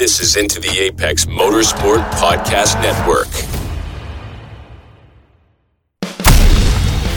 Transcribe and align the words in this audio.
This 0.00 0.18
is 0.18 0.36
Into 0.36 0.58
the 0.58 0.78
Apex 0.78 1.26
Motorsport 1.26 2.02
Podcast 2.12 2.80
Network. 2.80 3.28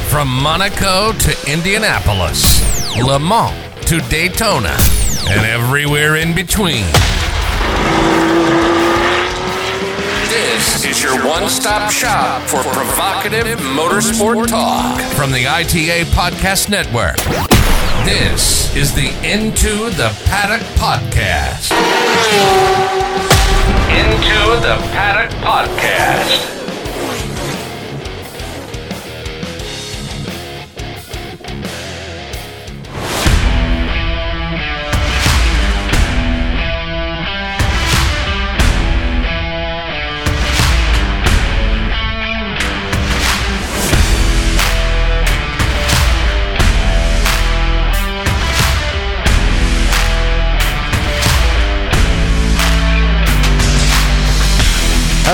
From 0.10 0.28
Monaco 0.28 1.14
to 1.14 1.50
Indianapolis, 1.50 2.60
Le 3.02 3.18
Mans 3.18 3.54
to 3.86 4.02
Daytona, 4.10 4.76
and 5.30 5.46
everywhere 5.46 6.18
in 6.18 6.36
between. 6.36 6.84
This 10.28 10.84
is 10.84 11.02
your 11.02 11.26
one 11.26 11.50
stop 11.50 11.90
shop 11.90 12.42
for 12.50 12.64
provocative 12.74 13.60
motorsport 13.60 14.48
talk 14.48 15.00
from 15.14 15.32
the 15.32 15.48
ITA 15.48 16.04
Podcast 16.12 16.70
Network. 16.70 17.63
This 18.06 18.76
is 18.76 18.94
the 18.94 19.08
Into 19.24 19.90
the 19.92 20.14
Paddock 20.26 20.62
Podcast. 20.76 21.72
Into 23.90 24.62
the 24.62 24.76
Paddock 24.92 25.32
Podcast. 25.38 26.63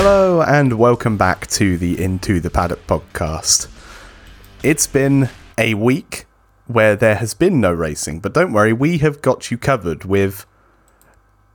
Hello 0.02 0.40
and 0.40 0.78
welcome 0.78 1.18
back 1.18 1.46
to 1.48 1.76
the 1.76 2.02
Into 2.02 2.40
the 2.40 2.48
Paddock 2.48 2.86
podcast. 2.86 3.68
It's 4.62 4.86
been 4.86 5.28
a 5.58 5.74
week 5.74 6.24
where 6.66 6.96
there 6.96 7.16
has 7.16 7.34
been 7.34 7.60
no 7.60 7.70
racing, 7.70 8.20
but 8.20 8.32
don't 8.32 8.54
worry, 8.54 8.72
we 8.72 8.96
have 8.96 9.20
got 9.20 9.50
you 9.50 9.58
covered 9.58 10.06
with 10.06 10.46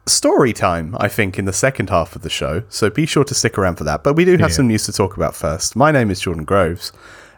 story 0.06 0.54
time, 0.54 0.96
I 1.00 1.08
think, 1.08 1.40
in 1.40 1.46
the 1.46 1.54
second 1.54 1.90
half 1.90 2.16
of 2.16 2.22
the 2.22 2.30
show. 2.30 2.62
So 2.70 2.92
be 2.92 3.08
sure 3.08 3.24
to 3.24 3.34
stick 3.34 3.58
around 3.58 3.78
for 3.78 3.84
that. 3.86 4.04
But 4.04 4.14
we 4.16 4.26
do 4.26 4.34
have 4.34 4.52
Yeah. 4.52 4.56
some 4.58 4.68
news 4.68 4.86
to 4.86 4.94
talk 4.94 5.18
about 5.18 5.36
first. 5.36 5.76
My 5.76 5.90
name 5.92 6.12
is 6.12 6.20
Jordan 6.20 6.46
Groves, 6.46 6.92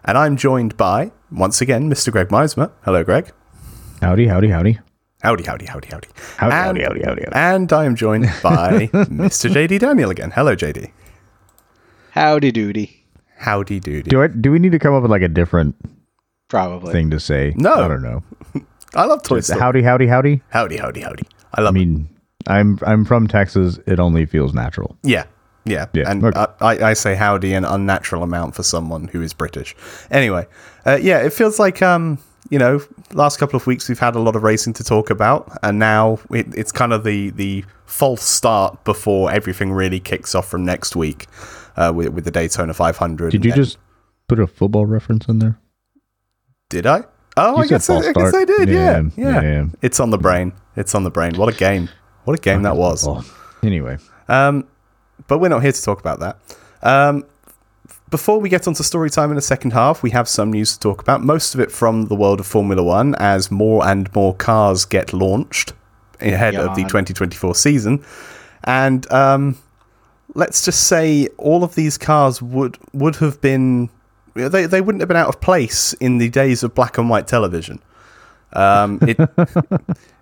and 0.03 0.17
I'm 0.17 0.35
joined 0.35 0.75
by, 0.75 1.13
once 1.31 1.61
again, 1.61 1.89
Mr. 1.89 2.11
Greg 2.11 2.27
Meismer. 2.27 2.71
Hello, 2.83 3.05
Greg. 3.05 3.31
Howdy, 4.01 4.27
howdy, 4.27 4.49
howdy. 4.49 4.79
Howdy, 5.23 5.43
howdy, 5.43 5.65
howdy, 5.65 5.87
howdy. 5.89 6.07
Howdy, 6.37 6.53
and, 6.53 6.63
howdy, 6.77 6.81
howdy, 6.83 7.01
howdy, 7.03 7.21
howdy. 7.23 7.35
And 7.35 7.73
I 7.73 7.85
am 7.85 7.95
joined 7.95 8.25
by 8.43 8.87
Mr. 8.93 9.49
JD 9.51 9.79
Daniel 9.79 10.11
again. 10.11 10.29
Hello, 10.31 10.55
JD. 10.55 10.91
Howdy 12.11 12.51
doody. 12.51 13.03
Howdy 13.37 13.79
doody. 13.79 14.03
Do 14.09 14.21
I, 14.21 14.27
do 14.27 14.51
we 14.51 14.59
need 14.59 14.71
to 14.73 14.79
come 14.79 14.93
up 14.93 15.01
with 15.01 15.09
like 15.11 15.23
a 15.23 15.27
different 15.27 15.75
Probably. 16.49 16.91
thing 16.93 17.09
to 17.09 17.19
say? 17.19 17.53
No. 17.57 17.73
I 17.73 17.87
don't 17.87 18.03
know. 18.03 18.23
I 18.95 19.05
love 19.05 19.23
Toy 19.23 19.39
Story. 19.41 19.59
Howdy, 19.59 19.81
howdy, 19.81 20.07
howdy. 20.07 20.41
howdy, 20.49 20.77
howdy, 20.77 21.01
howdy. 21.01 21.23
I 21.53 21.61
I 21.61 21.63
love 21.63 21.75
it. 21.75 21.79
mean, 21.79 22.09
I'm 22.45 22.77
I'm 22.85 23.03
from 23.03 23.27
Texas. 23.27 23.79
It 23.87 23.99
only 23.99 24.25
feels 24.25 24.53
natural. 24.53 24.97
Yeah, 25.03 25.25
yeah, 25.65 25.87
Yeah, 25.93 26.09
And 26.11 26.23
okay. 26.25 26.39
I, 26.61 26.75
I, 26.75 26.89
I 26.89 26.93
say 26.93 27.15
howdy 27.15 27.53
an 27.53 27.65
unnatural 27.65 28.21
amount 28.23 28.55
for 28.55 28.63
someone 28.63 29.07
who 29.07 29.21
is 29.21 29.33
British. 29.33 29.75
Anyway, 30.11 30.45
uh, 30.85 30.97
yeah, 31.01 31.19
it 31.19 31.33
feels 31.33 31.59
like 31.59 31.81
um, 31.81 32.17
you 32.49 32.59
know, 32.59 32.81
last 33.13 33.37
couple 33.37 33.57
of 33.57 33.67
weeks 33.67 33.89
we've 33.89 33.99
had 33.99 34.15
a 34.15 34.19
lot 34.19 34.35
of 34.35 34.43
racing 34.43 34.73
to 34.73 34.83
talk 34.83 35.09
about, 35.09 35.51
and 35.63 35.79
now 35.79 36.19
it, 36.31 36.47
it's 36.55 36.71
kind 36.71 36.93
of 36.93 37.03
the 37.03 37.29
the 37.31 37.65
false 37.85 38.23
start 38.23 38.83
before 38.83 39.31
everything 39.31 39.71
really 39.71 39.99
kicks 39.99 40.35
off 40.35 40.47
from 40.49 40.63
next 40.65 40.95
week 40.95 41.27
uh, 41.77 41.91
with 41.95 42.09
with 42.09 42.25
the 42.25 42.31
Daytona 42.31 42.73
500. 42.73 43.31
Did 43.31 43.45
you 43.45 43.51
And- 43.51 43.63
just 43.63 43.77
put 44.27 44.39
a 44.39 44.47
football 44.47 44.85
reference 44.85 45.27
in 45.27 45.39
there? 45.39 45.57
Did 46.69 46.85
I? 46.85 47.03
Oh, 47.37 47.57
You 47.57 47.63
I 47.63 47.67
guess 47.67 47.89
I, 47.89 47.97
I 47.97 48.11
guess. 48.13 48.33
I 48.33 48.43
did. 48.45 48.67
Yeah, 48.69 49.01
Yeah, 49.01 49.09
yeah, 49.15 49.41
yeah. 49.41 49.65
It's 49.81 49.99
on 49.99 50.09
the 50.09 50.17
brain. 50.17 50.53
It's 50.75 50.95
on 50.95 51.03
the 51.03 51.11
brain. 51.11 51.35
What 51.35 51.53
a 51.53 51.57
game! 51.57 51.89
What 52.25 52.37
a 52.37 52.41
game 52.41 52.63
that 52.63 52.75
was. 52.75 53.07
Anyway, 53.63 53.97
Um, 54.27 54.67
but 55.27 55.39
we're 55.39 55.49
not 55.49 55.61
here 55.63 55.71
to 55.71 55.81
talk 55.83 55.99
about 55.99 56.19
that. 56.19 56.37
Um, 56.83 57.23
before 58.09 58.39
we 58.39 58.49
get 58.49 58.67
onto 58.67 58.83
story 58.83 59.09
time 59.09 59.29
in 59.29 59.35
the 59.35 59.41
second 59.41 59.71
half, 59.71 60.01
we 60.01 60.11
have 60.11 60.27
some 60.27 60.51
news 60.51 60.73
to 60.73 60.79
talk 60.79 61.01
about. 61.01 61.21
Most 61.21 61.53
of 61.53 61.59
it 61.59 61.71
from 61.71 62.05
the 62.05 62.15
world 62.15 62.39
of 62.39 62.47
Formula 62.47 62.83
One, 62.83 63.15
as 63.15 63.51
more 63.51 63.85
and 63.87 64.13
more 64.15 64.33
cars 64.33 64.85
get 64.85 65.13
launched 65.13 65.73
ahead 66.21 66.55
of 66.55 66.75
the 66.75 66.83
2024 66.83 67.55
season. 67.55 68.03
And 68.63 69.09
um, 69.11 69.57
let's 70.35 70.63
just 70.63 70.87
say 70.87 71.27
all 71.37 71.63
of 71.63 71.75
these 71.75 71.97
cars 71.97 72.41
would 72.41 72.77
would 72.93 73.17
have 73.17 73.41
been 73.41 73.89
they, 74.33 74.65
they 74.65 74.81
wouldn't 74.81 75.01
have 75.01 75.07
been 75.07 75.17
out 75.17 75.29
of 75.29 75.41
place 75.41 75.93
in 75.93 76.17
the 76.17 76.29
days 76.29 76.63
of 76.63 76.75
black 76.75 76.97
and 76.97 77.09
white 77.09 77.27
television. 77.27 77.81
Um, 78.53 78.99
it, 79.01 79.19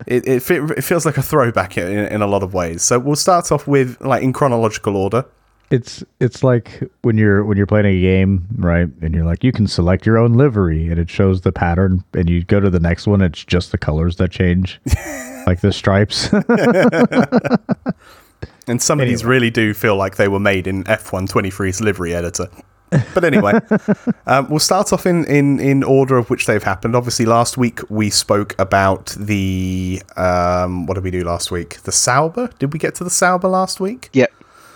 it, 0.08 0.28
it, 0.28 0.50
it 0.50 0.84
feels 0.84 1.06
like 1.06 1.18
a 1.18 1.22
throwback 1.22 1.78
in, 1.78 2.08
in 2.08 2.22
a 2.22 2.28
lot 2.28 2.44
of 2.44 2.54
ways. 2.54 2.82
So 2.82 2.98
we'll 2.98 3.16
start 3.16 3.52
off 3.52 3.68
with 3.68 4.00
like 4.02 4.24
in 4.24 4.34
chronological 4.34 4.96
order. 4.96 5.26
It's 5.72 6.04
it's 6.20 6.44
like 6.44 6.84
when 7.02 7.18
you're 7.18 7.44
when 7.44 7.58
you're 7.58 7.66
playing 7.66 7.86
a 7.86 8.02
game, 8.02 8.48
right? 8.58 8.88
And 9.02 9.14
you're 9.14 9.26
like, 9.26 9.44
you 9.44 9.52
can 9.52 9.68
select 9.68 10.06
your 10.06 10.18
own 10.18 10.34
livery, 10.34 10.90
and 10.90 11.00
it 11.00 11.10
shows 11.10 11.42
the 11.42 11.52
pattern. 11.52 12.04
And 12.14 12.30
you 12.30 12.44
go 12.44 12.60
to 12.60 12.70
the 12.70 12.80
next 12.80 13.08
one, 13.08 13.22
it's 13.22 13.44
just 13.44 13.72
the 13.72 13.78
colors 13.78 14.18
that 14.18 14.32
change, 14.32 14.80
like 15.48 15.62
the 15.62 15.72
stripes. 15.72 16.30
And 18.68 18.82
some 18.82 19.00
of 19.00 19.08
these 19.08 19.24
really 19.24 19.52
do 19.52 19.74
feel 19.74 19.96
like 19.96 20.16
they 20.16 20.28
were 20.28 20.40
made 20.40 20.68
in 20.68 20.84
F123's 20.86 21.82
livery 21.82 22.16
editor. 22.16 22.48
But 23.14 23.24
anyway, 23.24 23.60
um, 24.28 24.50
we'll 24.50 24.60
start 24.60 24.94
off 24.94 25.06
in, 25.06 25.26
in, 25.26 25.60
in 25.60 25.84
order 25.84 26.18
of 26.18 26.30
which 26.30 26.46
they've 26.46 26.64
happened. 26.64 26.96
Obviously, 26.96 27.26
last 27.26 27.58
week 27.58 27.80
we 27.90 28.10
spoke 28.10 28.56
about 28.60 29.16
the. 29.20 30.02
Um, 30.16 30.86
what 30.86 30.96
did 30.96 31.04
we 31.04 31.12
do 31.12 31.24
last 31.24 31.52
week? 31.52 31.82
The 31.82 31.92
Sauber? 31.92 32.50
Did 32.60 32.74
we 32.74 32.80
get 32.80 32.96
to 32.96 33.04
the 33.04 33.10
Sauber 33.10 33.48
last 33.48 33.80
week? 33.80 34.10
Yep. 34.14 34.32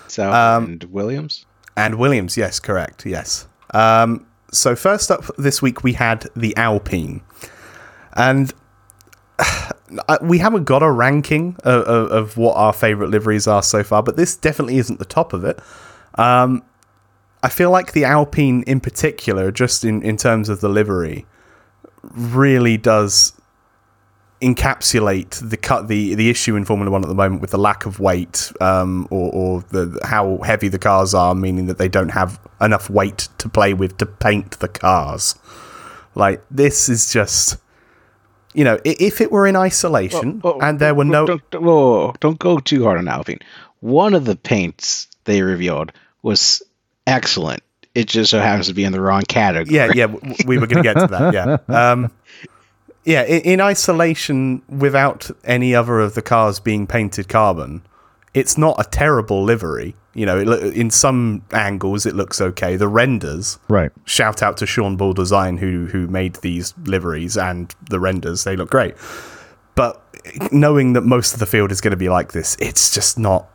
So 0.10 0.32
Um, 0.32 0.66
and 0.66 0.84
Williams. 0.86 1.46
And 1.76 1.96
Williams, 1.96 2.36
yes, 2.36 2.60
correct, 2.60 3.06
yes. 3.06 3.48
Um, 3.74 4.26
so 4.52 4.76
first 4.76 5.12
up 5.12 5.24
this 5.38 5.62
week 5.62 5.84
we 5.84 5.94
had 5.94 6.28
the 6.36 6.56
Alpine, 6.58 7.22
and 8.14 8.54
we 10.22 10.40
haven't 10.40 10.66
got 10.66 10.84
a 10.84 10.92
ranking 10.92 11.56
of, 11.64 11.84
of, 11.84 12.12
of 12.12 12.38
what 12.38 12.56
our 12.56 12.74
favorite 12.74 13.10
liveries 13.10 13.48
are 13.48 13.64
so 13.64 13.84
far, 13.84 14.04
but 14.04 14.18
this 14.18 14.36
definitely 14.36 14.78
isn't 14.78 15.00
the 15.00 15.06
top 15.06 15.34
of 15.34 15.44
it. 15.46 15.60
Um, 16.16 16.64
I 17.42 17.50
feel 17.50 17.72
like 17.72 17.94
the 17.94 18.04
Alpine, 18.04 18.64
in 18.64 18.80
particular, 18.82 19.52
just 19.52 19.86
in, 19.86 20.02
in 20.02 20.18
terms 20.18 20.50
of 20.50 20.60
the 20.60 20.68
livery, 20.68 21.26
really 22.12 22.76
does 22.78 23.39
encapsulate 24.42 25.50
the 25.50 25.58
cut 25.58 25.88
the 25.88 26.16
the 26.16 26.30
issue 26.30 26.56
in 26.56 26.66
Formula 26.66 26.90
One 26.90 27.04
at 27.04 27.10
the 27.10 27.16
moment 27.16 27.42
with 27.42 27.52
the 27.52 27.58
lack 27.58 27.86
of 27.86 28.00
weight, 28.00 28.52
um, 28.62 29.08
or, 29.10 29.32
or 29.34 29.62
the 29.70 30.00
how 30.04 30.38
heavy 30.40 30.68
the 30.68 30.80
cars 30.80 31.14
are, 31.14 31.36
meaning 31.36 31.66
that 31.66 31.78
they 31.78 31.90
don't 31.90 32.10
have 32.10 32.40
enough 32.62 32.90
weight 32.90 33.28
to 33.40 33.50
play 33.50 33.74
with 33.74 33.98
to 33.98 34.06
paint 34.06 34.60
the 34.60 34.68
cars. 34.68 35.36
Like 36.16 36.42
this 36.50 36.90
is 36.90 37.12
just, 37.12 37.58
you 38.54 38.64
know, 38.64 38.80
if 38.84 39.22
it 39.22 39.32
were 39.32 39.46
in 39.46 39.56
isolation 39.56 40.42
and 40.62 40.80
there 40.80 40.96
were 40.96 41.06
no, 41.06 41.26
Don't, 41.26 41.50
don't, 41.52 41.64
whoa, 41.64 42.14
don't 42.20 42.40
go 42.40 42.60
too 42.60 42.84
hard 42.84 42.98
on 42.98 43.08
Alpine. 43.08 43.40
One 43.82 44.14
of 44.14 44.26
the 44.26 44.36
paints 44.36 45.08
they 45.26 45.42
revealed 45.42 45.92
was 46.22 46.64
excellent. 47.06 47.64
It 47.96 48.08
just 48.08 48.32
so 48.32 48.40
happens 48.40 48.68
to 48.68 48.74
be 48.74 48.84
in 48.84 48.92
the 48.92 49.02
wrong 49.02 49.24
category. 49.24 49.76
yeah, 49.76 49.92
yeah, 49.94 50.06
we 50.46 50.58
were 50.58 50.68
going 50.68 50.84
to 50.84 50.94
get 50.94 51.00
to 51.00 51.08
that. 51.08 51.34
Yeah, 51.34 51.58
um, 51.92 52.12
yeah. 53.10 53.24
In, 53.24 53.42
in 53.42 53.62
isolation, 53.62 54.62
without 54.70 55.30
any 55.44 55.74
other 55.74 56.00
of 56.00 56.14
the 56.14 56.22
cars 56.22 56.60
being 56.60 56.86
painted 56.86 57.28
carbon, 57.28 57.82
it's 58.34 58.58
not 58.58 58.76
a 58.80 58.88
terrible 58.90 59.44
livery. 59.44 59.96
You 60.14 60.26
know, 60.26 60.40
it, 60.40 60.76
in 60.76 60.92
some 60.92 61.44
angles 61.52 62.06
it 62.06 62.16
looks 62.16 62.40
okay. 62.40 62.76
The 62.76 62.88
renders, 62.88 63.58
right. 63.68 63.92
shout 64.06 64.44
out 64.44 64.58
to 64.58 64.66
Sean 64.66 64.96
Bull 64.96 65.14
Design 65.14 65.58
who 65.58 65.88
who 65.88 66.08
made 66.08 66.36
these 66.36 66.74
liveries 66.86 67.36
and 67.36 67.74
the 67.90 68.00
renders. 68.00 68.44
They 68.44 68.56
look 68.56 68.70
great. 68.70 68.96
But 69.76 70.04
knowing 70.52 70.94
that 70.94 71.02
most 71.02 71.34
of 71.34 71.40
the 71.40 71.46
field 71.46 71.72
is 71.72 71.82
going 71.82 71.92
to 71.92 71.98
be 71.98 72.10
like 72.10 72.32
this, 72.34 72.56
it's 72.60 72.94
just 72.94 73.18
not. 73.18 73.50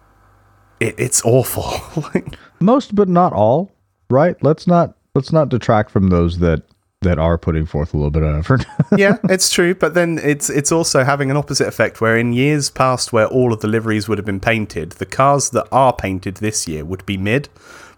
It, 0.80 0.94
it's 0.98 1.24
awful. 1.24 2.02
Like, 2.14 2.36
most 2.60 2.94
but 2.94 3.08
not 3.08 3.32
all 3.32 3.70
right 4.10 4.36
let's 4.42 4.66
not 4.66 4.96
let's 5.14 5.32
not 5.32 5.48
detract 5.48 5.90
from 5.90 6.08
those 6.08 6.38
that 6.38 6.62
that 7.04 7.18
are 7.18 7.38
putting 7.38 7.64
forth 7.66 7.94
a 7.94 7.96
little 7.96 8.10
bit 8.10 8.22
of 8.22 8.34
effort 8.36 8.66
yeah, 8.98 9.16
it's 9.30 9.48
true, 9.50 9.74
but 9.74 9.94
then 9.94 10.18
it's 10.22 10.50
it's 10.50 10.72
also 10.72 11.04
having 11.04 11.30
an 11.30 11.36
opposite 11.36 11.68
effect 11.68 12.00
where 12.00 12.16
in 12.18 12.32
years 12.32 12.68
past 12.70 13.12
where 13.12 13.26
all 13.28 13.52
of 13.52 13.60
the 13.60 13.68
liveries 13.68 14.08
would 14.08 14.18
have 14.18 14.24
been 14.26 14.40
painted, 14.40 14.92
the 14.92 15.06
cars 15.06 15.50
that 15.50 15.66
are 15.72 15.92
painted 15.94 16.36
this 16.38 16.66
year 16.68 16.84
would 16.84 17.06
be 17.06 17.16
mid 17.16 17.48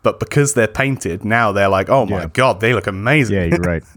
but 0.02 0.20
because 0.20 0.54
they're 0.54 0.68
painted 0.68 1.24
now, 1.24 1.50
they're 1.50 1.66
like, 1.68 1.88
oh 1.88 2.06
my 2.06 2.20
Yeah. 2.20 2.26
god, 2.32 2.60
they 2.60 2.74
look 2.74 2.86
amazing. 2.86 3.34
Yeah, 3.36 3.44
you're 3.46 3.58
right. 3.58 3.82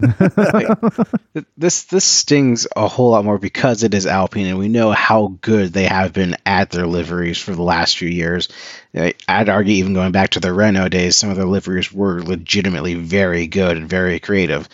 Th- 1.34 1.46
This 1.56 1.84
this 1.84 2.04
stings 2.04 2.66
a 2.74 2.88
whole 2.88 3.10
lot 3.10 3.24
more 3.24 3.38
because 3.38 3.84
it 3.84 3.94
is 3.94 4.06
Alpine, 4.06 4.46
and 4.46 4.58
we 4.58 4.66
know 4.68 4.90
how 4.90 5.36
good 5.40 5.72
they 5.72 5.84
have 5.84 6.12
been 6.12 6.36
at 6.44 6.70
their 6.70 6.86
liveries 6.88 7.38
for 7.38 7.54
the 7.54 7.62
last 7.62 7.96
few 7.96 8.08
years. 8.08 8.48
I- 8.94 9.14
I'd 9.28 9.48
argue, 9.48 9.74
even 9.74 9.94
going 9.94 10.10
back 10.10 10.30
to 10.30 10.40
the 10.40 10.52
Renault 10.52 10.88
days, 10.88 11.16
some 11.16 11.30
of 11.30 11.36
their 11.36 11.46
liveries 11.46 11.92
were 11.92 12.20
legitimately 12.22 12.94
very 12.94 13.46
good 13.46 13.76
and 13.76 13.88
very 13.88 14.18
creative. 14.18 14.68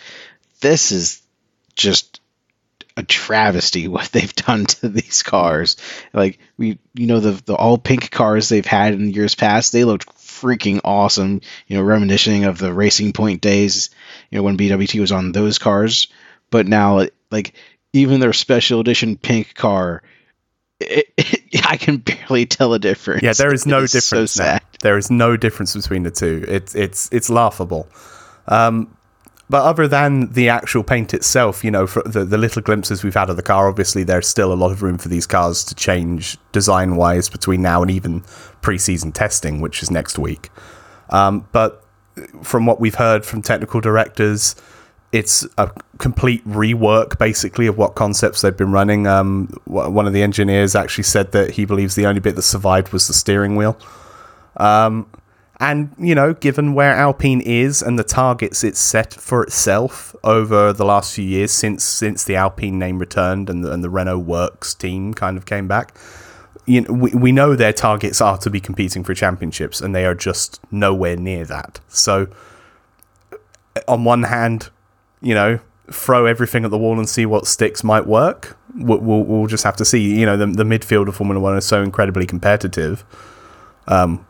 This 0.61 0.91
is 0.91 1.21
just 1.75 2.19
a 2.97 3.03
travesty 3.03 3.87
what 3.87 4.09
they've 4.11 4.35
done 4.35 4.65
to 4.65 4.89
these 4.89 5.23
cars. 5.23 5.77
Like 6.13 6.39
we, 6.57 6.79
you 6.93 7.07
know, 7.07 7.19
the 7.19 7.31
the 7.45 7.55
all 7.55 7.77
pink 7.77 8.11
cars 8.11 8.49
they've 8.49 8.65
had 8.65 8.93
in 8.93 9.11
years 9.11 9.35
past, 9.35 9.71
they 9.71 9.83
looked 9.83 10.07
freaking 10.17 10.81
awesome. 10.83 11.41
You 11.67 11.77
know, 11.77 11.83
reminiscing 11.83 12.45
of 12.45 12.57
the 12.57 12.73
Racing 12.73 13.13
Point 13.13 13.41
days. 13.41 13.91
You 14.29 14.37
know, 14.37 14.43
when 14.43 14.57
BWT 14.57 14.99
was 14.99 15.11
on 15.11 15.31
those 15.31 15.59
cars, 15.59 16.07
but 16.49 16.67
now 16.67 17.07
like 17.31 17.53
even 17.93 18.19
their 18.19 18.33
special 18.33 18.79
edition 18.79 19.15
pink 19.17 19.53
car. 19.53 20.01
It, 20.79 21.07
I 21.67 21.77
can 21.77 21.97
barely 21.97 22.45
tell 22.45 22.73
a 22.73 22.79
difference. 22.79 23.23
Yeah, 23.23 23.33
there 23.33 23.53
is 23.53 23.65
no 23.65 23.83
It 23.83 23.89
so 23.89 23.99
difference 23.99 24.31
sad. 24.31 24.61
There 24.81 24.97
is 24.97 25.09
no 25.09 25.35
difference 25.35 25.75
between 25.75 26.03
the 26.03 26.11
two. 26.11 26.45
It's 26.47 26.75
it's 26.75 27.09
it's 27.11 27.29
laughable. 27.29 27.89
Um, 28.47 28.95
but 29.49 29.63
other 29.63 29.87
than 29.87 30.31
the 30.33 30.49
actual 30.49 30.83
paint 30.83 31.13
itself, 31.13 31.63
you 31.63 31.71
know, 31.71 31.85
the 31.85 32.25
the 32.25 32.37
little 32.37 32.61
glimpses 32.61 33.03
we've 33.03 33.13
had 33.13 33.29
of 33.29 33.37
the 33.37 33.43
car, 33.43 33.69
obviously 33.69 34.03
there's 34.03 34.27
still 34.27 34.51
a 34.51 34.55
lot 34.55 34.71
of 34.71 34.83
room 34.83 34.97
for 34.97 35.07
these 35.07 35.25
cars 35.25 35.63
to 35.65 35.75
change 35.75 36.37
design 36.51 36.95
wise 36.95 37.29
between 37.29 37.61
now 37.61 37.81
and 37.81 37.89
even 37.89 38.21
pre-season 38.61 39.11
testing, 39.11 39.61
which 39.61 39.81
is 39.81 39.89
next 39.89 40.19
week. 40.19 40.49
Um, 41.09 41.47
but 41.51 41.83
from 42.41 42.65
what 42.65 42.79
we've 42.79 42.95
heard 42.95 43.25
from 43.25 43.41
technical 43.41 43.79
directors, 43.79 44.55
it's 45.13 45.47
a 45.57 45.71
complete 45.97 46.45
rework 46.45 47.17
basically 47.17 47.67
of 47.67 47.77
what 47.77 47.95
concepts 47.95 48.41
they've 48.41 48.57
been 48.57 48.73
running. 48.73 49.07
Um, 49.07 49.47
one 49.65 50.05
of 50.05 50.13
the 50.13 50.23
engineers 50.23 50.75
actually 50.75 51.05
said 51.05 51.31
that 51.31 51.51
he 51.51 51.63
believes 51.63 51.95
the 51.95 52.05
only 52.05 52.19
bit 52.19 52.35
that 52.35 52.41
survived 52.41 52.91
was 52.91 53.07
the 53.07 53.13
steering 53.13 53.55
wheel. 53.55 53.79
Um, 54.57 55.07
and 55.59 55.93
you 55.97 56.13
know, 56.13 56.33
given 56.33 56.73
where 56.73 56.93
Alpine 56.93 57.41
is 57.41 57.81
and 57.81 57.97
the 57.97 58.03
targets 58.03 58.63
it's 58.63 58.79
set 58.79 59.13
for 59.13 59.43
itself 59.43 60.15
over 60.23 60.71
the 60.71 60.85
last 60.85 61.15
few 61.15 61.25
years 61.25 61.51
since 61.51 61.83
since 61.83 62.23
the 62.23 62.35
Alpine 62.35 62.77
name 62.77 62.99
returned 62.99 63.49
and 63.49 63.63
the, 63.63 63.71
and 63.71 63.83
the 63.83 63.89
Renault 63.89 64.19
Works 64.19 64.73
team 64.75 65.13
kind 65.13 65.37
of 65.37 65.45
came 65.45 65.67
back, 65.67 65.95
you 66.67 66.81
know, 66.81 66.93
we, 66.93 67.11
we 67.11 67.31
know 67.31 67.55
their 67.55 67.73
targets 67.73 68.21
are 68.21 68.37
to 68.39 68.49
be 68.49 68.59
competing 68.59 69.03
for 69.03 69.15
championships, 69.15 69.81
and 69.81 69.95
they 69.95 70.05
are 70.05 70.13
just 70.13 70.59
nowhere 70.69 71.15
near 71.15 71.45
that. 71.45 71.79
So, 71.87 72.27
on 73.87 74.03
one 74.03 74.23
hand, 74.23 74.69
you 75.21 75.33
know, 75.33 75.59
throw 75.89 76.25
everything 76.25 76.65
at 76.65 76.71
the 76.71 76.77
wall 76.77 76.99
and 76.99 77.07
see 77.07 77.25
what 77.25 77.47
sticks 77.47 77.83
might 77.83 78.05
work. 78.05 78.57
We'll, 78.75 78.99
we'll, 78.99 79.23
we'll 79.23 79.47
just 79.47 79.63
have 79.63 79.77
to 79.77 79.85
see. 79.85 80.19
You 80.19 80.25
know, 80.25 80.35
the, 80.35 80.45
the 80.45 80.65
midfield 80.65 81.07
of 81.07 81.15
Formula 81.15 81.39
One 81.39 81.57
is 81.57 81.65
so 81.65 81.81
incredibly 81.81 82.25
competitive. 82.25 83.05
Um, 83.87 84.27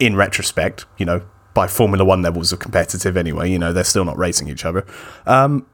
in 0.00 0.16
retrospect, 0.16 0.86
you 0.98 1.06
know, 1.06 1.22
by 1.54 1.66
Formula 1.66 2.04
One 2.04 2.22
levels 2.22 2.52
of 2.52 2.58
competitive 2.58 3.16
anyway, 3.16 3.50
you 3.50 3.58
know, 3.58 3.72
they're 3.72 3.84
still 3.84 4.04
not 4.04 4.18
racing 4.18 4.48
each 4.48 4.64
other. 4.64 4.84
Um, 5.26 5.66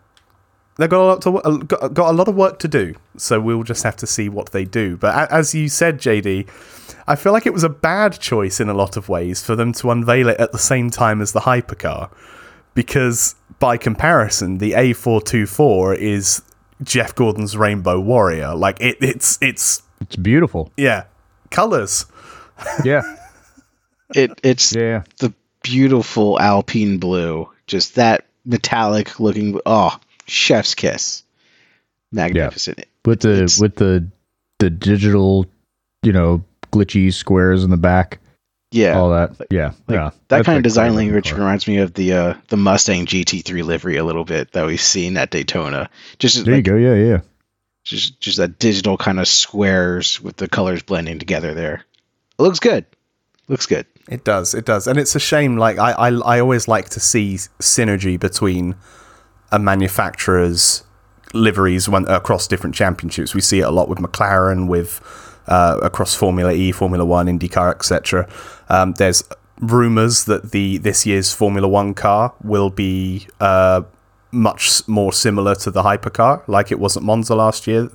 they've 0.76 0.90
got 0.90 1.00
a 1.00 1.06
lot 1.06 1.23
to 1.23 1.64
got, 1.64 1.94
got 1.94 2.11
a 2.11 2.17
lot 2.17 2.28
of 2.28 2.34
work 2.34 2.58
to 2.61 2.69
do, 2.69 2.94
so 3.17 3.40
we'll 3.40 3.62
just 3.62 3.82
have 3.84 3.96
to 3.96 4.06
see 4.06 4.28
what 4.28 4.52
they 4.52 4.64
do. 4.64 4.96
But 4.96 5.31
as 5.31 5.55
you 5.55 5.69
said, 5.69 5.99
JD, 5.99 6.49
I 7.06 7.17
feel 7.17 7.32
like 7.32 7.46
it 7.46 7.52
was 7.52 7.62
a 7.62 7.69
bad 7.69 8.19
choice 8.19 8.61
in 8.61 8.69
a 8.69 8.75
lot 8.75 8.96
of 8.96 9.08
ways 9.08 9.43
for 9.43 9.55
them 9.55 9.73
to 9.75 9.90
unveil 9.90 10.28
it 10.28 10.40
at 10.40 10.52
the 10.52 10.58
same 10.58 10.90
time 10.90 11.23
as 11.23 11.32
the 11.32 11.40
hypercar, 11.40 12.11
because 12.75 13.37
by 13.58 13.76
comparison, 13.76 14.58
the 14.58 14.73
A424 14.73 15.96
is 15.99 16.43
Jeff 16.82 17.14
Gordon's 17.14 17.56
Rainbow 17.56 18.00
Warrior. 18.00 18.55
Like 18.55 18.81
it, 18.81 18.96
it's 19.00 19.38
it's 19.40 19.82
it's 20.00 20.17
beautiful. 20.17 20.73
yeah, 20.76 21.05
colors. 21.50 22.06
Yeah. 22.84 23.02
It 24.14 24.40
it's 24.42 24.74
Yeah. 24.74 25.02
the 25.18 25.32
beautiful 25.62 26.38
Alpine 26.40 26.98
blue, 26.98 27.48
just 27.66 27.96
that 27.96 28.26
metallic 28.44 29.18
looking. 29.18 29.60
Oh, 29.66 29.98
chef's 30.26 30.74
kiss, 30.74 31.22
magnificent. 32.12 32.84
With 33.04 33.20
the 33.20 33.32
It's- 33.32 33.60
with 33.60 33.76
the 33.76 34.06
the 34.58 34.70
digital, 34.70 35.46
you 36.02 36.12
know, 36.12 36.42
glitchy 36.72 37.12
squares 37.12 37.62
in 37.64 37.70
the 37.70 37.76
back. 37.76 38.20
Yeah, 38.72 38.98
All 38.98 39.10
that. 39.10 39.32
Yeah. 39.50 39.72
like, 39.86 39.96
yeah. 39.96 40.10
that 40.28 40.44
kind 40.44 40.56
of 40.56 40.62
design 40.64 40.94
language 40.94 41.30
car. 41.30 41.38
reminds 41.38 41.68
me 41.68 41.78
of 41.78 41.94
the 41.94 42.12
uh, 42.14 42.34
the 42.48 42.56
Mustang 42.56 43.06
GT3 43.06 43.62
livery 43.64 43.96
a 43.96 44.04
little 44.04 44.24
bit 44.24 44.52
that 44.52 44.66
we've 44.66 44.80
seen 44.80 45.16
at 45.16 45.30
Daytona. 45.30 45.88
Just 46.18 46.44
There 46.44 46.54
like, 46.56 46.66
you 46.66 46.72
go. 46.72 46.76
Yeah, 46.78 46.94
yeah. 46.94 47.20
just 47.84 48.18
just 48.20 48.38
that 48.38 48.58
digital 48.58 48.96
kind 48.96 49.20
of 49.20 49.28
squares 49.28 50.20
with 50.20 50.36
the 50.36 50.48
colors 50.48 50.82
blending 50.82 51.18
together 51.18 51.54
there. 51.54 51.84
It 52.38 52.42
looks 52.42 52.58
good. 52.60 52.84
Looks 53.48 53.66
good. 53.66 53.87
It 54.08 54.25
does, 54.25 54.54
it 54.54 54.64
does, 54.64 54.87
and 54.87 54.98
it's 54.98 55.14
a 55.14 55.20
shame. 55.20 55.56
Like 55.56 55.78
I, 55.78 55.93
I, 55.93 56.08
I 56.37 56.40
always 56.40 56.69
like 56.69 56.88
to 56.90 57.00
see 57.00 57.34
synergy 57.60 58.19
between 58.19 58.75
a 59.52 59.58
manufacturer's 59.58 60.84
liveries 61.32 61.88
when, 61.88 62.06
across 62.08 62.46
different 62.46 62.75
championships. 62.75 63.34
We 63.34 63.40
see 63.40 63.60
it 63.60 63.64
a 63.64 63.70
lot 63.70 63.88
with 63.88 63.98
McLaren, 63.98 64.69
with 64.69 65.00
uh, 65.46 65.78
across 65.82 66.14
Formula 66.14 66.52
E, 66.52 66.72
Formula 66.72 67.04
One, 67.04 67.26
IndyCar, 67.26 67.75
etc. 67.75 68.28
Um, 68.69 68.93
there's 68.94 69.22
rumors 69.60 70.25
that 70.25 70.50
the 70.50 70.78
this 70.78 71.06
year's 71.06 71.32
Formula 71.32 71.69
One 71.69 71.94
car 71.94 72.34
will 72.42 72.70
be 72.70 73.28
uh, 73.40 73.82
much 74.32 74.87
more 74.88 75.12
similar 75.12 75.54
to 75.56 75.70
the 75.70 75.82
hypercar, 75.82 76.46
like 76.49 76.72
it 76.72 76.81
was 76.81 76.96
at 76.96 77.02
Monza 77.02 77.34
last 77.34 77.66
year. 77.66 77.90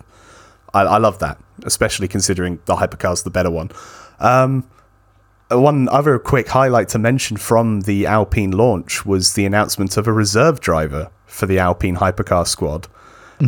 I, 0.74 0.81
I 0.81 0.97
love 0.97 1.19
that, 1.19 1.38
especially 1.63 2.07
considering 2.07 2.59
the 2.65 2.75
hypercar's 2.75 3.24
the 3.24 3.30
better 3.30 3.51
one. 3.51 3.69
Um, 4.19 4.69
one 5.59 5.89
other 5.89 6.19
quick 6.19 6.50
highlight 6.50 6.89
to 6.89 7.00
mention 7.00 7.38
from 7.38 7.81
the 7.81 8.06
Alpine 8.06 8.51
launch 8.51 9.06
was 9.06 9.33
the 9.33 9.45
announcement 9.45 9.98
of 9.98 10.07
a 10.07 10.13
reserve 10.13 10.59
driver 10.59 11.09
for 11.25 11.45
the 11.45 11.59
Alpine 11.59 11.98
hypercar 11.98 12.48
squad. 12.48 12.88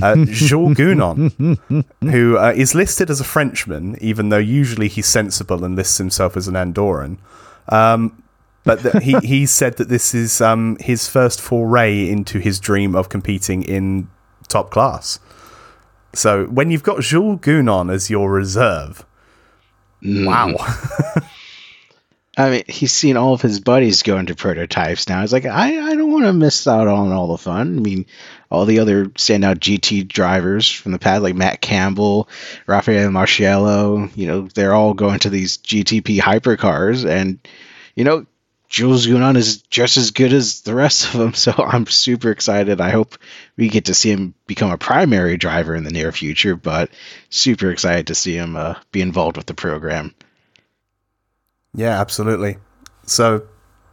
Uh, 0.02 0.16
Jules 0.26 0.76
Gounon, 0.76 1.86
who 2.02 2.38
uh, 2.38 2.54
is 2.56 2.74
listed 2.74 3.10
as 3.10 3.20
a 3.20 3.24
Frenchman, 3.24 3.98
even 4.02 4.30
though 4.30 4.38
usually 4.38 4.88
he's 4.88 5.06
sensible 5.06 5.64
and 5.64 5.76
lists 5.76 5.98
himself 5.98 6.36
as 6.36 6.48
an 6.48 6.56
Andorran. 6.56 7.18
Um, 7.70 8.24
but 8.64 8.82
th- 8.82 9.04
he, 9.04 9.18
he 9.20 9.46
said 9.60 9.78
that 9.78 9.90
this 9.90 10.14
is 10.14 10.42
um, 10.42 10.78
his 10.80 11.08
first 11.08 11.42
foray 11.42 12.10
into 12.10 12.40
his 12.40 12.60
dream 12.60 12.96
of 12.96 13.10
competing 13.10 13.64
in 13.64 14.10
top 14.48 14.72
class. 14.72 15.20
So 16.14 16.46
when 16.46 16.72
you've 16.72 16.84
got 16.84 17.02
Jules 17.02 17.40
Gounon 17.40 17.92
as 17.92 18.10
your 18.10 18.32
reserve, 18.32 19.06
wow. 20.04 20.56
I 22.36 22.50
mean, 22.50 22.64
he's 22.68 22.92
seen 22.92 23.16
all 23.16 23.34
of 23.34 23.44
his 23.44 23.60
buddies 23.60 24.02
go 24.02 24.18
into 24.18 24.34
prototypes 24.34 25.08
now. 25.08 25.22
He's 25.22 25.34
like, 25.34 25.46
I, 25.46 25.92
I 25.92 25.96
don't 25.96 26.12
want 26.12 26.26
to 26.26 26.34
miss 26.34 26.68
out 26.68 26.88
on 26.88 27.12
all 27.12 27.28
the 27.28 27.38
fun. 27.38 27.78
I 27.78 27.80
mean, 27.80 28.08
all 28.50 28.66
the 28.66 28.80
other 28.80 29.06
standout 29.06 29.60
GT 29.60 30.08
drivers 30.08 30.70
from 30.70 30.94
the 30.94 31.00
past, 31.00 31.22
like 31.22 31.36
Matt 31.36 31.62
Campbell, 31.62 32.28
Raffaele 32.66 33.10
Marciello, 33.10 34.10
you 34.16 34.26
know, 34.26 34.48
they're 34.48 34.74
all 34.74 34.96
going 34.96 35.20
to 35.20 35.30
these 35.30 35.60
GTP 35.60 36.20
hypercars. 36.20 37.08
And, 37.08 37.38
you 37.96 38.04
know, 38.04 38.26
Jules 38.68 39.06
Gounon 39.06 39.38
is 39.38 39.62
just 39.62 39.98
as 39.98 40.10
good 40.10 40.34
as 40.34 40.62
the 40.62 40.74
rest 40.74 41.14
of 41.14 41.20
them. 41.20 41.34
So 41.36 41.52
I'm 41.52 41.86
super 41.86 42.32
excited. 42.32 42.82
I 42.82 42.90
hope 42.90 43.16
we 43.56 43.70
get 43.70 43.86
to 43.86 43.94
see 43.94 44.10
him 44.10 44.34
become 44.48 44.72
a 44.72 44.78
primary 44.80 45.38
driver 45.38 45.76
in 45.76 45.84
the 45.84 45.92
near 45.92 46.12
future, 46.12 46.56
but 46.56 46.90
super 47.30 47.70
excited 47.70 48.08
to 48.08 48.16
see 48.16 48.36
him 48.36 48.56
uh, 48.56 48.74
be 48.92 49.02
involved 49.02 49.38
with 49.38 49.46
the 49.46 49.54
program. 49.54 50.16
Yeah, 51.76 52.00
absolutely. 52.00 52.58
So, 53.06 53.44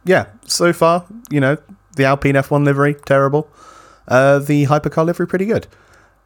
yeah, 0.05 0.27
so 0.45 0.71
far, 0.73 1.05
you 1.29 1.39
know, 1.39 1.57
the 1.95 2.05
Alpine 2.05 2.35
F1 2.35 2.63
livery, 2.63 2.95
terrible. 3.05 3.49
Uh, 4.07 4.39
the 4.39 4.65
hypercar 4.65 5.05
livery, 5.05 5.27
pretty 5.27 5.45
good. 5.45 5.67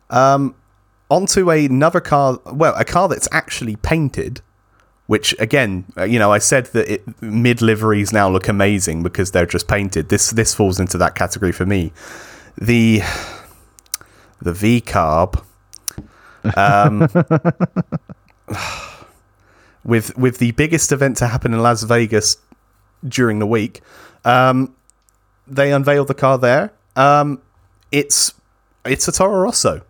Um, 0.10 0.56
onto 1.10 1.50
another 1.50 2.02
car, 2.02 2.40
well, 2.46 2.74
a 2.76 2.86
car 2.86 3.08
that's 3.08 3.28
actually 3.32 3.76
painted, 3.78 4.42
which, 5.08 5.36
again, 5.40 5.86
uh, 5.98 6.04
you 6.04 6.20
know, 6.20 6.32
I 6.32 6.40
said 6.40 6.68
that 6.68 6.92
it, 6.92 7.22
mid 7.22 7.62
liveries 7.62 8.12
now 8.12 8.30
look 8.30 8.48
amazing 8.48 9.04
because 9.04 9.32
they're 9.32 9.46
just 9.46 9.68
painted. 9.68 10.10
This 10.10 10.32
this 10.32 10.54
falls 10.54 10.80
into 10.80 10.98
that 10.98 11.16
category 11.16 11.52
for 11.52 11.66
me. 11.66 11.92
The 12.58 13.02
the 14.42 14.54
V 14.54 14.82
carb. 14.82 15.44
Um, 16.56 17.08
with 19.86 20.18
with 20.18 20.40
the 20.40 20.52
biggest 20.52 20.92
event 20.92 21.18
to 21.18 21.28
happen 21.28 21.54
in 21.54 21.62
Las 21.62 21.84
Vegas 21.84 22.38
during 23.08 23.40
the 23.40 23.48
week. 23.48 23.82
Um, 24.26 24.76
they 25.48 25.72
unveiled 25.72 26.08
the 26.08 26.16
car 26.16 26.38
there. 26.38 26.74
Um, 26.96 27.42
it's 27.92 28.34
it's 28.84 29.08
a 29.08 29.12
Toro 29.12 29.44
Rosso. 29.44 29.82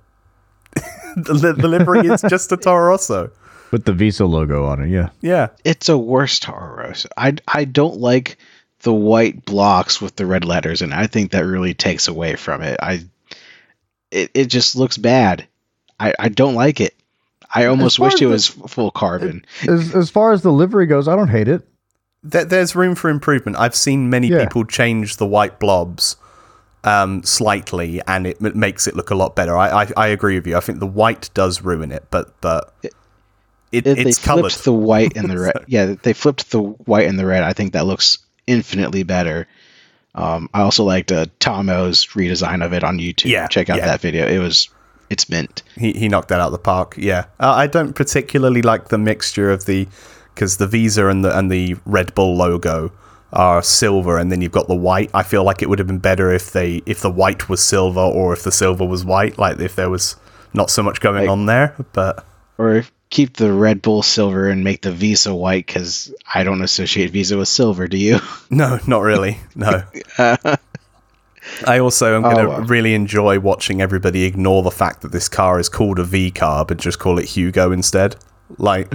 the, 1.15 1.55
the 1.57 1.67
livery 1.67 2.07
is 2.07 2.21
just 2.21 2.51
a 2.51 2.57
Toro 2.57 2.89
Rosso. 2.89 3.31
With 3.71 3.85
the 3.85 3.93
Visa 3.93 4.25
logo 4.25 4.65
on 4.65 4.83
it. 4.83 4.89
Yeah. 4.89 5.09
Yeah, 5.21 5.47
it's 5.63 5.89
a 5.89 5.97
worse 5.97 6.39
Toro 6.39 6.83
Rosso. 6.83 7.09
I 7.17 7.35
I 7.47 7.65
don't 7.65 7.97
like 7.97 8.37
the 8.81 8.93
white 8.93 9.45
blocks 9.45 10.01
with 10.01 10.15
the 10.15 10.25
red 10.25 10.45
letters, 10.45 10.81
and 10.81 10.93
I 10.93 11.07
think 11.07 11.31
that 11.31 11.45
really 11.45 11.73
takes 11.73 12.07
away 12.07 12.35
from 12.35 12.61
it. 12.61 12.77
I 12.81 13.05
it, 14.11 14.31
it 14.33 14.45
just 14.45 14.75
looks 14.75 14.97
bad. 14.97 15.47
I, 15.99 16.13
I 16.19 16.29
don't 16.29 16.55
like 16.55 16.81
it. 16.81 16.93
I 17.55 17.65
almost 17.65 17.97
far 17.97 18.07
wish 18.07 18.15
as 18.15 18.21
it 18.21 18.25
the- 18.25 18.31
was 18.31 18.47
full 18.47 18.91
carbon. 18.91 19.45
As 19.67 19.95
as 19.95 20.09
far 20.09 20.33
as 20.33 20.41
the 20.43 20.51
livery 20.51 20.85
goes, 20.85 21.07
I 21.07 21.15
don't 21.15 21.29
hate 21.29 21.47
it. 21.47 21.67
There, 22.23 22.45
there's 22.45 22.75
room 22.75 22.95
for 22.95 23.09
improvement. 23.09 23.57
I've 23.57 23.75
seen 23.75 24.09
many 24.09 24.27
Yeah. 24.27 24.43
people 24.43 24.65
change 24.65 25.17
the 25.17 25.25
white 25.27 25.59
blobs 25.59 26.15
um, 26.83 27.23
slightly, 27.23 28.01
and 28.07 28.27
it 28.27 28.37
m- 28.43 28.57
makes 28.59 28.87
it 28.87 28.95
look 28.95 29.09
a 29.09 29.15
lot 29.15 29.35
better. 29.35 29.55
I, 29.57 29.83
I, 29.83 29.87
I 29.97 30.07
agree 30.07 30.35
with 30.35 30.45
you. 30.47 30.55
I 30.57 30.59
think 30.59 30.79
the 30.79 30.85
white 30.87 31.29
does 31.33 31.61
ruin 31.61 31.91
it, 31.91 32.05
but 32.11 32.39
but 32.41 32.73
it, 32.83 32.93
If 33.71 33.85
it's 33.87 34.19
they 34.19 34.25
coloured. 34.25 34.51
flipped 34.51 34.63
the 34.65 34.73
white 34.73 35.15
and 35.17 35.29
the 35.29 35.39
red. 35.45 35.55
yeah, 35.67 35.95
they 36.01 36.13
flipped 36.13 36.51
the 36.51 36.61
white 36.61 37.07
and 37.07 37.17
the 37.17 37.25
red. 37.25 37.43
I 37.43 37.53
think 37.53 37.73
that 37.73 37.85
looks 37.85 38.19
infinitely 38.47 39.03
better. 39.03 39.47
Um, 40.13 40.49
I 40.53 40.61
also 40.61 40.83
liked 40.83 41.11
uh, 41.11 41.25
Tomo's 41.39 42.05
redesign 42.07 42.63
of 42.63 42.71
it 42.73 42.83
on 42.83 42.97
YouTube. 42.99 43.25
Yeah, 43.31 43.47
check 43.47 43.69
out 43.69 43.77
yeah. 43.79 43.87
that 43.87 44.01
video. 44.01 44.27
It 44.27 44.37
was 44.39 44.69
it's 45.15 45.27
mint. 45.29 45.63
he, 45.77 45.91
he 45.93 46.07
knocked 46.07 46.27
that 46.29 46.39
out 46.39 46.47
of 46.47 46.51
the 46.51 46.59
park. 46.59 46.95
Yeah, 46.97 47.25
uh, 47.39 47.51
I 47.63 47.67
don't 47.67 47.93
particularly 47.95 48.61
like 48.61 48.89
the 48.89 48.97
mixture 48.97 49.49
of 49.51 49.65
the 49.65 49.87
because 50.33 50.57
the 50.57 50.67
Visa 50.67 51.07
and 51.07 51.23
the 51.25 51.37
and 51.37 51.49
the 51.51 51.75
Red 51.85 52.13
Bull 52.15 52.35
logo 52.37 52.91
are 53.33 53.61
silver, 53.63 54.17
and 54.17 54.31
then 54.31 54.41
you've 54.41 54.51
got 54.51 54.67
the 54.67 54.75
white. 54.75 55.09
I 55.13 55.23
feel 55.23 55.43
like 55.43 55.61
it 55.61 55.69
would 55.69 55.79
have 55.79 55.87
been 55.87 55.99
better 55.99 56.31
if 56.31 56.51
they 56.51 56.81
if 56.85 56.99
the 57.01 57.09
white 57.11 57.49
was 57.49 57.61
silver 57.63 57.99
or 57.99 58.33
if 58.33 58.43
the 58.43 58.51
silver 58.51 58.85
was 58.85 59.03
white. 59.03 59.37
Like 59.37 59.59
if 59.59 59.75
there 59.75 59.89
was 59.89 60.15
not 60.53 60.69
so 60.69 60.83
much 60.83 60.99
going 61.01 61.21
Like- 61.21 61.29
on 61.29 61.45
there, 61.47 61.75
but 61.93 62.25
Or 62.57 62.85
keep 63.09 63.37
the 63.37 63.51
Red 63.53 63.81
Bull 63.81 64.03
silver 64.03 64.49
and 64.49 64.63
make 64.63 64.81
the 64.81 64.91
Visa 64.91 65.33
white 65.35 65.65
because 65.67 66.13
I 66.33 66.43
don't 66.43 66.61
associate 66.61 67.11
Visa 67.11 67.37
with 67.37 67.47
silver. 67.47 67.87
Do 67.87 67.97
you? 67.97 68.19
No, 68.49 68.79
not 68.87 69.01
really. 69.01 69.39
No. 69.55 69.83
I 71.67 71.79
also 71.79 72.15
am 72.15 72.23
going 72.23 72.37
to 72.37 72.43
Oh, 72.43 72.49
well. 72.49 72.61
really 72.63 72.95
enjoy 72.95 73.39
watching 73.39 73.81
everybody 73.81 74.23
ignore 74.23 74.63
the 74.63 74.71
fact 74.71 75.01
that 75.01 75.11
this 75.11 75.29
car 75.29 75.59
is 75.59 75.69
called 75.69 75.99
a 75.99 76.03
V 76.03 76.31
car, 76.31 76.65
but 76.65 76.77
just 76.77 76.99
call 76.99 77.19
it 77.19 77.25
Hugo 77.25 77.71
instead. 77.71 78.15
Like 78.57 78.89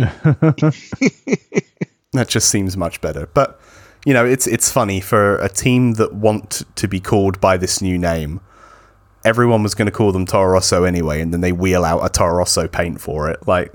that 2.13 2.29
just 2.29 2.49
seems 2.51 2.77
much 2.77 3.01
better. 3.01 3.27
But 3.35 3.61
you 4.05 4.15
know, 4.15 4.25
it's 4.25 4.47
it's 4.47 4.71
funny 4.71 5.01
for 5.01 5.37
a 5.39 5.49
team 5.49 5.93
that 5.95 6.15
want 6.15 6.63
to 6.77 6.89
be 6.89 7.01
called 7.01 7.41
by 7.41 7.57
this 7.57 7.83
new 7.83 7.99
name. 7.99 8.41
Everyone 9.25 9.63
was 9.63 9.75
going 9.75 9.87
to 9.87 9.93
call 9.93 10.13
them 10.13 10.25
Toro 10.25 10.53
Rosso 10.53 10.85
anyway, 10.85 11.21
and 11.21 11.33
then 11.33 11.43
they 11.43 11.53
wheel 11.53 11.85
out 11.85 12.05
a 12.05 12.09
Toro 12.09 12.37
Rosso 12.37 12.67
paint 12.67 13.03
for 13.03 13.29
it. 13.31 13.47
Like, 13.47 13.75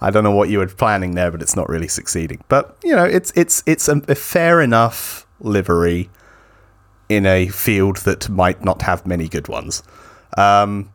I 0.00 0.10
don't 0.10 0.24
know 0.24 0.30
what 0.30 0.48
you 0.48 0.58
were 0.58 0.66
planning 0.66 1.14
there, 1.14 1.30
but 1.30 1.42
it's 1.42 1.54
not 1.54 1.68
really 1.68 1.88
succeeding. 1.88 2.42
But 2.48 2.76
you 2.82 2.96
know, 2.96 3.04
it's 3.04 3.30
it's 3.36 3.62
it's 3.66 3.88
a, 3.88 4.00
a 4.08 4.14
fair 4.14 4.62
enough 4.62 5.26
livery 5.40 6.08
in 7.14 7.26
a 7.26 7.48
field 7.48 7.98
that 7.98 8.28
might 8.28 8.64
not 8.64 8.82
have 8.82 9.06
many 9.06 9.28
good 9.28 9.48
ones. 9.48 9.82
Um, 10.36 10.92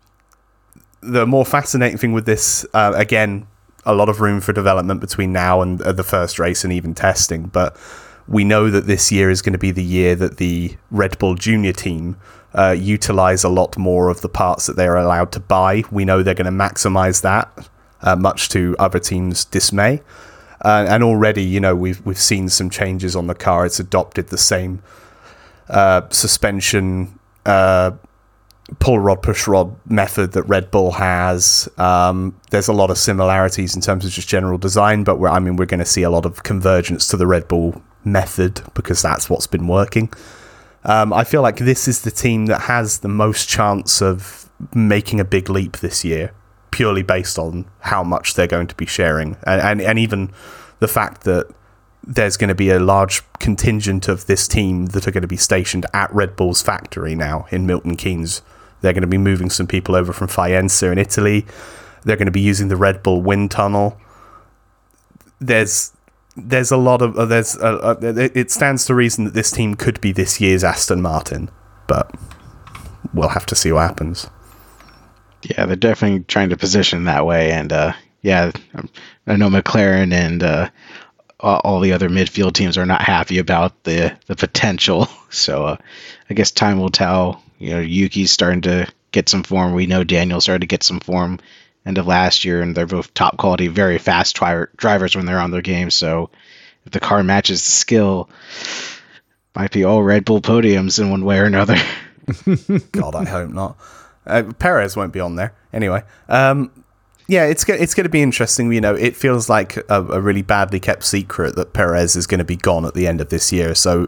the 1.02 1.26
more 1.26 1.46
fascinating 1.46 1.98
thing 1.98 2.14
with 2.14 2.26
this, 2.26 2.66
uh, 2.74 2.94
again, 2.96 3.48
a 3.86 3.94
lot 3.94 4.10
of 4.10 4.20
room 4.20 4.42
for 4.42 4.52
development 4.54 5.00
between 5.00 5.32
now 5.32 5.62
and 5.62 5.82
uh, 5.82 5.92
the 5.92 6.04
first 6.04 6.40
race 6.40 6.64
and 6.64 6.74
even 6.74 6.94
testing, 6.94 7.44
but 7.44 7.78
we 8.28 8.44
know 8.44 8.70
that 8.70 8.88
this 8.88 9.12
year 9.12 9.30
is 9.30 9.42
going 9.42 9.54
to 9.54 9.60
be 9.60 9.72
the 9.72 9.84
year 9.84 10.16
that 10.16 10.38
the 10.38 10.76
Red 10.92 11.18
Bull 11.18 11.36
Junior 11.36 11.72
team 11.72 12.18
uh, 12.54 12.76
utilize 12.78 13.44
a 13.44 13.50
lot 13.50 13.78
more 13.78 14.10
of 14.10 14.22
the 14.22 14.30
parts 14.30 14.66
that 14.66 14.76
they 14.76 14.88
are 14.88 14.98
allowed 14.98 15.32
to 15.34 15.40
buy. 15.40 15.84
We 15.92 16.04
know 16.04 16.24
they're 16.24 16.34
going 16.34 16.46
to 16.46 16.52
maximize 16.52 17.22
that, 17.22 17.70
uh, 18.02 18.16
much 18.16 18.50
to 18.50 18.76
other 18.80 19.00
teams' 19.00 19.46
dismay. 19.46 20.02
Uh, 20.66 20.86
and 20.90 21.04
already, 21.04 21.44
you 21.44 21.60
know, 21.60 21.76
we've 21.76 22.04
we've 22.06 22.18
seen 22.18 22.50
some 22.50 22.70
changes 22.70 23.16
on 23.16 23.28
the 23.28 23.36
car. 23.36 23.66
It's 23.66 23.80
adopted 23.80 24.30
the 24.30 24.40
same 24.40 24.82
uh, 25.70 26.08
suspension 26.10 27.20
uh, 27.46 27.92
pull 28.80 29.00
rod 29.00 29.22
push 29.22 29.48
rod 29.48 29.76
method 29.90 30.34
that 30.34 30.44
Red 30.44 30.72
Bull 30.72 30.92
has. 30.92 31.70
Um, 31.78 32.40
there's 32.52 32.68
a 32.68 32.74
lot 32.74 32.90
of 32.90 32.98
similarities 32.98 33.76
in 33.76 33.82
terms 33.82 34.06
of 34.06 34.12
just 34.12 34.28
general 34.28 34.58
design, 34.58 35.04
but 35.04 35.24
I 35.24 35.40
mean 35.40 35.56
we're 35.56 35.66
going 35.66 35.80
to 35.80 35.86
see 35.86 36.04
a 36.04 36.10
lot 36.10 36.26
of 36.26 36.44
convergence 36.44 37.08
to 37.10 37.18
the 37.18 37.28
Red 37.28 37.48
Bull 37.48 37.82
method 38.04 38.62
because 38.74 39.02
that's 39.02 39.30
what's 39.30 39.48
been 39.48 39.68
working. 39.68 40.12
Um, 40.84 41.12
I 41.12 41.24
feel 41.24 41.42
like 41.42 41.58
this 41.58 41.88
is 41.88 42.02
the 42.02 42.12
team 42.12 42.46
that 42.46 42.62
has 42.62 43.00
the 43.00 43.08
most 43.08 43.50
chance 43.50 44.02
of 44.02 44.50
making 44.74 45.20
a 45.20 45.26
big 45.26 45.50
leap 45.50 45.78
this 45.78 46.06
year, 46.06 46.34
purely 46.72 47.04
based 47.04 47.38
on 47.38 47.66
how 47.80 48.04
much 48.04 48.34
they're 48.34 48.48
going 48.48 48.68
to 48.68 48.76
be 48.76 48.86
sharing, 48.86 49.38
and 49.46 49.62
and, 49.62 49.82
and 49.82 50.00
even 50.00 50.32
the 50.80 50.88
fact 50.88 51.24
that 51.24 51.48
there's 52.08 52.38
going 52.38 52.48
to 52.48 52.56
be 52.56 52.70
a 52.70 52.80
large 52.80 53.22
contingent 53.40 54.08
of 54.08 54.26
this 54.28 54.48
team 54.48 54.88
that 54.88 55.08
are 55.08 55.12
going 55.12 55.22
to 55.22 55.28
be 55.28 55.38
stationed 55.38 55.86
at 55.94 56.12
Red 56.14 56.38
Bull's 56.38 56.62
factory 56.62 57.16
now 57.16 57.46
in 57.52 57.68
Milton 57.68 57.98
Keynes. 57.98 58.42
They're 58.80 58.94
going 58.94 59.02
to 59.02 59.08
be 59.08 59.18
moving 59.18 59.50
some 59.50 59.68
people 59.68 59.94
over 59.94 60.14
from 60.14 60.30
Faenza 60.30 60.90
in 60.90 60.98
Italy. 60.98 61.46
They're 62.06 62.16
going 62.16 62.28
to 62.28 62.32
be 62.32 62.40
using 62.40 62.70
the 62.70 62.78
Red 62.78 63.04
Bull 63.04 63.22
wind 63.22 63.52
tunnel. 63.52 64.00
There's 65.40 65.92
there's 66.38 66.72
a 66.72 66.78
lot 66.78 67.02
of 67.02 67.18
uh, 67.18 67.26
there's 67.26 67.58
uh, 67.58 67.96
uh, 68.02 68.30
it 68.34 68.52
stands 68.52 68.86
to 68.86 68.96
reason 68.96 69.26
that 69.26 69.34
this 69.34 69.52
team 69.52 69.76
could 69.76 70.00
be 70.00 70.14
this 70.14 70.40
year's 70.40 70.64
Aston 70.64 71.02
Martin, 71.02 71.50
but 71.88 72.10
we'll 73.14 73.30
have 73.30 73.46
to 73.48 73.56
see 73.56 73.72
what 73.72 73.82
happens. 73.82 74.28
Yeah, 75.44 75.66
they're 75.66 75.76
definitely 75.76 76.22
trying 76.22 76.50
to 76.50 76.58
position 76.58 77.04
that 77.04 77.26
way, 77.26 77.52
and 77.52 77.74
uh, 77.74 77.94
yeah, 78.22 78.52
I 79.26 79.36
know 79.36 79.50
McLaren 79.50 80.14
and 80.14 80.72
uh, 81.40 81.58
all 81.64 81.80
the 81.80 81.94
other 81.94 82.10
midfield 82.10 82.54
teams 82.54 82.78
are 82.78 82.86
not 82.86 83.02
happy 83.02 83.38
about 83.38 83.84
the 83.84 84.18
the 84.28 84.36
potential. 84.36 85.08
So 85.30 85.66
uh, 85.66 85.78
I 86.30 86.34
guess 86.36 86.52
time 86.52 86.80
will 86.80 86.90
tell. 86.90 87.44
You 87.60 87.72
know, 87.72 87.80
Yuki's 87.82 88.32
starting 88.32 88.62
to 88.62 88.88
get 89.12 89.28
some 89.28 89.44
form. 89.44 89.74
We 89.74 89.86
know 89.86 90.06
Daniel 90.06 90.40
started 90.40 90.62
to 90.62 90.68
get 90.68 90.84
some 90.84 91.02
form 91.02 91.40
end 91.86 91.98
of 91.98 92.08
last 92.08 92.46
year, 92.46 92.62
and 92.62 92.74
they're 92.74 92.88
both 92.88 93.14
top 93.14 93.36
quality, 93.36 93.68
very 93.68 93.98
fast 93.98 94.38
tri- 94.38 94.68
drivers 94.78 95.18
when 95.18 95.26
they're 95.26 95.42
on 95.42 95.52
their 95.52 95.62
game. 95.62 95.92
So 95.92 96.30
if 96.86 96.94
the 96.94 97.02
car 97.02 97.24
matches 97.24 97.64
the 97.64 97.72
skill, 97.72 98.30
might 99.54 99.72
be 99.72 99.84
all 99.84 100.02
Red 100.02 100.24
Bull 100.24 100.42
podiums 100.42 100.98
in 100.98 101.10
one 101.10 101.26
way 101.26 101.40
or 101.40 101.46
another. 101.46 101.76
God, 102.92 103.16
I 103.16 103.26
hope 103.26 103.50
not. 103.50 103.78
Uh, 104.26 104.44
Perez 104.58 104.96
won't 104.96 105.14
be 105.14 105.20
on 105.20 105.36
there 105.36 105.54
anyway. 105.74 106.04
Um, 106.30 106.72
yeah, 107.28 107.46
it's 107.46 107.64
go- 107.64 107.74
it's 107.74 107.94
going 107.94 108.06
to 108.06 108.10
be 108.10 108.22
interesting. 108.22 108.72
You 108.72 108.82
know, 108.82 108.96
it 108.96 109.16
feels 109.16 109.50
like 109.50 109.78
a, 109.90 110.02
a 110.04 110.22
really 110.22 110.42
badly 110.42 110.80
kept 110.80 111.04
secret 111.04 111.56
that 111.56 111.74
Perez 111.74 112.16
is 112.16 112.26
going 112.26 112.40
to 112.40 112.46
be 112.46 112.56
gone 112.56 112.86
at 112.86 112.94
the 112.94 113.08
end 113.08 113.22
of 113.22 113.30
this 113.30 113.52
year. 113.52 113.76
So, 113.76 114.08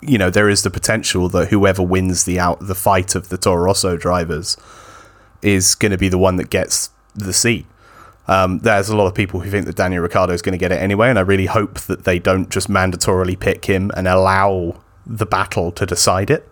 you 0.00 0.18
know, 0.18 0.30
there 0.30 0.48
is 0.48 0.62
the 0.62 0.70
potential 0.70 1.28
that 1.30 1.48
whoever 1.48 1.82
wins 1.82 2.24
the 2.24 2.40
out 2.40 2.58
the 2.60 2.74
fight 2.74 3.14
of 3.14 3.28
the 3.28 3.38
Toro 3.38 3.64
Rosso 3.64 3.96
drivers 3.96 4.56
is 5.42 5.74
going 5.74 5.92
to 5.92 5.98
be 5.98 6.08
the 6.08 6.18
one 6.18 6.36
that 6.36 6.50
gets 6.50 6.90
the 7.14 7.32
seat. 7.32 7.66
Um, 8.26 8.58
there's 8.60 8.88
a 8.88 8.96
lot 8.96 9.06
of 9.06 9.14
people 9.14 9.40
who 9.40 9.50
think 9.50 9.66
that 9.66 9.76
Daniel 9.76 10.02
Ricciardo 10.02 10.32
is 10.32 10.42
going 10.42 10.52
to 10.52 10.58
get 10.58 10.72
it 10.72 10.80
anyway, 10.80 11.10
and 11.10 11.18
I 11.18 11.22
really 11.22 11.46
hope 11.46 11.78
that 11.80 12.04
they 12.04 12.18
don't 12.18 12.48
just 12.48 12.68
mandatorily 12.68 13.38
pick 13.38 13.66
him 13.66 13.90
and 13.96 14.08
allow 14.08 14.80
the 15.06 15.26
battle 15.26 15.70
to 15.72 15.84
decide 15.84 16.30
it. 16.30 16.48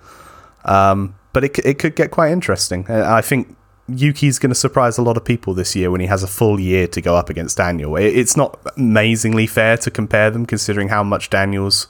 Um, 0.65 1.17
but 1.33 1.45
it, 1.45 1.59
it 1.61 1.79
could 1.79 1.97
get 1.97 2.11
quite 2.11 2.31
interesting. 2.31 2.87
Uh, 2.89 3.05
I 3.07 3.23
think 3.23 3.57
Yuki's 3.99 4.39
going 4.39 4.51
to 4.51 4.55
surprise 4.55 4.99
a 4.99 5.03
lot 5.03 5.17
of 5.17 5.25
people 5.25 5.55
this 5.55 5.75
year 5.77 5.91
when 5.91 6.01
he 6.01 6.07
has 6.07 6.23
a 6.23 6.27
full 6.27 6.59
year 6.61 6.87
to 6.89 7.01
go 7.01 7.17
up 7.17 7.31
against 7.31 7.57
Daniel. 7.57 7.97
It, 7.97 8.17
it's 8.17 8.37
not 8.37 8.59
amazingly 8.77 9.47
fair 9.47 9.77
to 9.79 9.91
compare 9.91 10.31
them, 10.31 10.47
considering 10.47 10.89
how 10.89 11.03
much 11.03 11.31
Daniel's 11.31 11.87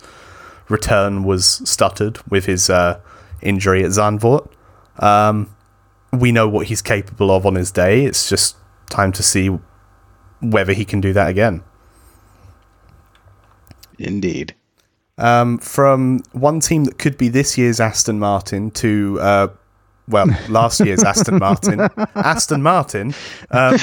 return 0.68 1.24
was 1.24 1.68
stuttered 1.68 2.18
with 2.30 2.46
his 2.46 2.70
uh, 2.70 3.00
injury 3.40 3.84
at 3.84 3.90
Zandvoort. 3.90 4.48
Um, 4.98 5.54
we 6.12 6.32
know 6.32 6.48
what 6.48 6.66
he's 6.66 6.82
capable 6.82 7.30
of 7.30 7.46
on 7.46 7.54
his 7.54 7.70
day. 7.70 8.04
It's 8.04 8.28
just 8.28 8.56
time 8.90 9.12
to 9.12 9.22
see 9.22 9.58
whether 10.40 10.72
he 10.72 10.84
can 10.84 11.00
do 11.00 11.12
that 11.12 11.28
again. 11.28 11.62
Indeed. 13.98 14.54
Um, 15.18 15.58
from 15.58 16.20
one 16.32 16.60
team 16.60 16.84
that 16.84 16.98
could 16.98 17.16
be 17.16 17.28
this 17.28 17.56
year's 17.56 17.80
Aston 17.80 18.18
Martin 18.18 18.70
to, 18.72 19.18
uh, 19.20 19.48
well, 20.12 20.26
last 20.48 20.80
year's 20.80 21.02
Aston 21.02 21.38
Martin, 21.38 21.80
Aston 22.14 22.62
Martin, 22.62 23.14
um, 23.50 23.76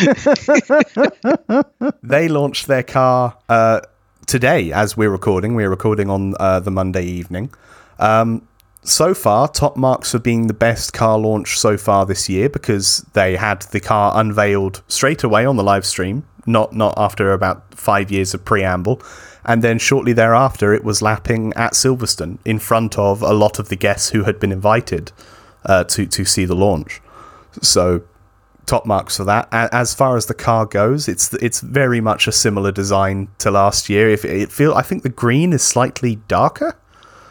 they 2.03 2.27
launched 2.27 2.67
their 2.67 2.83
car 2.83 3.35
uh, 3.49 3.81
today 4.27 4.71
as 4.71 4.95
we're 4.95 5.09
recording. 5.09 5.55
We're 5.55 5.69
recording 5.69 6.09
on 6.09 6.35
uh, 6.39 6.59
the 6.59 6.71
Monday 6.71 7.03
evening. 7.03 7.51
Um, 7.97 8.47
so 8.83 9.13
far, 9.13 9.47
top 9.49 9.75
marks 9.75 10.11
for 10.11 10.19
being 10.19 10.47
the 10.47 10.53
best 10.53 10.93
car 10.93 11.17
launch 11.17 11.59
so 11.59 11.77
far 11.77 12.05
this 12.05 12.29
year 12.29 12.47
because 12.47 13.05
they 13.13 13.35
had 13.35 13.63
the 13.63 13.79
car 13.79 14.13
unveiled 14.15 14.83
straight 14.87 15.23
away 15.23 15.45
on 15.45 15.57
the 15.57 15.63
live 15.63 15.85
stream, 15.85 16.23
not 16.45 16.73
not 16.73 16.93
after 16.95 17.33
about 17.33 17.73
five 17.73 18.11
years 18.11 18.33
of 18.33 18.45
preamble, 18.45 19.01
and 19.43 19.61
then 19.61 19.79
shortly 19.79 20.13
thereafter 20.13 20.73
it 20.73 20.83
was 20.83 21.01
lapping 21.01 21.53
at 21.55 21.73
Silverstone 21.73 22.37
in 22.45 22.59
front 22.59 22.97
of 22.97 23.21
a 23.21 23.33
lot 23.33 23.59
of 23.59 23.69
the 23.69 23.75
guests 23.75 24.09
who 24.09 24.23
had 24.23 24.39
been 24.39 24.51
invited 24.51 25.11
uh, 25.65 25.83
to 25.85 26.05
to 26.07 26.25
see 26.25 26.45
the 26.45 26.55
launch. 26.55 27.01
So 27.61 28.03
top 28.65 28.85
marks 28.85 29.17
for 29.17 29.23
that. 29.25 29.47
As 29.51 29.93
far 29.93 30.15
as 30.15 30.27
the 30.27 30.33
car 30.33 30.65
goes, 30.65 31.07
it's 31.07 31.33
it's 31.35 31.61
very 31.61 32.01
much 32.01 32.27
a 32.27 32.31
similar 32.31 32.71
design 32.71 33.29
to 33.39 33.51
last 33.51 33.89
year. 33.89 34.09
If 34.09 34.23
it 34.25 34.51
feel, 34.51 34.73
I 34.75 34.81
think 34.83 35.03
the 35.03 35.09
green 35.09 35.53
is 35.53 35.63
slightly 35.63 36.17
darker. 36.27 36.77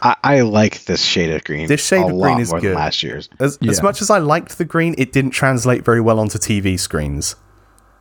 I, 0.00 0.14
I 0.22 0.40
like 0.42 0.84
this 0.84 1.02
shade 1.02 1.30
of 1.30 1.42
green. 1.44 1.66
This 1.66 1.84
shade 1.84 2.02
a 2.02 2.04
of 2.04 2.10
green 2.10 2.20
lot 2.34 2.40
is 2.40 2.50
more 2.50 2.60
than 2.60 2.70
good. 2.70 2.76
last 2.76 3.02
year's. 3.02 3.28
As, 3.40 3.58
as 3.68 3.82
much 3.82 4.00
as 4.00 4.10
I 4.10 4.18
liked 4.18 4.56
the 4.58 4.64
green, 4.64 4.94
it 4.96 5.12
didn't 5.12 5.32
translate 5.32 5.84
very 5.84 6.00
well 6.00 6.20
onto 6.20 6.38
TV 6.38 6.78
screens. 6.78 7.34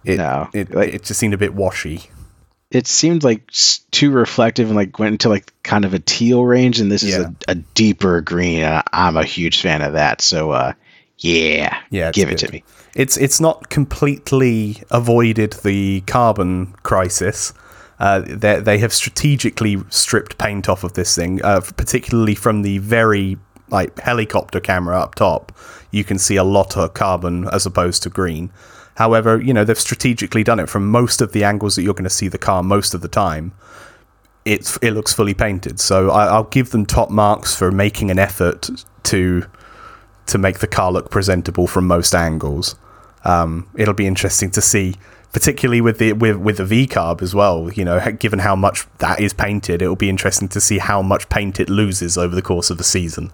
It, 0.04 0.18
No, 0.18 0.48
it, 0.54 0.74
like- 0.76 0.94
it 0.94 1.04
just 1.04 1.20
seemed 1.20 1.34
a 1.34 1.38
bit 1.40 1.56
washy. 1.56 2.10
It 2.70 2.86
seemed 2.86 3.24
like 3.24 3.50
too 3.92 4.12
reflective 4.12 4.68
and 4.68 4.76
like 4.76 5.00
went 5.00 5.14
into 5.14 5.30
like 5.30 5.54
kind 5.64 5.86
of 5.86 5.94
a 5.94 6.00
teal 6.00 6.44
range, 6.44 6.80
and 6.80 6.92
this 6.92 7.04
is 7.04 7.16
a, 7.18 7.34
a 7.48 7.56
deeper 7.56 8.20
green. 8.22 8.62
And 8.64 8.84
I'm 8.92 9.16
a 9.16 9.24
huge 9.24 9.62
fan 9.62 9.82
of 9.82 9.94
that. 9.94 10.22
So, 10.22 10.52
uh, 10.52 10.74
yeah, 11.18 11.82
Yeah, 11.90 12.12
give 12.12 12.30
it 12.30 12.40
good. 12.40 12.48
to 12.48 12.52
me. 12.52 12.64
It's 12.94 13.16
it's 13.16 13.40
not 13.40 13.70
completely 13.70 14.84
avoided 14.92 15.54
the 15.64 16.02
carbon 16.02 16.74
crisis. 16.84 17.54
Uh, 18.00 18.22
they 18.28 18.60
they 18.60 18.78
have 18.80 18.92
strategically 18.94 19.78
stripped 19.90 20.38
paint 20.38 20.68
off 20.68 20.84
of 20.84 20.94
this 20.94 21.16
thing, 21.16 21.42
uh, 21.44 21.62
particularly 21.78 22.36
from 22.36 22.64
the 22.64 22.80
very 22.80 23.38
like 23.70 23.98
helicopter 24.00 24.60
camera 24.60 25.00
up 25.00 25.16
top. 25.16 25.52
You 25.92 26.04
can 26.04 26.20
see 26.20 26.36
a 26.36 26.44
lot 26.44 26.76
of 26.76 26.94
carbon 26.94 27.48
as 27.52 27.66
opposed 27.66 28.04
to 28.04 28.10
green. 28.10 28.52
However, 28.98 29.40
you 29.40 29.54
know 29.54 29.64
they've 29.64 29.78
strategically 29.80 30.44
done 30.44 30.60
it 30.60 30.70
from 30.70 30.90
most 30.90 31.22
of 31.22 31.32
the 31.32 31.44
angles 31.44 31.76
that 31.76 31.84
you're 31.84 31.94
going 31.94 32.04
to 32.04 32.10
see 32.10 32.30
the 32.30 32.40
car 32.40 32.64
most 32.64 32.96
of 32.96 33.02
the 33.02 33.08
time. 33.08 33.54
It's 34.44 34.78
it 34.82 34.92
looks 34.92 35.14
fully 35.14 35.36
painted, 35.36 35.80
so 35.80 36.10
I, 36.10 36.26
I'll 36.26 36.46
give 36.46 36.72
them 36.72 36.84
top 36.84 37.12
marks 37.12 37.56
for 37.56 37.72
making 37.72 38.10
an 38.10 38.18
effort 38.18 38.70
to 39.04 39.46
to 40.26 40.38
make 40.40 40.60
the 40.60 40.68
car 40.68 40.92
look 40.92 41.12
presentable 41.12 41.68
from 41.68 41.86
most 41.86 42.16
angles. 42.16 42.76
Um, 43.24 43.70
it'll 43.76 43.94
be 43.94 44.08
interesting 44.08 44.50
to 44.52 44.62
see, 44.62 44.96
particularly 45.32 45.80
with 45.80 46.00
the 46.00 46.14
with 46.14 46.38
with 46.38 46.58
the 46.58 46.66
V 46.66 46.88
carb 46.88 47.22
as 47.22 47.36
well. 47.36 47.72
You 47.72 47.86
know, 47.86 48.00
given 48.20 48.40
how 48.40 48.56
much 48.56 48.88
that 48.98 49.20
is 49.20 49.32
painted, 49.32 49.84
it'll 49.84 49.96
be 49.96 50.10
interesting 50.10 50.48
to 50.48 50.60
see 50.60 50.80
how 50.80 51.04
much 51.04 51.30
paint 51.30 51.60
it 51.60 51.70
loses 51.70 52.18
over 52.18 52.34
the 52.34 52.42
course 52.42 52.72
of 52.72 52.80
the 52.80 52.84
season. 52.84 53.32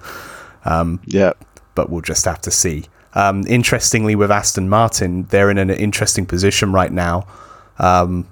Yeah, 0.65 1.33
But 1.73 1.89
we'll 1.89 2.01
just 2.01 2.25
have 2.25 2.41
to 2.41 2.51
see. 2.51 2.85
Um, 3.15 3.45
interestingly, 3.47 4.15
with 4.15 4.31
Aston 4.31 4.69
Martin, 4.69 5.23
they're 5.23 5.51
in 5.51 5.57
an 5.57 5.69
interesting 5.69 6.25
position 6.25 6.71
right 6.71 6.91
now 6.91 7.27
um, 7.77 8.27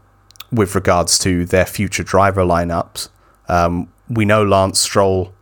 with 0.51 0.75
regards 0.75 1.19
to 1.19 1.45
their 1.45 1.65
future 1.65 2.03
driver 2.03 2.43
lineups. 2.43 3.09
Um, 3.47 3.91
we 4.09 4.25
know 4.25 4.43
Lance 4.43 4.79
Stroll 4.79 5.33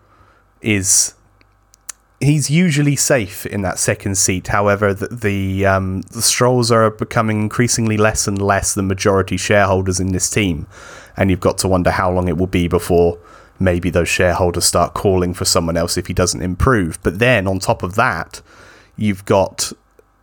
is 0.61 1.13
he's 2.19 2.49
usually 2.49 2.95
safe 2.95 3.45
in 3.45 3.61
that 3.61 3.79
second 3.79 4.15
seat. 4.15 4.47
However, 4.47 4.93
the 4.93 5.07
the, 5.07 5.65
um, 5.65 6.01
the 6.01 6.21
Strolls 6.21 6.71
are 6.71 6.89
becoming 6.89 7.41
increasingly 7.41 7.97
less 7.97 8.27
and 8.27 8.41
less 8.41 8.73
the 8.73 8.83
majority 8.83 9.37
shareholders 9.37 9.99
in 9.99 10.11
this 10.11 10.29
team, 10.29 10.67
and 11.15 11.29
you've 11.29 11.39
got 11.39 11.57
to 11.59 11.67
wonder 11.67 11.91
how 11.91 12.11
long 12.11 12.27
it 12.27 12.37
will 12.37 12.47
be 12.47 12.67
before 12.67 13.17
maybe 13.59 13.89
those 13.89 14.07
shareholders 14.07 14.63
start 14.63 14.93
calling 14.93 15.33
for 15.33 15.43
someone 15.43 15.75
else 15.75 15.97
if 15.97 16.07
he 16.07 16.13
doesn't 16.13 16.41
improve. 16.41 16.97
But 17.03 17.19
then 17.19 17.47
on 17.47 17.59
top 17.59 17.83
of 17.83 17.95
that, 17.95 18.41
you've 18.99 19.25
got 19.25 19.71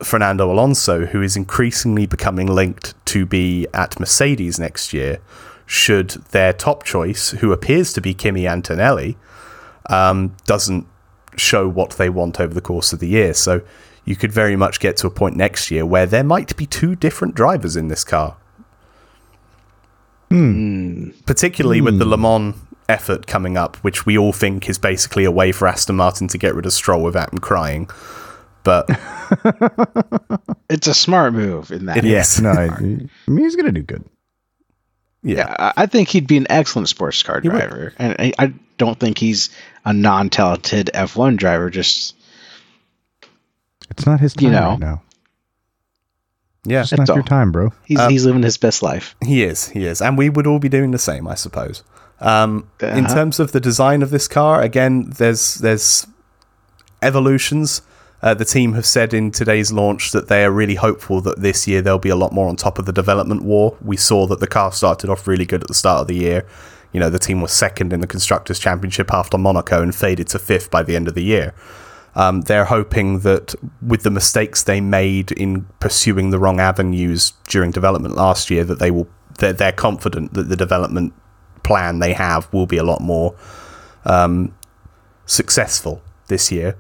Fernando 0.03 0.53
Alonso, 0.53 1.07
who 1.07 1.23
is 1.23 1.37
increasingly 1.37 2.07
becoming 2.07 2.47
linked 2.47 2.95
to 3.07 3.25
be 3.25 3.67
at 3.73 3.99
Mercedes 3.99 4.59
next 4.59 4.93
year. 4.93 5.19
Should 5.65 6.11
their 6.31 6.53
top 6.53 6.85
choice, 6.85 7.31
who 7.31 7.53
appears 7.53 7.93
to 7.95 8.01
be 8.01 8.15
Kimi 8.15 8.47
Antonelli, 8.47 9.17
um, 9.89 10.37
doesn't 10.45 10.87
show 11.37 11.69
what 11.69 11.91
they 11.93 12.09
want 12.09 12.39
over 12.39 12.55
the 12.55 12.61
course 12.61 12.93
of 12.93 13.01
the 13.01 13.09
year. 13.09 13.35
So 13.35 13.63
you 14.05 14.15
could 14.15 14.33
very 14.33 14.55
much 14.55 14.79
get 14.79 14.97
to 14.99 15.07
a 15.07 15.11
point 15.11 15.37
next 15.37 15.71
year 15.71 15.85
where 15.85 16.07
there 16.07 16.25
might 16.25 16.57
be 16.57 16.67
two 16.67 16.95
different 16.95 17.35
drivers 17.35 17.77
in 17.77 17.89
this 17.89 18.05
car. 18.05 18.37
Hmm. 20.29 20.53
Hmm. 20.53 21.11
Particularly 21.25 21.81
with 21.81 21.99
the 21.99 22.05
hmm. 22.05 22.11
Le 22.11 22.17
Mans 22.19 22.55
effort 22.89 23.27
coming 23.27 23.57
up, 23.57 23.77
which 23.79 24.07
we 24.07 24.17
all 24.17 24.33
think 24.33 24.69
is 24.69 24.79
basically 24.79 25.25
a 25.25 25.31
way 25.31 25.51
for 25.51 25.67
Aston 25.67 25.97
Martin 25.97 26.29
to 26.29 26.39
get 26.39 26.55
rid 26.55 26.67
of 26.67 26.73
Stroll 26.73 27.03
without 27.03 27.33
him 27.33 27.39
crying. 27.39 27.89
But 28.67 28.91
it's 30.69 30.89
a 30.89 30.95
smart 30.95 31.33
move 31.35 31.71
in 31.71 31.87
that. 31.87 31.99
It 31.99 32.05
is. 32.05 32.41
No, 32.43 32.51
I, 32.51 32.65
I 32.77 32.81
mean 32.81 33.09
he's 33.29 33.55
gonna 33.55 33.71
do 33.71 33.83
good. 33.83 34.03
yeah, 35.23 35.55
I 35.57 35.73
I 35.85 35.87
think 35.87 36.09
he'd 36.09 36.27
be 36.27 36.37
an 36.37 36.49
excellent 36.51 36.89
sports 36.89 37.23
car 37.23 37.37
would. 37.37 37.45
driver, 37.45 37.93
and 37.97 38.17
I, 38.19 38.33
I 38.39 38.53
don't 38.77 38.99
think 38.99 39.19
he's 39.19 39.51
a 39.85 39.93
non-talented 39.93 40.91
F1 40.93 41.37
driver. 41.37 41.71
Just 41.71 42.17
It's 43.89 44.05
not 44.05 44.19
his 44.21 44.35
time 44.35 44.45
You 44.47 44.51
know. 44.51 44.71
right 44.71 44.81
now. 44.81 45.03
yeah, 46.65 46.81
It's 46.83 46.91
not 46.93 47.07
That's 47.07 47.15
your 47.17 47.23
time, 47.25 47.53
bro. 47.53 47.73
he's 47.85 48.01
Um, 48.01 48.11
he's 48.11 48.27
living 48.27 48.43
his 48.43 48.57
best 48.59 48.83
life. 48.83 49.15
He 49.25 49.45
is, 49.45 49.69
he 49.69 49.87
is, 49.87 50.03
and 50.03 50.19
we 50.19 50.29
would 50.29 50.47
all 50.49 50.59
be 50.59 50.69
doing 50.69 50.91
the 50.91 50.99
same, 50.99 51.29
I 51.29 51.37
suppose. 51.37 51.85
Um, 52.21 52.69
In 52.81 53.05
Uh-huh. 53.05 53.15
terms 53.15 53.39
of 53.39 53.53
the 53.53 53.61
design 53.61 54.03
of 54.03 54.11
this 54.11 54.27
car, 54.27 54.61
again, 54.61 55.13
there's 55.19 55.55
there's 55.57 56.07
evolutions. 57.01 57.83
Uh, 58.23 58.35
the 58.35 58.45
team 58.45 58.73
have 58.73 58.87
said 58.87 59.13
in 59.13 59.31
today's 59.31 59.73
launch 59.73 60.13
that 60.13 60.29
they 60.29 60.45
are 60.45 60.51
really 60.51 60.75
hopeful 60.75 61.21
that 61.21 61.41
this 61.41 61.69
year 61.69 61.83
they'll 61.83 61.99
be 61.99 62.09
a 62.09 62.17
lot 62.17 62.33
more 62.33 62.49
on 62.49 62.57
top 62.57 62.79
of 62.79 62.87
the 62.87 62.93
development 62.93 63.43
war. 63.43 63.77
We 63.83 63.97
saw 63.97 64.27
that 64.27 64.41
the 64.41 64.47
car 64.47 64.73
started 64.73 65.11
off 65.11 65.27
really 65.27 65.45
good 65.45 65.63
at 65.63 65.69
the 65.69 65.75
start 65.75 66.03
of 66.03 66.07
the 66.09 66.17
year. 66.17 66.47
You 66.93 67.01
know, 67.01 67.11
the 67.11 67.19
team 67.19 67.43
was 67.43 67.53
second 67.53 67.93
in 67.93 68.01
the 68.01 68.07
constructors' 68.07 68.59
championship 68.59 69.13
after 69.13 69.37
Monaco 69.37 69.83
and 69.83 69.95
faded 69.95 70.29
to 70.29 70.39
fifth 70.39 70.71
by 70.71 70.83
the 70.83 70.97
end 70.97 71.09
of 71.09 71.15
the 71.15 71.23
year. 71.23 71.55
Um, 72.15 72.41
they're 72.41 72.65
hoping 72.65 73.21
that 73.21 73.55
with 73.83 74.03
the 74.03 74.11
mistakes 74.11 74.63
they 74.63 74.81
made 74.81 75.33
in 75.33 75.67
pursuing 75.81 76.31
the 76.31 76.39
wrong 76.39 76.59
avenues 76.59 77.35
during 77.49 77.71
development 77.71 78.15
last 78.15 78.51
year, 78.51 78.65
that 78.65 78.79
they 78.79 78.91
will 78.91 79.09
they're, 79.39 79.53
they're 79.53 79.73
confident 79.73 80.33
that 80.33 80.49
the 80.49 80.57
development 80.57 81.13
plan 81.63 81.99
they 81.99 82.15
have 82.15 82.51
will 82.53 82.67
be 82.67 82.79
a 82.79 82.85
lot 82.85 83.03
more 83.03 83.37
um, 84.07 84.55
successful 85.27 86.01
this 86.29 86.51
year. 86.51 86.77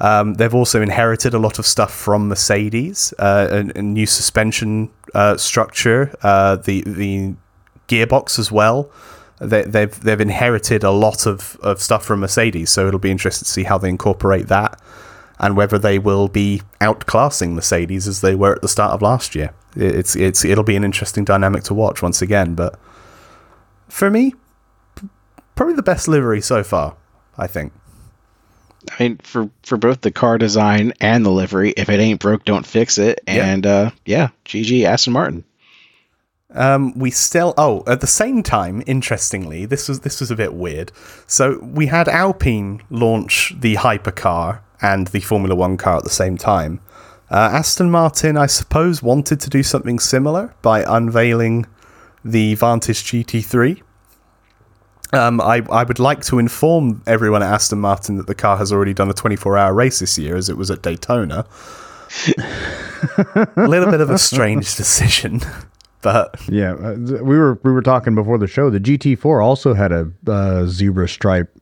Um, 0.00 0.34
they've 0.34 0.54
also 0.54 0.80
inherited 0.80 1.34
a 1.34 1.38
lot 1.38 1.58
of 1.58 1.66
stuff 1.66 1.92
from 1.94 2.28
Mercedes, 2.28 3.12
uh, 3.18 3.48
a, 3.74 3.78
a 3.78 3.82
new 3.82 4.06
suspension 4.06 4.90
uh, 5.14 5.36
structure, 5.36 6.14
uh, 6.22 6.56
the 6.56 6.82
the 6.86 7.34
gearbox 7.88 8.38
as 8.38 8.50
well. 8.50 8.90
They, 9.40 9.62
they've 9.62 10.00
they've 10.00 10.20
inherited 10.20 10.84
a 10.84 10.90
lot 10.90 11.26
of, 11.26 11.56
of 11.62 11.80
stuff 11.82 12.04
from 12.04 12.20
Mercedes, 12.20 12.70
so 12.70 12.86
it'll 12.88 12.98
be 13.00 13.10
interesting 13.10 13.44
to 13.44 13.50
see 13.50 13.64
how 13.64 13.76
they 13.78 13.88
incorporate 13.90 14.48
that, 14.48 14.80
and 15.38 15.56
whether 15.56 15.78
they 15.78 15.98
will 15.98 16.28
be 16.28 16.62
outclassing 16.80 17.52
Mercedes 17.52 18.08
as 18.08 18.20
they 18.22 18.34
were 18.34 18.54
at 18.54 18.62
the 18.62 18.68
start 18.68 18.92
of 18.92 19.02
last 19.02 19.34
year. 19.34 19.52
It- 19.76 19.94
It's 19.96 20.16
it's 20.16 20.44
it'll 20.44 20.64
be 20.64 20.76
an 20.76 20.84
interesting 20.84 21.24
dynamic 21.24 21.62
to 21.64 21.74
watch 21.74 22.02
once 22.02 22.22
again. 22.22 22.54
But 22.54 22.78
for 23.88 24.10
me, 24.10 24.34
probably 25.56 25.74
the 25.74 25.82
best 25.82 26.08
livery 26.08 26.40
so 26.40 26.62
far. 26.62 26.96
I 27.38 27.46
think. 27.46 27.72
I 28.88 29.02
mean, 29.02 29.18
for 29.18 29.50
for 29.62 29.76
both 29.76 30.00
the 30.00 30.10
car 30.10 30.38
design 30.38 30.92
and 31.00 31.24
the 31.24 31.30
livery, 31.30 31.72
if 31.76 31.88
it 31.88 32.00
ain't 32.00 32.20
broke, 32.20 32.44
don't 32.44 32.66
fix 32.66 32.98
it. 32.98 33.20
Yeah. 33.26 33.44
And 33.46 33.66
uh, 33.66 33.90
yeah, 34.04 34.28
GG 34.46 34.84
Aston 34.84 35.12
Martin. 35.12 35.44
Um, 36.52 36.98
we 36.98 37.10
still 37.10 37.54
oh 37.56 37.84
at 37.86 38.00
the 38.00 38.06
same 38.06 38.42
time, 38.42 38.82
interestingly, 38.86 39.66
this 39.66 39.88
was 39.88 40.00
this 40.00 40.20
was 40.20 40.30
a 40.30 40.36
bit 40.36 40.54
weird. 40.54 40.92
So 41.26 41.58
we 41.62 41.86
had 41.86 42.08
Alpine 42.08 42.82
launch 42.90 43.54
the 43.58 43.76
hypercar 43.76 44.60
and 44.82 45.06
the 45.08 45.20
Formula 45.20 45.54
One 45.54 45.76
car 45.76 45.98
at 45.98 46.04
the 46.04 46.10
same 46.10 46.36
time. 46.36 46.80
Uh, 47.30 47.50
Aston 47.52 47.90
Martin, 47.90 48.36
I 48.36 48.46
suppose, 48.46 49.02
wanted 49.02 49.38
to 49.40 49.50
do 49.50 49.62
something 49.62 50.00
similar 50.00 50.52
by 50.62 50.82
unveiling 50.82 51.66
the 52.24 52.56
Vantage 52.56 53.04
GT3. 53.04 53.82
Um, 55.12 55.40
I, 55.40 55.62
I 55.72 55.82
would 55.84 55.98
like 55.98 56.22
to 56.26 56.38
inform 56.38 57.02
everyone 57.06 57.42
at 57.42 57.52
Aston 57.52 57.80
Martin 57.80 58.16
that 58.16 58.26
the 58.28 58.34
car 58.34 58.56
has 58.56 58.72
already 58.72 58.94
done 58.94 59.10
a 59.10 59.14
24 59.14 59.58
hour 59.58 59.74
race 59.74 59.98
this 59.98 60.16
year, 60.18 60.36
as 60.36 60.48
it 60.48 60.56
was 60.56 60.70
at 60.70 60.82
Daytona. 60.82 61.44
a 62.36 63.52
little 63.68 63.90
bit 63.90 64.00
of 64.00 64.10
a 64.10 64.18
strange 64.18 64.76
decision, 64.76 65.40
but 66.02 66.36
Yeah, 66.48 66.72
uh, 66.74 66.94
we 67.22 67.38
were 67.38 67.58
we 67.64 67.72
were 67.72 67.82
talking 67.82 68.14
before 68.14 68.38
the 68.38 68.46
show. 68.46 68.70
The 68.70 68.80
GT4 68.80 69.42
also 69.42 69.74
had 69.74 69.92
a 69.92 70.10
uh, 70.26 70.66
zebra 70.66 71.08
stripe 71.08 71.56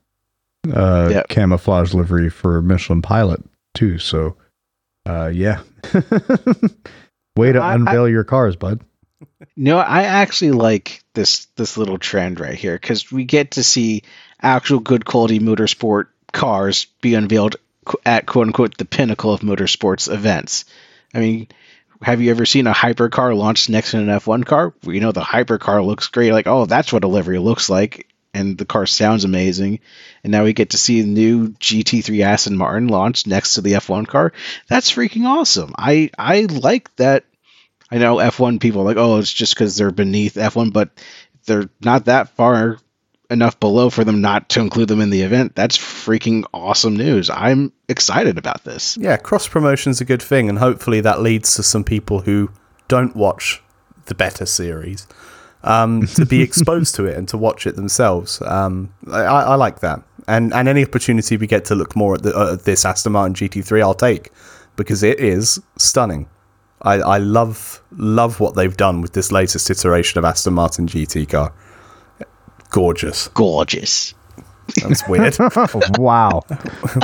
uh, 0.73 1.09
Yep. 1.13 1.29
camouflage 1.29 1.95
livery 1.95 2.29
for 2.31 2.61
Michelin 2.63 3.01
Pilot 3.03 3.43
too. 3.75 3.99
So, 3.99 4.37
uh, 5.07 5.31
yeah, 5.33 5.61
way 7.37 7.53
to 7.53 7.61
I- 7.61 7.73
I- 7.73 7.75
unveil 7.75 8.09
your 8.09 8.25
cars, 8.25 8.57
bud. 8.57 8.81
No, 9.57 9.79
I 9.79 10.05
actually 10.05 10.53
like 10.53 11.03
this 11.15 11.47
this 11.57 11.77
little 11.77 11.99
trend 11.99 12.41
right 12.41 12.55
here 12.55 12.75
because 12.75 13.11
we 13.11 13.25
get 13.25 13.53
to 13.53 13.65
see 13.65 14.03
actual 14.41 14.81
good 14.81 15.05
quality 15.05 15.41
motorsport 15.41 16.07
cars 16.33 16.87
be 17.01 17.15
unveiled 17.15 17.57
at 18.05 18.27
quote 18.27 18.47
unquote 18.49 18.77
the 18.79 18.85
pinnacle 18.85 19.33
of 19.33 19.41
motorsports 19.41 20.13
events. 20.13 20.65
I 21.15 21.21
mean, 21.21 21.49
have 22.03 22.21
you 22.21 22.31
ever 22.31 22.47
seen 22.47 22.67
a 22.67 22.73
hypercar 22.73 23.37
launched 23.37 23.69
next 23.71 23.93
to 23.93 23.99
an 23.99 24.09
F1 24.11 24.45
car? 24.45 24.75
We 24.85 25.01
know 25.01 25.13
the 25.13 25.21
hypercar 25.21 25.85
looks 25.85 26.09
great. 26.09 26.33
Like, 26.33 26.47
oh, 26.47 26.67
that's 26.67 26.93
what 26.93 27.05
a 27.05 27.09
livery 27.09 27.39
looks 27.39 27.69
like. 27.71 28.07
and 28.35 28.59
the 28.59 28.67
car 28.67 28.87
sounds 28.87 29.25
amazing. 29.25 29.81
And 30.23 30.31
now 30.31 30.45
we 30.45 30.53
get 30.53 30.71
to 30.71 30.79
see 30.79 31.01
a 31.01 31.07
new 31.07 31.49
GT3 31.61 32.23
Aston 32.23 32.57
Martin 32.57 32.89
launched 32.89 33.27
next 33.27 33.55
to 33.55 33.63
the 33.63 33.73
F1 33.75 34.07
car. 34.07 34.33
That's 34.69 34.93
freaking 34.93 35.27
awesome. 35.27 35.75
I 35.79 36.11
I 36.19 36.43
like 36.43 36.95
that. 36.97 37.25
I 37.91 37.99
know 37.99 38.17
F1 38.17 38.61
people 38.61 38.85
like, 38.85 38.97
oh, 38.97 39.19
it's 39.19 39.33
just 39.33 39.55
because 39.55 39.77
they're 39.77 39.91
beneath 39.91 40.35
F1, 40.35 40.73
but 40.73 40.91
they're 41.47 41.71
not 41.81 42.05
that 42.07 42.29
far 42.31 42.79
enough 43.31 43.61
below 43.61 43.91
for 43.91 44.05
them 44.05 44.21
not 44.21 44.49
to 44.51 44.61
include 44.61 44.89
them 44.89 45.01
in 45.01 45.11
the 45.11 45.23
event. 45.23 45.55
That's 45.55 45.77
freaking 45.77 46.45
awesome 46.53 46.97
news. 46.97 47.31
I'm 47.31 47.73
excited 47.89 48.39
about 48.39 48.65
this. 48.65 48.97
Yeah, 48.97 49.17
cross 49.17 49.49
promotion's 49.49 50.01
a 50.01 50.05
good 50.05 50.23
thing, 50.23 50.49
and 50.49 50.59
hopefully 50.59 51.01
that 51.03 51.21
leads 51.21 51.55
to 51.57 51.63
some 51.63 51.85
people 51.85 52.21
who 52.21 52.51
don't 52.89 53.15
watch 53.15 53.63
the 54.07 54.15
better 54.15 54.47
series 54.47 55.07
um, 55.63 56.07
to 56.15 56.25
be 56.25 56.43
exposed 56.43 56.95
to 56.97 57.05
it 57.05 57.17
and 57.17 57.29
to 57.29 57.37
watch 57.37 57.67
it 57.67 57.77
themselves. 57.77 58.41
Um, 58.43 58.93
I, 59.11 59.23
I 59.23 59.55
like 59.57 59.81
that, 59.81 60.03
and 60.27 60.53
and 60.55 60.69
any 60.69 60.85
opportunity 60.85 61.37
we 61.37 61.47
get 61.47 61.67
to 61.67 61.75
look 61.75 61.95
more 61.95 62.15
at, 62.15 62.23
the, 62.23 62.35
uh, 62.35 62.57
this 62.57 62.85
Aston 62.85 63.13
Martin 63.13 63.35
GT3, 63.35 63.83
I'll 63.83 63.95
take 63.95 64.31
because 64.77 65.03
it 65.03 65.21
is 65.21 65.61
stunning. 65.77 66.29
I, 66.83 66.95
I 66.95 67.19
love 67.19 67.83
love 67.97 68.41
what 68.41 68.55
they've 68.55 68.77
done 68.77 69.01
with 69.01 69.13
this 69.13 69.33
latest 69.33 69.69
iteration 69.71 70.19
of 70.19 70.25
Aston 70.25 70.55
Martin 70.55 70.87
GT 70.87 71.29
car. 71.29 71.53
Gorgeous. 72.71 73.29
Gorgeous. 73.29 74.15
That's 74.83 75.07
weird. 75.09 75.37
wow. 75.99 76.43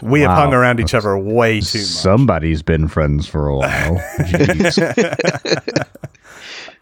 we 0.03 0.21
have 0.21 0.31
hung 0.33 0.53
around 0.53 0.81
each 0.81 0.95
other 0.95 1.17
way 1.17 1.61
too 1.61 1.79
much. 1.79 1.87
Somebody's 1.87 2.63
been 2.63 2.89
friends 2.89 3.27
for 3.27 3.49
a 3.49 3.57
while. 3.57 3.97
Jeez. 4.19 4.79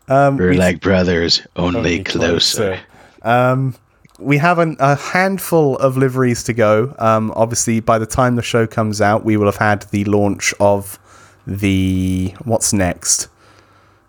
We're 0.08 0.54
like 0.54 0.80
brothers, 0.80 1.46
only, 1.56 2.02
closer. 2.02 2.80
Um, 3.22 3.76
we 4.18 4.38
have 4.38 4.58
an, 4.58 4.76
a 4.78 4.96
handful 4.96 5.76
of 5.78 5.96
liveries 5.96 6.42
to 6.44 6.52
go. 6.52 6.94
Um, 6.98 7.32
obviously, 7.34 7.80
by 7.80 7.98
the 7.98 8.06
time 8.06 8.36
the 8.36 8.42
show 8.42 8.66
comes 8.66 9.00
out, 9.00 9.24
we 9.24 9.36
will 9.36 9.46
have 9.46 9.56
had 9.56 9.82
the 9.90 10.04
launch 10.04 10.52
of 10.60 10.98
the 11.46 12.34
what's 12.44 12.72
next. 12.72 13.28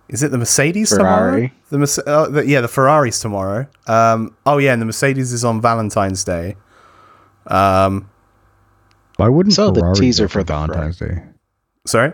Is 0.10 0.22
it 0.22 0.32
the 0.32 0.38
Mercedes 0.38 0.90
tomorrow? 0.90 1.50
The, 1.70 1.78
Merce- 1.80 2.00
uh, 2.06 2.28
the 2.30 2.46
yeah, 2.46 2.62
the 2.62 2.68
Ferrari's 2.68 3.20
tomorrow. 3.20 3.68
Um, 3.88 4.36
oh 4.46 4.58
yeah, 4.58 4.74
and 4.74 4.82
the 4.82 4.86
Mercedes 4.86 5.34
is 5.34 5.44
on 5.44 5.62
Valentine's 5.62 6.24
Day. 6.24 6.56
Um, 7.48 8.10
Why 9.18 9.28
wouldn't 9.30 9.56
So 9.56 9.72
the 9.72 9.94
teaser 9.98 10.26
go 10.26 10.28
for 10.28 10.34
for 10.40 10.44
the 10.44 10.54
Valentine's 10.54 11.00
Day? 11.00 11.24
sorry, 11.86 12.14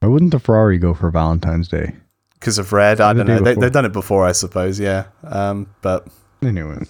Why 0.00 0.08
wouldn't 0.08 0.30
the 0.32 0.40
Ferrari 0.40 0.78
go 0.78 0.94
for 0.94 1.10
Valentine's 1.10 1.68
Day? 1.68 1.94
because 2.42 2.58
of 2.58 2.72
red. 2.72 3.00
I 3.00 3.12
don't 3.12 3.26
know. 3.28 3.38
They, 3.38 3.52
before. 3.52 3.60
they've 3.60 3.72
done 3.72 3.84
it 3.84 3.92
before, 3.92 4.26
I 4.26 4.32
suppose. 4.32 4.80
Yeah, 4.80 5.04
um, 5.22 5.68
but 5.80 6.08
Anyway, 6.42 6.86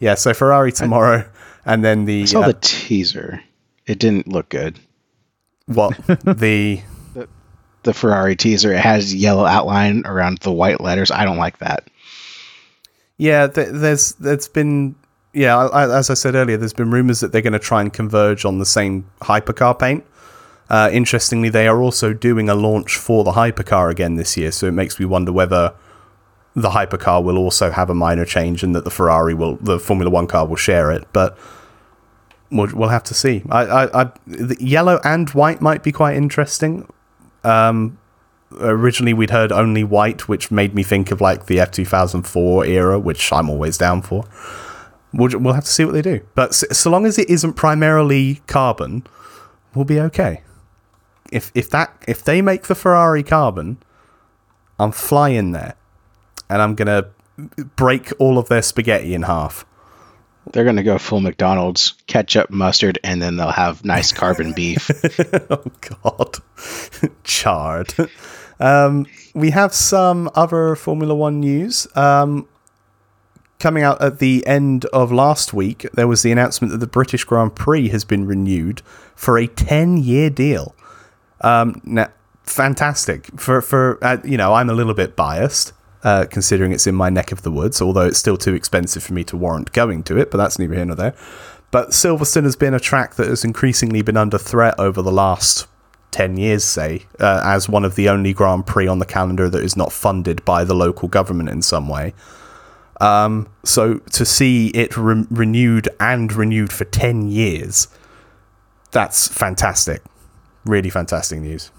yeah. 0.00 0.14
So 0.14 0.34
Ferrari 0.34 0.72
tomorrow, 0.72 1.28
and 1.64 1.84
then 1.84 2.06
the 2.06 2.22
I 2.22 2.24
saw 2.24 2.40
uh, 2.42 2.48
the 2.48 2.58
teaser. 2.60 3.40
It 3.86 3.98
didn't 3.98 4.26
look 4.26 4.48
good. 4.48 4.80
What 5.74 5.96
the 6.06 6.80
The 7.82 7.94
Ferrari 7.94 8.36
teaser, 8.36 8.72
it 8.72 8.80
has 8.80 9.14
yellow 9.14 9.44
outline 9.46 10.02
around 10.06 10.38
the 10.38 10.52
white 10.52 10.80
letters. 10.80 11.10
I 11.10 11.24
don't 11.24 11.38
like 11.38 11.58
that. 11.58 11.88
Yeah, 13.16 13.46
th- 13.48 13.68
there's 13.72 14.12
there's 14.14 14.48
been 14.48 14.94
yeah, 15.32 15.56
I, 15.56 15.84
I- 15.84 15.98
as 15.98 16.10
I 16.10 16.14
said 16.14 16.34
earlier, 16.34 16.56
there's 16.56 16.72
been 16.72 16.90
rumors 16.90 17.20
that 17.20 17.32
they're 17.32 17.42
going 17.42 17.52
to 17.52 17.58
try 17.58 17.80
and 17.80 17.92
converge 17.92 18.44
on 18.44 18.58
the 18.58 18.66
same 18.66 19.08
hypercar 19.20 19.78
paint. 19.78 20.04
Uh, 20.68 20.88
interestingly, 20.92 21.48
they 21.48 21.66
are 21.66 21.80
also 21.82 22.12
doing 22.12 22.48
a 22.48 22.54
launch 22.54 22.96
for 22.96 23.24
the 23.24 23.32
hypercar 23.32 23.90
again 23.90 24.14
this 24.16 24.36
year, 24.36 24.52
so 24.52 24.66
it 24.68 24.72
makes 24.72 25.00
me 25.00 25.04
wonder 25.06 25.32
whether 25.32 25.72
the 26.54 26.70
hypercar 26.70 27.22
will 27.22 27.38
also 27.38 27.70
have 27.70 27.90
a 27.90 27.94
minor 27.94 28.24
change 28.24 28.62
and 28.62 28.74
that 28.74 28.84
the 28.84 28.90
Ferrari 28.90 29.34
will, 29.34 29.56
the 29.56 29.78
Formula 29.80 30.10
One 30.10 30.26
car 30.26 30.46
will 30.46 30.56
share 30.56 30.90
it. 30.92 31.06
But 31.12 31.36
we'll, 32.50 32.68
we'll 32.74 32.88
have 32.88 33.04
to 33.04 33.14
see. 33.14 33.42
I, 33.50 33.62
I, 33.64 34.02
I, 34.02 34.10
the 34.26 34.56
yellow 34.60 35.00
and 35.04 35.30
white 35.30 35.60
might 35.60 35.82
be 35.82 35.92
quite 35.92 36.16
interesting. 36.16 36.86
Um, 37.44 37.98
originally, 38.60 39.14
we'd 39.14 39.30
heard 39.30 39.52
only 39.52 39.84
white, 39.84 40.28
which 40.28 40.50
made 40.50 40.74
me 40.74 40.82
think 40.82 41.10
of 41.10 41.20
like 41.20 41.46
the 41.46 41.60
F 41.60 41.70
two 41.70 41.84
thousand 41.84 42.24
four 42.24 42.64
era, 42.64 42.98
which 42.98 43.32
I'm 43.32 43.48
always 43.48 43.78
down 43.78 44.02
for. 44.02 44.24
We'll, 45.12 45.38
we'll 45.38 45.54
have 45.54 45.64
to 45.64 45.70
see 45.70 45.84
what 45.84 45.92
they 45.92 46.02
do. 46.02 46.20
But 46.34 46.54
so, 46.54 46.66
so 46.70 46.90
long 46.90 47.06
as 47.06 47.18
it 47.18 47.28
isn't 47.28 47.54
primarily 47.54 48.42
carbon, 48.46 49.04
we'll 49.74 49.84
be 49.84 50.00
okay. 50.00 50.42
If 51.32 51.50
if 51.54 51.70
that 51.70 52.04
if 52.06 52.24
they 52.24 52.42
make 52.42 52.64
the 52.64 52.74
Ferrari 52.74 53.22
carbon, 53.22 53.78
I'm 54.78 54.92
flying 54.92 55.52
there, 55.52 55.74
and 56.48 56.60
I'm 56.60 56.74
gonna 56.74 57.06
break 57.76 58.12
all 58.18 58.36
of 58.36 58.48
their 58.48 58.62
spaghetti 58.62 59.14
in 59.14 59.22
half. 59.22 59.64
They're 60.52 60.64
going 60.64 60.76
to 60.76 60.82
go 60.82 60.98
full 60.98 61.20
McDonald's, 61.20 61.94
ketchup, 62.06 62.50
mustard, 62.50 62.98
and 63.04 63.22
then 63.22 63.36
they'll 63.36 63.52
have 63.52 63.84
nice 63.84 64.12
carbon 64.12 64.52
beef. 64.52 64.90
oh 65.50 65.64
God, 66.02 66.36
charred. 67.24 67.94
Um, 68.58 69.06
we 69.34 69.50
have 69.50 69.72
some 69.72 70.30
other 70.34 70.74
Formula 70.74 71.14
One 71.14 71.40
news. 71.40 71.86
Um, 71.94 72.48
coming 73.58 73.82
out 73.82 74.02
at 74.02 74.18
the 74.18 74.44
end 74.46 74.86
of 74.86 75.12
last 75.12 75.54
week, 75.54 75.86
there 75.94 76.08
was 76.08 76.22
the 76.22 76.32
announcement 76.32 76.72
that 76.72 76.78
the 76.78 76.86
British 76.86 77.24
Grand 77.24 77.54
Prix 77.54 77.88
has 77.88 78.04
been 78.04 78.26
renewed 78.26 78.82
for 79.14 79.38
a 79.38 79.46
ten-year 79.46 80.30
deal. 80.30 80.74
Um, 81.42 81.80
now, 81.84 82.08
fantastic 82.42 83.26
for 83.38 83.60
for 83.60 83.98
uh, 84.02 84.18
you 84.24 84.36
know 84.36 84.54
I'm 84.54 84.68
a 84.68 84.74
little 84.74 84.94
bit 84.94 85.14
biased. 85.14 85.72
Uh, 86.02 86.24
considering 86.30 86.72
it's 86.72 86.86
in 86.86 86.94
my 86.94 87.10
neck 87.10 87.30
of 87.30 87.42
the 87.42 87.50
woods, 87.50 87.82
although 87.82 88.06
it's 88.06 88.18
still 88.18 88.38
too 88.38 88.54
expensive 88.54 89.02
for 89.02 89.12
me 89.12 89.22
to 89.22 89.36
warrant 89.36 89.70
going 89.72 90.02
to 90.02 90.16
it, 90.16 90.30
but 90.30 90.38
that's 90.38 90.58
neither 90.58 90.74
here 90.74 90.86
nor 90.86 90.96
there. 90.96 91.14
But 91.70 91.90
Silverstone 91.90 92.44
has 92.44 92.56
been 92.56 92.72
a 92.72 92.80
track 92.80 93.16
that 93.16 93.28
has 93.28 93.44
increasingly 93.44 94.00
been 94.00 94.16
under 94.16 94.38
threat 94.38 94.74
over 94.78 95.02
the 95.02 95.12
last 95.12 95.66
10 96.10 96.36
years, 96.36 96.64
say, 96.64 97.04
uh, 97.20 97.42
as 97.44 97.68
one 97.68 97.84
of 97.84 97.94
the 97.94 98.08
only 98.08 98.32
Grand 98.32 98.66
Prix 98.66 98.88
on 98.88 98.98
the 98.98 99.06
calendar 99.06 99.48
that 99.50 99.62
is 99.62 99.76
not 99.76 99.92
funded 99.92 100.44
by 100.44 100.64
the 100.64 100.74
local 100.74 101.06
government 101.06 101.48
in 101.50 101.62
some 101.62 101.88
way. 101.88 102.14
Um, 103.00 103.48
so 103.64 103.98
to 103.98 104.24
see 104.24 104.68
it 104.68 104.96
re- 104.96 105.24
renewed 105.30 105.88
and 106.00 106.32
renewed 106.32 106.72
for 106.72 106.84
10 106.84 107.28
years, 107.28 107.88
that's 108.90 109.28
fantastic. 109.28 110.02
Really 110.64 110.90
fantastic 110.90 111.40
news. 111.40 111.70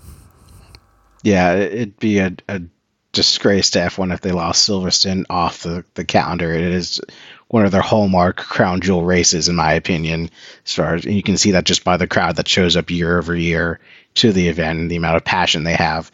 yeah, 1.23 1.53
it'd 1.55 1.99
be 1.99 2.19
a, 2.19 2.35
a 2.47 2.61
disgrace 3.11 3.71
to 3.71 3.79
F1 3.79 4.13
if 4.13 4.21
they 4.21 4.31
lost 4.31 4.67
Silverstone 4.67 5.25
off 5.29 5.63
the, 5.63 5.83
the 5.95 6.05
calendar. 6.05 6.53
It 6.53 6.63
is 6.63 7.01
one 7.47 7.65
of 7.65 7.71
their 7.71 7.81
hallmark 7.81 8.37
crown 8.37 8.81
jewel 8.81 9.03
races, 9.03 9.49
in 9.49 9.55
my 9.55 9.73
opinion. 9.73 10.29
As 10.65 10.73
far 10.73 10.95
as, 10.95 11.05
and 11.05 11.15
you 11.15 11.23
can 11.23 11.37
see 11.37 11.51
that 11.51 11.65
just 11.65 11.83
by 11.83 11.97
the 11.97 12.07
crowd 12.07 12.37
that 12.37 12.47
shows 12.47 12.77
up 12.77 12.89
year 12.89 13.17
over 13.17 13.35
year 13.35 13.79
to 14.15 14.31
the 14.31 14.47
event 14.47 14.79
and 14.79 14.91
the 14.91 14.95
amount 14.95 15.17
of 15.17 15.25
passion 15.25 15.63
they 15.63 15.75
have. 15.75 16.11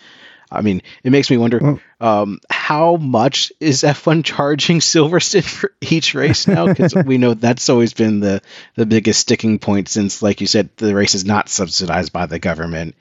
I 0.49 0.61
mean, 0.61 0.81
it 1.03 1.11
makes 1.11 1.29
me 1.29 1.37
wonder 1.37 1.79
um, 1.99 2.39
how 2.49 2.95
much 2.95 3.51
is 3.59 3.83
F1 3.83 4.23
charging 4.23 4.79
Silverstone 4.79 5.43
for 5.43 5.73
each 5.81 6.15
race 6.15 6.47
now? 6.47 6.67
Because 6.67 6.95
we 6.95 7.17
know 7.17 7.33
that's 7.33 7.69
always 7.69 7.93
been 7.93 8.21
the 8.21 8.41
the 8.75 8.85
biggest 8.85 9.19
sticking 9.19 9.59
point 9.59 9.89
since, 9.89 10.21
like 10.21 10.39
you 10.39 10.47
said, 10.47 10.69
the 10.77 10.95
race 10.95 11.15
is 11.15 11.25
not 11.25 11.49
subsidized 11.49 12.13
by 12.13 12.27
the 12.27 12.39
government. 12.39 12.95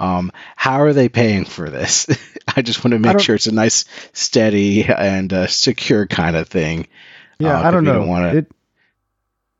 Um, 0.00 0.32
how 0.56 0.80
are 0.80 0.92
they 0.92 1.08
paying 1.08 1.44
for 1.44 1.70
this? 1.70 2.06
I 2.56 2.62
just 2.62 2.82
want 2.84 2.92
to 2.92 2.98
make 2.98 3.20
sure 3.20 3.34
it's 3.36 3.46
a 3.46 3.52
nice, 3.54 3.84
steady, 4.12 4.84
and 4.84 5.32
uh, 5.32 5.46
secure 5.46 6.06
kind 6.06 6.34
of 6.36 6.48
thing. 6.48 6.88
Yeah, 7.38 7.60
Uh, 7.60 7.68
I 7.68 7.70
don't 7.70 7.84
know. 7.84 7.94
don't 7.94 8.08
wanna- 8.08 8.34
It, 8.34 8.52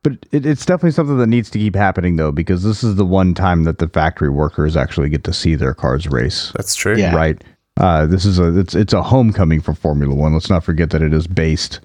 but 0.03 0.13
it, 0.33 0.47
it's 0.47 0.65
definitely 0.65 0.93
something 0.93 1.19
that 1.19 1.27
needs 1.27 1.51
to 1.51 1.59
keep 1.59 1.77
happening 1.77 2.17
though, 2.17 2.33
because 2.33 2.63
this 2.63 2.83
is 2.83 2.95
the 2.97 3.05
one 3.05 3.35
time 3.35 3.65
that 3.65 3.79
the 3.79 3.89
factory 3.89 4.31
workers 4.31 4.77
actually 4.77 5.11
get 5.11 5.25
to 5.25 5.33
see 5.33 5.55
their 5.55 5.75
cars 5.75 6.07
race. 6.09 6.53
That's 6.57 6.75
true. 6.75 6.97
Yeah. 6.97 7.15
Right. 7.15 7.43
Uh, 7.79 8.07
this 8.07 8.25
is 8.25 8.39
a 8.39 8.59
it's 8.59 8.75
it's 8.75 8.93
a 8.93 9.03
homecoming 9.03 9.61
for 9.61 9.75
Formula 9.75 10.15
One. 10.15 10.33
Let's 10.33 10.51
not 10.51 10.65
forget 10.65 10.91
that 10.91 11.03
it 11.03 11.13
is 11.15 11.27
based 11.27 11.81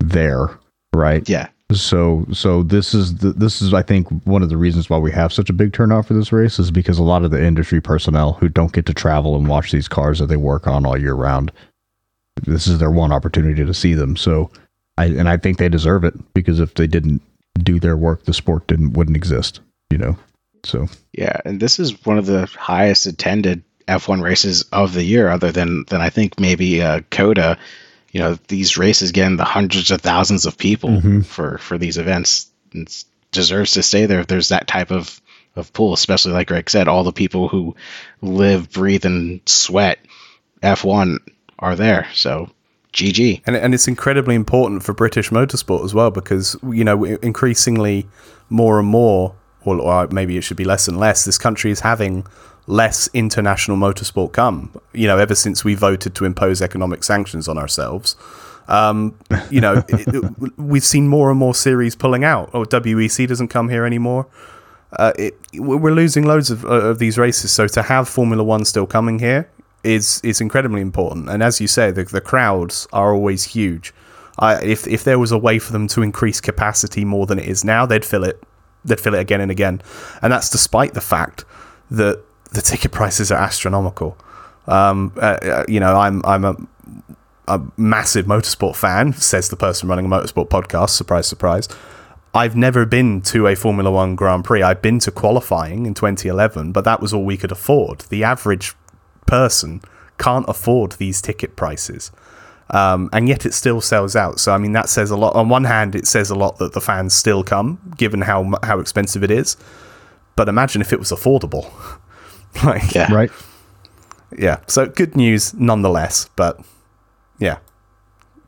there. 0.00 0.48
Right. 0.92 1.28
Yeah, 1.28 1.48
So 1.72 2.26
so 2.32 2.62
this 2.62 2.94
is 2.94 3.16
the, 3.16 3.32
this 3.32 3.62
is 3.62 3.72
I 3.72 3.82
think 3.82 4.08
one 4.24 4.42
of 4.42 4.48
the 4.48 4.56
reasons 4.56 4.90
why 4.90 4.98
we 4.98 5.12
have 5.12 5.32
such 5.32 5.50
a 5.50 5.54
big 5.54 5.72
turnout 5.72 6.06
for 6.06 6.14
this 6.14 6.32
race 6.32 6.58
is 6.58 6.70
because 6.70 6.98
a 6.98 7.02
lot 7.02 7.24
of 7.24 7.30
the 7.30 7.44
industry 7.44 7.80
personnel 7.80 8.34
who 8.34 8.48
don't 8.48 8.72
get 8.72 8.86
to 8.86 8.94
travel 8.94 9.36
and 9.36 9.48
watch 9.48 9.70
these 9.70 9.88
cars 9.88 10.18
that 10.18 10.26
they 10.26 10.36
work 10.36 10.66
on 10.66 10.84
all 10.84 10.98
year 10.98 11.14
round, 11.14 11.52
this 12.42 12.66
is 12.66 12.78
their 12.78 12.90
one 12.90 13.12
opportunity 13.12 13.64
to 13.64 13.74
see 13.74 13.94
them. 13.94 14.16
So 14.16 14.50
I 14.98 15.06
and 15.06 15.28
I 15.28 15.36
think 15.36 15.58
they 15.58 15.68
deserve 15.68 16.04
it 16.04 16.14
because 16.34 16.60
if 16.60 16.74
they 16.74 16.86
didn't 16.86 17.22
do 17.62 17.78
their 17.78 17.96
work, 17.96 18.24
the 18.24 18.34
sport 18.34 18.66
didn't 18.66 18.94
wouldn't 18.94 19.16
exist. 19.16 19.60
You 19.90 19.98
know. 19.98 20.18
So 20.64 20.88
yeah, 21.12 21.40
and 21.44 21.60
this 21.60 21.78
is 21.78 22.04
one 22.04 22.18
of 22.18 22.26
the 22.26 22.46
highest 22.46 23.06
attended 23.06 23.64
F1 23.88 24.22
races 24.22 24.62
of 24.72 24.92
the 24.94 25.02
year, 25.02 25.28
other 25.28 25.52
than 25.52 25.84
than 25.88 26.00
I 26.00 26.10
think 26.10 26.38
maybe 26.38 26.82
uh, 26.82 27.00
COTA. 27.10 27.58
You 28.10 28.20
know, 28.20 28.38
these 28.48 28.76
races 28.76 29.12
get 29.12 29.26
in 29.26 29.36
the 29.36 29.44
hundreds 29.44 29.90
of 29.90 30.00
thousands 30.00 30.46
of 30.46 30.58
people 30.58 30.90
mm-hmm. 30.90 31.20
for 31.20 31.58
for 31.58 31.78
these 31.78 31.98
events. 31.98 32.50
It 32.72 33.04
deserves 33.30 33.72
to 33.72 33.82
stay 33.82 34.06
there 34.06 34.20
if 34.20 34.26
there's 34.26 34.48
that 34.48 34.66
type 34.66 34.90
of 34.90 35.20
of 35.56 35.72
pool, 35.72 35.92
especially 35.92 36.32
like 36.32 36.48
Greg 36.48 36.70
said, 36.70 36.88
all 36.88 37.04
the 37.04 37.12
people 37.12 37.48
who 37.48 37.74
live, 38.20 38.70
breathe, 38.70 39.04
and 39.04 39.40
sweat 39.46 39.98
F1 40.62 41.18
are 41.58 41.74
there. 41.74 42.08
So 42.14 42.50
GG. 42.92 43.42
And, 43.46 43.56
and 43.56 43.74
it's 43.74 43.88
incredibly 43.88 44.34
important 44.34 44.82
for 44.82 44.92
British 44.92 45.30
motorsport 45.30 45.84
as 45.84 45.94
well 45.94 46.10
because, 46.10 46.56
you 46.62 46.84
know, 46.84 47.04
increasingly 47.04 48.06
more 48.48 48.78
and 48.78 48.88
more, 48.88 49.34
or, 49.64 49.80
or 49.80 50.08
maybe 50.08 50.36
it 50.36 50.42
should 50.42 50.56
be 50.56 50.64
less 50.64 50.88
and 50.88 50.98
less, 50.98 51.24
this 51.24 51.38
country 51.38 51.70
is 51.70 51.80
having 51.80 52.26
less 52.66 53.08
international 53.12 53.76
motorsport 53.76 54.32
come, 54.32 54.78
you 54.92 55.06
know, 55.06 55.18
ever 55.18 55.34
since 55.34 55.64
we 55.64 55.74
voted 55.74 56.14
to 56.14 56.24
impose 56.24 56.62
economic 56.62 57.02
sanctions 57.04 57.48
on 57.48 57.58
ourselves. 57.58 58.16
Um, 58.68 59.18
you 59.50 59.60
know, 59.60 59.82
it, 59.88 60.14
it, 60.14 60.58
we've 60.58 60.84
seen 60.84 61.08
more 61.08 61.30
and 61.30 61.38
more 61.38 61.54
series 61.54 61.96
pulling 61.96 62.24
out. 62.24 62.50
Oh, 62.54 62.64
WEC 62.64 63.26
doesn't 63.26 63.48
come 63.48 63.68
here 63.68 63.84
anymore. 63.84 64.26
Uh, 64.92 65.12
it, 65.18 65.36
we're 65.54 65.94
losing 65.94 66.24
loads 66.24 66.50
of, 66.50 66.64
of 66.64 66.98
these 66.98 67.18
races. 67.18 67.52
So 67.52 67.68
to 67.68 67.82
have 67.82 68.08
Formula 68.08 68.42
One 68.42 68.64
still 68.64 68.86
coming 68.86 69.18
here 69.18 69.48
is 69.84 70.20
is 70.22 70.40
incredibly 70.40 70.80
important. 70.80 71.28
And 71.28 71.42
as 71.42 71.60
you 71.60 71.68
say, 71.68 71.90
the, 71.90 72.04
the 72.04 72.20
crowds 72.20 72.86
are 72.92 73.14
always 73.14 73.44
huge. 73.44 73.94
I, 74.38 74.62
if 74.62 74.86
if 74.86 75.04
there 75.04 75.18
was 75.18 75.32
a 75.32 75.38
way 75.38 75.58
for 75.58 75.72
them 75.72 75.86
to 75.88 76.02
increase 76.02 76.40
capacity 76.40 77.04
more 77.04 77.26
than 77.26 77.38
it 77.38 77.46
is 77.46 77.64
now, 77.64 77.86
they'd 77.86 78.04
fill 78.04 78.24
it. 78.24 78.42
They'd 78.84 79.00
fill 79.00 79.14
it 79.14 79.20
again 79.20 79.40
and 79.40 79.50
again. 79.50 79.82
And 80.22 80.32
that's 80.32 80.50
despite 80.50 80.94
the 80.94 81.00
fact 81.00 81.44
that 81.90 82.22
the 82.52 82.62
ticket 82.62 82.92
prices 82.92 83.30
are 83.32 83.38
astronomical. 83.38 84.16
Um, 84.66 85.12
uh, 85.16 85.38
uh 85.42 85.64
you 85.68 85.80
know, 85.80 85.96
I'm 85.96 86.24
I'm 86.24 86.44
a 86.44 86.56
a 87.48 87.60
massive 87.76 88.26
motorsport 88.26 88.76
fan, 88.76 89.12
says 89.14 89.48
the 89.48 89.56
person 89.56 89.88
running 89.88 90.06
a 90.06 90.08
motorsport 90.08 90.48
podcast. 90.48 90.90
Surprise, 90.90 91.26
surprise. 91.26 91.68
I've 92.32 92.54
never 92.54 92.86
been 92.86 93.22
to 93.22 93.48
a 93.48 93.56
Formula 93.56 93.90
One 93.90 94.14
Grand 94.14 94.44
Prix. 94.44 94.62
I've 94.62 94.80
been 94.80 95.00
to 95.00 95.10
qualifying 95.10 95.84
in 95.84 95.94
2011, 95.94 96.70
but 96.70 96.84
that 96.84 97.00
was 97.00 97.12
all 97.12 97.24
we 97.24 97.36
could 97.36 97.50
afford. 97.50 98.02
The 98.02 98.22
average 98.22 98.74
person 99.26 99.80
can't 100.18 100.44
afford 100.48 100.92
these 100.92 101.20
ticket 101.20 101.56
prices. 101.56 102.12
Um, 102.70 103.10
and 103.12 103.28
yet 103.28 103.44
it 103.44 103.52
still 103.52 103.80
sells 103.80 104.14
out. 104.14 104.38
So 104.38 104.52
I 104.52 104.58
mean 104.58 104.72
that 104.72 104.88
says 104.88 105.10
a 105.10 105.16
lot. 105.16 105.34
On 105.34 105.48
one 105.48 105.64
hand, 105.64 105.96
it 105.96 106.06
says 106.06 106.30
a 106.30 106.36
lot 106.36 106.58
that 106.58 106.72
the 106.72 106.80
fans 106.80 107.14
still 107.14 107.42
come, 107.42 107.80
given 107.96 108.20
how 108.20 108.52
how 108.62 108.78
expensive 108.78 109.24
it 109.24 109.30
is. 109.32 109.56
But 110.36 110.48
imagine 110.48 110.80
if 110.80 110.92
it 110.92 111.00
was 111.00 111.10
affordable. 111.10 111.68
like, 112.64 112.94
yeah, 112.94 113.12
right. 113.12 113.30
Yeah. 114.36 114.60
So 114.66 114.86
good 114.86 115.16
news 115.16 115.54
nonetheless. 115.54 116.28
But 116.36 116.60
yeah, 117.38 117.58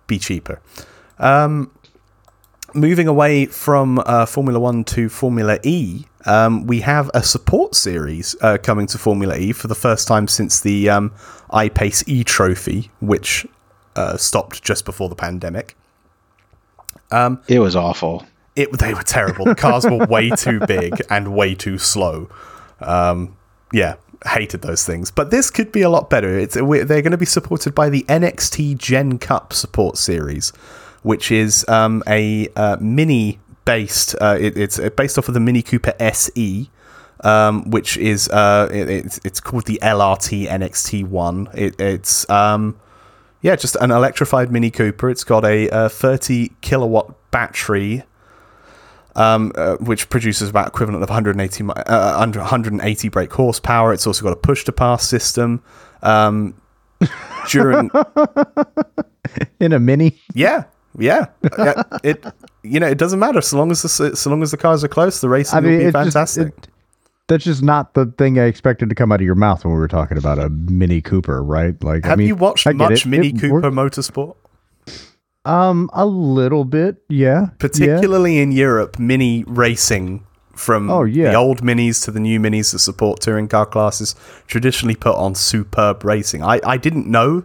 be 0.07 0.19
cheaper. 0.19 0.61
Um, 1.19 1.71
moving 2.75 3.09
away 3.09 3.47
from 3.47 3.99
uh, 4.07 4.27
Formula 4.27 4.59
One 4.59 4.85
to 4.85 5.09
Formula 5.09 5.59
E, 5.63 6.05
um, 6.27 6.67
we 6.67 6.81
have 6.81 7.11
a 7.15 7.23
support 7.23 7.75
series 7.75 8.37
uh, 8.41 8.59
coming 8.63 8.87
to 8.89 8.99
Formula 8.99 9.37
E 9.37 9.53
for 9.53 9.69
the 9.69 9.75
first 9.75 10.07
time 10.07 10.29
since 10.29 10.61
the 10.61 10.89
um, 10.89 11.13
iPace 11.51 12.05
E 12.07 12.25
Trophy, 12.25 12.91
which 13.01 13.47
uh, 13.97 14.17
stopped 14.17 14.63
just 14.63 14.85
before 14.85 15.09
the 15.09 15.17
pandemic. 15.17 15.77
Um, 17.11 17.43
it 17.49 17.59
was 17.59 17.77
awful. 17.77 18.27
It 18.57 18.73
they 18.79 18.95
were 18.95 19.03
terrible. 19.03 19.45
The 19.47 19.55
cars 19.55 19.85
were 19.85 20.07
way 20.07 20.31
too 20.37 20.61
big 20.61 21.01
and 21.11 21.35
way 21.35 21.55
too 21.55 21.79
slow. 21.79 22.29
Um, 22.81 23.37
yeah, 23.73 23.97
hated 24.27 24.63
those 24.63 24.85
things. 24.85 25.11
But 25.11 25.31
this 25.31 25.51
could 25.51 25.73
be 25.73 25.83
a 25.83 25.91
lot 25.91 26.11
better. 26.11 26.39
It's 26.39 26.55
they're 26.55 26.85
going 26.85 27.11
to 27.11 27.19
be 27.19 27.27
supported 27.27 27.75
by 27.75 27.89
the 27.89 28.03
NXT 28.05 28.79
Gen 28.79 29.19
Cup 29.19 29.53
support 29.53 29.97
series, 29.97 30.51
which 31.03 31.31
is 31.31 31.67
um, 31.69 32.03
a 32.07 32.49
uh, 32.57 32.77
mini 32.81 33.41
based. 33.65 34.15
Uh, 34.21 34.37
it, 34.41 34.57
it's 34.57 34.79
based 34.91 35.19
off 35.19 35.29
of 35.29 35.35
the 35.35 35.41
Mini 35.41 35.63
Cooper 35.63 35.95
SE. 35.99 36.71
Um, 37.25 37.71
which 37.71 37.97
is 37.99 38.29
uh, 38.31 38.69
it, 38.73 38.91
it's, 38.91 39.21
it's 39.25 39.39
called 39.39 39.67
the 39.67 39.79
LRT 39.81 40.49
NXT 40.49 41.07
one. 41.07 41.49
It, 41.55 41.81
it's 41.81 42.29
um, 42.29 42.77
yeah, 43.43 43.55
just 43.55 43.77
an 43.77 43.93
electrified 43.93 44.51
Mini 44.51 44.73
Cooper. 44.73 45.09
It's 45.09 45.23
got 45.23 45.45
a, 45.45 45.69
a 45.69 45.89
30 45.89 46.51
kilowatt 46.63 47.31
battery 47.31 48.03
um, 49.17 49.53
uh, 49.57 49.77
which 49.77 50.09
produces 50.09 50.49
about 50.49 50.69
equivalent 50.69 51.03
of 51.03 51.09
180 51.09 51.65
uh, 51.65 52.17
180 52.17 53.09
brake 53.09 53.33
horsepower. 53.33 53.93
It's 53.93 54.07
also 54.07 54.23
got 54.23 54.33
a 54.33 54.37
push 54.37 54.65
to 54.65 54.73
pass 54.73 55.07
system. 55.07 55.63
Um, 56.03 56.55
during 57.49 57.91
in 59.61 59.73
a 59.73 59.81
mini, 59.81 60.21
yeah, 60.35 60.65
yeah, 60.99 61.27
it 62.05 62.25
you 62.63 62.79
know 62.79 62.87
it 62.87 62.99
doesn't 62.99 63.19
matter 63.19 63.41
so 63.41 63.57
long 63.57 63.71
as 63.71 63.83
the 63.83 64.17
so 64.17 64.31
long 64.31 64.43
as 64.43 64.51
the 64.53 64.57
cars 64.57 64.85
are 64.85 64.89
close, 64.89 65.21
the 65.21 65.29
racing 65.29 65.59
I 65.59 65.61
mean, 65.61 65.79
will 65.79 65.85
be 65.87 65.91
fantastic. 65.91 66.55
Just, 66.55 66.67
it, 66.67 66.73
that's 67.29 67.45
just 67.45 67.63
not 67.63 67.95
the 67.95 68.07
thing 68.19 68.39
I 68.39 68.45
expected 68.45 68.89
to 68.89 68.95
come 68.95 69.13
out 69.13 69.21
of 69.21 69.25
your 69.25 69.35
mouth 69.35 69.65
when 69.65 69.73
we 69.73 69.81
were 69.81 69.89
talking 69.89 70.19
about 70.19 70.39
a 70.39 70.49
Mini 70.51 71.01
Cooper, 71.01 71.43
right? 71.43 71.83
Like, 71.83 72.05
have 72.05 72.13
I 72.13 72.17
mean, 72.17 72.29
you 72.29 72.37
watched 72.37 72.67
much 72.75 73.07
it. 73.07 73.09
Mini 73.09 73.29
it 73.29 73.41
Cooper. 73.41 73.71
Motorsport? 73.71 74.37
Um, 75.45 75.91
a 75.93 76.07
little 76.07 76.65
bit, 76.65 77.03
yeah. 77.09 77.49
Particularly 77.59 78.37
yeah. 78.37 78.43
in 78.43 78.53
Europe, 78.53 78.99
mini 78.99 79.45
racing 79.47 80.25
from 80.55 80.91
oh, 80.91 81.03
yeah. 81.05 81.31
the 81.31 81.37
old 81.37 81.63
minis 81.63 82.05
to 82.05 82.11
the 82.11 82.21
new 82.21 82.39
minis 82.39 82.73
that 82.73 82.79
support 82.79 83.21
touring 83.21 83.49
car 83.49 83.67
classes 83.67 84.15
traditionally 84.47 84.95
put 84.95 85.17
on 85.17 85.35
superb 85.35 86.05
racing. 86.05 86.43
I, 86.43 86.61
I 86.65 86.77
didn't 86.77 87.07
know 87.07 87.45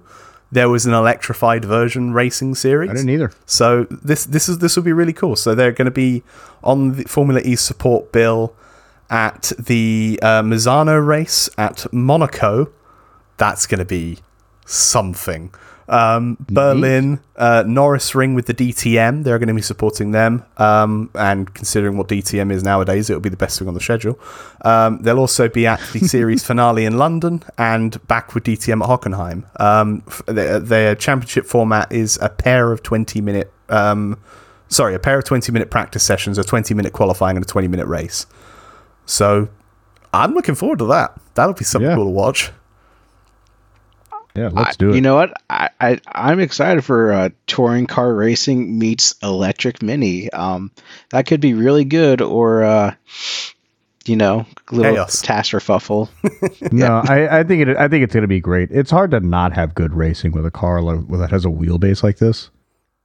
there 0.52 0.70
was 0.70 0.86
an 0.86 0.94
electrified 0.94 1.66
version 1.66 2.14
racing 2.14 2.56
series. 2.56 2.90
I 2.90 2.94
didn't 2.94 3.10
either. 3.10 3.32
So 3.46 3.86
this 3.90 4.26
this 4.26 4.48
is 4.48 4.60
this 4.60 4.76
will 4.76 4.84
be 4.84 4.94
really 4.94 5.14
cool. 5.14 5.36
So 5.36 5.56
they're 5.56 5.72
going 5.72 5.86
to 5.86 5.92
be 5.92 6.24
on 6.64 6.96
the 6.98 7.04
Formula 7.04 7.42
E 7.42 7.56
support 7.56 8.12
bill 8.12 8.56
at 9.10 9.52
the 9.58 10.20
uh, 10.22 10.42
Misano 10.42 11.06
race 11.06 11.50
at 11.58 11.92
Monaco. 11.94 12.72
That's 13.38 13.66
going 13.68 13.80
to 13.80 13.86
be 13.86 14.20
something. 14.66 15.54
Um, 15.90 16.38
Berlin, 16.50 17.20
uh, 17.38 17.64
Norisring 17.64 18.36
with 18.36 18.48
the 18.48 18.54
DTM, 18.54 19.24
they're 19.24 19.40
going 19.40 19.48
to 19.48 19.54
be 19.54 19.62
supporting 19.62 20.12
them. 20.12 20.46
Um, 20.58 21.10
and 21.16 21.54
considering 21.54 21.98
what 21.98 22.08
DTM 22.10 22.52
is 22.52 22.64
nowadays, 22.64 23.10
it'll 23.10 23.22
be 23.22 23.30
the 23.30 23.38
best 23.38 23.60
thing 23.60 23.68
on 23.68 23.74
the 23.74 23.80
schedule. 23.80 24.20
Um, 24.62 25.00
they'll 25.02 25.20
also 25.20 25.48
be 25.48 25.66
at 25.66 25.80
the 25.94 26.00
series 26.08 26.44
finale 26.44 26.86
in 26.86 26.98
London 26.98 27.44
and 27.58 28.06
back 28.08 28.36
with 28.36 28.44
DTM 28.44 28.84
at 28.84 28.90
Hockenheim. 28.90 29.62
Um, 29.62 30.04
their, 30.26 30.60
their, 30.60 30.96
championship 30.96 31.46
format 31.46 31.92
is 31.92 32.18
a 32.22 32.30
pair 32.30 32.72
of 32.72 32.84
20 32.84 33.22
minute, 33.22 33.52
um, 33.70 34.20
sorry, 34.68 34.94
a 34.94 35.00
pair 35.00 35.18
of 35.18 35.24
20 35.24 35.52
minute 35.52 35.70
practice 35.70 36.04
sessions, 36.04 36.38
a 36.38 36.44
20 36.44 36.74
minute 36.74 36.92
qualifying, 36.92 37.38
and 37.38 37.46
a 37.46 37.48
20 37.48 37.68
minute 37.68 37.88
race. 37.88 38.26
So 39.06 39.48
I'm 40.14 40.34
looking 40.34 40.56
forward 40.56 40.80
to 40.80 40.86
that. 40.88 41.18
That'll 41.36 41.54
be 41.54 41.64
something 41.64 41.90
yeah. 41.90 41.96
cool 41.96 42.06
to 42.06 42.12
watch. 42.12 42.52
Yeah, 44.38 44.50
let's 44.54 44.78
do 44.78 44.92
it. 44.92 44.96
You 44.96 45.02
know 45.02 45.16
what? 45.16 45.34
I, 45.50 45.70
I 45.82 46.00
I'm 46.06 46.40
excited 46.40 46.86
for 46.86 47.12
uh, 47.12 47.30
touring 47.48 47.88
car 47.88 48.14
racing 48.14 48.78
meets 48.78 49.16
electric 49.24 49.82
mini. 49.82 50.32
Um, 50.32 50.72
that 51.10 51.26
could 51.26 51.42
be 51.42 51.56
really 51.56 51.86
good, 51.86 52.22
or 52.22 52.64
uh, 52.64 52.94
you 54.06 54.16
know, 54.16 54.46
little 54.72 54.94
Chaos. 54.94 55.24
tasterfuffle. 55.24 56.10
no, 56.72 57.02
I, 57.08 57.40
I 57.40 57.44
think 57.46 57.68
it. 57.68 57.78
I 57.78 57.88
think 57.88 58.04
it's 58.04 58.14
going 58.14 58.22
to 58.22 58.28
be 58.28 58.40
great. 58.40 58.70
It's 58.70 58.92
hard 58.92 59.10
to 59.12 59.20
not 59.22 59.54
have 59.54 59.74
good 59.74 59.94
racing 59.94 60.34
with 60.34 60.46
a 60.46 60.52
car 60.52 60.84
like, 60.84 61.08
that 61.20 61.32
has 61.32 61.44
a 61.44 61.50
wheelbase 61.50 62.04
like 62.04 62.18
this. 62.18 62.52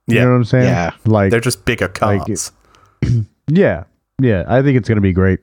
You 0.08 0.16
yeah. 0.16 0.24
know 0.24 0.32
what 0.32 0.36
I'm 0.36 0.44
saying? 0.44 0.64
Yeah, 0.64 0.92
like 1.06 1.30
they're 1.30 1.40
just 1.40 1.64
bigger 1.64 1.88
cars. 1.88 2.52
Like, 3.02 3.10
yeah, 3.48 3.84
yeah. 4.20 4.44
I 4.46 4.60
think 4.60 4.76
it's 4.76 4.88
going 4.88 4.96
to 4.96 5.02
be 5.02 5.14
great. 5.14 5.40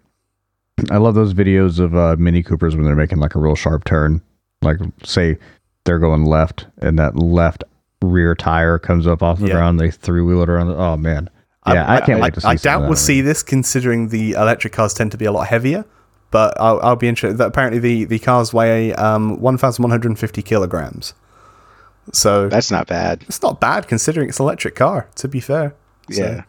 I 0.91 0.97
love 0.97 1.15
those 1.15 1.33
videos 1.33 1.79
of 1.79 1.95
uh, 1.95 2.15
Mini 2.19 2.43
Coopers 2.43 2.75
when 2.75 2.85
they're 2.85 2.95
making 2.95 3.17
like 3.17 3.33
a 3.33 3.39
real 3.39 3.55
sharp 3.55 3.85
turn. 3.85 4.21
Like 4.61 4.77
say 5.03 5.37
they're 5.89 5.97
going 5.97 6.23
left, 6.23 6.67
and 6.77 6.99
that 6.99 7.15
left 7.15 7.63
rear 8.03 8.35
tire 8.35 8.77
comes 8.77 9.07
up 9.07 9.23
off 9.23 9.39
the 9.39 9.47
yeah. 9.47 9.53
ground. 9.53 9.79
They 9.79 9.89
three 9.89 10.21
wheel 10.21 10.43
it 10.43 10.49
around. 10.49 10.67
The, 10.67 10.75
oh 10.75 10.95
man, 10.95 11.31
yeah, 11.65 11.83
I, 11.83 11.95
I 11.95 12.01
can't 12.01 12.19
I, 12.19 12.21
wait 12.25 12.35
to 12.35 12.41
see. 12.41 12.47
I 12.47 12.55
doubt 12.57 12.83
we'll 12.83 12.95
see 12.95 13.21
this, 13.21 13.41
considering 13.41 14.09
the 14.09 14.33
electric 14.33 14.71
cars 14.71 14.93
tend 14.93 15.11
to 15.13 15.17
be 15.17 15.25
a 15.25 15.31
lot 15.31 15.47
heavier. 15.47 15.83
But 16.29 16.53
I'll, 16.61 16.79
I'll 16.81 16.95
be 16.95 17.07
interested. 17.07 17.43
Apparently, 17.43 17.79
the 17.79 18.05
the 18.05 18.19
cars 18.19 18.53
weigh 18.53 18.93
um, 18.93 19.41
one 19.41 19.57
thousand 19.57 19.81
one 19.81 19.89
hundred 19.89 20.09
and 20.09 20.19
fifty 20.19 20.43
kilograms. 20.43 21.15
So 22.13 22.49
that's 22.49 22.69
not 22.69 22.85
bad. 22.85 23.23
It's 23.23 23.41
not 23.41 23.59
bad 23.59 23.87
considering 23.87 24.29
it's 24.29 24.39
an 24.39 24.43
electric 24.43 24.75
car. 24.75 25.09
To 25.15 25.27
be 25.27 25.39
fair, 25.39 25.73
so. 26.11 26.21
yeah. 26.21 26.43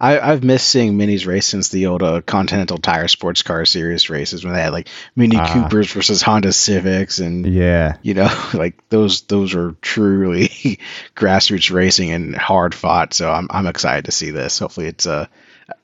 I, 0.00 0.12
have 0.12 0.42
missed 0.42 0.68
seeing 0.68 0.96
minis 0.96 1.26
race 1.26 1.46
since 1.46 1.68
the 1.68 1.86
old 1.86 2.02
uh, 2.02 2.22
Continental 2.22 2.78
Tire 2.78 3.08
Sports 3.08 3.42
Car 3.42 3.64
Series 3.66 4.08
races 4.08 4.44
when 4.44 4.54
they 4.54 4.62
had 4.62 4.72
like 4.72 4.88
Mini 5.14 5.36
uh, 5.36 5.52
Coopers 5.52 5.92
versus 5.92 6.22
Honda 6.22 6.52
Civics 6.52 7.18
and 7.18 7.46
yeah, 7.46 7.96
you 8.02 8.14
know, 8.14 8.30
like 8.54 8.76
those 8.88 9.22
those 9.22 9.54
are 9.54 9.72
truly 9.82 10.48
grassroots 11.16 11.70
racing 11.70 12.10
and 12.10 12.34
hard 12.34 12.74
fought. 12.74 13.12
So 13.12 13.30
I'm 13.30 13.48
I'm 13.50 13.66
excited 13.66 14.06
to 14.06 14.12
see 14.12 14.30
this. 14.30 14.58
Hopefully, 14.58 14.86
it's 14.86 15.06
uh, 15.06 15.26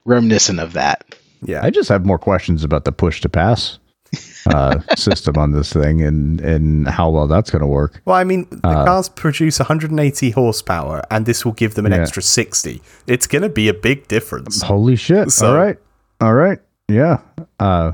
reminiscent 0.04 0.60
of 0.60 0.72
that. 0.74 1.14
Yeah, 1.42 1.60
I 1.62 1.70
just 1.70 1.90
have 1.90 2.06
more 2.06 2.18
questions 2.18 2.64
about 2.64 2.86
the 2.86 2.92
push 2.92 3.20
to 3.20 3.28
pass 3.28 3.78
uh, 4.46 4.80
system 4.96 5.36
on 5.36 5.52
this 5.52 5.72
thing 5.72 6.02
and 6.02 6.40
and 6.40 6.88
how 6.88 7.10
well 7.10 7.26
that's 7.26 7.50
going 7.50 7.60
to 7.60 7.66
work. 7.66 8.00
Well, 8.04 8.16
I 8.16 8.24
mean, 8.24 8.46
the 8.50 8.68
uh, 8.68 8.84
cars 8.84 9.08
produce 9.08 9.58
180 9.58 10.30
horsepower, 10.30 11.02
and 11.10 11.26
this 11.26 11.44
will 11.44 11.52
give 11.52 11.74
them 11.74 11.86
an 11.86 11.92
yeah. 11.92 12.00
extra 12.00 12.22
60. 12.22 12.82
It's 13.06 13.26
going 13.26 13.42
to 13.42 13.48
be 13.48 13.68
a 13.68 13.74
big 13.74 14.08
difference. 14.08 14.62
Holy 14.62 14.96
shit! 14.96 15.30
So, 15.32 15.48
all 15.48 15.56
right, 15.56 15.78
all 16.20 16.34
right, 16.34 16.58
yeah, 16.88 17.20
uh, 17.60 17.92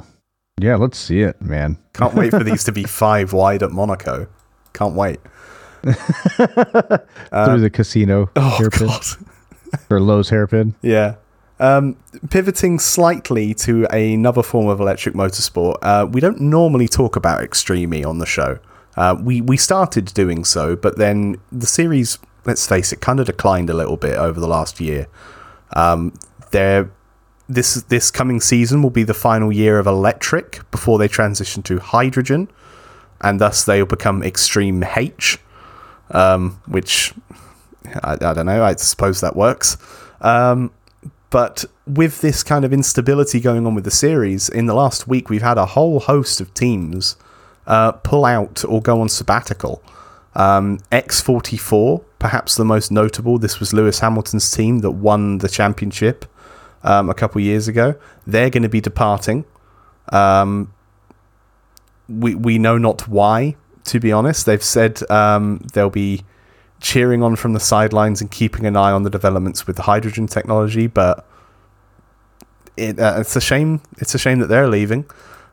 yeah. 0.61 0.77
Let's 0.77 0.99
see 0.99 1.21
it, 1.21 1.41
man. 1.41 1.79
Can't 1.95 2.15
wait 2.15 2.31
for 2.31 2.45
these 2.45 2.65
to 2.65 2.73
be 2.73 2.85
five 2.85 3.33
wide 3.33 3.63
at 3.63 3.71
Monaco. 3.71 4.29
Can't 4.73 4.95
wait. 4.95 5.21
Through 5.83 7.61
the 7.61 7.71
casino 7.73 8.31
Oh 8.37 8.51
hairpin 8.51 8.87
god. 8.87 9.03
or 9.91 9.99
Loews 9.99 10.31
hairpin. 10.31 10.77
Yeah. 10.81 11.17
Um, 11.63 11.97
pivoting 12.29 12.81
slightly 12.81 13.55
to 13.55 13.87
another 13.95 14.43
form 14.43 14.67
of 14.67 14.81
electric 14.81 15.15
motorsport, 15.15 15.77
uh, 15.81 16.09
we 16.11 16.21
don't 16.21 16.41
normally 16.41 16.89
talk 16.89 17.15
about 17.15 17.41
Extreme 17.41 17.95
E 17.95 18.03
on 18.03 18.19
the 18.19 18.27
show. 18.27 18.59
Uh, 18.97 19.15
we 19.23 19.41
we 19.41 19.57
started 19.57 20.07
doing 20.07 20.45
so, 20.45 20.75
but 20.75 20.99
then 20.99 21.37
the 21.53 21.67
series, 21.67 22.19
let's 22.45 22.67
face 22.67 22.93
it, 22.93 23.01
kind 23.01 23.21
of 23.21 23.27
declined 23.27 23.71
a 23.71 23.75
little 23.75 23.97
bit 23.97 24.17
over 24.17 24.41
the 24.41 24.49
last 24.49 24.81
year. 24.81 25.07
Um, 25.77 26.15
there, 26.51 26.91
this 27.49 27.75
this 27.85 28.11
coming 28.11 28.41
season 28.41 28.83
will 28.83 28.91
be 28.91 29.05
the 29.05 29.15
final 29.15 29.53
year 29.53 29.79
of 29.79 29.87
electric 29.87 30.69
before 30.73 30.99
they 30.99 31.07
transition 31.07 31.63
to 31.63 31.79
hydrogen, 31.79 32.49
and 33.21 33.41
thus 33.41 33.65
they'll 33.65 33.87
become 33.87 34.25
Extreme 34.25 34.83
H, 34.97 35.39
um, 36.11 36.61
which 36.67 37.15
I, 38.03 38.15
I 38.15 38.35
don't 38.35 38.47
know. 38.47 38.65
I 38.65 38.75
suppose 38.75 39.21
that 39.21 39.37
works. 39.37 39.77
Um, 40.21 40.73
but 41.33 41.65
with 41.87 42.21
this 42.21 42.43
kind 42.43 42.63
of 42.63 42.75
instability 42.75 43.41
going 43.41 43.67
on 43.67 43.75
with 43.75 43.85
the 43.85 43.91
series, 43.91 44.51
in 44.51 44.67
the 44.67 44.75
last 44.75 45.09
week, 45.09 45.31
we've 45.31 45.41
had 45.43 45.57
a 45.57 45.65
whole 45.65 45.99
host 45.99 46.43
of 46.43 46.53
teams 46.53 47.17
uh, 47.67 47.93
pull 47.93 48.27
out 48.27 48.63
or 48.69 48.83
go 48.83 49.01
on 49.01 49.09
sabbatical. 49.09 49.83
Um, 50.35 50.79
X44, 50.93 52.05
perhaps 52.19 52.57
the 52.57 52.67
most 52.67 52.93
notable. 52.93 53.39
This 53.39 53.61
was 53.61 53.73
Lewis 53.73 54.01
Hamilton's 54.01 54.51
team 54.51 54.81
that 54.81 54.91
won 54.91 55.39
the 55.39 55.49
championship 55.49 56.27
um, 56.83 57.09
a 57.09 57.15
couple 57.15 57.41
years 57.41 57.67
ago. 57.67 57.95
They're 58.27 58.51
going 58.51 58.63
to 58.63 58.69
be 58.69 58.83
departing. 58.83 59.47
Um, 60.13 60.75
we 62.11 62.35
we 62.35 62.59
know 62.59 62.77
not 62.77 63.09
why. 63.09 63.57
To 63.85 63.99
be 63.99 64.13
honest, 64.13 64.45
they've 64.45 64.63
said 64.63 65.01
um, 65.11 65.67
they'll 65.73 65.89
be 65.89 66.25
cheering 66.83 67.23
on 67.23 67.37
from 67.37 67.55
the 67.55 67.61
sidelines 67.61 68.21
and 68.21 68.31
keeping 68.31 68.67
an 68.67 68.77
eye 68.77 68.91
on 68.91 69.05
the 69.05 69.11
developments 69.11 69.67
with 69.67 69.77
the 69.77 69.83
hydrogen 69.83 70.27
technology. 70.27 70.87
But 70.87 71.27
it, 72.77 72.99
uh, 72.99 73.17
it's 73.19 73.37
a 73.37 73.41
shame. 73.41 73.81
It's 73.99 74.15
a 74.15 74.19
shame 74.19 74.41
that 74.41 74.49
they're 74.49 74.69
leaving. 74.69 75.07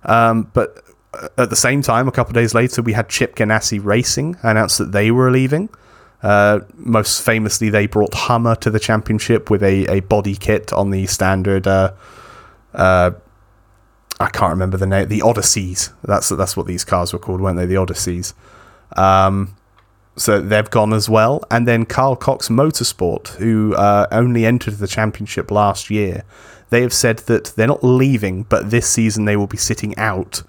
Um, 0.03 0.49
but 0.53 0.83
at 1.37 1.49
the 1.49 1.55
same 1.55 1.81
time, 1.81 2.07
a 2.07 2.11
couple 2.11 2.31
of 2.31 2.35
days 2.35 2.53
later, 2.53 2.81
we 2.81 2.93
had 2.93 3.07
Chip 3.09 3.35
Ganassi 3.35 3.83
Racing 3.83 4.37
announce 4.41 4.77
that 4.77 4.91
they 4.91 5.11
were 5.11 5.31
leaving. 5.31 5.69
Uh, 6.21 6.59
most 6.75 7.21
famously, 7.21 7.69
they 7.69 7.87
brought 7.87 8.13
Hummer 8.13 8.55
to 8.55 8.69
the 8.69 8.79
championship 8.79 9.49
with 9.49 9.63
a, 9.63 9.85
a 9.87 9.99
body 10.01 10.35
kit 10.35 10.73
on 10.73 10.89
the 10.89 11.05
standard. 11.05 11.67
Uh, 11.67 11.93
uh, 12.73 13.11
I 14.19 14.29
can't 14.29 14.51
remember 14.51 14.77
the 14.77 14.85
name. 14.85 15.07
The 15.07 15.21
Odysseys. 15.21 15.93
That's 16.03 16.27
that's 16.29 16.57
what 16.57 16.67
these 16.67 16.83
cars 16.83 17.13
were 17.13 17.19
called, 17.19 17.39
weren't 17.39 17.57
they? 17.57 17.65
The 17.65 17.75
Odysseys. 17.75 18.33
Um, 18.97 19.55
so 20.19 20.41
they've 20.41 20.69
gone 20.69 20.93
as 20.93 21.09
well. 21.09 21.43
And 21.49 21.67
then 21.67 21.85
Carl 21.85 22.15
Cox 22.15 22.49
Motorsport, 22.49 23.29
who 23.37 23.73
uh, 23.75 24.07
only 24.11 24.45
entered 24.45 24.75
the 24.75 24.87
championship 24.87 25.49
last 25.49 25.89
year, 25.89 26.23
they 26.69 26.81
have 26.81 26.93
said 26.93 27.19
that 27.19 27.45
they're 27.55 27.67
not 27.67 27.83
leaving, 27.83 28.43
but 28.43 28.69
this 28.69 28.87
season 28.87 29.25
they 29.25 29.37
will 29.37 29.47
be 29.47 29.57
sitting 29.57 29.97
out. 29.97 30.43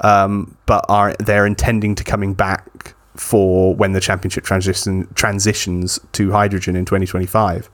Um, 0.00 0.56
but 0.66 0.84
are 0.88 1.14
they're 1.18 1.46
intending 1.46 1.94
to 1.94 2.04
coming 2.04 2.34
back 2.34 2.94
for 3.14 3.74
when 3.74 3.92
the 3.92 4.00
championship 4.00 4.44
transition 4.44 5.08
transitions 5.14 5.98
to 6.12 6.32
hydrogen 6.32 6.76
in 6.76 6.84
2025. 6.84 7.70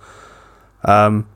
Um, 0.85 1.29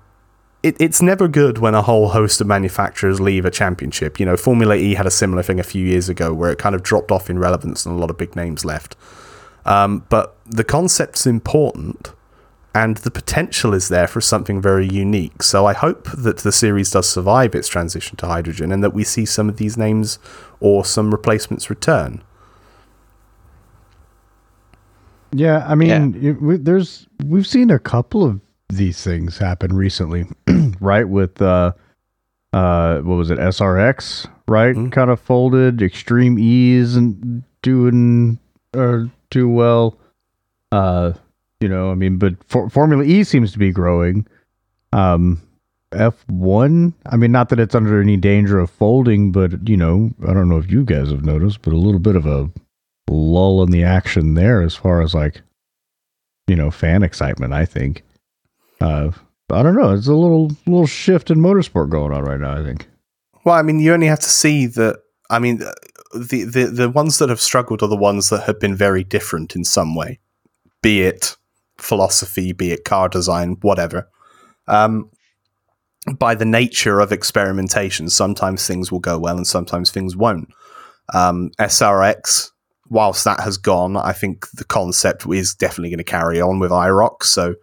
it, 0.63 0.77
it's 0.81 1.03
never 1.03 1.29
good 1.29 1.59
when 1.59 1.75
a 1.75 1.83
whole 1.83 2.11
host 2.11 2.41
of 2.41 2.47
manufacturers 2.47 3.21
leave 3.21 3.45
a 3.45 3.51
championship. 3.51 4.19
You 4.21 4.27
know, 4.27 4.37
Formula 4.37 4.77
E 4.77 4.95
had 4.95 5.07
a 5.07 5.11
similar 5.11 5.43
thing 5.43 5.59
a 5.59 5.65
few 5.65 5.85
years 5.85 6.09
ago 6.09 6.33
where 6.33 6.51
it 6.51 6.59
kind 6.59 6.75
of 6.75 6.83
dropped 6.83 7.11
off 7.11 7.29
in 7.29 7.39
relevance 7.39 7.85
and 7.85 7.97
a 7.97 7.99
lot 7.99 8.11
of 8.11 8.17
big 8.17 8.37
names 8.37 8.65
left. 8.65 8.97
Um, 9.67 10.05
but 10.09 10.37
the 10.47 10.65
concept's 10.65 11.27
important 11.27 12.13
and 12.75 12.99
the 12.99 13.11
potential 13.11 13.73
is 13.75 13.89
there 13.89 14.07
for 14.07 14.21
something 14.21 14.61
very 14.61 14.87
unique. 14.87 15.43
So 15.43 15.67
I 15.67 15.73
hope 15.73 16.09
that 16.13 16.39
the 16.39 16.53
series 16.53 16.91
does 16.91 17.09
survive 17.09 17.55
its 17.55 17.69
transition 17.69 18.17
to 18.19 18.27
hydrogen 18.27 18.71
and 18.71 18.85
that 18.85 18.93
we 18.95 19.03
see 19.03 19.25
some 19.25 19.49
of 19.49 19.57
these 19.57 19.77
names 19.77 20.19
or 20.61 20.85
some 20.85 21.11
replacements 21.11 21.69
return. 21.71 22.23
Yeah, 25.33 25.65
I 25.69 25.75
mean, 25.75 26.15
it- 26.23 26.41
we, 26.41 26.57
there's 26.57 27.07
we've 27.25 27.47
seen 27.47 27.71
a 27.71 27.79
couple 27.79 28.25
of 28.25 28.41
these 28.69 29.03
things 29.03 29.39
happen 29.39 29.75
recently, 29.75 30.25
right? 30.81 31.09
With 31.09 31.41
uh, 31.43 31.73
uh, 32.53 32.99
what 33.01 33.17
was 33.17 33.31
it, 33.31 33.39
SRX, 33.39 34.29
right? 34.49 34.75
Mhm. 34.75 34.93
Kind 34.93 35.11
of 35.11 35.21
folded. 35.21 35.83
Extreme 35.83 36.39
E's 36.39 36.97
and 36.97 37.43
doing 37.63 38.39
uh 38.75 39.05
too 39.31 39.49
well. 39.49 39.99
Uh, 40.73 41.13
you 41.61 41.69
know, 41.69 41.91
I 41.91 41.95
mean, 41.95 42.19
but 42.19 42.35
for, 42.45 42.69
Formula 42.69 43.05
E 43.05 43.25
seems 43.25 43.53
to 43.53 43.59
be 43.59 43.73
growing. 43.73 44.27
Um, 44.93 45.41
F1, 45.93 46.93
I 47.07 47.17
mean, 47.17 47.33
not 47.33 47.49
that 47.49 47.61
it's 47.61 47.75
under 47.75 48.01
any 48.01 48.17
danger 48.17 48.59
of 48.59 48.71
folding, 48.71 49.33
but 49.33 49.69
you 49.69 49.77
know, 49.77 50.11
I 50.29 50.35
don't 50.35 50.49
know 50.49 50.59
if 50.59 50.71
you 50.71 50.85
guys 50.85 51.11
have 51.11 51.25
noticed, 51.25 51.63
but 51.63 51.73
a 51.73 51.79
little 51.79 52.01
bit 52.01 52.17
of 52.17 52.27
a 52.27 52.51
lull 53.09 53.63
in 53.63 53.71
the 53.71 53.85
action 53.85 54.35
there 54.35 54.63
as 54.63 54.75
far 54.75 55.01
as 55.01 55.15
like 55.15 55.41
you 56.49 56.57
know 56.57 56.73
fan 56.73 57.05
excitement 57.05 57.53
i 57.53 57.65
think 57.65 58.03
uh 58.81 59.13
i 59.53 59.63
don't 59.63 59.77
know 59.77 59.93
it's 59.93 60.09
a 60.09 60.13
little 60.13 60.51
little 60.67 60.89
shift 60.89 61.31
in 61.31 61.39
motorsport 61.39 61.89
going 61.89 62.13
on 62.13 62.25
right 62.25 62.41
now 62.41 62.59
i 62.61 62.65
think 62.65 62.89
Well, 63.45 63.55
I 63.55 63.63
mean, 63.63 63.79
you 63.79 63.95
only 63.95 64.09
have 64.09 64.19
to 64.19 64.29
see 64.29 64.67
that. 64.67 65.01
I 65.31 65.39
mean, 65.39 65.63
the, 66.15 66.45
the 66.45 66.65
the 66.67 66.91
ones 66.91 67.19
that 67.19 67.29
have 67.29 67.41
struggled 67.41 67.83
are 67.83 67.89
the 67.89 67.97
ones 67.97 68.31
that 68.31 68.45
have 68.45 68.61
been 68.61 68.77
very 68.77 69.05
different 69.05 69.57
in 69.57 69.65
some 69.65 69.95
way, 69.95 70.19
be 70.83 71.03
it 71.03 71.37
philosophy, 71.79 72.53
be 72.53 72.73
it 72.73 72.85
car 72.85 73.09
design, 73.09 73.57
whatever. 73.61 74.09
Um, 74.69 75.11
by 76.19 76.35
the 76.35 76.45
nature 76.45 77.01
of 77.01 77.13
experimentation, 77.13 78.09
sometimes 78.09 78.67
things 78.67 78.93
will 78.93 79.01
go 79.01 79.19
well 79.19 79.37
and 79.37 79.47
sometimes 79.47 79.91
things 79.91 80.17
won't. 80.17 80.49
Um, 81.13 81.51
SRX, 81.59 82.51
whilst 82.89 83.25
that 83.25 83.41
has 83.41 83.57
gone, 83.57 83.97
I 83.97 84.13
think 84.13 84.51
the 84.53 84.65
concept 84.65 85.27
is 85.27 85.55
definitely 85.55 85.91
going 85.91 85.99
to 85.99 86.05
carry 86.05 86.41
on 86.41 86.59
with 86.59 86.71
IROC. 86.71 87.25
So 87.25 87.57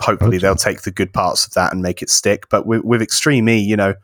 hopefully 0.00 0.36
Hope 0.36 0.42
they'll 0.42 0.56
take 0.56 0.82
the 0.82 0.90
good 0.90 1.12
parts 1.12 1.46
of 1.46 1.54
that 1.54 1.72
and 1.72 1.82
make 1.82 2.02
it 2.02 2.10
stick. 2.10 2.48
But 2.48 2.66
with, 2.66 2.84
with 2.84 3.02
Extreme 3.02 3.48
E, 3.48 3.58
you 3.58 3.76
know, 3.76 3.94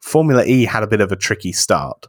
Formula 0.00 0.44
E 0.44 0.64
had 0.64 0.82
a 0.82 0.88
bit 0.88 1.00
of 1.00 1.10
a 1.10 1.16
tricky 1.16 1.52
start. 1.52 2.06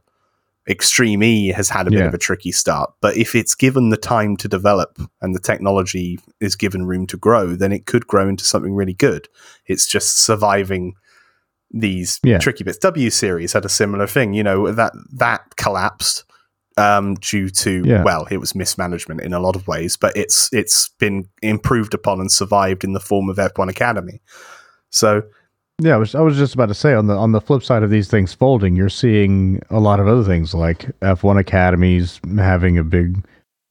Extreme 0.69 1.23
E 1.23 1.47
has 1.49 1.67
had 1.69 1.88
a 1.88 1.89
bit 1.91 1.99
Yeah. 1.99 2.05
of 2.05 2.13
a 2.13 2.17
tricky 2.19 2.51
start, 2.51 2.93
but 3.01 3.17
if 3.17 3.34
it's 3.34 3.55
given 3.55 3.89
the 3.89 3.97
time 3.97 4.38
to 4.38 4.47
develop 4.47 4.99
and 5.21 5.34
the 5.34 5.39
technology 5.39 6.19
is 6.39 6.55
given 6.55 6.86
room 6.86 7.08
to 7.08 7.17
grow, 7.17 7.55
then 7.55 7.71
it 7.71 7.86
could 7.88 8.05
grow 8.05 8.27
into 8.29 8.45
something 8.45 8.75
really 8.75 8.93
good. 8.93 9.27
It's 9.65 9.88
just 9.88 10.19
surviving 10.23 10.93
these 11.71 12.19
Yeah. 12.23 12.38
tricky 12.39 12.63
bits. 12.63 12.77
W 12.79 13.10
series 13.10 13.53
had 13.53 13.65
a 13.65 13.69
similar 13.69 14.08
thing, 14.08 14.34
you 14.34 14.43
know, 14.43 14.71
that 14.71 14.93
that 15.17 15.55
collapsed 15.55 16.23
um, 16.77 17.15
due 17.15 17.49
to 17.49 17.84
Yeah. 17.86 18.03
well, 18.03 18.25
it 18.32 18.38
was 18.39 18.55
mismanagement 18.55 19.19
in 19.21 19.34
a 19.34 19.39
lot 19.39 19.55
of 19.58 19.67
ways, 19.67 19.97
but 19.97 20.15
it's 20.15 20.49
it's 20.53 20.89
been 20.99 21.27
improved 21.41 21.93
upon 21.93 22.21
and 22.21 22.32
survived 22.32 22.84
in 22.86 22.93
the 22.93 22.99
form 23.01 23.27
of 23.29 23.38
F1 23.38 23.67
Academy. 23.69 24.21
So 24.89 25.23
yeah 25.79 25.93
i 25.95 25.97
was 25.97 26.13
i 26.15 26.21
was 26.21 26.37
just 26.37 26.53
about 26.53 26.67
to 26.67 26.73
say 26.73 26.93
on 26.93 27.07
the 27.07 27.15
on 27.15 27.31
the 27.31 27.41
flip 27.41 27.63
side 27.63 27.83
of 27.83 27.89
these 27.89 28.09
things 28.09 28.33
folding 28.33 28.75
you're 28.75 28.89
seeing 28.89 29.61
a 29.69 29.79
lot 29.79 29.99
of 29.99 30.07
other 30.07 30.23
things 30.23 30.53
like 30.53 30.85
f1 30.99 31.39
academies 31.39 32.19
having 32.37 32.77
a 32.77 32.83
big 32.83 33.23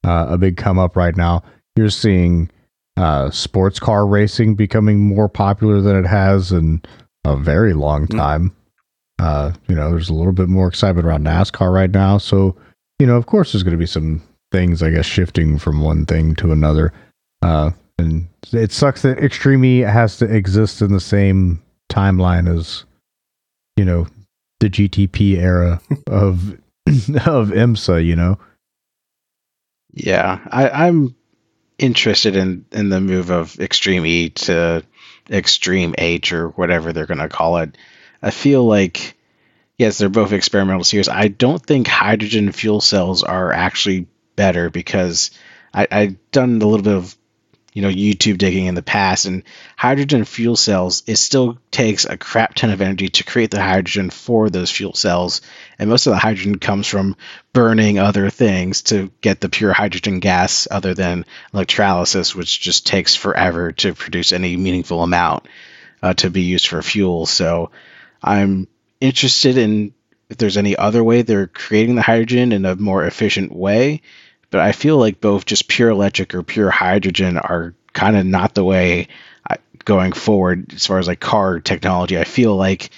uh, 0.05 0.27
a 0.29 0.37
big 0.37 0.55
come 0.55 0.79
up 0.79 0.95
right 0.95 1.17
now. 1.17 1.43
You're 1.75 1.89
seeing 1.89 2.49
uh 2.95 3.29
sports 3.31 3.79
car 3.79 4.07
racing 4.07 4.55
becoming 4.55 4.97
more 4.99 5.27
popular 5.27 5.81
than 5.81 5.97
it 5.97 6.07
has 6.07 6.53
in 6.53 6.81
a 7.25 7.35
very 7.35 7.73
long 7.73 8.07
Mm. 8.07 8.17
time. 8.17 8.55
Uh 9.19 9.51
you 9.67 9.75
know 9.75 9.89
there's 9.91 10.09
a 10.09 10.13
little 10.13 10.31
bit 10.31 10.47
more 10.47 10.69
excitement 10.69 11.05
around 11.05 11.25
nascar 11.25 11.73
right 11.73 11.91
now. 11.91 12.17
So 12.17 12.55
you 12.99 13.07
know 13.07 13.17
of 13.17 13.25
course 13.25 13.51
there's 13.51 13.63
going 13.63 13.73
to 13.73 13.77
be 13.77 13.85
some 13.85 14.21
things 14.51 14.81
i 14.81 14.89
guess 14.89 15.05
shifting 15.05 15.59
from 15.59 15.81
one 15.81 16.05
thing 16.05 16.33
to 16.35 16.53
another. 16.53 16.93
Uh 17.41 17.71
and 17.97 18.25
it 18.53 18.71
sucks 18.71 19.01
that 19.01 19.19
extreme 19.19 19.65
E 19.65 19.79
has 19.79 20.15
to 20.19 20.25
exist 20.33 20.81
in 20.81 20.93
the 20.93 21.01
same 21.01 21.61
timeline 21.89 22.53
as 22.53 22.85
you 23.75 23.83
know 23.83 24.07
the 24.59 24.69
gtp 24.69 25.37
era 25.37 25.81
of 26.07 26.51
of 26.87 27.49
imsa 27.49 28.03
you 28.03 28.15
know 28.15 28.37
Yeah, 29.93 30.39
I, 30.49 30.69
I'm 30.69 31.15
interested 31.77 32.35
in 32.35 32.65
in 32.71 32.89
the 32.89 33.01
move 33.01 33.29
of 33.31 33.59
Extreme 33.59 34.05
E 34.05 34.29
to 34.29 34.83
Extreme 35.29 35.95
H 35.97 36.33
or 36.33 36.49
whatever 36.49 36.93
they're 36.93 37.05
going 37.05 37.19
to 37.19 37.29
call 37.29 37.57
it. 37.57 37.77
I 38.21 38.31
feel 38.31 38.65
like 38.65 39.17
yes, 39.77 39.97
they're 39.97 40.09
both 40.09 40.33
experimental 40.33 40.83
series. 40.83 41.09
I 41.09 41.29
don't 41.29 41.63
think 41.63 41.87
hydrogen 41.87 42.51
fuel 42.51 42.81
cells 42.81 43.23
are 43.23 43.51
actually 43.51 44.07
better 44.35 44.69
because 44.69 45.31
I, 45.73 45.87
I've 45.89 46.31
done 46.31 46.61
a 46.61 46.65
little 46.65 46.83
bit 46.83 46.95
of 46.95 47.17
you 47.73 47.81
know 47.81 47.89
YouTube 47.89 48.37
digging 48.37 48.65
in 48.65 48.75
the 48.75 48.81
past, 48.81 49.25
and 49.25 49.43
hydrogen 49.77 50.25
fuel 50.25 50.55
cells 50.55 51.03
it 51.07 51.17
still 51.17 51.57
takes 51.71 52.05
a 52.05 52.17
crap 52.17 52.55
ton 52.55 52.69
of 52.69 52.81
energy 52.81 53.09
to 53.09 53.23
create 53.23 53.51
the 53.51 53.61
hydrogen 53.61 54.09
for 54.09 54.49
those 54.49 54.71
fuel 54.71 54.93
cells, 54.93 55.41
and 55.77 55.89
most 55.89 56.07
of 56.07 56.11
the 56.11 56.19
hydrogen 56.19 56.59
comes 56.59 56.87
from 56.87 57.15
burning 57.53 57.99
other 57.99 58.29
things 58.29 58.83
to 58.83 59.11
get 59.21 59.41
the 59.41 59.49
pure 59.49 59.73
hydrogen 59.73 60.19
gas, 60.19 60.67
other 60.69 60.93
than 60.93 61.25
electrolysis, 61.53 62.35
which 62.35 62.59
just 62.59 62.87
takes 62.87 63.15
forever 63.15 63.71
to 63.71 63.93
produce 63.93 64.31
any 64.31 64.57
meaningful 64.57 65.03
amount 65.03 65.45
uh, 66.01 66.13
to 66.13 66.29
be 66.29 66.41
used 66.41 66.67
for 66.67 66.81
fuel. 66.81 67.25
So 67.25 67.71
I'm 68.21 68.67
interested 68.99 69.57
in 69.57 69.93
if 70.29 70.37
there's 70.37 70.57
any 70.57 70.75
other 70.75 71.03
way 71.03 71.21
they're 71.21 71.47
creating 71.47 71.95
the 71.95 72.01
hydrogen 72.01 72.51
in 72.51 72.65
a 72.65 72.75
more 72.75 73.03
efficient 73.05 73.51
way 73.51 74.01
but 74.49 74.61
I 74.61 74.71
feel 74.71 74.97
like 74.97 75.21
both 75.21 75.45
just 75.45 75.67
pure 75.67 75.89
electric 75.89 76.33
or 76.33 76.43
pure 76.43 76.71
hydrogen 76.71 77.37
are 77.37 77.73
kind 77.93 78.17
of 78.17 78.25
not 78.25 78.55
the 78.55 78.63
way 78.63 79.07
I, 79.49 79.57
going 79.85 80.11
forward 80.11 80.73
as 80.73 80.85
far 80.85 80.99
as 80.99 81.07
like 81.07 81.19
car 81.19 81.59
technology. 81.59 82.17
I 82.17 82.23
feel 82.23 82.55
like 82.55 82.89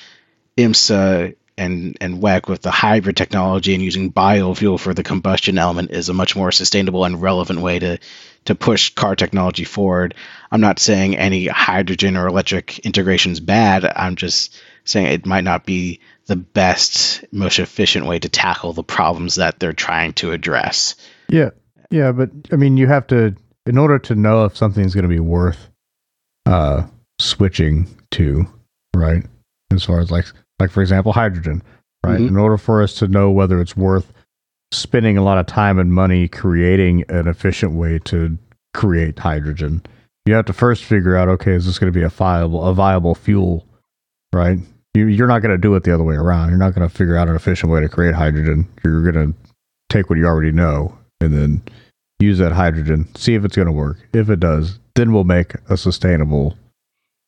IMSA 0.58 1.36
and 1.58 1.98
and 2.02 2.22
WEC 2.22 2.48
with 2.48 2.62
the 2.62 2.72
hybrid 2.72 3.18
technology 3.18 3.74
and 3.74 3.84
using 3.84 4.12
biofuel 4.12 4.80
for 4.80 4.94
the 4.94 5.04
combustion 5.04 5.58
element 5.58 5.92
is 5.92 6.10
a 6.10 6.14
much 6.14 6.36
more 6.36 6.52
sustainable 6.52 7.06
and 7.06 7.22
relevant 7.22 7.60
way 7.60 7.78
to 7.80 8.00
to 8.46 8.56
push 8.56 8.90
car 8.96 9.16
technology 9.16 9.64
forward. 9.64 10.16
I'm 10.52 10.62
not 10.62 10.80
saying 10.80 11.18
any 11.18 11.48
hydrogen 11.48 12.18
or 12.18 12.28
electric 12.28 12.80
integration 12.80 13.32
is 13.32 13.40
bad. 13.40 13.86
I'm 13.86 14.16
just 14.16 14.60
saying 14.84 15.08
it 15.08 15.26
might 15.26 15.44
not 15.44 15.66
be 15.66 16.00
the 16.26 16.36
best, 16.36 17.24
most 17.32 17.60
efficient 17.60 18.06
way 18.06 18.18
to 18.20 18.30
tackle 18.30 18.74
the 18.74 18.84
problems 18.84 19.36
that 19.36 19.60
they're 19.60 19.74
trying 19.74 20.14
to 20.14 20.32
address. 20.32 20.96
Yeah. 21.32 21.50
Yeah, 21.90 22.12
but 22.12 22.30
I 22.52 22.56
mean, 22.56 22.78
you 22.78 22.88
have 22.88 23.08
to 23.08 23.36
in 23.66 23.78
order 23.78 24.00
to 24.00 24.16
know 24.16 24.46
if 24.46 24.56
something's 24.58 24.94
going 24.96 25.04
to 25.04 25.10
be 25.10 25.20
worth 25.20 25.70
uh 26.46 26.84
switching 27.20 27.88
to, 28.12 28.46
right? 28.96 29.24
As 29.72 29.84
far 29.84 30.00
as 30.00 30.10
like 30.12 30.26
like 30.60 30.72
for 30.72 30.82
example, 30.82 31.12
hydrogen, 31.14 31.62
right? 32.06 32.20
Mhm. 32.20 32.30
In 32.30 32.38
order 32.38 32.58
for 32.58 32.82
us 32.82 32.94
to 32.96 33.08
know 33.08 33.30
whether 33.32 33.60
it's 33.62 33.76
worth 33.76 34.12
spending 34.72 35.18
a 35.18 35.24
lot 35.24 35.38
of 35.38 35.46
time 35.46 35.78
and 35.80 35.94
money 35.94 36.28
creating 36.28 37.04
an 37.10 37.28
efficient 37.28 37.74
way 37.74 38.00
to 38.06 38.38
create 38.74 39.20
hydrogen, 39.20 39.84
you 40.26 40.34
have 40.34 40.46
to 40.46 40.54
first 40.54 40.84
figure 40.86 41.16
out, 41.18 41.28
okay, 41.28 41.52
is 41.54 41.66
this 41.66 41.78
going 41.78 41.92
to 41.92 41.98
be 42.00 42.06
a 42.06 42.10
viable 42.10 42.66
a 42.66 42.74
viable 42.74 43.16
fuel, 43.16 43.66
right? 44.34 44.60
You, 44.94 45.08
you're 45.08 45.28
not 45.28 45.40
going 45.42 45.52
to 45.54 45.58
do 45.58 45.76
it 45.76 45.84
the 45.84 45.94
other 45.94 46.04
way 46.04 46.16
around. 46.16 46.50
You're 46.50 46.58
not 46.58 46.74
going 46.76 46.88
to 46.88 46.94
figure 46.94 47.16
out 47.18 47.28
an 47.30 47.36
efficient 47.36 47.72
way 47.72 47.82
to 47.82 47.90
create 47.90 48.14
hydrogen. 48.16 48.68
You're 48.84 49.10
going 49.12 49.34
to 49.34 49.38
take 49.90 50.10
what 50.10 50.18
you 50.20 50.26
already 50.26 50.52
know 50.52 50.98
and 51.24 51.34
then 51.38 51.62
use 52.20 52.38
that 52.40 52.52
hydrogen, 52.52 53.08
see 53.16 53.34
if 53.36 53.46
it's 53.46 53.56
going 53.56 53.68
to 53.68 53.72
work. 53.72 53.98
If 54.14 54.30
it 54.30 54.40
does, 54.40 54.80
then 54.96 55.12
we'll 55.14 55.24
make 55.24 55.54
a 55.70 55.78
sustainable, 55.78 56.58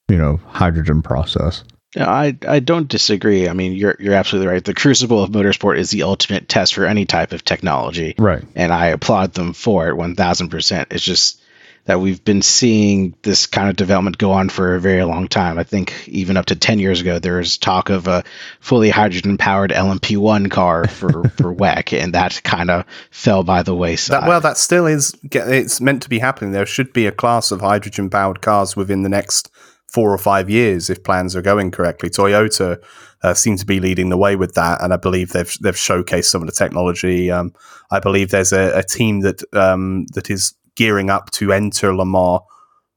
you 0.10 0.18
know, 0.18 0.38
hydrogen 0.48 1.02
process. 1.02 1.64
Yeah, 1.96 2.10
I 2.10 2.36
I 2.48 2.60
don't 2.60 2.88
disagree. 2.88 3.48
I 3.48 3.54
mean, 3.54 3.74
you're 3.74 3.96
you're 4.00 4.16
absolutely 4.16 4.52
right. 4.52 4.66
The 4.66 4.74
crucible 4.74 5.22
of 5.22 5.30
motorsport 5.30 5.78
is 5.78 5.92
the 5.92 6.04
ultimate 6.04 6.50
test 6.50 6.74
for 6.74 6.86
any 6.86 7.06
type 7.06 7.34
of 7.34 7.46
technology, 7.46 8.16
Right. 8.18 8.44
and 8.56 8.74
I 8.74 8.88
applaud 8.88 9.34
them 9.34 9.54
for 9.54 9.88
it 9.90 9.96
1000%. 9.96 10.88
It's 10.90 11.04
just 11.04 11.40
that 11.86 12.00
we've 12.00 12.24
been 12.24 12.42
seeing 12.42 13.14
this 13.24 13.46
kind 13.46 13.70
of 13.70 13.76
development 13.76 14.18
go 14.18 14.32
on 14.32 14.48
for 14.48 14.76
a 14.76 14.80
very 14.80 15.04
long 15.04 15.28
time. 15.28 15.60
I 15.60 15.64
think 15.64 16.08
even 16.08 16.38
up 16.38 16.46
to 16.46 16.56
10 16.56 16.80
years 16.80 17.02
ago, 17.02 17.20
there 17.20 17.38
was 17.38 17.58
talk 17.58 17.90
of 17.90 18.08
a 18.08 18.24
fully 18.62 18.90
hydrogen 18.90 19.38
powered 19.38 19.72
LMP1 19.72 20.50
car 20.50 20.88
for, 20.88 21.10
for 21.38 21.54
WEC, 21.54 22.02
and 22.02 22.14
that 22.14 22.42
kind 22.44 22.70
of 22.70 22.86
fell 23.12 23.44
by 23.44 23.64
the 23.64 23.76
wayside. 23.76 24.22
That, 24.22 24.28
well, 24.30 24.42
that 24.42 24.58
still 24.58 24.88
is, 24.88 25.14
it's 25.24 25.82
meant 25.82 26.04
to 26.04 26.10
be 26.10 26.20
happening. 26.20 26.52
There 26.52 26.66
should 26.66 26.94
be 26.94 27.06
a 27.06 27.12
class 27.12 27.52
of 27.52 27.60
hydrogen-powered 27.60 28.42
cars 28.42 28.76
within 28.78 29.04
the 29.04 29.10
next 29.10 29.50
four 29.88 30.12
or 30.12 30.18
five 30.18 30.50
years 30.50 30.90
if 30.90 31.04
plans 31.04 31.36
are 31.36 31.42
going 31.42 31.70
correctly. 31.70 32.10
Toyota 32.10 32.82
uh, 33.24 33.34
seem 33.34 33.58
to 33.58 33.66
be 33.66 33.80
leading 33.80 34.10
the 34.10 34.18
way 34.18 34.36
with 34.36 34.54
that, 34.56 34.82
and 34.82 34.94
I 34.94 34.98
believe 34.98 35.30
they've 35.30 35.58
they've 35.62 35.76
showcased 35.76 36.26
some 36.26 36.42
of 36.42 36.48
the 36.48 36.54
technology. 36.54 37.30
Um, 37.30 37.54
I 37.92 38.00
believe 38.00 38.32
there's 38.32 38.52
a, 38.52 38.80
a 38.80 38.84
team 38.84 39.22
that 39.22 39.44
um, 39.54 40.08
that 40.14 40.30
is 40.30 40.56
gearing 40.76 41.10
up 41.10 41.32
to 41.32 41.52
enter 41.54 41.96
Le 41.96 42.06
Mans 42.06 42.42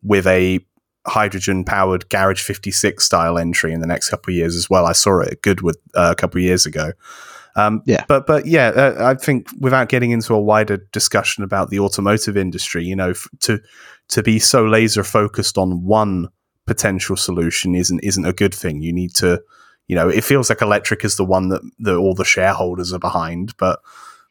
with 0.03 0.27
a 0.27 0.61
hydrogen-powered 1.07 2.09
Garage 2.09 2.43
56 2.43 3.05
style 3.05 3.39
entry 3.39 3.73
in 3.73 3.81
the 3.81 3.87
next 3.87 4.09
couple 4.11 4.33
of 4.33 4.37
years 4.37 4.57
as 4.57 4.69
well. 4.69 4.87
I 4.87 4.93
saw 4.93 5.21
it 5.21 5.33
at 5.33 5.43
Goodwood 5.43 5.77
uh, 5.95 6.09
a 6.13 6.15
couple 6.17 6.39
of 6.39 6.45
years 6.45 6.67
ago. 6.67 6.93
Um, 7.55 7.83
Yeah. 7.87 8.05
but 8.07 8.27
but 8.27 8.47
yeah, 8.47 8.69
uh, 8.69 8.97
I 9.01 9.15
think 9.15 9.49
without 9.59 9.89
getting 9.89 10.11
into 10.11 10.35
a 10.35 10.41
wider 10.41 10.77
discussion 10.93 11.43
about 11.43 11.71
the 11.71 11.79
automotive 11.81 12.37
industry, 12.37 12.85
you 12.85 12.95
know, 12.97 13.11
f- 13.11 13.29
to 13.41 13.61
to 14.09 14.23
be 14.23 14.39
so 14.39 14.65
laser 14.67 15.03
focused 15.03 15.57
on 15.59 15.83
one 15.85 16.29
potential 16.67 17.17
solution 17.17 17.75
isn't 17.75 18.01
isn't 18.01 18.27
a 18.27 18.33
good 18.35 18.55
thing. 18.55 18.83
You 18.83 18.93
need 18.93 19.15
to, 19.17 19.41
you 19.89 19.97
know, 19.97 20.09
it 20.09 20.23
feels 20.23 20.51
like 20.51 20.61
electric 20.61 21.03
is 21.05 21.17
the 21.17 21.25
one 21.25 21.49
that 21.49 21.63
that 21.79 21.97
all 21.97 22.15
the 22.15 22.25
shareholders 22.27 22.93
are 22.93 22.99
behind, 22.99 23.57
but 23.57 23.81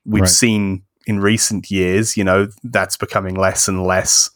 we've 0.06 0.22
Right. 0.22 0.30
seen 0.30 0.84
in 1.06 1.20
recent 1.20 1.70
years, 1.70 2.18
you 2.18 2.24
know, 2.24 2.48
that's 2.64 2.98
becoming 2.98 3.36
less 3.36 3.68
and 3.68 3.84
less 3.84 4.30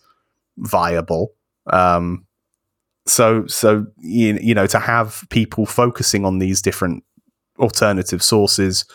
viable. 0.57 1.33
Um, 1.71 2.25
so 3.09 3.45
so 3.47 3.85
you, 3.97 4.53
know 4.53 4.67
to 4.67 4.79
have 4.79 5.25
people 5.29 5.65
focusing 5.65 6.25
on 6.25 6.39
these 6.39 6.61
different 6.61 7.03
alternative 7.57 8.23
sources 8.23 8.85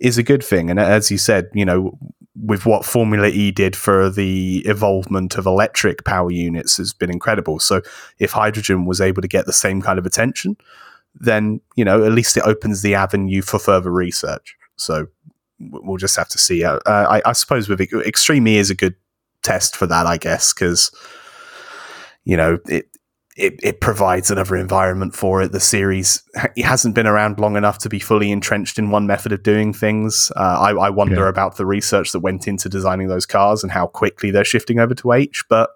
is 0.00 0.18
a 0.18 0.22
good 0.22 0.42
thing. 0.42 0.68
And 0.70 0.80
as 0.80 1.10
you 1.10 1.18
said 1.18 1.48
you 1.54 1.64
know 1.64 1.98
with 2.34 2.66
what 2.66 2.84
formula 2.84 3.28
e 3.28 3.50
did 3.50 3.76
for 3.76 4.10
the 4.10 4.62
evolvement 4.66 5.36
of 5.36 5.46
electric 5.46 6.04
power 6.04 6.30
units 6.30 6.78
has 6.78 6.92
been 6.92 7.10
incredible. 7.10 7.58
So 7.58 7.82
if 8.18 8.32
hydrogen 8.32 8.84
was 8.84 9.00
able 9.00 9.22
to 9.22 9.28
get 9.28 9.46
the 9.46 9.52
same 9.52 9.80
kind 9.80 9.98
of 9.98 10.06
attention 10.06 10.56
then 11.14 11.60
you 11.76 11.84
know 11.84 12.04
at 12.04 12.12
least 12.12 12.36
it 12.36 12.44
opens 12.44 12.82
the 12.82 12.94
avenue 12.94 13.42
for 13.42 13.58
further 13.58 13.90
research. 13.90 14.56
So 14.76 15.06
we'll 15.70 15.96
just 15.98 16.16
have 16.16 16.28
to 16.28 16.38
see 16.38 16.64
uh, 16.64 16.78
I, 16.86 17.22
I 17.24 17.32
suppose 17.32 17.68
with 17.68 17.80
extreme 17.80 18.46
e 18.48 18.56
is 18.58 18.70
a 18.70 18.74
good 18.74 18.94
test 19.42 19.76
for 19.76 19.86
that 19.86 20.06
i 20.06 20.16
guess 20.16 20.52
because 20.52 20.90
you 22.24 22.36
know 22.36 22.58
it 22.68 22.86
it, 23.34 23.54
it 23.62 23.80
provides 23.80 24.30
another 24.30 24.56
environment 24.56 25.14
for 25.14 25.40
it. 25.40 25.52
The 25.52 25.58
series 25.58 26.22
it 26.54 26.64
hasn't 26.66 26.94
been 26.94 27.06
around 27.06 27.38
long 27.40 27.56
enough 27.56 27.78
to 27.78 27.88
be 27.88 27.98
fully 27.98 28.30
entrenched 28.30 28.78
in 28.78 28.90
one 28.90 29.06
method 29.06 29.32
of 29.32 29.42
doing 29.42 29.72
things. 29.72 30.30
Uh, 30.36 30.40
I, 30.60 30.72
I 30.72 30.90
wonder 30.90 31.22
Yeah. 31.22 31.28
about 31.30 31.56
the 31.56 31.64
research 31.64 32.12
that 32.12 32.20
went 32.20 32.46
into 32.46 32.68
designing 32.68 33.08
those 33.08 33.24
cars 33.24 33.62
and 33.62 33.72
how 33.72 33.86
quickly 33.86 34.30
they're 34.30 34.44
shifting 34.44 34.78
over 34.78 34.94
to 34.96 35.12
H. 35.12 35.44
But 35.48 35.70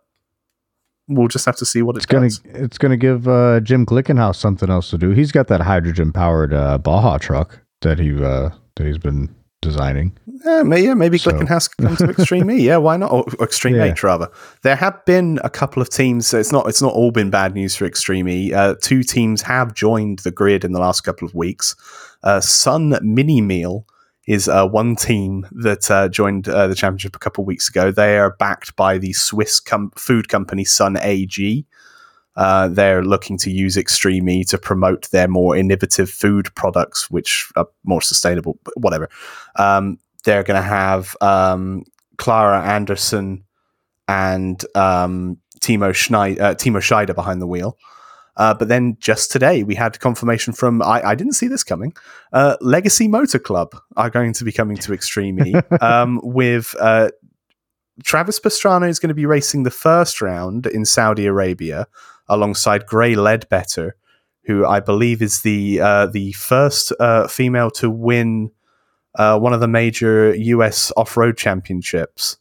we'll 1.08 1.28
just 1.28 1.46
have 1.46 1.56
to 1.56 1.64
see 1.64 1.80
what 1.80 1.96
it 1.96 2.00
It's 2.00 2.06
gonna 2.06 2.28
it's 2.44 2.76
gonna 2.76 2.98
give 2.98 3.26
uh, 3.26 3.60
Jim 3.60 3.86
Glickenhaus 3.86 4.36
something 4.36 4.68
else 4.68 4.90
to 4.90 4.98
do. 4.98 5.12
He's 5.12 5.32
got 5.32 5.46
that 5.48 5.62
hydrogen 5.62 6.12
powered 6.12 6.52
uh, 6.52 6.76
Baja 6.76 7.16
truck 7.16 7.60
that 7.80 7.98
he 7.98 8.22
uh, 8.22 8.50
that 8.76 8.86
he's 8.86 8.98
been 8.98 9.34
designing. 9.70 10.16
Yeah, 10.44 10.62
may, 10.62 10.84
yeah, 10.84 10.94
maybe 10.94 11.18
So- 11.18 11.30
Glickenhaus 11.32 11.68
can 11.76 11.86
come 11.86 11.96
to 11.96 12.10
Extreme 12.10 12.50
E. 12.50 12.56
Yeah, 12.68 12.76
why 12.78 12.96
not? 12.96 13.10
Or 13.12 13.24
Extreme 13.42 13.76
Yeah. 13.76 13.84
H 13.92 14.02
rather. 14.02 14.28
There 14.62 14.76
have 14.76 15.04
been 15.04 15.38
a 15.44 15.50
couple 15.50 15.82
of 15.82 15.88
teams. 15.90 16.26
so 16.28 16.38
It's 16.38 16.52
not. 16.52 16.68
It's 16.68 16.82
not 16.82 16.92
all 16.94 17.10
been 17.10 17.30
bad 17.30 17.54
news 17.54 17.74
for 17.76 17.84
Extreme 17.86 18.28
E. 18.28 18.52
Uh, 18.54 18.74
two 18.80 19.02
teams 19.02 19.42
have 19.42 19.74
joined 19.74 20.20
the 20.20 20.30
grid 20.30 20.64
in 20.64 20.72
the 20.72 20.80
last 20.80 21.00
couple 21.02 21.26
of 21.26 21.34
weeks. 21.34 21.74
Uh, 22.22 22.40
Sun 22.40 22.98
Mini 23.02 23.40
Meal 23.40 23.86
is 24.26 24.48
uh, 24.48 24.66
one 24.66 24.96
team 24.96 25.46
that 25.52 25.88
uh, 25.90 26.08
joined 26.08 26.48
uh, 26.48 26.66
the 26.66 26.74
championship 26.74 27.14
a 27.14 27.18
couple 27.20 27.42
of 27.42 27.46
weeks 27.46 27.68
ago. 27.68 27.90
They 27.92 28.18
are 28.18 28.34
backed 28.38 28.74
by 28.76 28.98
the 28.98 29.12
Swiss 29.12 29.60
com- 29.60 29.92
food 29.96 30.28
company 30.28 30.64
Sun 30.64 30.96
AG. 31.00 31.66
Uh, 32.36 32.68
they're 32.68 33.04
looking 33.04 33.38
to 33.38 33.50
use 33.50 33.76
Extreme 33.76 34.28
E 34.28 34.44
to 34.44 34.58
promote 34.58 35.10
their 35.10 35.28
more 35.28 35.56
innovative 35.56 36.10
food 36.10 36.54
products, 36.54 37.10
which 37.10 37.50
are 37.56 37.66
more 37.84 38.02
sustainable. 38.02 38.58
But 38.64 38.74
whatever. 38.76 39.08
Um, 39.56 39.98
they're 40.24 40.42
going 40.42 40.60
to 40.60 40.68
have 40.68 41.16
um, 41.20 41.84
Klara 42.16 42.62
Andersson 42.62 43.44
and 44.08 44.62
um, 44.74 45.38
Timo 45.60 45.94
Schneider, 45.94 46.42
uh, 46.42 46.54
Timo 46.54 46.78
Scheider 46.78 47.14
behind 47.14 47.40
the 47.40 47.46
wheel. 47.46 47.78
Uh, 48.36 48.52
but 48.52 48.68
then 48.68 48.96
just 49.00 49.32
today, 49.32 49.62
we 49.62 49.74
had 49.74 49.98
confirmation 49.98 50.52
from 50.52 50.82
I, 50.82 51.02
I 51.02 51.14
didn't 51.14 51.32
see 51.32 51.48
this 51.48 51.64
coming. 51.64 51.94
Uh, 52.34 52.56
Legacy 52.60 53.08
Motor 53.08 53.38
Club 53.38 53.74
are 53.96 54.10
going 54.10 54.34
to 54.34 54.44
be 54.44 54.52
coming 54.52 54.76
to 54.78 54.92
Extreme 54.92 55.46
E 55.46 55.54
um, 55.80 56.20
with 56.22 56.74
uh, 56.78 57.08
Travis 58.04 58.38
Pastrana 58.38 58.88
is 58.88 58.98
going 58.98 59.08
to 59.08 59.14
be 59.14 59.24
racing 59.24 59.62
the 59.62 59.70
first 59.70 60.20
round 60.20 60.66
in 60.66 60.84
Saudi 60.84 61.24
Arabia 61.24 61.86
alongside 62.28 62.86
Gray 62.86 63.14
Leadbetter, 63.14 63.92
who 64.44 64.64
I 64.64 64.80
believe 64.80 65.22
is 65.22 65.42
the 65.42 65.80
uh, 65.80 66.06
the 66.06 66.32
first 66.32 66.92
uh, 67.00 67.26
female 67.28 67.70
to 67.72 67.90
win 67.90 68.50
uh, 69.16 69.38
one 69.38 69.52
of 69.52 69.60
the 69.60 69.68
major 69.68 70.34
US 70.34 70.92
off 70.96 71.16
road 71.16 71.36
championships. 71.36 72.38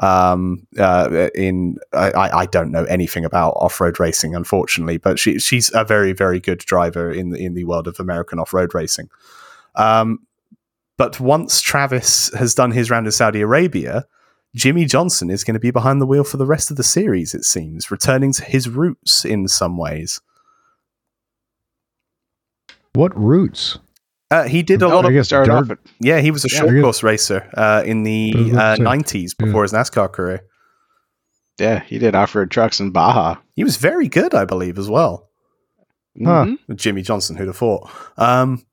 Um, 0.00 0.64
uh, 0.78 1.28
in 1.34 1.78
I, 1.92 2.12
I 2.32 2.46
don't 2.46 2.70
know 2.70 2.84
anything 2.84 3.24
about 3.24 3.50
off 3.56 3.80
road 3.80 3.98
racing, 3.98 4.34
unfortunately, 4.36 4.98
but 4.98 5.18
she 5.18 5.38
she's 5.40 5.72
a 5.74 5.84
very 5.84 6.12
very 6.12 6.38
good 6.38 6.58
driver 6.58 7.10
in 7.10 7.30
the 7.30 7.44
in 7.44 7.54
the 7.54 7.64
world 7.64 7.88
of 7.88 7.98
American 7.98 8.38
off 8.38 8.52
road 8.52 8.74
racing. 8.74 9.08
Um, 9.74 10.20
but 10.98 11.18
once 11.18 11.60
Travis 11.60 12.32
has 12.34 12.54
done 12.54 12.72
his 12.72 12.90
round 12.90 13.06
in 13.06 13.12
Saudi 13.12 13.40
Arabia, 13.40 14.04
Jimmie 14.56 14.86
Johnson 14.86 15.30
is 15.30 15.44
going 15.44 15.54
to 15.54 15.60
be 15.60 15.70
behind 15.70 16.00
the 16.00 16.06
wheel 16.06 16.24
for 16.24 16.36
the 16.38 16.46
rest 16.46 16.70
of 16.70 16.76
the 16.76 16.82
series, 16.82 17.34
it 17.34 17.44
seems, 17.44 17.90
returning 17.90 18.32
to 18.32 18.44
his 18.44 18.68
roots 18.68 19.24
in 19.24 19.46
some 19.48 19.76
ways. 19.76 20.20
What 22.94 23.16
roots? 23.16 23.78
Uh, 24.30 24.44
he 24.44 24.62
did 24.62 24.82
a 24.82 24.86
Oh, 24.86 24.88
lot 24.88 25.04
I 25.04 25.08
of 25.08 25.14
guess 25.14 25.26
started 25.26 25.50
dirt- 25.50 25.56
off 25.64 25.70
at 25.70 25.78
yeah. 26.00 26.20
He 26.20 26.30
was 26.30 26.44
a 26.44 26.48
Yeah. 26.52 26.58
short 26.60 26.74
Yeah. 26.74 26.82
course 26.82 27.02
racer 27.02 27.48
uh, 27.54 27.82
in 27.86 28.02
the 28.02 28.32
I 28.34 28.38
was 28.40 28.50
about 28.50 28.60
uh, 28.64 28.70
to 28.72 28.76
say, 28.76 28.82
nineties 28.82 29.34
before 29.34 29.62
his 29.62 29.72
NASCAR 29.72 30.12
career. 30.12 30.40
yeah, 31.58 31.80
he 31.80 31.98
did 31.98 32.14
off 32.14 32.34
road 32.34 32.50
trucks 32.50 32.80
in 32.80 32.90
Baja. 32.90 33.36
He 33.54 33.64
was 33.64 33.76
very 33.76 34.08
good, 34.08 34.34
I 34.34 34.44
believe, 34.44 34.78
as 34.78 34.88
well. 34.88 35.28
Huh. 36.22 36.44
Mhm. 36.46 36.76
Jimmie 36.76 37.02
Johnson, 37.02 37.36
who'd 37.36 37.46
have 37.46 37.56
thought? 37.56 37.88
Um, 38.16 38.64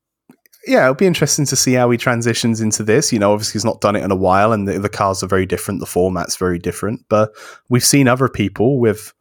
yeah, 0.67 0.83
it'll 0.83 0.95
be 0.95 1.05
interesting 1.05 1.45
to 1.45 1.55
see 1.55 1.73
how 1.73 1.89
he 1.89 1.97
transitions 1.97 2.61
into 2.61 2.83
this. 2.83 3.13
You 3.13 3.19
know, 3.19 3.31
obviously 3.31 3.53
he's 3.53 3.65
not 3.65 3.81
done 3.81 3.95
it 3.95 4.03
in 4.03 4.11
a 4.11 4.15
while, 4.15 4.51
and 4.51 4.67
the, 4.67 4.79
the 4.79 4.89
cars 4.89 5.23
are 5.23 5.27
very 5.27 5.45
different. 5.45 5.79
The 5.79 5.85
format's 5.85 6.35
very 6.35 6.59
different, 6.59 7.05
but 7.09 7.31
we've 7.69 7.85
seen 7.85 8.07
other 8.07 8.27
people 8.27 8.79
with 8.79 9.13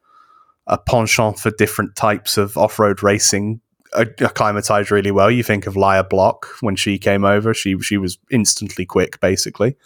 a 0.67 0.79
penchant 0.79 1.39
for 1.39 1.51
different 1.51 1.95
types 1.95 2.39
of 2.39 2.57
off-road 2.57 3.03
racing 3.03 3.61
acclimatized 3.95 4.91
really 4.91 5.11
well. 5.11 5.31
You 5.31 5.43
think 5.43 5.67
of 5.67 5.77
Lia 5.77 6.05
Block 6.05 6.49
when 6.61 6.77
she 6.77 6.99
came 6.99 7.25
over; 7.25 7.55
she 7.55 7.79
she 7.81 7.97
was 7.97 8.19
instantly 8.31 8.85
quick, 8.85 9.21
basically. 9.21 9.77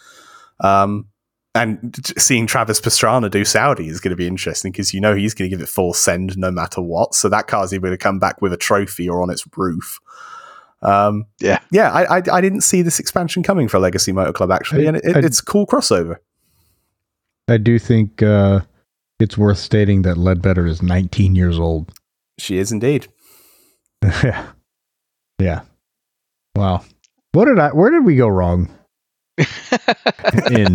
Um, 0.61 1.06
and 1.54 1.96
seeing 2.16 2.46
Travis 2.46 2.80
Pastrana 2.80 3.30
do 3.30 3.44
Saudi 3.44 3.88
is 3.88 4.00
going 4.00 4.11
to 4.11 4.16
be 4.16 4.26
interesting 4.26 4.70
because 4.70 4.94
you 4.94 5.00
know 5.00 5.14
he's 5.14 5.34
going 5.34 5.50
to 5.50 5.56
give 5.56 5.62
it 5.62 5.68
full 5.68 5.92
send 5.92 6.36
no 6.38 6.50
matter 6.50 6.80
what. 6.80 7.14
So 7.14 7.28
that 7.28 7.46
car's 7.46 7.72
either 7.72 7.80
going 7.80 7.92
to 7.92 7.98
come 7.98 8.18
back 8.18 8.40
with 8.40 8.52
a 8.52 8.56
trophy 8.56 9.09
or 9.09 9.22
on 9.22 9.30
its 9.30 9.44
roof. 9.56 9.98
Um, 10.83 11.24
Yeah. 11.41 11.59
yeah. 11.72 11.91
I, 11.91 12.18
I 12.18 12.22
I 12.33 12.41
didn't 12.41 12.61
see 12.62 12.83
this 12.83 12.99
expansion 13.01 13.43
coming 13.43 13.66
for 13.68 13.79
Legacy 13.79 14.12
Motor 14.12 14.33
Club 14.33 14.51
actually, 14.53 14.85
I- 14.85 14.89
and 14.89 14.97
it, 14.99 15.05
it, 15.05 15.16
I- 15.16 15.20
it's 15.20 15.41
a 15.41 15.45
cool 15.45 15.66
crossover. 15.66 16.16
I 17.49 17.57
do 17.57 17.79
think 17.79 18.22
uh, 18.22 18.61
it's 19.18 19.39
worth 19.39 19.59
stating 19.59 20.03
that 20.03 20.16
Leadbetter 20.18 20.68
is 20.68 20.83
19 20.83 21.35
years 21.35 21.59
old. 21.59 21.93
She 22.39 22.59
is 22.59 22.70
indeed. 22.72 23.09
yeah. 24.03 24.47
Yeah. 25.41 25.61
Wow. 26.57 26.85
What 27.33 27.45
did 27.45 27.59
I 27.61 27.68
where 27.68 27.91
did 27.91 28.05
we 28.05 28.16
go 28.16 28.26
wrong 28.26 28.68
in 30.51 30.74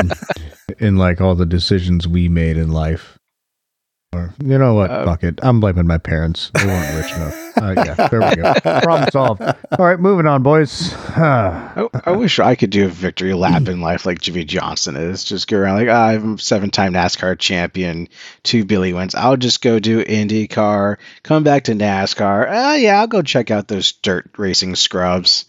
in 0.80 0.96
like 0.96 1.20
all 1.20 1.36
the 1.36 1.46
decisions 1.46 2.08
we 2.08 2.30
made 2.30 2.56
in 2.58 2.72
life? 2.72 3.18
Or 4.14 4.34
you 4.44 4.58
know 4.58 4.74
what? 4.76 4.92
Uh, 4.92 5.06
Fuck 5.06 5.24
it. 5.24 5.40
I'm 5.42 5.60
blaming 5.60 5.88
my 5.88 5.98
parents. 5.98 6.52
They 6.54 6.66
weren't 6.66 6.96
rich 6.96 7.12
enough. 7.14 7.58
Uh, 7.58 7.74
yeah, 7.78 8.08
there 8.08 8.20
we 8.20 8.36
go. 8.36 8.54
Problem 8.82 9.10
solved. 9.12 9.42
All 9.42 9.86
right, 9.86 10.00
moving 10.00 10.26
on, 10.26 10.44
boys. 10.44 10.94
I, 11.16 11.88
I 12.06 12.12
wish 12.12 12.40
I 12.40 12.56
could 12.56 12.70
do 12.70 12.86
a 12.86 12.90
victory 12.90 13.34
lap 13.34 13.68
in 13.68 13.82
life 13.82 14.06
like 14.06 14.22
Jimmie 14.22 14.46
Johnson 14.46 14.96
is. 14.96 15.24
Just 15.24 15.48
go 15.48 15.58
around 15.58 15.78
like, 15.78 15.90
ah, 15.90 16.08
I'm 16.10 16.34
a 16.36 16.38
seven-time 16.38 16.94
NASCAR 16.94 17.38
champion, 17.40 18.10
two 18.44 18.66
Billy 18.66 18.94
wins. 18.94 19.16
I'll 19.16 19.38
just 19.38 19.62
go 19.62 19.80
do 19.80 20.04
IndyCar, 20.04 20.98
come 21.24 21.44
back 21.44 21.66
to 21.66 21.74
NASCAR. 21.74 22.48
Ah, 22.50 22.76
yeah, 22.76 23.00
I'll 23.00 23.08
go 23.08 23.22
check 23.22 23.52
out 23.52 23.68
those 23.68 23.92
dirt 23.94 24.30
racing 24.38 24.76
scrubs. 24.76 25.46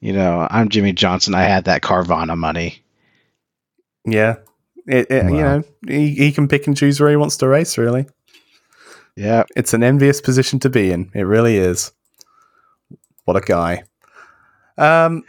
You 0.00 0.12
know, 0.12 0.46
I'm 0.48 0.68
Jimmie 0.68 0.92
Johnson. 0.92 1.34
I 1.34 1.42
had 1.42 1.64
that 1.64 1.82
Carvana 1.82 2.36
money. 2.36 2.82
Yeah. 4.04 4.36
It, 4.88 5.10
it, 5.10 5.24
You 5.24 5.30
know, 5.30 5.62
he, 5.86 6.14
he 6.14 6.32
can 6.32 6.48
pick 6.48 6.66
and 6.66 6.76
choose 6.76 6.98
where 6.98 7.10
he 7.10 7.16
wants 7.16 7.36
to 7.38 7.48
race, 7.48 7.76
really. 7.76 8.06
Yeah, 9.16 9.44
It's 9.56 9.74
an 9.74 9.82
envious 9.82 10.20
position 10.20 10.60
to 10.60 10.70
be 10.70 10.90
in. 10.92 11.10
It 11.14 11.22
really 11.22 11.56
is. 11.56 11.92
What 13.24 13.36
a 13.36 13.40
guy. 13.40 13.82
Um, 14.78 15.24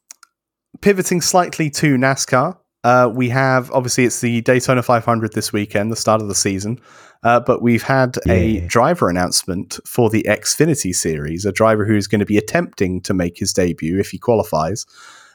pivoting 0.80 1.20
slightly 1.20 1.70
to 1.70 1.96
NASCAR, 1.96 2.58
uh, 2.82 3.10
we 3.12 3.30
have 3.30 3.70
obviously 3.70 4.04
it's 4.04 4.20
the 4.20 4.42
Daytona 4.42 4.82
500 4.82 5.32
this 5.32 5.52
weekend, 5.52 5.90
the 5.90 5.96
start 5.96 6.20
of 6.20 6.28
the 6.28 6.34
season. 6.34 6.78
Uh, 7.22 7.40
but 7.40 7.62
we've 7.62 7.82
had 7.82 8.18
a 8.28 8.60
driver 8.66 9.08
announcement 9.08 9.78
for 9.86 10.10
the 10.10 10.22
Xfinity 10.28 10.94
series, 10.94 11.46
a 11.46 11.52
driver 11.52 11.86
who's 11.86 12.06
going 12.06 12.18
to 12.18 12.26
be 12.26 12.36
attempting 12.36 13.00
to 13.00 13.14
make 13.14 13.38
his 13.38 13.54
debut 13.54 13.98
if 13.98 14.10
he 14.10 14.18
qualifies, 14.18 14.84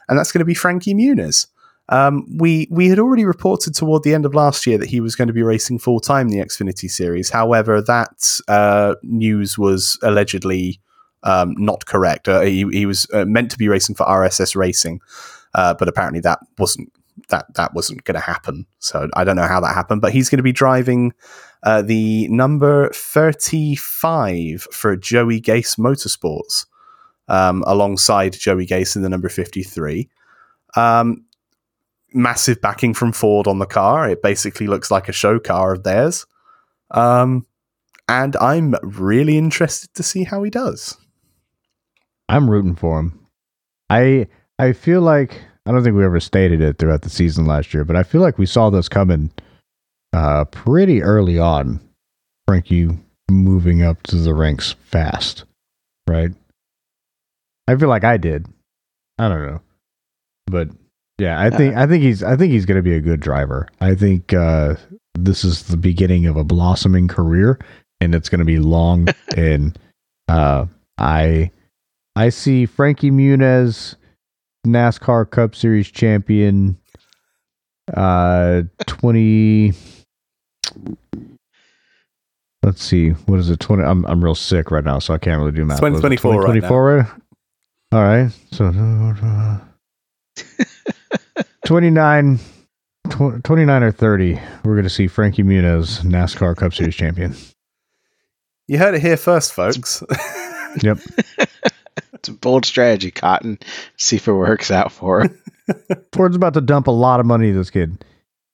and 0.08 0.16
that's 0.16 0.30
going 0.30 0.38
to 0.38 0.44
be 0.44 0.54
Frankie 0.54 0.94
Muniz. 0.94 1.48
Um, 1.90 2.24
we 2.38 2.68
we 2.70 2.88
had 2.88 3.00
already 3.00 3.24
reported 3.24 3.74
toward 3.74 4.04
the 4.04 4.14
end 4.14 4.24
of 4.24 4.34
last 4.34 4.66
year 4.66 4.78
that 4.78 4.88
he 4.88 5.00
was 5.00 5.16
going 5.16 5.28
to 5.28 5.34
be 5.34 5.42
racing 5.42 5.80
full 5.80 6.00
time 6.00 6.28
in 6.28 6.38
the 6.38 6.44
Xfinity 6.44 6.88
series. 6.88 7.30
However, 7.30 7.82
that 7.82 8.40
uh, 8.46 8.94
news 9.02 9.58
was 9.58 9.98
allegedly 10.02 10.80
um, 11.24 11.54
not 11.58 11.86
correct. 11.86 12.28
Uh, 12.28 12.42
he, 12.42 12.64
he 12.70 12.86
was 12.86 13.06
uh, 13.12 13.24
meant 13.24 13.50
to 13.50 13.58
be 13.58 13.68
racing 13.68 13.96
for 13.96 14.06
RSS 14.06 14.54
Racing, 14.54 15.00
uh, 15.54 15.74
but 15.74 15.88
apparently 15.88 16.20
that 16.20 16.38
wasn't 16.58 16.92
that 17.28 17.52
that 17.54 17.74
wasn't 17.74 18.04
going 18.04 18.14
to 18.14 18.20
happen. 18.20 18.66
So 18.78 19.08
I 19.14 19.24
don't 19.24 19.36
know 19.36 19.48
how 19.48 19.60
that 19.60 19.74
happened. 19.74 20.00
But 20.00 20.12
he's 20.12 20.28
going 20.28 20.38
to 20.38 20.44
be 20.44 20.52
driving 20.52 21.12
uh, 21.64 21.82
the 21.82 22.28
number 22.28 22.90
thirty 22.90 23.74
five 23.74 24.62
for 24.70 24.96
Joey 24.96 25.40
Gase 25.40 25.76
Motorsports 25.76 26.66
um, 27.26 27.64
alongside 27.66 28.32
Joey 28.32 28.66
Gase 28.66 28.94
in 28.94 29.02
the 29.02 29.10
number 29.10 29.28
fifty 29.28 29.64
three. 29.64 30.08
Um, 30.76 31.24
massive 32.12 32.60
backing 32.60 32.94
from 32.94 33.12
Ford 33.12 33.46
on 33.46 33.58
the 33.58 33.66
car. 33.66 34.08
It 34.08 34.22
basically 34.22 34.66
looks 34.66 34.90
like 34.90 35.08
a 35.08 35.12
show 35.12 35.38
car 35.38 35.72
of 35.72 35.82
theirs. 35.82 36.26
Um, 36.90 37.46
and 38.08 38.36
I'm 38.36 38.74
really 38.82 39.38
interested 39.38 39.94
to 39.94 40.02
see 40.02 40.24
how 40.24 40.42
he 40.42 40.50
does. 40.50 40.96
I'm 42.28 42.50
rooting 42.50 42.76
for 42.76 42.98
him. 42.98 43.26
I 43.88 44.28
I 44.58 44.72
feel 44.72 45.00
like 45.00 45.40
I 45.66 45.72
don't 45.72 45.82
think 45.82 45.96
we 45.96 46.04
ever 46.04 46.20
stated 46.20 46.60
it 46.60 46.78
throughout 46.78 47.02
the 47.02 47.10
season 47.10 47.46
last 47.46 47.72
year, 47.72 47.84
but 47.84 47.96
I 47.96 48.02
feel 48.02 48.20
like 48.20 48.38
we 48.38 48.46
saw 48.46 48.70
this 48.70 48.88
coming 48.88 49.30
uh, 50.12 50.44
pretty 50.46 51.02
early 51.02 51.38
on. 51.38 51.80
Frankie 52.46 52.88
moving 53.30 53.82
up 53.82 54.02
to 54.04 54.16
the 54.16 54.34
ranks 54.34 54.74
fast, 54.84 55.44
right? 56.08 56.30
I 57.68 57.76
feel 57.76 57.88
like 57.88 58.04
I 58.04 58.16
did. 58.16 58.46
I 59.18 59.28
don't 59.28 59.46
know, 59.46 59.60
but 60.46 60.68
yeah, 61.20 61.38
I 61.38 61.50
think 61.50 61.76
I 61.76 61.86
think 61.86 62.02
he's 62.02 62.22
I 62.22 62.34
think 62.34 62.52
he's 62.52 62.64
going 62.64 62.76
to 62.76 62.82
be 62.82 62.94
a 62.94 63.00
good 63.00 63.20
driver. 63.20 63.68
I 63.80 63.94
think 63.94 64.32
uh, 64.32 64.76
this 65.14 65.44
is 65.44 65.64
the 65.64 65.76
beginning 65.76 66.26
of 66.26 66.36
a 66.36 66.44
blossoming 66.44 67.08
career, 67.08 67.58
and 68.00 68.14
it's 68.14 68.30
going 68.30 68.38
to 68.38 68.46
be 68.46 68.58
long. 68.58 69.08
and 69.36 69.78
uh, 70.28 70.64
I 70.96 71.50
I 72.16 72.30
see 72.30 72.64
Frankie 72.64 73.10
Muniz, 73.10 73.96
NASCAR 74.66 75.30
Cup 75.30 75.54
Series 75.54 75.90
champion, 75.90 76.78
uh, 77.94 78.62
twenty. 78.86 79.74
Let's 82.62 82.82
see, 82.82 83.10
what 83.10 83.40
is 83.40 83.50
it? 83.50 83.60
Twenty. 83.60 83.82
I'm 83.82 84.06
I'm 84.06 84.24
real 84.24 84.34
sick 84.34 84.70
right 84.70 84.84
now, 84.84 85.00
so 85.00 85.12
I 85.12 85.18
can't 85.18 85.38
really 85.38 85.52
do 85.52 85.66
math. 85.66 85.78
It, 85.78 85.92
2024 85.92 86.32
right 86.32 86.54
2024 86.54 86.86
right? 86.86 87.06
All 87.92 88.02
right, 88.02 88.30
so 88.52 88.70
twenty 91.66 91.90
nine. 91.90 92.38
29 93.08 93.82
or 93.82 93.90
30, 93.90 94.40
we're 94.62 94.74
going 94.74 94.84
to 94.84 94.90
see 94.90 95.08
Frankie 95.08 95.42
Muniz, 95.42 96.00
NASCAR 96.02 96.56
Cup 96.56 96.72
Series 96.72 96.94
champion. 96.94 97.34
You 98.68 98.78
heard 98.78 98.94
it 98.94 99.00
here 99.00 99.16
first, 99.16 99.52
folks. 99.52 100.02
Yep. 100.80 100.98
it's 102.12 102.28
a 102.28 102.32
bold 102.32 102.64
strategy, 102.64 103.10
Cotton. 103.10 103.58
See 103.96 104.16
if 104.16 104.28
it 104.28 104.32
works 104.32 104.70
out 104.70 104.92
for 104.92 105.22
him. 105.22 105.42
Ford's 106.12 106.36
about 106.36 106.54
to 106.54 106.60
dump 106.60 106.86
a 106.86 106.92
lot 106.92 107.18
of 107.18 107.26
money 107.26 107.50
to 107.50 107.58
this 107.58 107.70
kid. 107.70 108.04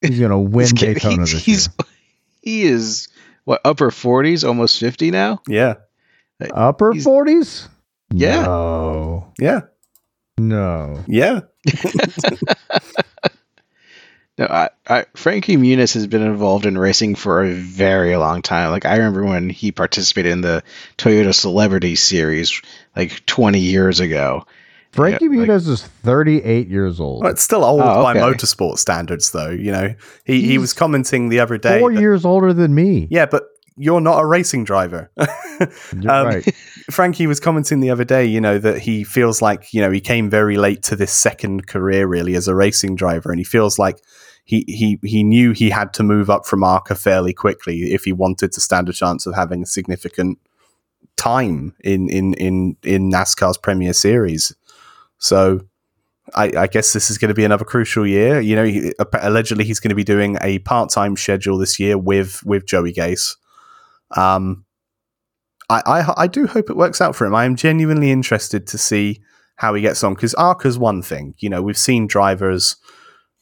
He's 0.00 0.18
going 0.18 0.30
to 0.30 0.38
win 0.38 0.64
He's 0.64 0.72
getting- 0.72 0.94
Daytona 0.94 1.26
he- 1.26 1.32
this 1.32 1.44
he's, 1.44 1.68
year. 1.78 1.88
He 2.40 2.62
is 2.62 3.09
what 3.44 3.61
upper 3.64 3.90
forties, 3.90 4.42
almost 4.42 4.80
fifty 4.80 5.11
now. 5.11 5.42
yeah, 5.46 5.74
Upper 6.54 6.92
he's- 6.92 7.04
40s? 7.07 7.68
Yeah. 8.11 8.42
No. 8.44 9.32
yeah, 9.38 9.61
No. 10.39 11.03
yeah. 11.07 11.41
No, 14.39 14.45
I, 14.45 14.68
I, 14.87 15.07
Frankie 15.14 15.57
Muniz 15.57 15.95
has 15.95 16.07
been 16.07 16.20
involved 16.22 16.66
in 16.66 16.76
racing 16.76 17.14
for 17.14 17.43
a 17.43 17.53
very 17.55 18.14
long 18.16 18.43
time. 18.43 18.70
Like 18.70 18.84
I 18.84 18.97
remember 18.97 19.24
when 19.24 19.49
he 19.49 19.72
participated 19.72 20.30
in 20.30 20.43
the 20.43 20.62
Toyota 20.99 21.34
Celebrity 21.34 21.95
Series 21.97 22.61
like 22.95 23.24
20 23.24 23.59
years 23.59 23.99
ago. 24.01 24.45
Frankie 24.93 25.24
Yeah, 25.24 25.41
like- 25.41 25.49
Muniz 25.49 25.68
is 25.68 25.82
38 25.82 26.68
years 26.68 27.01
old. 27.01 27.22
Well, 27.22 27.32
it's 27.32 27.41
still 27.43 27.64
old 27.64 27.80
Oh, 27.80 28.03
by 28.03 28.14
motorsport 28.14 28.76
standards, 28.78 29.30
though. 29.30 29.49
You 29.49 29.72
know, 29.72 29.95
he, 30.26 30.43
he 30.43 30.59
was 30.59 30.74
commenting 30.74 31.30
the 31.30 31.41
other 31.41 31.57
day. 31.57 31.80
Four 31.80 31.95
that- 31.95 32.01
years 32.01 32.26
older 32.26 32.53
than 32.53 32.74
me. 32.74 33.09
yeah, 33.11 33.24
but 33.24 33.45
you're 33.77 34.01
not 34.01 34.18
a 34.18 34.27
racing 34.27 34.64
driver. 34.64 35.11
You're 36.01 36.12
um, 36.12 36.27
right. 36.27 36.55
Frankie 36.91 37.27
was 37.27 37.41
commenting 37.41 37.81
the 37.81 37.91
other 37.91 38.05
day, 38.05 38.24
you 38.24 38.41
know, 38.41 38.59
that 38.59 38.79
he 38.79 39.05
feels 39.05 39.43
like, 39.43 39.72
you 39.72 39.81
know, 39.81 39.91
he 39.91 40.01
came 40.01 40.31
very 40.31 40.57
late 40.57 40.83
to 40.85 40.97
this 40.97 41.12
second 41.12 41.66
career 41.66 42.07
really 42.07 42.35
as 42.35 42.49
a 42.49 42.55
racing 42.55 42.97
driver, 42.97 43.31
and 43.31 43.39
he 43.39 43.45
feels 43.45 43.79
like 43.79 44.01
he 44.45 44.64
he 44.68 44.99
he 45.03 45.22
knew 45.24 45.53
he 45.53 45.70
had 45.70 45.93
to 45.95 46.03
move 46.03 46.31
up 46.31 46.47
from 46.47 46.62
ARCA 46.62 46.95
fairly 46.95 47.35
quickly 47.35 47.93
if 47.93 48.05
he 48.05 48.12
wanted 48.12 48.53
to 48.53 48.61
stand 48.61 48.89
a 48.89 48.93
chance 48.93 49.27
of 49.27 49.35
having 49.35 49.62
a 49.62 49.66
significant 49.66 50.39
time 51.16 51.74
in 51.83 52.09
in 52.09 52.35
in 52.35 52.77
in 52.83 53.11
NASCAR's 53.11 53.59
Premier 53.59 53.93
Series. 53.93 54.55
So 55.18 55.61
I, 56.35 56.53
I 56.57 56.66
guess 56.66 56.93
this 56.93 57.11
is 57.11 57.18
going 57.18 57.29
to 57.29 57.35
be 57.35 57.45
another 57.45 57.64
crucial 57.64 58.07
year. 58.07 58.41
You 58.41 58.57
know, 58.57 58.64
he, 58.64 58.93
allegedly 59.20 59.64
he's 59.64 59.81
going 59.81 59.91
to 59.91 59.97
be 59.97 60.05
doing 60.05 60.37
a 60.41 60.59
part-time 60.61 61.16
schedule 61.16 61.59
this 61.59 61.79
year 61.79 61.99
with 61.99 62.43
with 62.45 62.66
Joey 62.66 62.93
Gase. 62.93 63.37
Um, 64.14 64.64
I, 65.68 65.82
I, 65.86 66.14
I 66.22 66.26
do 66.26 66.46
hope 66.46 66.70
it 66.70 66.76
works 66.76 67.00
out 67.00 67.16
for 67.16 67.26
him. 67.26 67.34
I 67.34 67.44
am 67.44 67.57
genuinely 67.57 68.11
interested 68.11 68.66
to 68.68 68.78
see 68.78 69.20
how 69.57 69.74
he 69.74 69.82
gets 69.82 70.04
on 70.04 70.14
because 70.14 70.34
ARCA's 70.34 70.78
one 70.78 71.02
thing. 71.02 71.34
You 71.38 71.48
know, 71.48 71.62
we've 71.62 71.78
seen 71.78 72.07
drivers 72.07 72.76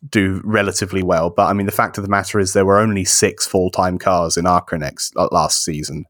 do 0.09 0.41
relatively 0.45 1.03
well, 1.03 1.31
but 1.31 1.47
I 1.47 1.53
mean, 1.53 1.67
the 1.67 1.73
fact 1.73 1.99
of 1.99 2.05
the 2.05 2.11
matter 2.11 2.39
is 2.39 2.53
there 2.53 2.67
were 2.67 2.79
only 2.79 3.05
six 3.05 3.47
full-time 3.47 3.99
cars 3.99 4.37
in 4.37 4.47
ARCA 4.47 4.79
next 4.79 5.15
uh, 5.17 5.29
last 5.33 5.65
season. 5.65 6.05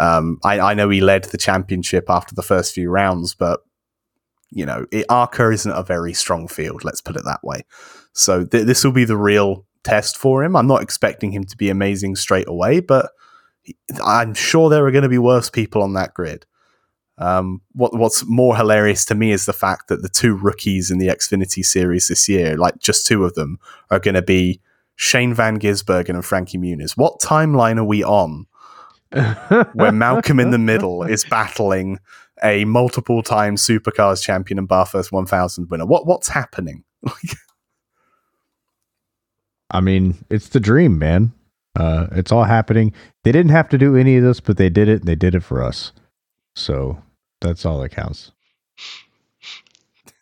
Um, 0.00 0.38
I, 0.44 0.60
I 0.60 0.74
know 0.74 0.90
he 0.90 1.00
led 1.00 1.24
the 1.24 1.38
championship 1.38 2.06
after 2.08 2.34
the 2.34 2.42
first 2.42 2.74
few 2.74 2.90
rounds, 2.90 3.34
but 3.34 3.60
you 4.50 4.64
know, 4.64 4.86
it, 4.90 5.06
Arca 5.08 5.50
isn't 5.50 5.70
a 5.70 5.82
very 5.82 6.14
strong 6.14 6.48
field. 6.48 6.84
Let's 6.84 7.00
put 7.00 7.16
it 7.16 7.24
that 7.24 7.40
way. 7.42 7.64
So 8.12 8.44
th- 8.44 8.66
this 8.66 8.84
will 8.84 8.92
be 8.92 9.04
the 9.04 9.16
real 9.16 9.66
test 9.84 10.16
for 10.16 10.42
him. 10.42 10.56
I'm 10.56 10.66
not 10.66 10.82
expecting 10.82 11.32
him 11.32 11.44
to 11.44 11.56
be 11.56 11.68
amazing 11.68 12.16
straight 12.16 12.48
away, 12.48 12.80
but 12.80 13.10
I'm 14.04 14.34
sure 14.34 14.68
there 14.68 14.86
are 14.86 14.90
going 14.90 15.02
to 15.02 15.08
be 15.08 15.18
worse 15.18 15.50
people 15.50 15.82
on 15.82 15.94
that 15.94 16.14
grid. 16.14 16.46
Um, 17.18 17.62
what, 17.72 17.96
what's 17.96 18.24
more 18.26 18.56
hilarious 18.56 19.04
to 19.06 19.14
me 19.14 19.32
is 19.32 19.46
the 19.46 19.52
fact 19.52 19.88
that 19.88 20.02
the 20.02 20.08
two 20.08 20.36
rookies 20.36 20.90
in 20.90 20.98
the 20.98 21.08
Xfinity 21.08 21.64
series 21.64 22.08
this 22.08 22.28
year, 22.28 22.56
like 22.56 22.78
just 22.78 23.06
two 23.06 23.24
of 23.24 23.34
them, 23.34 23.58
are 23.90 23.98
going 23.98 24.14
to 24.14 24.22
be 24.22 24.60
Shane 24.94 25.34
Van 25.34 25.58
Gisbergen 25.58 26.10
and 26.10 26.24
Frankie 26.24 26.58
Muniz. 26.58 26.96
What 26.96 27.20
timeline 27.20 27.78
are 27.78 27.84
we 27.84 28.04
on 28.04 28.46
where 29.72 29.92
Malcolm 29.92 30.38
in 30.38 30.50
the 30.50 30.58
middle 30.58 31.02
is 31.08 31.24
battling 31.24 31.98
a 32.42 32.64
multiple 32.64 33.22
time 33.22 33.56
supercars 33.56 34.22
champion 34.22 34.58
and 34.58 34.68
Bathurst 34.68 35.10
1000 35.12 35.70
winner. 35.70 35.86
What 35.86 36.06
what's 36.06 36.28
happening? 36.28 36.84
I 39.70 39.80
mean, 39.80 40.24
it's 40.30 40.48
the 40.48 40.60
dream, 40.60 40.98
man. 40.98 41.32
Uh, 41.78 42.08
it's 42.12 42.32
all 42.32 42.44
happening. 42.44 42.92
They 43.22 43.30
didn't 43.30 43.52
have 43.52 43.68
to 43.68 43.78
do 43.78 43.96
any 43.96 44.16
of 44.16 44.24
this, 44.24 44.40
but 44.40 44.56
they 44.56 44.68
did 44.68 44.88
it, 44.88 45.00
and 45.00 45.08
they 45.08 45.14
did 45.14 45.34
it 45.34 45.44
for 45.44 45.62
us. 45.62 45.92
So 46.56 47.00
that's 47.40 47.64
all 47.64 47.78
that 47.80 47.90
counts. 47.90 48.32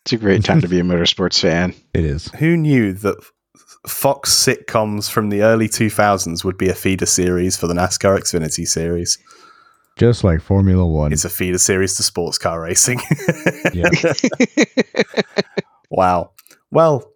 It's 0.03 0.13
a 0.13 0.17
great 0.17 0.45
time 0.45 0.61
to 0.61 0.69
be 0.69 0.79
a 0.79 0.83
motorsports 0.83 1.41
fan. 1.41 1.73
It 1.93 2.05
is. 2.05 2.27
Who 2.37 2.55
knew 2.55 2.93
that 2.93 3.17
Fox 3.87 4.31
sitcoms 4.31 5.09
from 5.09 5.29
the 5.29 5.41
early 5.41 5.67
2000s 5.67 6.43
would 6.43 6.57
be 6.57 6.69
a 6.69 6.75
feeder 6.75 7.07
series 7.07 7.57
for 7.57 7.65
the 7.65 7.73
NASCAR 7.73 8.19
Xfinity 8.19 8.67
series? 8.67 9.17
Just 9.97 10.23
like 10.23 10.41
Formula 10.41 10.85
One. 10.85 11.11
It's 11.11 11.25
a 11.25 11.29
feeder 11.29 11.57
series 11.57 11.95
to 11.95 12.03
sports 12.03 12.37
car 12.37 12.61
racing. 12.61 12.99
wow. 15.89 16.31
Well, 16.69 17.11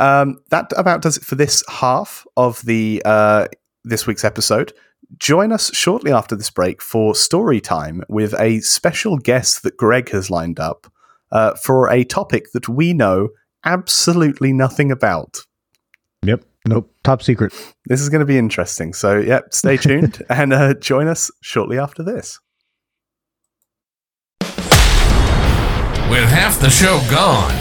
um, 0.00 0.40
that 0.50 0.72
about 0.76 1.00
does 1.00 1.16
it 1.16 1.24
for 1.24 1.36
this 1.36 1.62
half 1.68 2.26
of 2.36 2.60
the 2.62 3.00
uh, 3.04 3.46
this 3.84 4.06
week's 4.06 4.24
episode. 4.24 4.72
Join 5.18 5.52
us 5.52 5.74
shortly 5.74 6.12
after 6.12 6.34
this 6.34 6.50
break 6.50 6.82
for 6.82 7.14
story 7.14 7.60
time 7.60 8.02
with 8.08 8.34
a 8.40 8.60
special 8.60 9.18
guest 9.18 9.62
that 9.62 9.76
Greg 9.76 10.10
has 10.10 10.30
lined 10.30 10.58
up 10.58 10.90
uh, 11.30 11.54
for 11.54 11.90
a 11.90 12.04
topic 12.04 12.52
that 12.52 12.68
we 12.68 12.92
know 12.92 13.28
absolutely 13.64 14.52
nothing 14.52 14.90
about. 14.90 15.38
Yep. 16.22 16.44
Nope. 16.66 16.90
Top 17.02 17.22
secret. 17.22 17.52
This 17.86 18.00
is 18.00 18.08
going 18.08 18.20
to 18.20 18.26
be 18.26 18.38
interesting. 18.38 18.94
So, 18.94 19.18
yep, 19.18 19.52
stay 19.52 19.76
tuned 19.76 20.22
and 20.30 20.52
uh, 20.52 20.74
join 20.74 21.08
us 21.08 21.30
shortly 21.42 21.78
after 21.78 22.02
this. 22.02 22.40
With 26.10 26.28
half 26.28 26.60
the 26.60 26.70
show 26.70 27.00
gone, 27.10 27.52